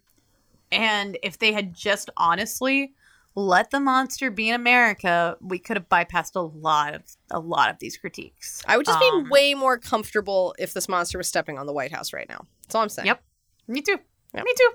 and 0.71 1.17
if 1.23 1.39
they 1.39 1.53
had 1.53 1.75
just 1.75 2.11
honestly 2.17 2.93
let 3.41 3.71
the 3.71 3.79
monster 3.79 4.31
be 4.31 4.49
in 4.49 4.55
America, 4.55 5.37
we 5.41 5.59
could 5.61 5.77
have 5.77 5.89
bypassed 5.89 6.35
a 6.35 6.41
lot 6.41 6.95
of 6.95 7.03
a 7.31 7.39
lot 7.39 7.71
of 7.71 7.79
these 7.79 7.97
critiques. 7.97 8.63
i 8.67 8.77
would 8.77 8.85
just 8.87 9.01
Um, 9.01 9.25
be 9.25 9.31
way 9.31 9.55
more 9.55 9.79
comfortable 9.79 10.55
if 10.59 10.75
this 10.75 10.89
monster 10.89 11.19
was 11.19 11.29
stepping 11.29 11.57
on 11.59 11.67
the 11.67 11.73
white 11.73 11.93
house 11.93 12.13
right 12.13 12.29
now 12.29 12.45
that's 12.63 12.75
all 12.75 12.83
i'm 12.83 12.89
saying 12.89 13.07
Yep. 13.07 13.23
Me 13.69 13.81
too. 13.83 13.99
Yep. 14.35 14.45
Me 14.45 14.53
too. 14.57 14.71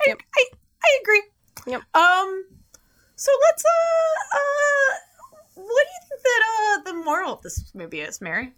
I, 0.00 0.04
Yep. 0.08 0.18
I 0.36 0.44
I 0.84 0.98
agree. 1.02 1.22
Yep. 1.68 1.82
Um. 1.94 2.44
So 3.16 3.30
let's 3.46 3.64
uh 3.64 4.36
uh. 4.36 4.94
What 5.54 5.86
do 5.86 5.90
you 5.92 6.08
think 6.08 6.22
that 6.22 6.42
uh 6.44 6.82
the 6.90 7.04
moral 7.04 7.34
of 7.34 7.42
this 7.42 7.72
movie 7.74 8.00
is, 8.00 8.20
Mary? 8.20 8.52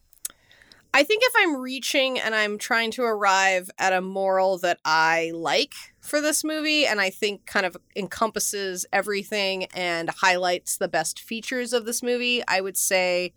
I 0.95 1.03
think 1.05 1.23
if 1.25 1.33
I'm 1.37 1.57
reaching 1.61 2.19
and 2.19 2.35
I'm 2.35 2.57
trying 2.57 2.93
to 2.93 3.03
arrive 3.03 3.69
at 3.79 3.93
a 3.93 4.01
moral 4.01 4.59
that 4.59 4.79
I 4.85 5.33
like 5.35 5.75
for 6.05 6.21
this 6.21 6.45
movie 6.45 6.87
and 6.87 7.01
I 7.01 7.09
think 7.09 7.47
kind 7.47 7.65
of 7.65 7.77
encompasses 7.97 8.85
everything 8.93 9.65
and 9.75 10.11
highlights 10.11 10.77
the 10.77 10.89
best 10.89 11.19
features 11.19 11.73
of 11.73 11.87
this 11.87 12.03
movie, 12.03 12.43
I 12.47 12.61
would 12.61 12.77
say 12.77 13.33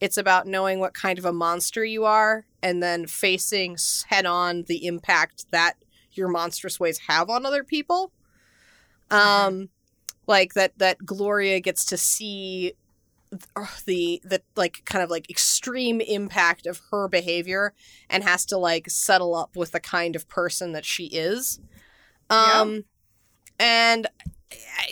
it's 0.00 0.18
about 0.18 0.46
knowing 0.46 0.80
what 0.80 0.92
kind 0.94 1.18
of 1.18 1.24
a 1.24 1.32
monster 1.32 1.84
you 1.84 2.04
are 2.04 2.44
and 2.62 2.82
then 2.82 3.06
facing 3.06 3.78
head 4.06 4.26
on 4.26 4.64
the 4.64 4.86
impact 4.86 5.46
that 5.50 5.74
your 6.12 6.28
monstrous 6.28 6.78
ways 6.78 6.98
have 7.08 7.30
on 7.30 7.46
other 7.46 7.64
people. 7.64 8.12
Um 9.10 9.70
like 10.26 10.54
that 10.54 10.78
that 10.78 11.04
Gloria 11.04 11.58
gets 11.58 11.84
to 11.86 11.96
see 11.96 12.74
the 13.86 14.20
the 14.24 14.42
like 14.56 14.82
kind 14.84 15.02
of 15.02 15.10
like 15.10 15.30
extreme 15.30 16.00
impact 16.02 16.66
of 16.66 16.80
her 16.90 17.08
behavior 17.08 17.72
and 18.10 18.24
has 18.24 18.44
to 18.44 18.58
like 18.58 18.90
settle 18.90 19.34
up 19.34 19.56
with 19.56 19.72
the 19.72 19.80
kind 19.80 20.14
of 20.14 20.28
person 20.28 20.72
that 20.72 20.84
she 20.84 21.06
is 21.06 21.60
um 22.30 22.84
and 23.58 24.06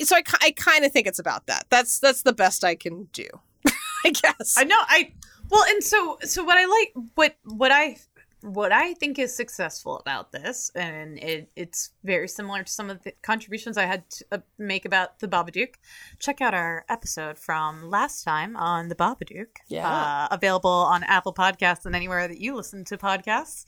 so 0.02 0.16
i, 0.16 0.22
I 0.42 0.50
kind 0.52 0.84
of 0.84 0.92
think 0.92 1.06
it's 1.06 1.18
about 1.18 1.46
that 1.46 1.66
that's 1.70 1.98
that's 1.98 2.22
the 2.22 2.32
best 2.32 2.64
i 2.64 2.74
can 2.74 3.08
do 3.12 3.26
i 4.04 4.10
guess 4.10 4.56
I 4.56 4.64
know. 4.64 4.78
I 4.80 5.12
well, 5.50 5.64
and 5.68 5.82
so 5.82 6.18
so 6.22 6.44
what 6.44 6.58
I 6.58 6.66
like 6.66 6.92
what 7.14 7.36
what 7.44 7.72
I 7.72 7.96
what 8.40 8.70
I 8.70 8.94
think 8.94 9.18
is 9.18 9.34
successful 9.34 9.98
about 9.98 10.30
this, 10.30 10.70
and 10.74 11.18
it, 11.18 11.50
it's 11.56 11.90
very 12.04 12.28
similar 12.28 12.62
to 12.62 12.70
some 12.70 12.88
of 12.88 13.02
the 13.02 13.12
contributions 13.22 13.76
I 13.76 13.86
had 13.86 14.08
to 14.10 14.24
uh, 14.30 14.38
make 14.58 14.84
about 14.84 15.18
the 15.18 15.26
Babadook. 15.26 15.74
Check 16.20 16.40
out 16.40 16.54
our 16.54 16.84
episode 16.88 17.38
from 17.38 17.90
last 17.90 18.22
time 18.22 18.56
on 18.56 18.88
the 18.88 18.94
Babadook. 18.94 19.56
Yeah. 19.68 19.88
uh, 19.88 20.28
available 20.30 20.70
on 20.70 21.02
Apple 21.04 21.34
Podcasts 21.34 21.84
and 21.84 21.96
anywhere 21.96 22.28
that 22.28 22.38
you 22.38 22.54
listen 22.54 22.84
to 22.84 22.96
podcasts. 22.96 23.64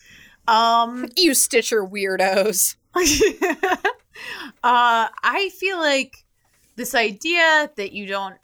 Um, 0.46 1.08
you 1.16 1.34
stitcher 1.34 1.84
weirdos 1.84 2.76
Uh, 4.62 5.08
I 5.22 5.50
feel 5.58 5.78
like 5.78 6.24
this 6.76 6.94
idea 6.94 7.70
that 7.76 7.92
you 7.92 8.06
don't 8.06 8.36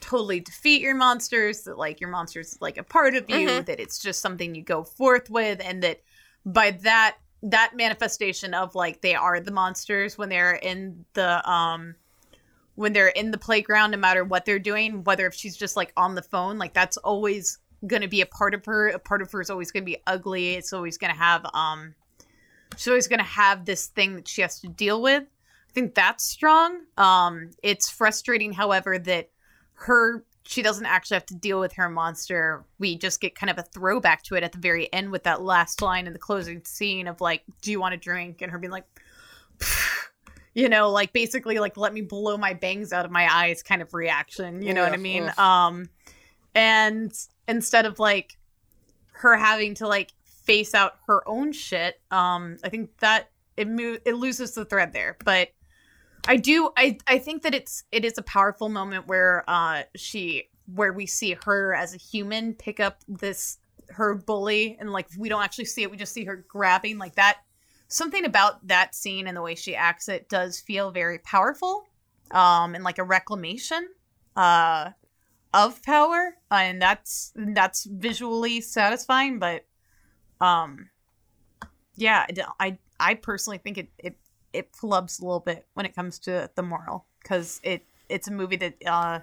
totally 0.00 0.40
defeat 0.40 0.80
your 0.80 0.94
monsters, 0.94 1.62
that 1.64 1.76
like 1.76 2.00
your 2.00 2.08
monsters 2.08 2.52
is 2.52 2.60
like 2.62 2.78
a 2.78 2.82
part 2.82 3.14
of 3.14 3.28
you, 3.28 3.48
Mhm. 3.48 3.66
that 3.66 3.78
it's 3.78 3.98
just 3.98 4.22
something 4.22 4.54
you 4.54 4.62
go 4.62 4.82
forth 4.84 5.28
with, 5.28 5.60
and 5.60 5.82
that 5.82 6.00
by 6.46 6.70
that 6.70 7.18
that 7.42 7.72
manifestation 7.76 8.54
of 8.54 8.74
like 8.74 9.02
they 9.02 9.14
are 9.14 9.38
the 9.40 9.50
monsters 9.50 10.16
when 10.16 10.28
they're 10.30 10.54
in 10.54 11.04
the 11.12 11.46
um 11.50 11.94
when 12.76 12.92
they're 12.94 13.08
in 13.08 13.30
the 13.30 13.38
playground, 13.38 13.90
no 13.90 13.98
matter 13.98 14.24
what 14.24 14.44
they're 14.46 14.58
doing, 14.58 15.04
whether 15.04 15.26
if 15.26 15.34
she's 15.34 15.56
just 15.56 15.76
like 15.76 15.92
on 15.96 16.14
the 16.14 16.22
phone, 16.22 16.56
like 16.56 16.72
that's 16.72 16.96
always 16.98 17.58
going 17.86 18.02
to 18.02 18.08
be 18.08 18.22
a 18.22 18.26
part 18.26 18.54
of 18.54 18.64
her. 18.64 18.88
A 18.88 18.98
part 18.98 19.20
of 19.20 19.30
her 19.32 19.40
is 19.42 19.50
always 19.50 19.70
going 19.70 19.82
to 19.82 19.90
be 19.90 19.98
ugly. 20.06 20.54
It's 20.54 20.72
always 20.72 20.96
going 20.96 21.12
to 21.12 21.18
have 21.18 21.44
um 21.52 21.94
she's 22.78 22.88
always 22.88 23.08
going 23.08 23.18
to 23.18 23.24
have 23.24 23.64
this 23.64 23.88
thing 23.88 24.14
that 24.14 24.28
she 24.28 24.40
has 24.40 24.60
to 24.60 24.68
deal 24.68 25.02
with. 25.02 25.24
I 25.24 25.72
think 25.72 25.94
that's 25.94 26.24
strong. 26.24 26.82
Um, 26.96 27.50
it's 27.62 27.90
frustrating, 27.90 28.52
however, 28.52 28.98
that 28.98 29.30
her 29.74 30.24
she 30.44 30.62
doesn't 30.62 30.86
actually 30.86 31.16
have 31.16 31.26
to 31.26 31.34
deal 31.34 31.60
with 31.60 31.74
her 31.74 31.90
monster. 31.90 32.64
We 32.78 32.96
just 32.96 33.20
get 33.20 33.34
kind 33.34 33.50
of 33.50 33.58
a 33.58 33.62
throwback 33.62 34.22
to 34.24 34.34
it 34.36 34.42
at 34.42 34.52
the 34.52 34.58
very 34.58 34.90
end 34.94 35.10
with 35.12 35.24
that 35.24 35.42
last 35.42 35.82
line 35.82 36.06
in 36.06 36.14
the 36.14 36.18
closing 36.18 36.64
scene 36.64 37.06
of 37.06 37.20
like, 37.20 37.42
"Do 37.60 37.70
you 37.70 37.80
want 37.80 37.92
to 37.92 37.98
drink?" 37.98 38.40
and 38.40 38.50
her 38.50 38.58
being 38.58 38.70
like, 38.70 38.86
you 40.54 40.70
know, 40.70 40.88
like 40.88 41.12
basically 41.12 41.58
like 41.58 41.76
let 41.76 41.92
me 41.92 42.00
blow 42.00 42.38
my 42.38 42.54
bangs 42.54 42.94
out 42.94 43.04
of 43.04 43.10
my 43.10 43.28
eyes 43.30 43.62
kind 43.62 43.82
of 43.82 43.92
reaction. 43.92 44.62
You 44.62 44.72
know 44.72 44.84
what 44.84 44.92
I 44.92 44.96
mean? 44.96 45.30
Um, 45.36 45.90
and 46.54 47.12
instead 47.46 47.84
of 47.84 47.98
like 47.98 48.38
her 49.12 49.36
having 49.36 49.74
to 49.74 49.88
like 49.88 50.12
face 50.48 50.74
out 50.74 50.94
her 51.06 51.22
own 51.28 51.52
shit, 51.52 52.00
um, 52.10 52.56
I 52.64 52.70
think 52.70 52.98
that 53.00 53.30
it 53.58 53.68
mo- 53.68 53.98
it 54.06 54.14
loses 54.14 54.54
the 54.54 54.64
thread 54.64 54.94
there. 54.94 55.18
But 55.24 55.50
I 56.26 56.36
do 56.36 56.70
I 56.76 56.98
I 57.06 57.18
think 57.18 57.42
that 57.42 57.54
it's 57.54 57.84
it 57.92 58.04
is 58.04 58.16
a 58.18 58.22
powerful 58.22 58.68
moment 58.68 59.06
where 59.06 59.44
uh 59.46 59.82
she 59.94 60.48
where 60.74 60.92
we 60.92 61.06
see 61.06 61.36
her 61.44 61.74
as 61.74 61.94
a 61.94 61.98
human 61.98 62.54
pick 62.54 62.80
up 62.80 63.00
this 63.06 63.58
her 63.90 64.14
bully 64.14 64.76
and 64.80 64.92
like 64.92 65.06
we 65.16 65.28
don't 65.28 65.42
actually 65.42 65.64
see 65.64 65.82
it 65.82 65.90
we 65.90 65.96
just 65.96 66.12
see 66.12 66.24
her 66.24 66.44
grabbing 66.48 66.98
like 66.98 67.14
that 67.14 67.38
something 67.88 68.24
about 68.24 68.66
that 68.66 68.94
scene 68.94 69.26
and 69.26 69.36
the 69.36 69.42
way 69.42 69.54
she 69.54 69.74
acts 69.74 70.08
it 70.08 70.28
does 70.28 70.60
feel 70.60 70.90
very 70.90 71.18
powerful 71.20 71.86
um 72.32 72.74
and 72.74 72.84
like 72.84 72.98
a 72.98 73.04
reclamation 73.04 73.88
uh 74.36 74.90
of 75.54 75.82
power 75.82 76.34
and 76.50 76.82
that's 76.82 77.32
that's 77.54 77.84
visually 77.84 78.60
satisfying 78.60 79.38
but 79.38 79.64
um 80.40 80.90
yeah 81.96 82.26
I 82.60 82.78
i 83.00 83.14
personally 83.14 83.58
think 83.58 83.78
it 83.78 83.88
it 83.98 84.16
it 84.52 84.72
flubs 84.72 85.20
a 85.20 85.24
little 85.24 85.40
bit 85.40 85.66
when 85.74 85.86
it 85.86 85.94
comes 85.94 86.18
to 86.20 86.50
the 86.54 86.62
moral 86.62 87.04
because 87.22 87.60
it 87.62 87.84
it's 88.08 88.28
a 88.28 88.32
movie 88.32 88.56
that 88.56 88.74
uh 88.86 89.20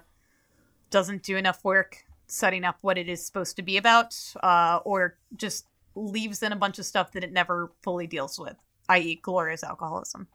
doesn't 0.90 1.22
do 1.22 1.36
enough 1.36 1.64
work 1.64 2.04
setting 2.28 2.64
up 2.64 2.78
what 2.80 2.98
it 2.98 3.08
is 3.08 3.24
supposed 3.24 3.56
to 3.56 3.62
be 3.62 3.76
about 3.76 4.14
uh 4.42 4.80
or 4.84 5.16
just 5.36 5.66
leaves 5.94 6.42
in 6.42 6.52
a 6.52 6.56
bunch 6.56 6.78
of 6.78 6.84
stuff 6.84 7.12
that 7.12 7.24
it 7.24 7.32
never 7.32 7.72
fully 7.82 8.06
deals 8.06 8.38
with 8.38 8.56
i.e 8.88 9.16
gloria's 9.22 9.64
alcoholism. 9.64 10.28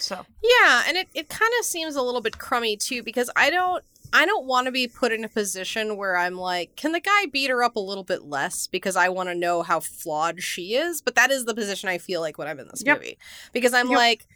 So. 0.00 0.24
Yeah, 0.42 0.84
and 0.88 0.96
it, 0.96 1.08
it 1.14 1.28
kind 1.28 1.52
of 1.58 1.64
seems 1.64 1.94
a 1.96 2.02
little 2.02 2.20
bit 2.20 2.38
crummy 2.38 2.76
too 2.76 3.02
because 3.02 3.30
I 3.36 3.50
don't 3.50 3.84
I 4.12 4.26
don't 4.26 4.46
want 4.46 4.66
to 4.66 4.72
be 4.72 4.88
put 4.88 5.12
in 5.12 5.24
a 5.24 5.28
position 5.28 5.96
where 5.96 6.16
I'm 6.16 6.34
like, 6.36 6.74
can 6.76 6.92
the 6.92 7.00
guy 7.00 7.26
beat 7.26 7.50
her 7.50 7.62
up 7.62 7.76
a 7.76 7.80
little 7.80 8.04
bit 8.04 8.24
less 8.24 8.66
because 8.66 8.96
I 8.96 9.08
want 9.08 9.28
to 9.28 9.34
know 9.34 9.62
how 9.62 9.80
flawed 9.80 10.42
she 10.42 10.74
is? 10.74 11.00
But 11.00 11.14
that 11.14 11.30
is 11.30 11.44
the 11.44 11.54
position 11.54 11.88
I 11.88 11.98
feel 11.98 12.20
like 12.20 12.36
when 12.38 12.48
I'm 12.48 12.58
in 12.58 12.68
this 12.68 12.82
Yep. 12.84 12.98
movie 12.98 13.18
because 13.52 13.72
I'm 13.74 13.88
Yep. 13.88 13.96
like 13.96 14.26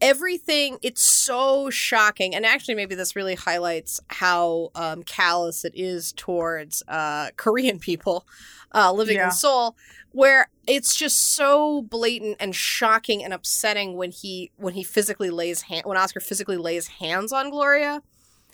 everything 0.00 0.78
it's 0.80 1.02
so 1.02 1.70
shocking 1.70 2.32
and 2.32 2.46
actually 2.46 2.76
maybe 2.76 2.94
this 2.94 3.16
really 3.16 3.34
highlights 3.34 4.00
how 4.10 4.70
um, 4.76 5.02
callous 5.02 5.64
it 5.64 5.72
is 5.74 6.12
towards 6.12 6.84
uh, 6.86 7.30
korean 7.36 7.78
people 7.80 8.24
uh, 8.72 8.92
living 8.92 9.16
Yeah. 9.16 9.24
in 9.24 9.30
seoul 9.32 9.74
where 10.12 10.48
it's 10.68 10.94
just 10.94 11.34
so 11.34 11.82
blatant 11.82 12.36
and 12.38 12.54
shocking 12.54 13.24
and 13.24 13.32
upsetting 13.34 13.96
when 13.96 14.12
he 14.12 14.52
when 14.56 14.74
he 14.74 14.84
physically 14.84 15.30
lays 15.30 15.62
hand 15.62 15.82
when 15.84 15.96
oscar 15.96 16.20
physically 16.20 16.56
lays 16.56 16.86
hands 16.86 17.32
on 17.32 17.50
gloria 17.50 18.00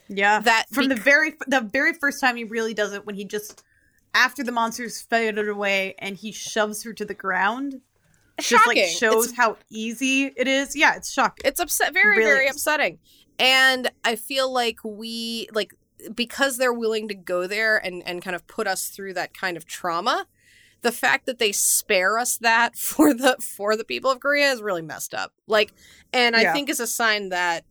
yeah. 0.09 0.41
That 0.41 0.67
from 0.71 0.89
the 0.89 0.97
very 0.97 1.35
the 1.47 1.61
very 1.61 1.95
first 1.95 2.21
time 2.21 2.37
he 2.37 2.45
really 2.45 2.75
does 2.75 2.93
it 2.93 3.07
when 3.07 3.15
he 3.15 3.25
just 3.25 3.63
after 4.15 4.45
the 4.45 4.53
monsters 4.53 5.01
faded 5.01 5.49
away 5.49 5.95
and 5.99 6.17
he 6.17 6.31
shoves 6.33 6.83
her 6.85 6.93
to 6.93 7.05
the 7.05 7.15
ground 7.15 7.81
just 8.41 8.67
like 8.67 8.79
shows 8.79 9.27
It's- 9.27 9.37
how 9.37 9.57
easy 9.71 10.25
it 10.37 10.47
is. 10.49 10.75
Yeah 10.77 10.95
it's 10.97 11.11
shocking. 11.13 11.43
It's 11.45 11.61
upset 11.61 11.93
very 11.95 12.19
Really 12.19 12.31
very 12.31 12.49
upsetting. 12.49 12.99
And 13.39 13.91
i 14.05 14.15
feel 14.17 14.53
like 14.53 14.79
we 14.85 15.49
like 15.53 15.75
because 16.15 16.59
they're 16.59 16.73
willing 16.73 17.09
to 17.09 17.15
go 17.15 17.47
there 17.47 17.77
and 17.85 18.03
and 18.07 18.23
kind 18.23 18.37
of 18.37 18.47
put 18.47 18.67
us 18.67 18.89
through 18.89 19.15
that 19.15 19.33
kind 19.37 19.57
of 19.57 19.65
trauma 19.67 20.27
the 20.83 20.93
fact 20.93 21.25
that 21.25 21.39
they 21.39 21.51
spare 21.51 22.19
us 22.19 22.37
that 22.39 22.77
for 22.77 23.15
the 23.15 23.37
for 23.41 23.75
the 23.77 23.85
people 23.85 24.11
of 24.11 24.21
korea 24.21 24.53
is 24.53 24.61
really 24.61 24.83
messed 24.83 25.15
up. 25.15 25.33
Like 25.47 25.73
and 26.13 26.37
i 26.37 26.43
Yeah. 26.43 26.53
think 26.53 26.69
is 26.69 26.79
a 26.81 26.87
sign 26.87 27.31
that 27.31 27.65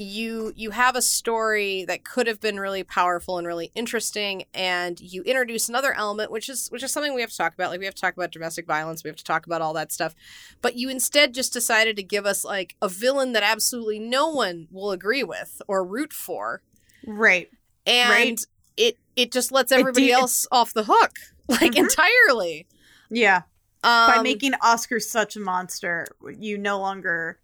you 0.00 0.52
you 0.54 0.70
have 0.70 0.94
a 0.94 1.02
story 1.02 1.84
that 1.86 2.04
could 2.04 2.28
have 2.28 2.38
been 2.40 2.60
really 2.60 2.84
powerful 2.84 3.36
and 3.36 3.46
really 3.48 3.72
interesting 3.74 4.44
and 4.54 5.00
you 5.00 5.22
introduce 5.24 5.68
another 5.68 5.92
element 5.92 6.30
which 6.30 6.48
is 6.48 6.68
which 6.68 6.84
is 6.84 6.92
something 6.92 7.14
we 7.14 7.20
have 7.20 7.30
to 7.30 7.36
talk 7.36 7.52
about. 7.52 7.70
Like 7.70 7.80
we 7.80 7.84
have 7.84 7.96
to 7.96 8.00
talk 8.00 8.14
about 8.16 8.30
domestic 8.30 8.64
violence 8.64 9.02
we 9.02 9.08
have 9.08 9.16
to 9.16 9.24
talk 9.24 9.44
about 9.46 9.60
all 9.60 9.72
that 9.74 9.90
stuff. 9.90 10.14
But 10.62 10.76
you 10.76 10.88
instead 10.88 11.34
just 11.34 11.52
decided 11.52 11.96
to 11.96 12.02
give 12.04 12.26
us 12.26 12.44
like 12.44 12.76
a 12.80 12.88
villain 12.88 13.32
that 13.32 13.42
absolutely 13.42 13.98
no 13.98 14.28
one 14.28 14.68
will 14.70 14.92
agree 14.92 15.24
with 15.24 15.60
or 15.66 15.84
root 15.84 16.12
for. 16.12 16.62
Right. 17.04 17.50
And 17.84 18.10
Right. 18.10 18.40
it 18.76 18.98
it 19.16 19.32
just 19.32 19.50
lets 19.50 19.72
everybody 19.72 20.06
de- 20.06 20.12
else 20.12 20.46
off 20.52 20.72
the 20.72 20.84
hook 20.84 21.18
like 21.48 21.72
Mhm. 21.72 21.78
entirely. 21.78 22.68
Yeah. 23.10 23.42
Um, 23.82 24.10
by 24.16 24.22
making 24.22 24.54
oscar 24.62 25.00
such 25.00 25.34
a 25.34 25.40
monster 25.40 26.06
you 26.38 26.56
no 26.56 26.78
longer 26.78 27.40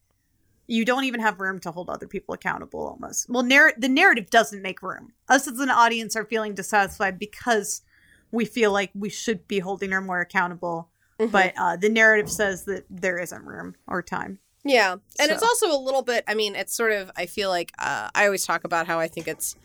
you 0.67 0.85
don't 0.85 1.05
even 1.05 1.21
have 1.21 1.41
room 1.41 1.59
to 1.59 1.71
hold 1.71 1.91
other 1.91 2.07
people 2.07 2.35
accountable 2.35 2.87
almost 2.87 3.29
well 3.29 3.43
narr- 3.43 3.75
the 3.77 3.89
narrative 3.89 4.31
doesn't 4.31 4.63
make 4.63 4.83
room 4.83 5.13
us 5.29 5.47
as 5.47 5.59
an 5.61 5.71
audience 5.71 6.17
are 6.17 6.25
feeling 6.25 6.55
dissatisfied 6.55 7.19
because 7.19 7.83
we 8.31 8.45
feel 8.45 8.73
like 8.73 8.91
we 8.95 9.09
should 9.09 9.47
be 9.47 9.59
holding 9.61 9.91
her 9.91 10.01
more 10.01 10.21
accountable 10.21 10.91
mhm. 11.21 11.31
but 11.31 11.53
uh, 11.57 11.77
the 11.77 11.89
narrative 11.89 12.31
says 12.31 12.65
that 12.65 12.85
there 12.91 13.19
isn't 13.19 13.45
room 13.45 13.75
or 13.87 14.03
time 14.03 14.39
Yeah. 14.65 14.97
And 15.21 15.31
it's 15.31 15.43
also 15.43 15.71
a 15.71 15.79
little 15.79 16.03
bit, 16.03 16.25
I 16.27 16.35
mean, 16.35 16.57
it's 16.57 16.75
sort 16.75 16.93
of, 16.93 17.11
I 17.17 17.27
feel 17.27 17.51
like, 17.51 17.71
uh, 17.79 18.09
I 18.15 18.25
always 18.25 18.47
talk 18.47 18.65
about 18.65 18.87
how 18.87 18.99
I 18.99 19.09
think 19.09 19.29
it's, 19.29 19.57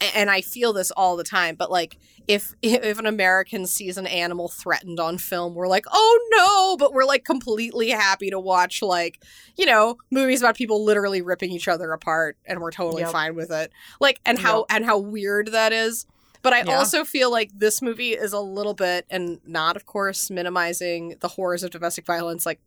and 0.00 0.30
I 0.30 0.40
feel 0.40 0.72
this 0.72 0.90
all 0.90 1.16
the 1.16 1.24
time, 1.24 1.54
but 1.54 1.70
like, 1.70 1.98
if 2.26 2.54
if 2.62 2.98
an 2.98 3.06
American 3.06 3.66
sees 3.66 3.96
an 3.98 4.06
animal 4.06 4.48
threatened 4.48 4.98
on 5.00 5.18
film, 5.18 5.54
we're 5.54 5.68
like, 5.68 5.84
oh 5.92 6.20
no, 6.32 6.76
but 6.76 6.92
we're 6.92 7.04
like 7.04 7.24
completely 7.24 7.90
happy 7.90 8.30
to 8.30 8.40
watch 8.40 8.82
like, 8.82 9.22
you 9.56 9.66
know, 9.66 9.96
movies 10.10 10.40
about 10.42 10.56
people 10.56 10.84
literally 10.84 11.22
ripping 11.22 11.50
each 11.50 11.68
other 11.68 11.92
apart, 11.92 12.36
and 12.46 12.60
we're 12.60 12.70
totally 12.72 13.02
Yep. 13.02 13.12
fine 13.12 13.34
with 13.34 13.50
it. 13.50 13.70
Like, 14.00 14.20
and 14.24 14.38
how 14.38 14.58
Yep. 14.58 14.66
and 14.70 14.84
how 14.84 14.98
weird 14.98 15.48
that 15.52 15.72
is. 15.72 16.06
But 16.42 16.52
I 16.52 16.58
Yeah. 16.58 16.76
also 16.76 17.04
feel 17.04 17.30
like 17.30 17.50
this 17.54 17.80
movie 17.80 18.12
is 18.12 18.32
a 18.34 18.40
little 18.40 18.74
bit, 18.74 19.06
and 19.08 19.40
not, 19.46 19.76
of 19.76 19.86
course, 19.86 20.28
minimizing 20.30 21.16
the 21.20 21.28
horrors 21.28 21.62
of 21.62 21.70
domestic 21.70 22.04
violence, 22.04 22.44
like 22.44 22.60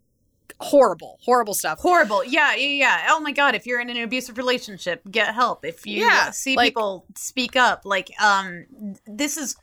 horrible, 0.60 1.20
horrible 1.24 1.54
stuff. 1.54 1.80
horrible. 1.80 2.24
Yeah 2.26 2.56
yeah 2.56 2.68
yeah. 2.68 3.08
Oh 3.10 3.20
my 3.20 3.32
god 3.32 3.56
if 3.56 3.66
you're 3.66 3.80
in 3.80 3.90
an 3.90 3.98
abusive 3.98 4.38
relationship 4.38 5.02
get 5.10 5.34
help. 5.34 5.64
If 5.66 5.86
you 5.86 6.02
Yeah, 6.06 6.32
see 6.32 6.56
like- 6.56 6.70
people 6.74 7.06
speak 7.16 7.56
up 7.56 7.82
like 7.86 8.12
um 8.22 8.66
this 9.06 9.38
is 9.38 9.56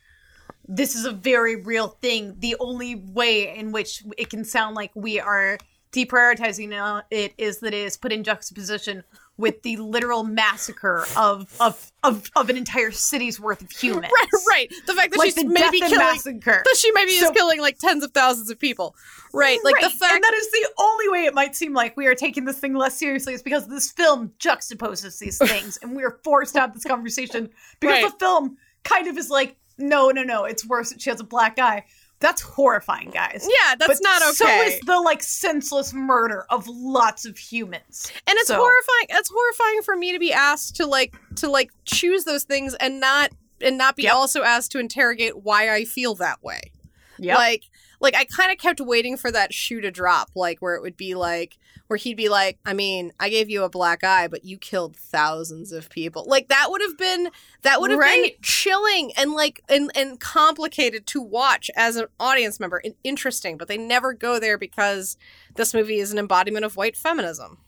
this 0.66 0.94
is 0.94 1.04
a 1.04 1.12
very 1.12 1.56
real 1.56 1.88
thing. 1.88 2.36
The 2.38 2.56
only 2.58 2.94
way 2.94 3.54
in 3.54 3.70
which 3.72 4.02
it 4.16 4.30
can 4.30 4.44
sound 4.44 4.74
like 4.76 4.90
we 4.94 5.20
are 5.20 5.58
deprioritizing 5.92 7.02
it 7.10 7.34
is 7.38 7.58
that 7.60 7.74
it 7.74 7.84
is 7.84 7.96
put 7.96 8.12
in 8.12 8.24
juxtaposition 8.24 9.04
with 9.36 9.62
the 9.62 9.76
literal 9.78 10.22
massacre 10.24 11.04
of 11.16 11.54
of 11.60 11.90
of, 12.04 12.30
of 12.36 12.50
an 12.50 12.56
entire 12.56 12.90
city's 12.92 13.40
worth 13.40 13.62
of 13.62 13.70
humans 13.82 14.12
Right, 14.14 14.28
right. 14.48 14.72
The 14.86 14.94
fact 14.94 15.10
that 15.12 15.18
like 15.18 15.34
she's 15.34 15.44
maybe 15.44 15.80
killing 15.80 15.98
massacre 15.98 16.62
that 16.64 16.76
she 16.78 16.92
maybe 16.92 17.12
So- 17.12 17.26
is 17.26 17.30
killing 17.32 17.60
like 17.60 17.78
tens 17.78 18.04
of 18.04 18.12
thousands 18.12 18.50
of 18.50 18.58
people. 18.58 18.94
Right. 19.32 19.58
Like 19.64 19.80
the 19.80 19.90
fact 19.90 20.14
and 20.14 20.22
that 20.22 20.34
is 20.34 20.50
the 20.52 20.68
only 20.78 21.08
way 21.08 21.24
it 21.24 21.34
might 21.34 21.56
seem 21.56 21.74
like 21.74 21.96
we 21.96 22.06
are 22.06 22.14
taking 22.14 22.44
this 22.44 22.58
thing 22.60 22.74
less 22.74 22.96
seriously 22.96 23.34
is 23.34 23.42
because 23.42 23.66
this 23.66 23.90
film 23.90 24.32
juxtaposes 24.38 25.18
these 25.18 25.38
things, 25.48 25.76
and 25.82 25.96
we 25.96 26.04
are 26.04 26.20
forced 26.22 26.54
to 26.54 26.60
have 26.60 26.72
this 26.72 26.84
conversation 26.84 27.50
because 27.80 28.02
Right. 28.04 28.12
the 28.12 28.16
film 28.18 28.56
kind 28.84 29.08
of 29.08 29.18
is 29.18 29.30
like, 29.30 29.56
no, 29.76 30.10
no, 30.10 30.22
no, 30.22 30.44
it's 30.44 30.64
worse 30.64 30.90
that 30.90 31.00
she 31.02 31.10
has 31.10 31.18
a 31.18 31.24
black 31.24 31.58
eye. 31.58 31.84
That's 32.20 32.40
horrifying, 32.40 33.10
guys. 33.10 33.46
Yeah, 33.48 33.74
that's 33.78 34.00
but 34.00 34.02
not 34.02 34.22
okay. 34.22 34.32
So 34.34 34.48
is 34.62 34.80
the 34.80 35.00
like 35.00 35.22
senseless 35.22 35.92
murder 35.92 36.46
of 36.48 36.66
lots 36.68 37.26
of 37.26 37.36
humans. 37.36 38.10
and 38.26 38.36
it's 38.38 38.48
so- 38.48 38.56
horrifying 38.56 39.06
it's 39.10 39.30
horrifying 39.32 39.82
for 39.82 39.96
me 39.96 40.12
to 40.12 40.18
be 40.18 40.32
asked 40.32 40.76
to 40.76 40.86
like 40.86 41.14
to 41.36 41.48
like 41.50 41.70
choose 41.84 42.24
those 42.24 42.44
things 42.44 42.74
and 42.80 42.98
not 43.00 43.30
and 43.60 43.76
not 43.78 43.96
be 43.96 44.04
Yep. 44.04 44.14
also 44.14 44.42
asked 44.42 44.72
to 44.72 44.78
interrogate 44.78 45.38
why 45.42 45.70
I 45.74 45.84
feel 45.84 46.14
that 46.16 46.42
way. 46.42 46.72
Yep. 47.18 47.36
Like 47.36 47.64
like 48.00 48.14
I 48.14 48.24
kind 48.24 48.50
of 48.52 48.58
kept 48.58 48.80
waiting 48.80 49.16
for 49.16 49.30
that 49.30 49.52
shoe 49.54 49.80
to 49.80 49.90
drop, 49.90 50.30
like 50.34 50.60
where 50.60 50.74
it 50.74 50.82
would 50.82 50.96
be 50.96 51.14
like 51.14 51.58
where 51.94 51.98
he'd 51.98 52.16
be 52.16 52.28
like, 52.28 52.58
I 52.66 52.72
mean, 52.72 53.12
I 53.20 53.28
gave 53.28 53.48
you 53.48 53.62
a 53.62 53.68
black 53.68 54.02
eye, 54.02 54.26
but 54.26 54.44
you 54.44 54.58
killed 54.58 54.96
thousands 54.96 55.70
of 55.70 55.88
people. 55.90 56.24
Like 56.26 56.48
that 56.48 56.66
would 56.68 56.80
have 56.80 56.98
been 56.98 57.30
that 57.62 57.80
would 57.80 57.92
have 57.92 58.00
been 58.00 58.30
chilling 58.42 59.12
and 59.16 59.30
like 59.30 59.60
and 59.68 59.92
and 59.94 60.18
complicated 60.18 61.06
to 61.06 61.22
watch 61.22 61.70
as 61.76 61.94
an 61.94 62.06
audience 62.18 62.58
member 62.58 62.80
and 62.82 62.96
interesting, 63.04 63.56
but 63.56 63.68
they 63.68 63.78
never 63.78 64.12
go 64.12 64.40
there 64.40 64.58
because 64.58 65.16
this 65.54 65.72
movie 65.72 66.00
is 66.00 66.10
an 66.10 66.18
embodiment 66.18 66.64
of 66.64 66.74
white 66.74 66.96
feminism. 66.96 67.58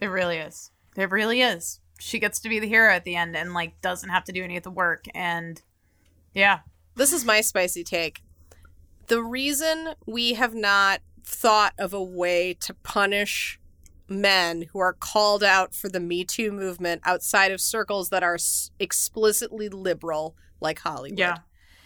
It 0.00 0.06
really 0.06 0.36
is. 0.36 0.70
It 0.96 1.10
really 1.10 1.42
is. 1.42 1.80
She 1.98 2.20
gets 2.20 2.38
to 2.38 2.48
be 2.48 2.60
the 2.60 2.68
hero 2.68 2.92
at 2.92 3.02
the 3.02 3.16
end 3.16 3.36
and 3.36 3.52
like 3.52 3.80
doesn't 3.80 4.10
have 4.10 4.22
to 4.26 4.32
do 4.32 4.44
any 4.44 4.56
of 4.56 4.62
the 4.62 4.70
work 4.70 5.06
and 5.12 5.60
yeah. 6.32 6.60
This 6.94 7.12
is 7.12 7.24
my 7.24 7.40
spicy 7.40 7.82
take. 7.82 8.22
The 9.08 9.24
reason 9.24 9.94
we 10.06 10.34
have 10.34 10.54
not 10.54 11.00
thought 11.24 11.74
of 11.78 11.92
a 11.92 12.02
way 12.02 12.54
to 12.54 12.74
punish 12.74 13.58
men 14.12 14.66
who 14.72 14.78
are 14.78 14.92
called 14.92 15.42
out 15.42 15.74
for 15.74 15.88
the 15.88 16.00
Me 16.00 16.24
Too 16.24 16.52
movement 16.52 17.02
outside 17.04 17.50
of 17.50 17.60
circles 17.60 18.10
that 18.10 18.22
are 18.22 18.38
explicitly 18.78 19.68
liberal, 19.68 20.36
like 20.60 20.78
Hollywood. 20.78 21.18
Yeah. 21.18 21.38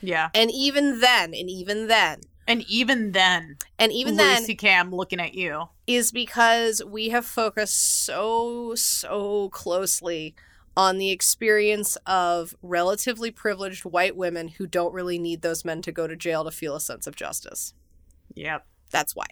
Yeah. 0.03 0.29
And 0.35 0.51
even 0.53 1.01
then, 1.01 1.33
and 1.35 1.49
even 1.49 1.87
then, 1.87 2.21
And 2.47 2.63
even 2.69 3.13
then, 3.13 3.57
and 3.79 3.93
even 3.93 4.17
then, 4.17 4.37
Louis 4.39 4.47
C.K. 4.47 4.83
looking 4.91 5.21
at 5.21 5.35
you. 5.35 5.69
is 5.87 6.13
because 6.13 6.83
we 6.85 7.09
have 7.09 7.27
focused 7.27 8.05
so, 8.05 8.75
so 8.77 9.49
closely 9.49 10.35
on 10.77 10.99
the 10.99 11.11
experience 11.11 11.97
of 12.07 12.55
relatively 12.63 13.31
privileged 13.31 13.85
white 13.85 14.17
women 14.17 14.49
who 14.49 14.67
don't 14.67 14.93
really 14.93 15.19
need 15.19 15.43
those 15.43 15.65
men 15.65 15.81
to 15.83 15.91
go 15.91 16.07
to 16.07 16.15
jail 16.15 16.45
to 16.45 16.51
feel 16.51 16.77
a 16.77 16.81
sense 16.81 17.07
of 17.07 17.17
justice. 17.17 17.73
Yep. 18.35 18.65
That's 18.91 19.17
why. 19.17 19.27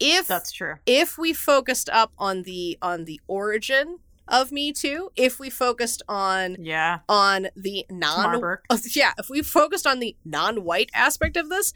If 0.00 0.26
That's 0.26 0.52
true. 0.52 0.76
if 0.86 1.18
we 1.18 1.32
focused 1.32 1.88
up 1.90 2.12
on 2.18 2.42
the 2.42 2.78
on 2.82 3.04
the 3.04 3.20
origin 3.26 3.98
of 4.26 4.50
Me 4.52 4.72
Too, 4.72 5.10
if 5.16 5.38
we 5.38 5.50
focused 5.50 6.02
on 6.08 6.56
Yeah. 6.60 7.00
on 7.08 7.48
the 7.54 7.84
non 7.90 8.42
uh, 8.70 8.78
yeah, 8.94 9.12
if 9.18 9.28
we 9.28 9.42
focused 9.42 9.86
on 9.86 10.00
the 10.00 10.16
non-white 10.24 10.90
aspect 10.94 11.36
of 11.36 11.50
this, 11.50 11.72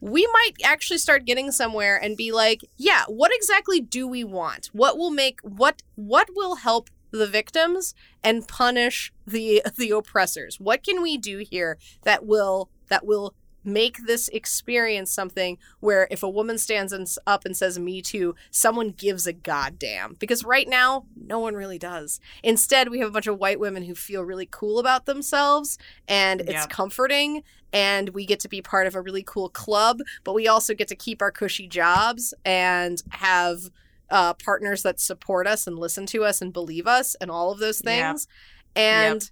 we 0.00 0.26
might 0.32 0.52
actually 0.64 0.98
start 0.98 1.24
getting 1.26 1.50
somewhere 1.50 1.96
and 2.02 2.16
be 2.16 2.32
like, 2.32 2.60
yeah, 2.76 3.04
what 3.08 3.32
exactly 3.34 3.80
do 3.80 4.06
we 4.08 4.24
want? 4.24 4.70
What 4.72 4.96
will 4.96 5.10
make 5.10 5.40
what 5.42 5.82
what 5.96 6.28
will 6.34 6.56
help 6.56 6.90
the 7.10 7.26
victims 7.26 7.92
and 8.22 8.46
punish 8.46 9.12
the 9.26 9.62
the 9.76 9.90
oppressors? 9.90 10.60
What 10.60 10.84
can 10.84 11.02
we 11.02 11.18
do 11.18 11.38
here 11.38 11.76
that 12.04 12.24
will 12.24 12.70
that 12.88 13.04
will 13.04 13.34
make 13.64 14.06
this 14.06 14.28
experience 14.28 15.12
something 15.12 15.58
where 15.80 16.08
if 16.10 16.22
a 16.22 16.28
woman 16.28 16.56
stands 16.58 16.92
and- 16.92 17.08
up 17.26 17.44
and 17.44 17.56
says 17.56 17.78
me 17.78 18.00
too 18.02 18.34
someone 18.50 18.90
gives 18.90 19.26
a 19.26 19.32
goddamn. 19.32 20.16
Because 20.18 20.44
right 20.44 20.68
now 20.68 21.06
no 21.16 21.38
one 21.38 21.54
really 21.54 21.78
does. 21.78 22.20
Instead 22.42 22.88
we 22.88 22.98
have 23.00 23.08
a 23.08 23.12
bunch 23.12 23.26
of 23.26 23.38
white 23.38 23.60
women 23.60 23.82
who 23.84 23.94
feel 23.94 24.22
really 24.22 24.48
cool 24.50 24.78
about 24.78 25.06
themselves 25.06 25.78
and 26.08 26.40
it's 26.40 26.50
Yeah. 26.52 26.66
comforting 26.66 27.42
and 27.72 28.08
we 28.10 28.26
get 28.26 28.40
to 28.40 28.48
be 28.48 28.60
part 28.62 28.86
of 28.86 28.94
a 28.94 29.00
really 29.00 29.22
cool 29.22 29.48
club 29.48 30.00
but 30.24 30.32
we 30.32 30.48
also 30.48 30.74
get 30.74 30.88
to 30.88 30.96
keep 30.96 31.20
our 31.22 31.30
cushy 31.30 31.68
jobs 31.68 32.34
and 32.44 33.02
have 33.10 33.70
uh, 34.10 34.34
partners 34.34 34.82
that 34.82 34.98
support 34.98 35.46
us 35.46 35.66
and 35.68 35.78
listen 35.78 36.04
to 36.04 36.24
us 36.24 36.42
and 36.42 36.52
believe 36.52 36.86
us 36.86 37.14
and 37.20 37.30
all 37.30 37.52
of 37.52 37.60
those 37.60 37.80
Yeah. 37.84 38.10
things. 38.12 38.26
And 38.74 39.30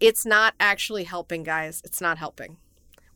it's 0.00 0.26
not 0.26 0.54
actually 0.58 1.04
helping 1.04 1.44
guys. 1.44 1.80
It's 1.84 2.00
not 2.00 2.18
helping 2.18 2.56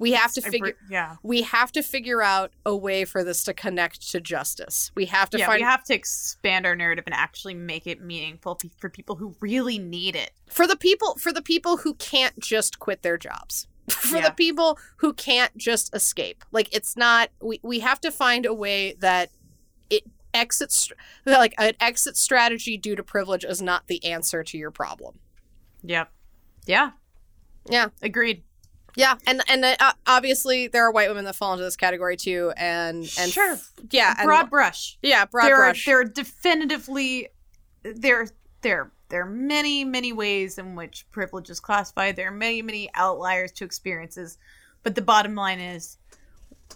we 0.03 0.13
have 0.13 0.33
to 0.33 0.41
figure 0.43 0.67
re- 0.67 0.89
yeah. 0.91 1.17
we 1.23 1.43
have 1.43 1.73
to 1.73 1.83
figure 1.83 2.23
out 2.23 2.53
a 2.67 2.77
way 2.77 3.05
for 3.05 3.25
this 3.25 3.45
to 3.45 3.55
connect 3.55 4.11
to 4.11 4.21
justice. 4.21 4.91
We 4.95 5.07
have 5.07 5.31
to 5.31 5.39
yeah, 5.39 5.47
find 5.47 5.61
we 5.61 5.65
have 5.65 5.85
to 5.85 5.95
expand 5.95 6.67
our 6.67 6.77
narrative 6.77 7.05
and 7.07 7.15
actually 7.15 7.55
make 7.55 7.87
it 7.87 8.03
meaningful 8.03 8.59
for 8.79 8.91
people 8.91 9.17
who 9.17 9.35
really 9.41 9.79
need 9.79 10.17
it. 10.17 10.33
for 10.51 10.67
the 10.67 10.77
people 10.77 11.15
for 11.17 11.33
the 11.33 11.43
people 11.43 11.79
who 11.79 11.95
can't 11.95 12.39
just 12.39 12.79
quit 12.79 13.03
their 13.03 13.17
jobs. 13.17 13.67
For 13.91 14.19
Yeah. 14.19 14.29
the 14.29 14.35
people 14.35 14.79
who 14.99 15.13
can't 15.13 15.57
just 15.57 15.93
escape. 15.95 16.45
Like 16.53 16.69
it's 16.73 16.97
not 16.97 17.31
we 17.41 17.59
we 17.63 17.81
have 17.81 18.01
to 18.03 18.13
find 18.13 18.47
a 18.47 18.55
way 18.55 18.95
that 19.01 19.31
it 19.91 20.05
exit 20.33 20.71
str- 20.71 20.95
like 21.27 21.53
an 21.59 21.75
exit 21.81 22.17
strategy 22.17 22.77
due 22.77 22.95
to 22.95 23.03
privilege 23.03 23.45
is 23.45 23.61
not 23.61 23.89
the 23.89 24.05
answer 24.05 24.45
to 24.45 24.57
your 24.57 24.71
problem. 24.71 25.19
Yep. 25.83 26.11
Yeah. 26.67 26.91
Yeah. 27.69 27.89
Agreed. 28.01 28.45
Yeah, 28.97 29.17
and 29.27 29.43
and 29.49 29.65
uh, 29.65 29.93
obviously 30.07 30.69
there 30.69 30.85
are 30.87 30.93
white 30.93 31.09
women 31.09 31.25
that 31.25 31.37
fall 31.37 31.53
into 31.53 31.65
this 31.65 31.77
category 31.77 32.17
too 32.17 32.53
and 32.57 32.99
and 33.19 33.33
Sure. 33.33 33.59
yeah, 33.91 34.15
and 34.19 34.27
Broad 34.27 34.51
brush. 34.51 34.99
yeah, 35.03 35.25
broad 35.25 35.47
there 35.47 35.57
brush. 35.57 35.87
Are, 35.87 35.91
there 35.91 36.01
are 36.01 36.05
definitively 36.05 37.29
there 37.83 38.29
there 38.61 38.93
there 39.09 39.23
are 39.23 39.31
many 39.31 39.85
many 39.85 40.13
ways 40.13 40.59
in 40.59 40.75
which 40.75 41.07
privilege 41.11 41.49
is 41.51 41.61
classified. 41.61 42.17
There 42.17 42.29
are 42.29 42.33
many 42.33 42.61
many 42.63 42.91
outliers 42.95 43.53
to 43.53 43.65
experiences, 43.65 44.37
but 44.83 44.95
the 44.95 45.03
bottom 45.03 45.35
line 45.35 45.61
is 45.61 45.97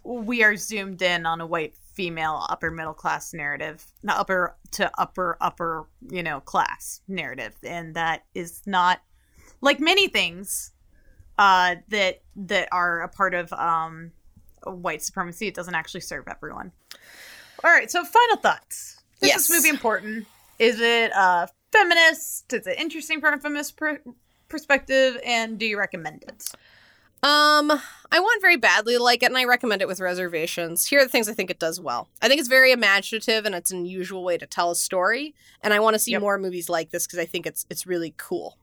we 0.05 0.43
are 0.43 0.57
zoomed 0.57 1.03
in 1.03 1.27
on 1.27 1.41
a 1.41 1.47
white 1.47 1.75
female 1.95 2.45
upper 2.51 2.71
middle 2.71 2.93
class 2.95 3.33
narrative, 3.33 3.85
not 4.03 4.19
upper 4.19 4.57
to 4.73 4.91
upper 4.99 5.37
upper 5.41 5.87
you 6.11 6.23
know 6.23 6.41
class 6.41 7.01
narrative, 7.09 7.55
and 7.63 7.95
that 7.95 8.25
is 8.35 8.63
not 8.67 9.01
like 9.61 9.81
many 9.81 10.09
things 10.09 10.73
uh, 11.39 11.77
that 11.89 12.23
that 12.37 12.69
are 12.73 13.03
a 13.03 13.09
part 13.09 13.35
of 13.35 13.53
um, 13.53 14.13
white 14.65 15.03
supremacy. 15.03 15.47
It 15.47 15.55
doesn't 15.55 15.75
actually 15.75 16.01
serve 16.03 16.25
everyone. 16.29 16.73
All 17.65 17.71
right, 17.71 17.91
so 17.91 18.05
final 18.05 18.37
thoughts. 18.37 18.97
Is 19.23 19.29
Yes. 19.29 19.49
this 19.49 19.51
movie 19.59 19.69
important? 19.71 20.27
Is 20.59 20.81
it 20.81 21.13
uh, 21.15 21.47
feminist? 21.73 22.53
Is 22.53 22.67
it 22.67 22.79
interesting 22.79 23.21
from 23.21 23.35
a 23.35 23.39
feminist 23.39 23.77
per- 23.77 24.01
perspective? 24.49 25.19
And 25.25 25.59
do 25.59 25.67
you 25.67 25.79
recommend 25.79 26.25
it? 26.29 26.49
Um, 27.23 27.71
I 28.13 28.21
want 28.21 28.41
very 28.43 28.57
badly 28.57 28.95
to 28.97 29.03
like 29.03 29.23
it, 29.23 29.27
and 29.27 29.39
I 29.39 29.45
recommend 29.47 29.83
it 29.83 29.89
with 29.89 30.01
reservations. 30.01 30.87
Here 30.87 31.01
are 31.01 31.05
the 31.05 31.09
things 31.09 31.29
I 31.29 31.33
think 31.33 31.51
it 31.51 31.59
does 31.59 31.81
well. 31.81 32.09
I 32.23 32.29
think 32.29 32.39
it's 32.41 32.49
very 32.49 32.71
imaginative, 32.73 33.47
and 33.47 33.55
it's 33.55 33.71
an 33.73 33.79
unusual 33.79 34.23
way 34.23 34.37
to 34.39 34.47
tell 34.47 34.71
a 34.71 34.77
story. 34.77 35.35
And 35.63 35.73
I 35.75 35.81
want 35.81 35.95
to 35.95 35.99
see 35.99 36.13
Yep. 36.13 36.21
more 36.21 36.39
movies 36.39 36.69
like 36.69 36.91
this 36.91 37.07
because 37.07 37.19
I 37.19 37.25
think 37.25 37.47
it's 37.47 37.67
it's 37.71 37.87
really 37.87 38.15
cool. 38.19 38.59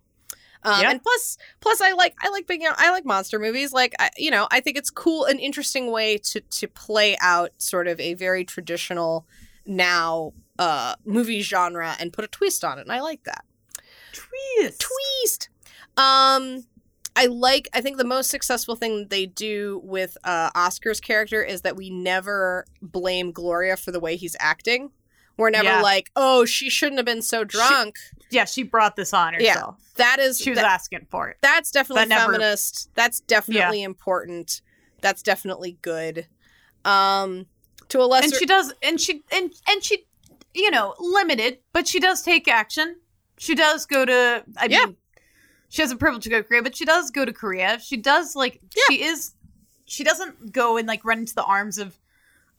Um, 0.66 0.82
Yeah. 0.82 0.92
And 0.92 1.02
plus, 1.04 1.38
plus 1.60 1.82
I 1.82 1.92
like 1.94 2.16
I 2.22 2.30
like 2.30 2.48
being 2.48 2.66
I 2.66 2.92
like 2.92 3.06
monster 3.06 3.40
movies. 3.40 3.74
Like 3.74 3.94
I, 4.00 4.10
you 4.18 4.32
know, 4.32 4.48
I 4.52 4.60
think 4.60 4.78
it's 4.78 4.90
cool, 4.90 5.26
an 5.26 5.40
interesting 5.40 5.92
way 5.92 6.18
to 6.20 6.42
to 6.42 6.68
play 6.68 7.18
out 7.22 7.52
sort 7.58 7.88
of 7.88 8.00
a 8.00 8.14
very 8.14 8.44
traditional 8.46 9.26
now 9.66 10.34
uh 10.60 10.96
movie 11.06 11.42
genre 11.42 11.96
and 12.00 12.14
put 12.14 12.24
a 12.26 12.28
twist 12.28 12.64
on 12.64 12.78
it, 12.78 12.82
and 12.82 12.92
I 12.92 13.02
like 13.02 13.24
that 13.24 13.46
Twist. 14.14 14.80
twist. 14.80 15.50
Um, 15.98 16.66
I 17.16 17.28
like. 17.28 17.70
I 17.74 17.82
think 17.82 17.98
the 17.98 18.04
most 18.04 18.30
successful 18.30 18.76
thing 18.76 19.08
they 19.10 19.26
do 19.26 19.82
with 19.84 20.18
uh, 20.24 20.50
Oscar's 20.56 21.00
character 21.00 21.44
is 21.44 21.62
that 21.62 21.76
we 21.76 21.90
never 21.90 22.66
blame 22.82 23.32
Gloria 23.32 23.78
for 23.78 23.92
the 23.92 24.00
way 24.00 24.16
he's 24.16 24.36
acting. 24.40 24.92
We're 25.38 25.50
never 25.50 25.66
Yeah. 25.66 25.82
like, 25.82 26.12
"Oh, 26.16 26.46
she 26.46 26.70
shouldn't 26.70 27.00
have 27.00 27.06
been 27.06 27.22
so 27.22 27.44
drunk." 27.44 27.96
Yeah, 28.30 28.46
she 28.46 28.64
brought 28.64 28.96
this 28.96 29.14
on 29.14 29.34
herself. 29.34 29.76
Yeah. 29.80 29.84
that 29.96 30.18
is 30.20 30.40
She 30.40 30.50
was 30.50 30.58
that- 30.58 30.66
asking 30.66 31.06
for 31.12 31.30
it. 31.30 31.38
that's 31.42 31.70
definitely 31.72 32.06
that 32.06 32.10
never- 32.10 32.34
feminist. 32.34 32.90
That's 32.96 33.20
definitely 33.20 33.84
important. 33.84 34.62
That's 35.02 35.22
definitely 35.22 35.78
good. 35.84 36.28
Um, 36.86 37.46
to 37.90 38.00
a 38.02 38.06
lesser, 38.06 38.26
and 38.26 38.34
she 38.36 38.46
does 38.46 38.74
and 38.82 39.00
she 39.00 39.24
and 39.32 39.54
and 39.68 39.84
she 39.84 40.06
you 40.56 40.72
know 40.72 40.96
limited 41.00 41.60
but 41.74 41.88
she 41.88 42.00
does 42.00 42.22
take 42.24 42.48
action 42.48 42.96
she 43.38 43.54
does 43.56 43.86
go 43.86 44.04
to 44.06 44.44
i 44.58 44.66
Yeah. 44.66 44.86
mean 44.86 44.98
she 45.70 45.82
has 45.82 45.92
a 45.92 45.96
privilege 45.96 46.24
to 46.24 46.30
go 46.30 46.38
to 46.42 46.44
korea 46.44 46.62
but 46.64 46.76
she 46.76 46.86
does 46.86 47.10
go 47.12 47.24
to 47.26 47.34
korea 47.34 47.80
she 47.80 47.98
does 47.98 48.36
like 48.36 48.60
Yeah. 48.76 48.84
she 48.90 49.04
is 49.04 49.34
she 49.86 50.04
doesn't 50.04 50.52
go 50.52 50.78
and 50.78 50.88
like 50.88 51.04
run 51.06 51.20
into 51.20 51.36
the 51.36 51.44
arms 51.44 51.78
of 51.78 51.98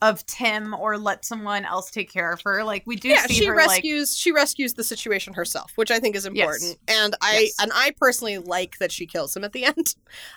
of 0.03 0.25
tim 0.27 0.75
or 0.75 0.99
let 0.99 1.25
someone 1.25 1.65
else 1.65 1.91
take 1.91 2.13
care 2.13 2.31
of 2.31 2.43
her 2.43 2.63
like 2.63 2.83
we 2.85 2.95
do 2.97 3.09
yeah, 3.09 3.25
see 3.27 3.35
she 3.35 3.47
her 3.47 3.57
like 3.57 3.69
rescues 3.69 4.17
she 4.17 4.33
rescues 4.33 4.75
the 4.75 4.85
situation 4.85 5.33
herself, 5.33 5.73
which 5.77 5.91
I 5.91 5.99
think 5.99 6.15
is 6.15 6.29
Yes. 6.33 6.43
important. 6.63 6.79
And 6.89 7.17
I 7.23 7.39
Yes. 7.45 7.55
and 7.61 7.73
I 7.75 7.93
personally 7.97 8.39
like 8.39 8.77
that 8.79 8.93
she 8.93 9.07
kills 9.07 9.35
him 9.35 9.45
at 9.45 9.53
the 9.53 9.65
end. 9.67 9.95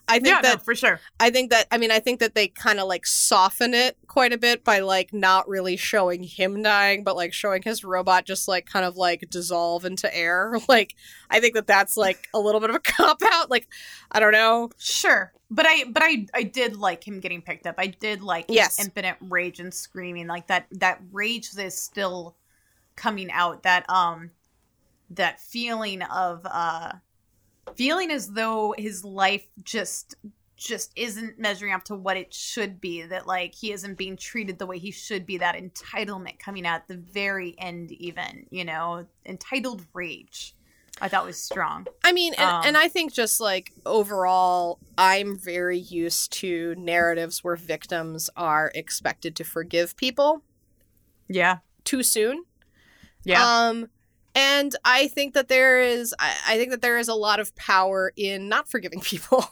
I 0.08 0.16
think 0.20 0.28
yeah 0.28 0.42
that 0.42 0.58
no, 0.60 0.64
for 0.64 0.74
sure 0.76 1.00
I 1.20 1.30
think 1.32 1.52
that 1.52 1.68
I 1.72 1.78
mean 1.78 1.92
I 1.92 2.00
think 2.00 2.20
that 2.22 2.34
they 2.36 2.48
kind 2.48 2.80
of 2.80 2.88
like 2.88 3.06
soften 3.06 3.74
it 3.74 3.98
quite 4.08 4.32
a 4.32 4.38
bit 4.38 4.64
by 4.64 4.80
like 4.80 5.12
not 5.14 5.50
really 5.50 5.76
showing 5.76 6.24
him 6.24 6.62
dying 6.64 7.04
but 7.04 7.16
like 7.16 7.34
showing 7.34 7.62
his 7.62 7.84
robot 7.84 8.26
just 8.26 8.48
like 8.48 8.68
kind 8.68 8.86
of 8.86 8.96
like 8.96 9.28
dissolve 9.30 9.84
into 9.86 10.16
air. 10.16 10.58
Like 10.70 10.96
I 11.30 11.40
think 11.40 11.56
that 11.56 11.68
that's 11.68 11.98
like 11.98 12.28
a 12.34 12.40
little 12.40 12.62
bit 12.62 12.70
of 12.70 12.76
a 12.76 12.80
cop 12.84 13.22
out. 13.24 13.50
Like 13.50 13.68
I 14.12 14.20
don't 14.20 14.32
know. 14.34 14.70
Sure. 14.78 15.34
But 15.50 15.66
I 15.68 15.86
but 15.86 16.04
I 16.04 16.28
I 16.34 16.44
did 16.44 16.76
like 16.76 17.08
him 17.08 17.20
getting 17.20 17.42
picked 17.42 17.68
up. 17.68 17.76
I 17.78 17.88
did 17.88 18.22
like 18.22 18.52
his 18.52 18.56
Yes. 18.56 18.80
infinite 18.80 19.18
rage 19.22 19.60
and 19.60 19.74
screaming. 19.74 20.28
Like 20.28 20.48
that 20.48 20.68
that 20.72 21.02
rage 21.12 21.52
that 21.52 21.66
is 21.66 21.78
still 21.78 22.36
coming 22.96 23.32
out. 23.32 23.64
That 23.64 23.90
um 23.90 24.32
that 25.10 25.40
feeling 25.40 26.02
of 26.02 26.46
uh 26.46 26.94
feeling 27.76 28.12
as 28.12 28.32
though 28.32 28.74
his 28.78 29.04
life 29.04 29.46
just 29.64 30.16
just 30.58 30.92
isn't 30.96 31.38
measuring 31.38 31.72
up 31.72 31.84
to 31.86 31.96
what 31.96 32.18
it 32.18 32.34
should 32.34 32.82
be 32.82 33.04
that 33.04 33.28
like 33.28 33.54
he 33.54 33.72
isn't 33.72 33.96
being 33.96 34.18
treated 34.18 34.58
the 34.58 34.66
way 34.66 34.80
he 34.80 34.90
should 34.90 35.26
be 35.26 35.38
that 35.38 35.56
entitlement 35.56 36.40
coming 36.40 36.66
out 36.66 36.82
at 36.82 36.88
the 36.88 36.98
very 36.98 37.56
end 37.60 37.92
even 37.92 38.46
you 38.50 38.66
know 38.66 39.06
entitled 39.26 39.86
rage 39.94 40.56
i 41.02 41.08
thought 41.08 41.26
was 41.26 41.38
strong 41.38 41.86
I 42.04 42.12
mean, 42.14 42.34
and, 42.36 42.50
Um, 42.50 42.62
and 42.66 42.78
I 42.78 42.88
think 42.88 43.12
just 43.12 43.42
like 43.42 43.74
overall, 43.86 44.80
I'm 44.98 45.38
very 45.38 45.78
used 45.78 46.32
to 46.34 46.74
narratives 46.78 47.44
where 47.44 47.58
victims 47.58 48.30
are 48.38 48.72
expected 48.74 49.36
to 49.36 49.44
forgive 49.44 49.98
people 49.98 50.42
yeah 51.28 51.58
too 51.84 52.04
soon. 52.04 52.46
yeah 53.26 53.44
Um, 53.68 53.90
and 54.36 54.76
I 54.86 55.08
think 55.08 55.34
that 55.34 55.48
there 55.48 55.82
is, 55.82 56.14
I, 56.20 56.36
I 56.48 56.58
think 56.58 56.70
that 56.72 56.82
there 56.82 56.98
is 56.98 57.08
a 57.08 57.16
lot 57.16 57.40
of 57.40 57.56
power 57.56 58.14
in 58.16 58.48
not 58.48 58.70
forgiving 58.70 59.02
people. 59.12 59.46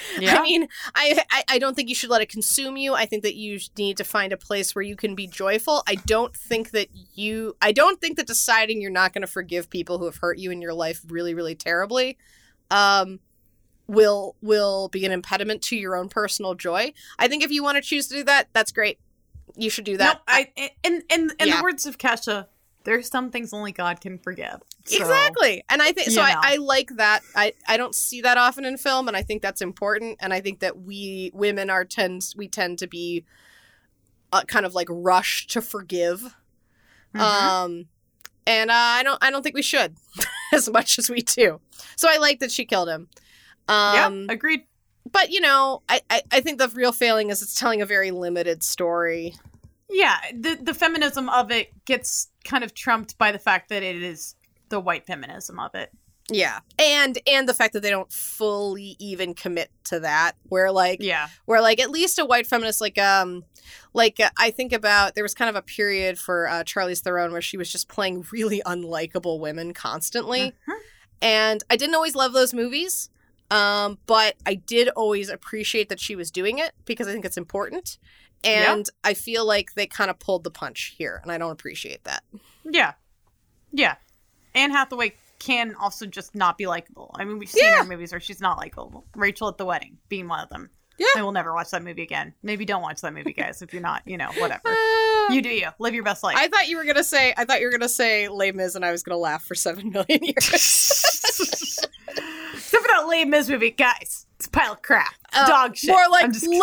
yeah 0.20 0.36
I 0.38 0.42
mean, 0.42 0.68
I, 0.94 1.18
I 1.30 1.42
I 1.48 1.58
don't 1.58 1.74
think 1.74 1.88
you 1.88 1.94
should 1.94 2.10
let 2.10 2.20
it 2.22 2.28
consume 2.28 2.76
you. 2.76 2.94
I 2.94 3.06
think 3.06 3.22
that 3.22 3.34
you 3.34 3.58
need 3.76 3.96
to 3.98 4.04
find 4.04 4.32
a 4.32 4.36
place 4.36 4.74
where 4.74 4.82
you 4.82 4.96
can 4.96 5.14
be 5.14 5.26
joyful. 5.26 5.82
I 5.88 5.94
don't 5.96 6.34
think 6.36 6.70
that 6.70 6.88
you. 7.14 7.56
I 7.60 7.72
don't 7.72 8.00
think 8.00 8.16
that 8.16 8.26
deciding 8.26 8.80
you're 8.80 8.90
not 8.90 9.12
going 9.12 9.22
to 9.22 9.26
forgive 9.28 9.70
people 9.70 9.98
who 9.98 10.04
have 10.06 10.16
hurt 10.16 10.38
you 10.38 10.50
in 10.50 10.60
your 10.62 10.74
life 10.74 11.02
really, 11.08 11.34
really 11.34 11.54
terribly, 11.54 12.16
um, 12.70 13.20
will 13.86 14.36
will 14.42 14.88
be 14.88 15.04
an 15.06 15.12
impediment 15.12 15.62
to 15.62 15.76
your 15.76 15.96
own 15.96 16.08
personal 16.08 16.54
joy. 16.54 16.92
I 17.18 17.28
think 17.28 17.42
if 17.42 17.50
you 17.50 17.62
want 17.62 17.76
to 17.76 17.82
choose 17.82 18.06
to 18.08 18.14
do 18.16 18.24
that, 18.24 18.48
that's 18.52 18.72
great. 18.72 18.98
You 19.56 19.70
should 19.70 19.84
do 19.84 19.96
that. 19.96 20.16
no, 20.16 20.20
I 20.28 20.52
in 20.84 21.02
in 21.10 21.30
in 21.40 21.48
Yeah. 21.48 21.56
the 21.56 21.62
words 21.62 21.86
of 21.86 21.98
Kesha, 21.98 22.46
there's 22.88 23.08
some 23.10 23.30
things 23.30 23.52
only 23.52 23.70
God 23.70 24.00
can 24.00 24.16
forgive. 24.16 24.56
So, 24.86 24.96
Exactly. 24.96 25.62
And 25.68 25.82
I 25.82 25.92
think 25.92 26.10
so 26.10 26.22
I. 26.22 26.34
I 26.42 26.56
like 26.56 26.88
that. 26.96 27.20
I, 27.36 27.52
I 27.68 27.76
don't 27.76 27.94
see 27.94 28.22
that 28.22 28.38
often 28.38 28.64
in 28.64 28.78
film 28.78 29.08
and 29.08 29.16
I 29.16 29.22
think 29.22 29.42
that's 29.42 29.60
important 29.60 30.16
and 30.20 30.32
I 30.32 30.40
think 30.40 30.60
that 30.60 30.80
we 30.80 31.30
women 31.34 31.68
are 31.68 31.84
tend 31.84 32.32
we 32.34 32.48
tend 32.48 32.78
to 32.78 32.86
be 32.86 33.24
uh, 34.32 34.42
kind 34.44 34.64
of 34.64 34.74
like 34.74 34.88
rushed 34.90 35.50
to 35.50 35.60
forgive. 35.60 36.34
Mhm. 37.14 37.20
Um 37.20 37.86
and 38.46 38.70
uh, 38.70 38.74
I 38.74 39.02
don't 39.02 39.18
I 39.22 39.30
don't 39.30 39.42
think 39.42 39.54
we 39.54 39.62
should 39.62 39.94
as 40.54 40.70
much 40.70 40.98
as 40.98 41.10
we 41.10 41.20
do. 41.20 41.60
So 41.96 42.08
I 42.10 42.16
like 42.16 42.40
that 42.40 42.50
she 42.50 42.64
killed 42.64 42.88
him. 42.88 43.08
yeah, 43.68 44.06
Um 44.06 44.26
agreed. 44.30 44.62
but 45.12 45.30
you 45.30 45.40
know, 45.42 45.82
I, 45.90 46.00
I 46.08 46.22
I 46.32 46.40
think 46.40 46.58
the 46.58 46.68
real 46.68 46.92
failing 46.92 47.28
is 47.28 47.42
it's 47.42 47.54
telling 47.60 47.82
a 47.82 47.86
very 47.86 48.10
limited 48.10 48.62
story. 48.62 49.34
Yeah, 49.90 50.16
the 50.34 50.58
the 50.60 50.74
feminism 50.74 51.28
of 51.28 51.50
it 51.50 51.72
gets 51.84 52.28
kind 52.44 52.62
of 52.64 52.74
trumped 52.74 53.16
by 53.18 53.32
the 53.32 53.38
fact 53.38 53.68
that 53.70 53.82
it 53.82 54.02
is 54.02 54.34
the 54.68 54.80
white 54.80 55.06
feminism 55.06 55.58
of 55.58 55.74
it. 55.74 55.90
Yeah. 56.30 56.58
And 56.78 57.18
and 57.26 57.48
the 57.48 57.54
fact 57.54 57.72
that 57.72 57.80
they 57.82 57.88
don't 57.88 58.12
fully 58.12 58.96
even 58.98 59.32
commit 59.32 59.70
to 59.84 60.00
that 60.00 60.32
where 60.42 60.70
like 60.70 60.98
Yeah. 61.00 61.28
where 61.46 61.62
like 61.62 61.80
at 61.80 61.88
least 61.90 62.18
a 62.18 62.24
white 62.26 62.46
feminist 62.46 62.82
like 62.82 62.98
um 62.98 63.44
like 63.94 64.20
uh, 64.20 64.28
I 64.38 64.50
think 64.50 64.74
about 64.74 65.14
there 65.14 65.24
was 65.24 65.32
kind 65.34 65.48
of 65.48 65.56
a 65.56 65.62
period 65.62 66.18
for 66.18 66.46
uh, 66.46 66.64
Charlize 66.64 67.00
Theron 67.00 67.32
where 67.32 67.40
she 67.40 67.56
was 67.56 67.72
just 67.72 67.88
playing 67.88 68.26
really 68.32 68.60
unlikable 68.66 69.40
women 69.40 69.72
constantly, 69.72 70.52
Mhm. 70.68 70.74
and 71.22 71.64
I 71.70 71.76
didn't 71.76 71.94
always 71.94 72.14
love 72.14 72.34
those 72.34 72.52
movies, 72.52 73.08
um, 73.50 73.98
but 74.06 74.34
I 74.44 74.54
did 74.54 74.88
always 74.90 75.30
appreciate 75.30 75.88
that 75.88 75.98
she 76.00 76.14
was 76.14 76.30
doing 76.30 76.58
it 76.58 76.72
because 76.84 77.08
I 77.08 77.12
think 77.12 77.24
it's 77.24 77.38
important, 77.38 77.96
And 78.44 78.86
I 79.04 79.14
feel 79.14 79.46
like 79.46 79.74
they 79.74 79.86
kind 79.86 80.10
of 80.10 80.18
pulled 80.18 80.44
the 80.44 80.50
punch 80.50 80.94
here, 80.96 81.20
and 81.22 81.32
I 81.32 81.38
don't 81.38 81.50
appreciate 81.50 82.04
that. 82.04 82.22
Yeah. 82.64 82.92
Yeah. 83.72 83.96
Anne 84.54 84.70
Hathaway 84.70 85.14
can 85.38 85.74
also 85.74 86.06
just 86.06 86.34
not 86.34 86.56
be 86.58 86.66
likable. 86.66 87.14
I 87.18 87.24
mean, 87.24 87.38
we've 87.38 87.48
seen 87.50 87.64
Yeah. 87.64 87.78
her 87.78 87.84
movies 87.84 88.12
where 88.12 88.20
she's 88.20 88.40
not 88.40 88.58
likable. 88.58 89.04
Rachel 89.14 89.48
at 89.48 89.56
the 89.58 89.64
Wedding 89.64 89.98
being 90.08 90.28
one 90.28 90.40
of 90.40 90.48
them. 90.48 90.70
Yeah. 90.98 91.06
I 91.16 91.22
will 91.22 91.30
never 91.32 91.54
watch 91.54 91.70
that 91.70 91.82
movie 91.84 92.02
again. 92.02 92.34
Maybe 92.42 92.64
don't 92.64 92.82
watch 92.82 93.00
that 93.02 93.14
movie, 93.14 93.32
guys, 93.32 93.62
if 93.62 93.72
you're 93.72 93.82
not, 93.82 94.02
you 94.06 94.16
know, 94.16 94.30
whatever. 94.38 94.74
You 95.30 95.42
do 95.42 95.50
you. 95.50 95.68
Live 95.78 95.92
your 95.94 96.04
best 96.04 96.22
life. 96.22 96.36
I 96.38 96.48
thought 96.48 96.68
you 96.68 96.78
were 96.78 96.86
gonna 96.86 97.04
say 97.04 97.34
I 97.36 97.44
thought 97.44 97.60
you 97.60 97.66
were 97.66 97.70
gonna 97.70 97.86
say 97.86 98.28
Les 98.28 98.50
Mis, 98.50 98.74
and 98.74 98.82
I 98.82 98.90
was 98.92 99.02
gonna 99.02 99.18
laugh 99.18 99.44
for 99.44 99.54
seven 99.54 99.90
million 99.90 100.24
years. 100.24 100.48
Except 102.08 102.82
for 102.82 102.88
that 102.88 103.06
lame 103.06 103.28
Miz 103.28 103.50
movie, 103.50 103.70
guys. 103.70 104.24
It's 104.38 104.46
a 104.46 104.50
pile 104.50 104.72
of 104.74 104.82
crap. 104.82 105.12
Uh, 105.34 105.46
dog 105.48 105.76
shit. 105.76 105.90
More 105.90 106.08
like 106.10 106.30
lame 106.42 106.60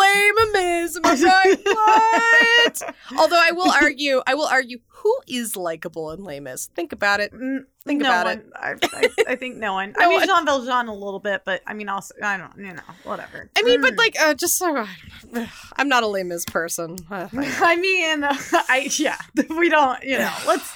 I 1.04 1.22
right? 1.22 1.58
what? 1.64 2.94
Although 3.18 3.38
I 3.40 3.52
will 3.52 3.70
argue, 3.70 4.22
I 4.26 4.34
will 4.34 4.46
argue, 4.46 4.78
who 4.86 5.14
is 5.28 5.56
likable 5.56 6.10
in 6.12 6.24
Les 6.24 6.40
Mis? 6.40 6.66
Think 6.74 6.92
about 6.92 7.20
it. 7.20 7.32
Mm, 7.34 7.66
Think 7.84 8.00
no 8.00 8.08
about 8.08 8.26
one. 8.26 8.38
it. 8.38 8.46
I, 8.56 8.74
I, 8.82 9.32
I 9.32 9.36
think 9.36 9.58
no 9.58 9.74
one. 9.74 9.94
I 9.98 10.08
mean. 10.08 10.26
Jean 10.26 10.46
Valjean 10.46 10.88
a 10.88 10.94
little 10.94 11.20
bit, 11.20 11.42
but 11.44 11.60
I 11.66 11.74
mean, 11.74 11.90
also, 11.90 12.14
I 12.22 12.38
don't, 12.38 12.56
you 12.56 12.72
know, 12.72 12.80
whatever. 13.04 13.50
I 13.56 13.62
mean, 13.62 13.82
but 13.82 13.92
Mm. 13.92 13.98
like, 13.98 14.16
uh, 14.20 14.32
just 14.34 14.56
so 14.56 14.74
uh, 14.74 15.46
I'm 15.76 15.88
not 15.90 16.02
a 16.02 16.06
Les 16.06 16.24
Mis 16.24 16.46
person. 16.46 16.96
I. 17.10 17.28
I 17.62 17.76
mean, 17.76 18.24
uh, 18.24 18.34
I 18.70 18.88
yeah, 18.98 19.18
we 19.50 19.68
don't, 19.68 20.02
you 20.02 20.18
know, 20.18 20.34
let's 20.46 20.72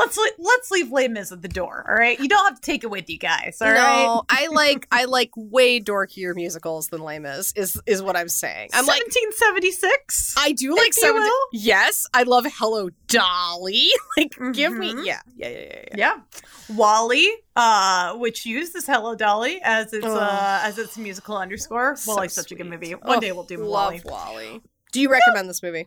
let's 0.00 0.18
let's 0.38 0.70
leave 0.70 0.90
Les 0.92 1.08
Mis 1.08 1.30
at 1.32 1.42
the 1.42 1.48
door. 1.48 1.84
All 1.88 1.94
right, 1.94 2.18
you 2.18 2.28
don't 2.28 2.44
have 2.46 2.56
to 2.60 2.62
take 2.62 2.82
it 2.84 2.90
with 2.90 3.08
you 3.10 3.18
guys. 3.18 3.58
All 3.60 3.68
right. 3.70 4.04
no, 4.04 4.22
I 4.28 4.48
like 4.48 4.86
I 4.90 5.04
like 5.04 5.30
way 5.36 5.80
dorkier 5.80 6.34
musicals 6.34 6.88
than 6.88 7.00
Les 7.02 7.18
Mis. 7.18 7.52
Is 7.52 7.80
is 7.86 8.02
what 8.02 8.16
I'm 8.16 8.28
saying. 8.28 8.70
I'm 8.72 8.86
like. 8.86 9.00
1776. 9.02 10.34
I 10.38 10.52
do 10.52 10.74
like 10.74 10.88
If 10.88 11.02
you 11.02 11.14
will. 11.14 11.46
Yes, 11.52 12.06
I 12.14 12.22
love 12.24 12.44
Hello 12.58 12.90
Dolly. 13.08 13.88
like, 14.16 14.36
give 14.52 14.72
me, 14.72 14.92
Mhm. 14.94 15.06
yeah, 15.06 15.20
yeah, 15.36 15.48
yeah, 15.48 15.58
yeah. 15.58 15.66
yeah. 15.74 15.96
yeah, 15.96 16.74
WALL-E, 16.76 17.36
uh, 17.56 18.14
which 18.16 18.46
used 18.46 18.72
this 18.72 18.86
Hello 18.86 19.14
Dolly 19.14 19.60
as 19.62 19.92
its 19.92 20.06
uh 20.06 20.60
as 20.62 20.78
its 20.78 20.96
musical 20.98 21.36
underscore. 21.36 21.96
So 21.96 22.14
WALL-E's 22.14 22.32
such 22.32 22.52
a 22.52 22.54
good 22.54 22.66
movie. 22.66 22.92
One 22.92 23.18
Oh, 23.18 23.20
day 23.20 23.32
we'll 23.32 23.44
do 23.44 23.58
love 23.58 23.92
WALL-E. 23.92 24.00
WALL-E. 24.04 24.60
Do 24.92 25.00
you 25.00 25.10
recommend 25.10 25.48
this 25.48 25.62
movie? 25.62 25.86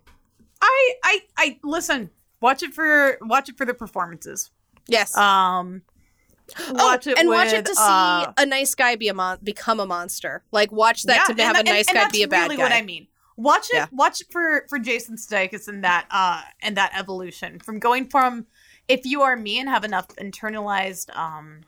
I 0.62 0.94
I 1.04 1.20
I 1.38 1.60
listen. 1.64 2.10
Watch 2.44 2.62
it 2.62 2.74
for 2.74 3.18
watch 3.22 3.48
it 3.48 3.58
for 3.58 3.66
the 3.66 3.74
performances. 3.74 4.52
Yes. 4.86 5.16
Um, 5.16 5.84
watch 6.72 7.08
oh, 7.08 7.12
it 7.12 7.18
and 7.18 7.30
watch 7.30 7.54
it 7.54 7.66
to 7.66 7.74
see 7.74 7.82
uh, 7.82 8.34
a 8.38 8.46
nice 8.46 8.76
guy 8.76 8.98
be 8.98 9.08
a 9.08 9.14
mon- 9.14 9.40
become 9.42 9.80
a 9.80 9.86
monster. 9.86 10.44
Like 10.52 10.70
watch 10.70 11.04
that 11.04 11.30
yeah, 11.30 11.36
to 11.36 11.42
have 11.42 11.56
and- 11.56 11.70
a 11.70 11.72
nice 11.72 11.88
and, 11.88 11.96
guy 11.96 12.04
and 12.04 12.12
be 12.12 12.24
a 12.24 12.28
that's 12.28 12.32
bad 12.32 12.44
really 12.44 12.58
guy. 12.58 12.64
what 12.64 12.74
I 12.74 12.82
mean. 12.82 13.08
Watch 13.38 13.70
it. 13.70 13.76
Yeah. 13.76 13.86
Watch 13.94 14.20
it 14.20 14.28
for 14.30 14.66
for 14.68 14.78
Jason 14.78 15.16
Sudeikis 15.16 15.70
and 15.70 15.86
that 15.86 16.06
uh 16.12 16.42
and 16.62 16.76
that 16.76 16.92
evolution 17.00 17.60
from 17.60 17.80
going 17.80 18.10
from 18.10 18.46
if 18.90 19.06
you 19.06 19.22
are 19.22 19.38
me 19.38 19.58
and 19.58 19.70
have 19.70 19.86
enough 19.86 20.10
internalized 20.18 21.16
um 21.16 21.62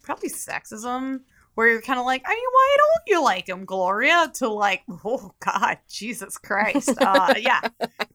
probably 0.00 0.30
sexism 0.30 1.20
where 1.54 1.68
you're 1.68 1.82
kind 1.82 1.98
of 1.98 2.06
like 2.06 2.22
I 2.26 2.30
mean 2.34 2.44
why 2.52 2.76
don't 2.78 3.02
you 3.06 3.22
like 3.24 3.48
him 3.48 3.64
Gloria 3.64 4.30
to 4.34 4.48
like 4.48 4.82
oh 5.04 5.32
God 5.44 5.78
Jesus 5.88 6.38
Christ 6.38 6.90
uh 7.00 7.34
yeah 7.38 7.60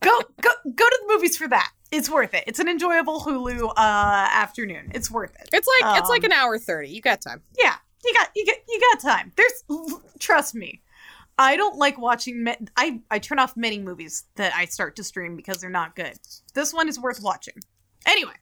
go 0.02 0.20
go 0.42 0.50
go 0.64 0.90
to 0.90 1.00
the 1.02 1.14
movies 1.14 1.38
for 1.38 1.48
that 1.48 1.72
it's 1.92 2.10
worth 2.10 2.34
it 2.34 2.44
it's 2.48 2.60
an 2.60 2.68
enjoyable 2.68 3.22
Hulu 3.22 3.70
uh 3.70 3.72
afternoon 3.78 4.92
it's 4.94 5.12
worth 5.12 5.36
it 5.40 5.50
It's 5.54 5.68
like 5.82 5.98
it's 6.00 6.10
like 6.10 6.24
Um, 6.24 6.32
an 6.32 6.38
hour 6.38 6.58
thirty. 6.58 6.90
You 6.90 7.02
got 7.02 7.22
time. 7.22 7.42
yeah, 7.60 7.76
you 8.04 8.14
got 8.14 8.30
you 8.36 8.46
got 8.46 8.56
you 8.68 8.82
got 8.94 9.00
time. 9.02 9.32
There's 9.36 9.64
trust 10.20 10.56
me. 10.56 10.82
I 11.38 11.58
don't 11.58 11.78
like 11.78 11.98
watching. 11.98 12.44
Ma- 12.46 12.56
I 12.78 13.02
I 13.12 13.20
turn 13.20 13.40
off 13.40 13.58
many 13.58 13.78
movies 13.80 14.24
that 14.36 14.54
I 14.56 14.66
start 14.66 14.96
to 14.96 15.04
stream 15.04 15.36
because 15.36 15.60
they're 15.60 15.70
not 15.70 15.96
good. 15.96 16.18
This 16.54 16.74
one 16.74 16.88
is 16.88 16.98
worth 17.00 17.22
watching. 17.22 17.56
Anyway, 18.06 18.34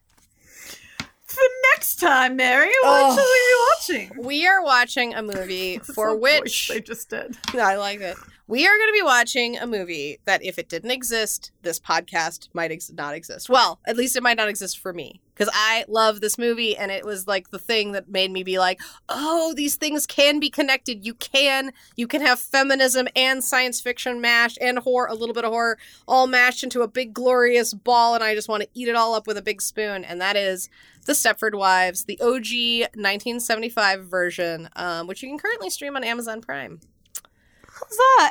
for 1.34 1.44
next 1.74 1.96
time, 2.00 2.36
Mary, 2.36 2.72
what 2.84 3.04
Oh. 3.04 3.16
shall 3.16 3.98
we 3.98 4.00
watching? 4.10 4.24
We 4.26 4.48
are 4.48 4.64
watching 4.64 5.14
a 5.14 5.22
movie 5.22 5.78
for 5.96 6.08
little 6.08 6.22
which 6.22 6.68
voice 6.68 6.76
they 6.76 6.82
just 6.82 7.10
did. 7.10 7.36
I 7.54 7.76
like 7.76 8.00
it. 8.02 8.18
We 8.46 8.68
are 8.68 8.78
going 8.78 8.90
to 8.90 8.94
be 8.94 9.02
watching 9.02 9.58
a 9.58 9.66
movie 9.66 10.20
that, 10.26 10.44
if 10.44 10.60
it 10.60 10.68
didn't 10.68 10.92
exist, 10.92 11.54
this 11.62 11.80
podcast 11.80 12.50
might 12.54 12.72
ex- 12.72 12.92
not 12.92 13.16
exist. 13.16 13.50
Well, 13.50 13.80
at 13.86 13.96
least 13.96 14.18
it 14.18 14.24
might 14.24 14.36
not 14.36 14.50
exist 14.50 14.80
for 14.80 14.92
me 14.92 15.22
because 15.34 15.50
I 15.54 15.86
love 15.88 16.20
this 16.20 16.38
movie, 16.38 16.76
and 16.76 16.92
it 16.92 17.06
was 17.06 17.26
like 17.26 17.52
the 17.52 17.58
thing 17.58 17.94
that 17.94 18.10
made 18.10 18.32
me 18.32 18.44
be 18.44 18.60
like, 18.60 18.82
"Oh, 19.08 19.54
these 19.56 19.78
things 19.78 20.06
can 20.06 20.42
be 20.42 20.50
connected. 20.50 21.06
You 21.06 21.14
can, 21.14 21.72
you 21.96 22.06
can 22.06 22.20
have 22.20 22.38
feminism 22.38 23.08
and 23.16 23.42
science 23.42 23.80
fiction 23.80 24.20
mashed, 24.20 24.58
and 24.60 24.80
horror, 24.80 25.08
a 25.08 25.16
little 25.16 25.34
bit 25.34 25.46
of 25.46 25.52
horror, 25.52 25.78
all 26.06 26.28
mashed 26.28 26.66
into 26.66 26.82
a 26.82 26.88
big 26.90 27.14
glorious 27.14 27.74
ball." 27.74 28.14
And 28.14 28.26
I 28.26 28.36
just 28.36 28.50
want 28.50 28.64
to 28.64 28.70
eat 28.74 28.90
it 28.90 28.96
all 28.96 29.16
up 29.16 29.26
with 29.26 29.38
a 29.38 29.42
big 29.42 29.62
spoon, 29.62 30.04
and 30.04 30.20
that 30.20 30.36
is 30.36 30.70
the 31.06 31.14
Stepford 31.14 31.56
Wives, 31.56 32.04
the 32.04 32.20
OG 32.20 32.90
1975 32.94 34.06
version, 34.06 34.68
um, 34.76 35.08
which 35.08 35.24
you 35.24 35.30
can 35.30 35.38
currently 35.38 35.70
stream 35.70 35.96
on 35.96 36.04
Amazon 36.04 36.42
Prime. 36.42 36.82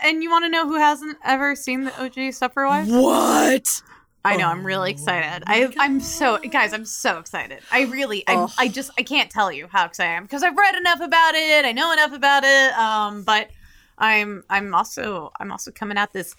And 0.05 0.23
you 0.23 0.31
want 0.31 0.45
to 0.45 0.49
know 0.49 0.67
who 0.67 0.77
hasn't 0.77 1.19
ever 1.25 1.55
seen 1.55 1.85
the 1.85 2.03
OG 2.03 2.15
Stepford 2.15 2.67
Wives? 2.67 2.91
What? 2.91 3.83
I 4.25 4.37
know. 4.37 4.47
I'm 4.47 4.65
really 4.65 4.91
excited. 4.91 5.43
I, 5.47 5.73
I'm 5.79 5.99
so 6.01 6.39
guys. 6.39 6.73
I'm 6.73 6.85
so 6.85 7.19
excited. 7.19 7.61
I 7.73 7.83
really. 7.83 8.27
I. 8.29 8.35
Oh. 8.37 8.49
I 8.59 8.69
just. 8.69 8.93
I 8.97 9.03
can't 9.03 9.31
tell 9.31 9.51
you 9.51 9.67
how 9.67 9.85
excited 9.85 10.11
I 10.11 10.15
am 10.15 10.23
because 10.23 10.43
I've 10.43 10.57
read 10.57 10.77
enough 10.77 11.01
about 11.01 11.35
it. 11.35 11.65
I 11.65 11.73
know 11.73 11.93
enough 11.93 12.13
about 12.13 12.45
it. 12.45 12.73
Um. 12.75 13.25
But 13.25 13.51
I'm. 13.99 14.45
I'm 14.49 14.75
also. 14.75 15.33
I'm 15.41 15.51
also 15.51 15.73
coming 15.73 15.99
at 15.99 16.13
this 16.13 16.37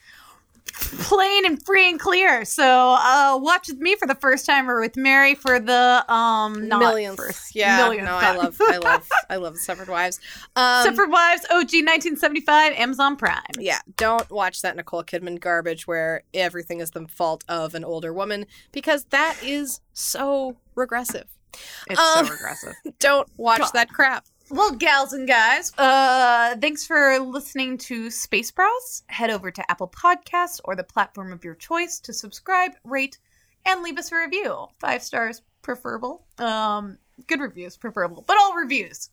plain 0.73 1.45
and 1.45 1.63
free 1.65 1.89
and 1.89 1.99
clear. 1.99 2.45
So 2.45 2.63
uh, 2.99 3.37
watch 3.41 3.67
with 3.67 3.79
me 3.79 3.95
for 3.95 4.07
the 4.07 4.15
first 4.15 4.45
time, 4.45 4.69
or 4.69 4.79
with 4.79 4.95
Mary 4.97 5.35
for 5.35 5.59
the 5.59 6.03
um 6.11 6.67
not 6.67 6.79
millionth. 6.79 7.17
first 7.17 7.55
yeah, 7.55 7.77
millionth 7.77 8.05
no, 8.05 8.15
I 8.15 8.35
love, 8.35 8.57
I 8.61 8.77
love, 8.77 9.09
I 9.29 9.35
love 9.37 9.55
Stepford 9.55 9.87
Wives. 9.87 10.19
Um, 10.55 10.85
Stepford 10.87 11.09
Wives, 11.11 11.45
OG 11.49 11.71
1975, 11.73 12.73
Amazon 12.73 13.15
Prime. 13.15 13.41
yeah, 13.59 13.79
don't 13.97 14.29
watch 14.31 14.61
that 14.61 14.75
Nicole 14.75 15.03
Kidman 15.03 15.39
garbage 15.39 15.87
where 15.87 16.23
everything 16.33 16.79
is 16.79 16.91
the 16.91 17.07
fault 17.07 17.43
of 17.47 17.75
an 17.75 17.83
older 17.83 18.13
woman 18.13 18.45
because 18.71 19.05
that 19.05 19.37
is 19.43 19.81
so 19.93 20.57
regressive. 20.75 21.25
It's 21.87 21.99
Um, 21.99 22.25
so 22.25 22.31
regressive. 22.33 22.73
Don't 22.99 23.27
watch 23.37 23.59
God. 23.59 23.71
that 23.73 23.89
crap. 23.89 24.25
Well, 24.53 24.75
gals 24.75 25.13
and 25.13 25.27
guys, 25.27 25.71
uh, 25.79 26.55
thanks 26.61 26.85
for 26.85 27.17
listening 27.17 27.79
to 27.79 28.11
Space 28.11 28.51
Bras. 28.51 29.01
Head 29.07 29.31
over 29.31 29.49
to 29.49 29.71
Apple 29.71 29.87
Podcasts 29.87 30.61
or 30.63 30.75
the 30.75 30.83
platform 30.83 31.33
of 31.33 31.43
your 31.43 31.55
choice 31.55 31.99
to 32.01 32.13
subscribe, 32.13 32.73
rate, 32.83 33.17
and 33.65 33.81
leave 33.81 33.97
us 33.97 34.11
a 34.11 34.15
review. 34.15 34.67
Five 34.77 35.01
stars 35.01 35.41
preferable. 35.63 36.27
Um, 36.37 36.99
good 37.25 37.39
reviews 37.39 37.77
preferable, 37.77 38.23
but 38.27 38.37
all 38.37 38.53
reviews. 38.53 39.09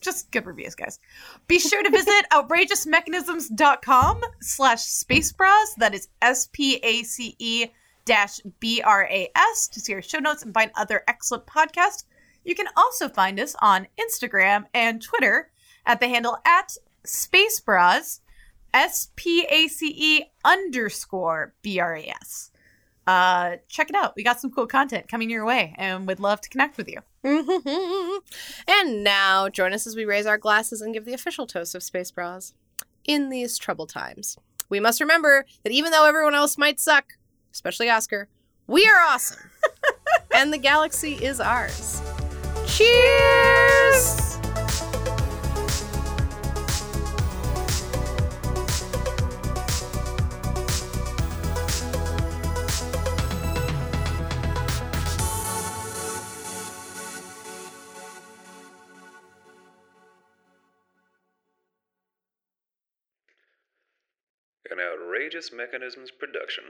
Just 0.00 0.32
good 0.32 0.44
reviews, 0.44 0.74
guys. 0.74 0.98
Be 1.46 1.60
sure 1.60 1.84
to 1.84 1.90
visit 1.90 2.26
outrageousmechanisms.com 2.32 4.22
slash 4.40 4.82
space 4.82 5.30
bras. 5.30 5.72
That 5.78 5.94
is 5.94 6.08
S-P-A-C-E 6.20 7.66
dash 8.06 8.40
B-R-A-S 8.58 9.68
to 9.68 9.78
see 9.78 9.94
our 9.94 10.02
show 10.02 10.18
notes 10.18 10.42
and 10.42 10.52
find 10.52 10.72
other 10.74 11.04
excellent 11.06 11.46
podcasts. 11.46 12.02
You 12.44 12.54
can 12.54 12.66
also 12.76 13.08
find 13.08 13.38
us 13.38 13.54
on 13.60 13.86
Instagram 13.98 14.64
and 14.72 15.02
Twitter 15.02 15.50
at 15.86 16.00
the 16.00 16.08
handle 16.08 16.38
at 16.46 16.76
Space 17.04 17.60
Bras, 17.60 18.20
S 18.72 19.10
P 19.16 19.46
A 19.50 19.68
C 19.68 19.92
E 19.96 20.24
underscore 20.44 21.54
B 21.62 21.78
R 21.78 21.96
A 21.96 22.06
S. 22.22 22.50
Uh, 23.06 23.56
check 23.68 23.90
it 23.90 23.96
out. 23.96 24.14
We 24.14 24.22
got 24.22 24.40
some 24.40 24.50
cool 24.50 24.66
content 24.66 25.08
coming 25.08 25.30
your 25.30 25.44
way 25.44 25.74
and 25.78 26.06
would 26.06 26.20
love 26.20 26.40
to 26.42 26.48
connect 26.48 26.76
with 26.76 26.88
you. 26.88 27.00
and 28.68 29.02
now, 29.02 29.48
join 29.48 29.72
us 29.72 29.86
as 29.86 29.96
we 29.96 30.04
raise 30.04 30.26
our 30.26 30.38
glasses 30.38 30.80
and 30.80 30.94
give 30.94 31.04
the 31.04 31.14
official 31.14 31.46
toast 31.46 31.74
of 31.74 31.82
Space 31.82 32.10
Bras. 32.10 32.54
In 33.04 33.30
these 33.30 33.58
troubled 33.58 33.88
times, 33.88 34.36
we 34.68 34.78
must 34.78 35.00
remember 35.00 35.44
that 35.64 35.72
even 35.72 35.90
though 35.90 36.06
everyone 36.06 36.34
else 36.34 36.56
might 36.56 36.78
suck, 36.78 37.14
especially 37.52 37.90
Oscar, 37.90 38.28
we 38.66 38.86
are 38.86 39.00
awesome. 39.00 39.50
and 40.34 40.52
the 40.52 40.58
galaxy 40.58 41.14
is 41.14 41.40
ours. 41.40 42.00
Cheers! 42.80 44.38
An 64.70 64.78
outrageous 64.80 65.52
mechanisms 65.52 66.10
production. 66.10 66.64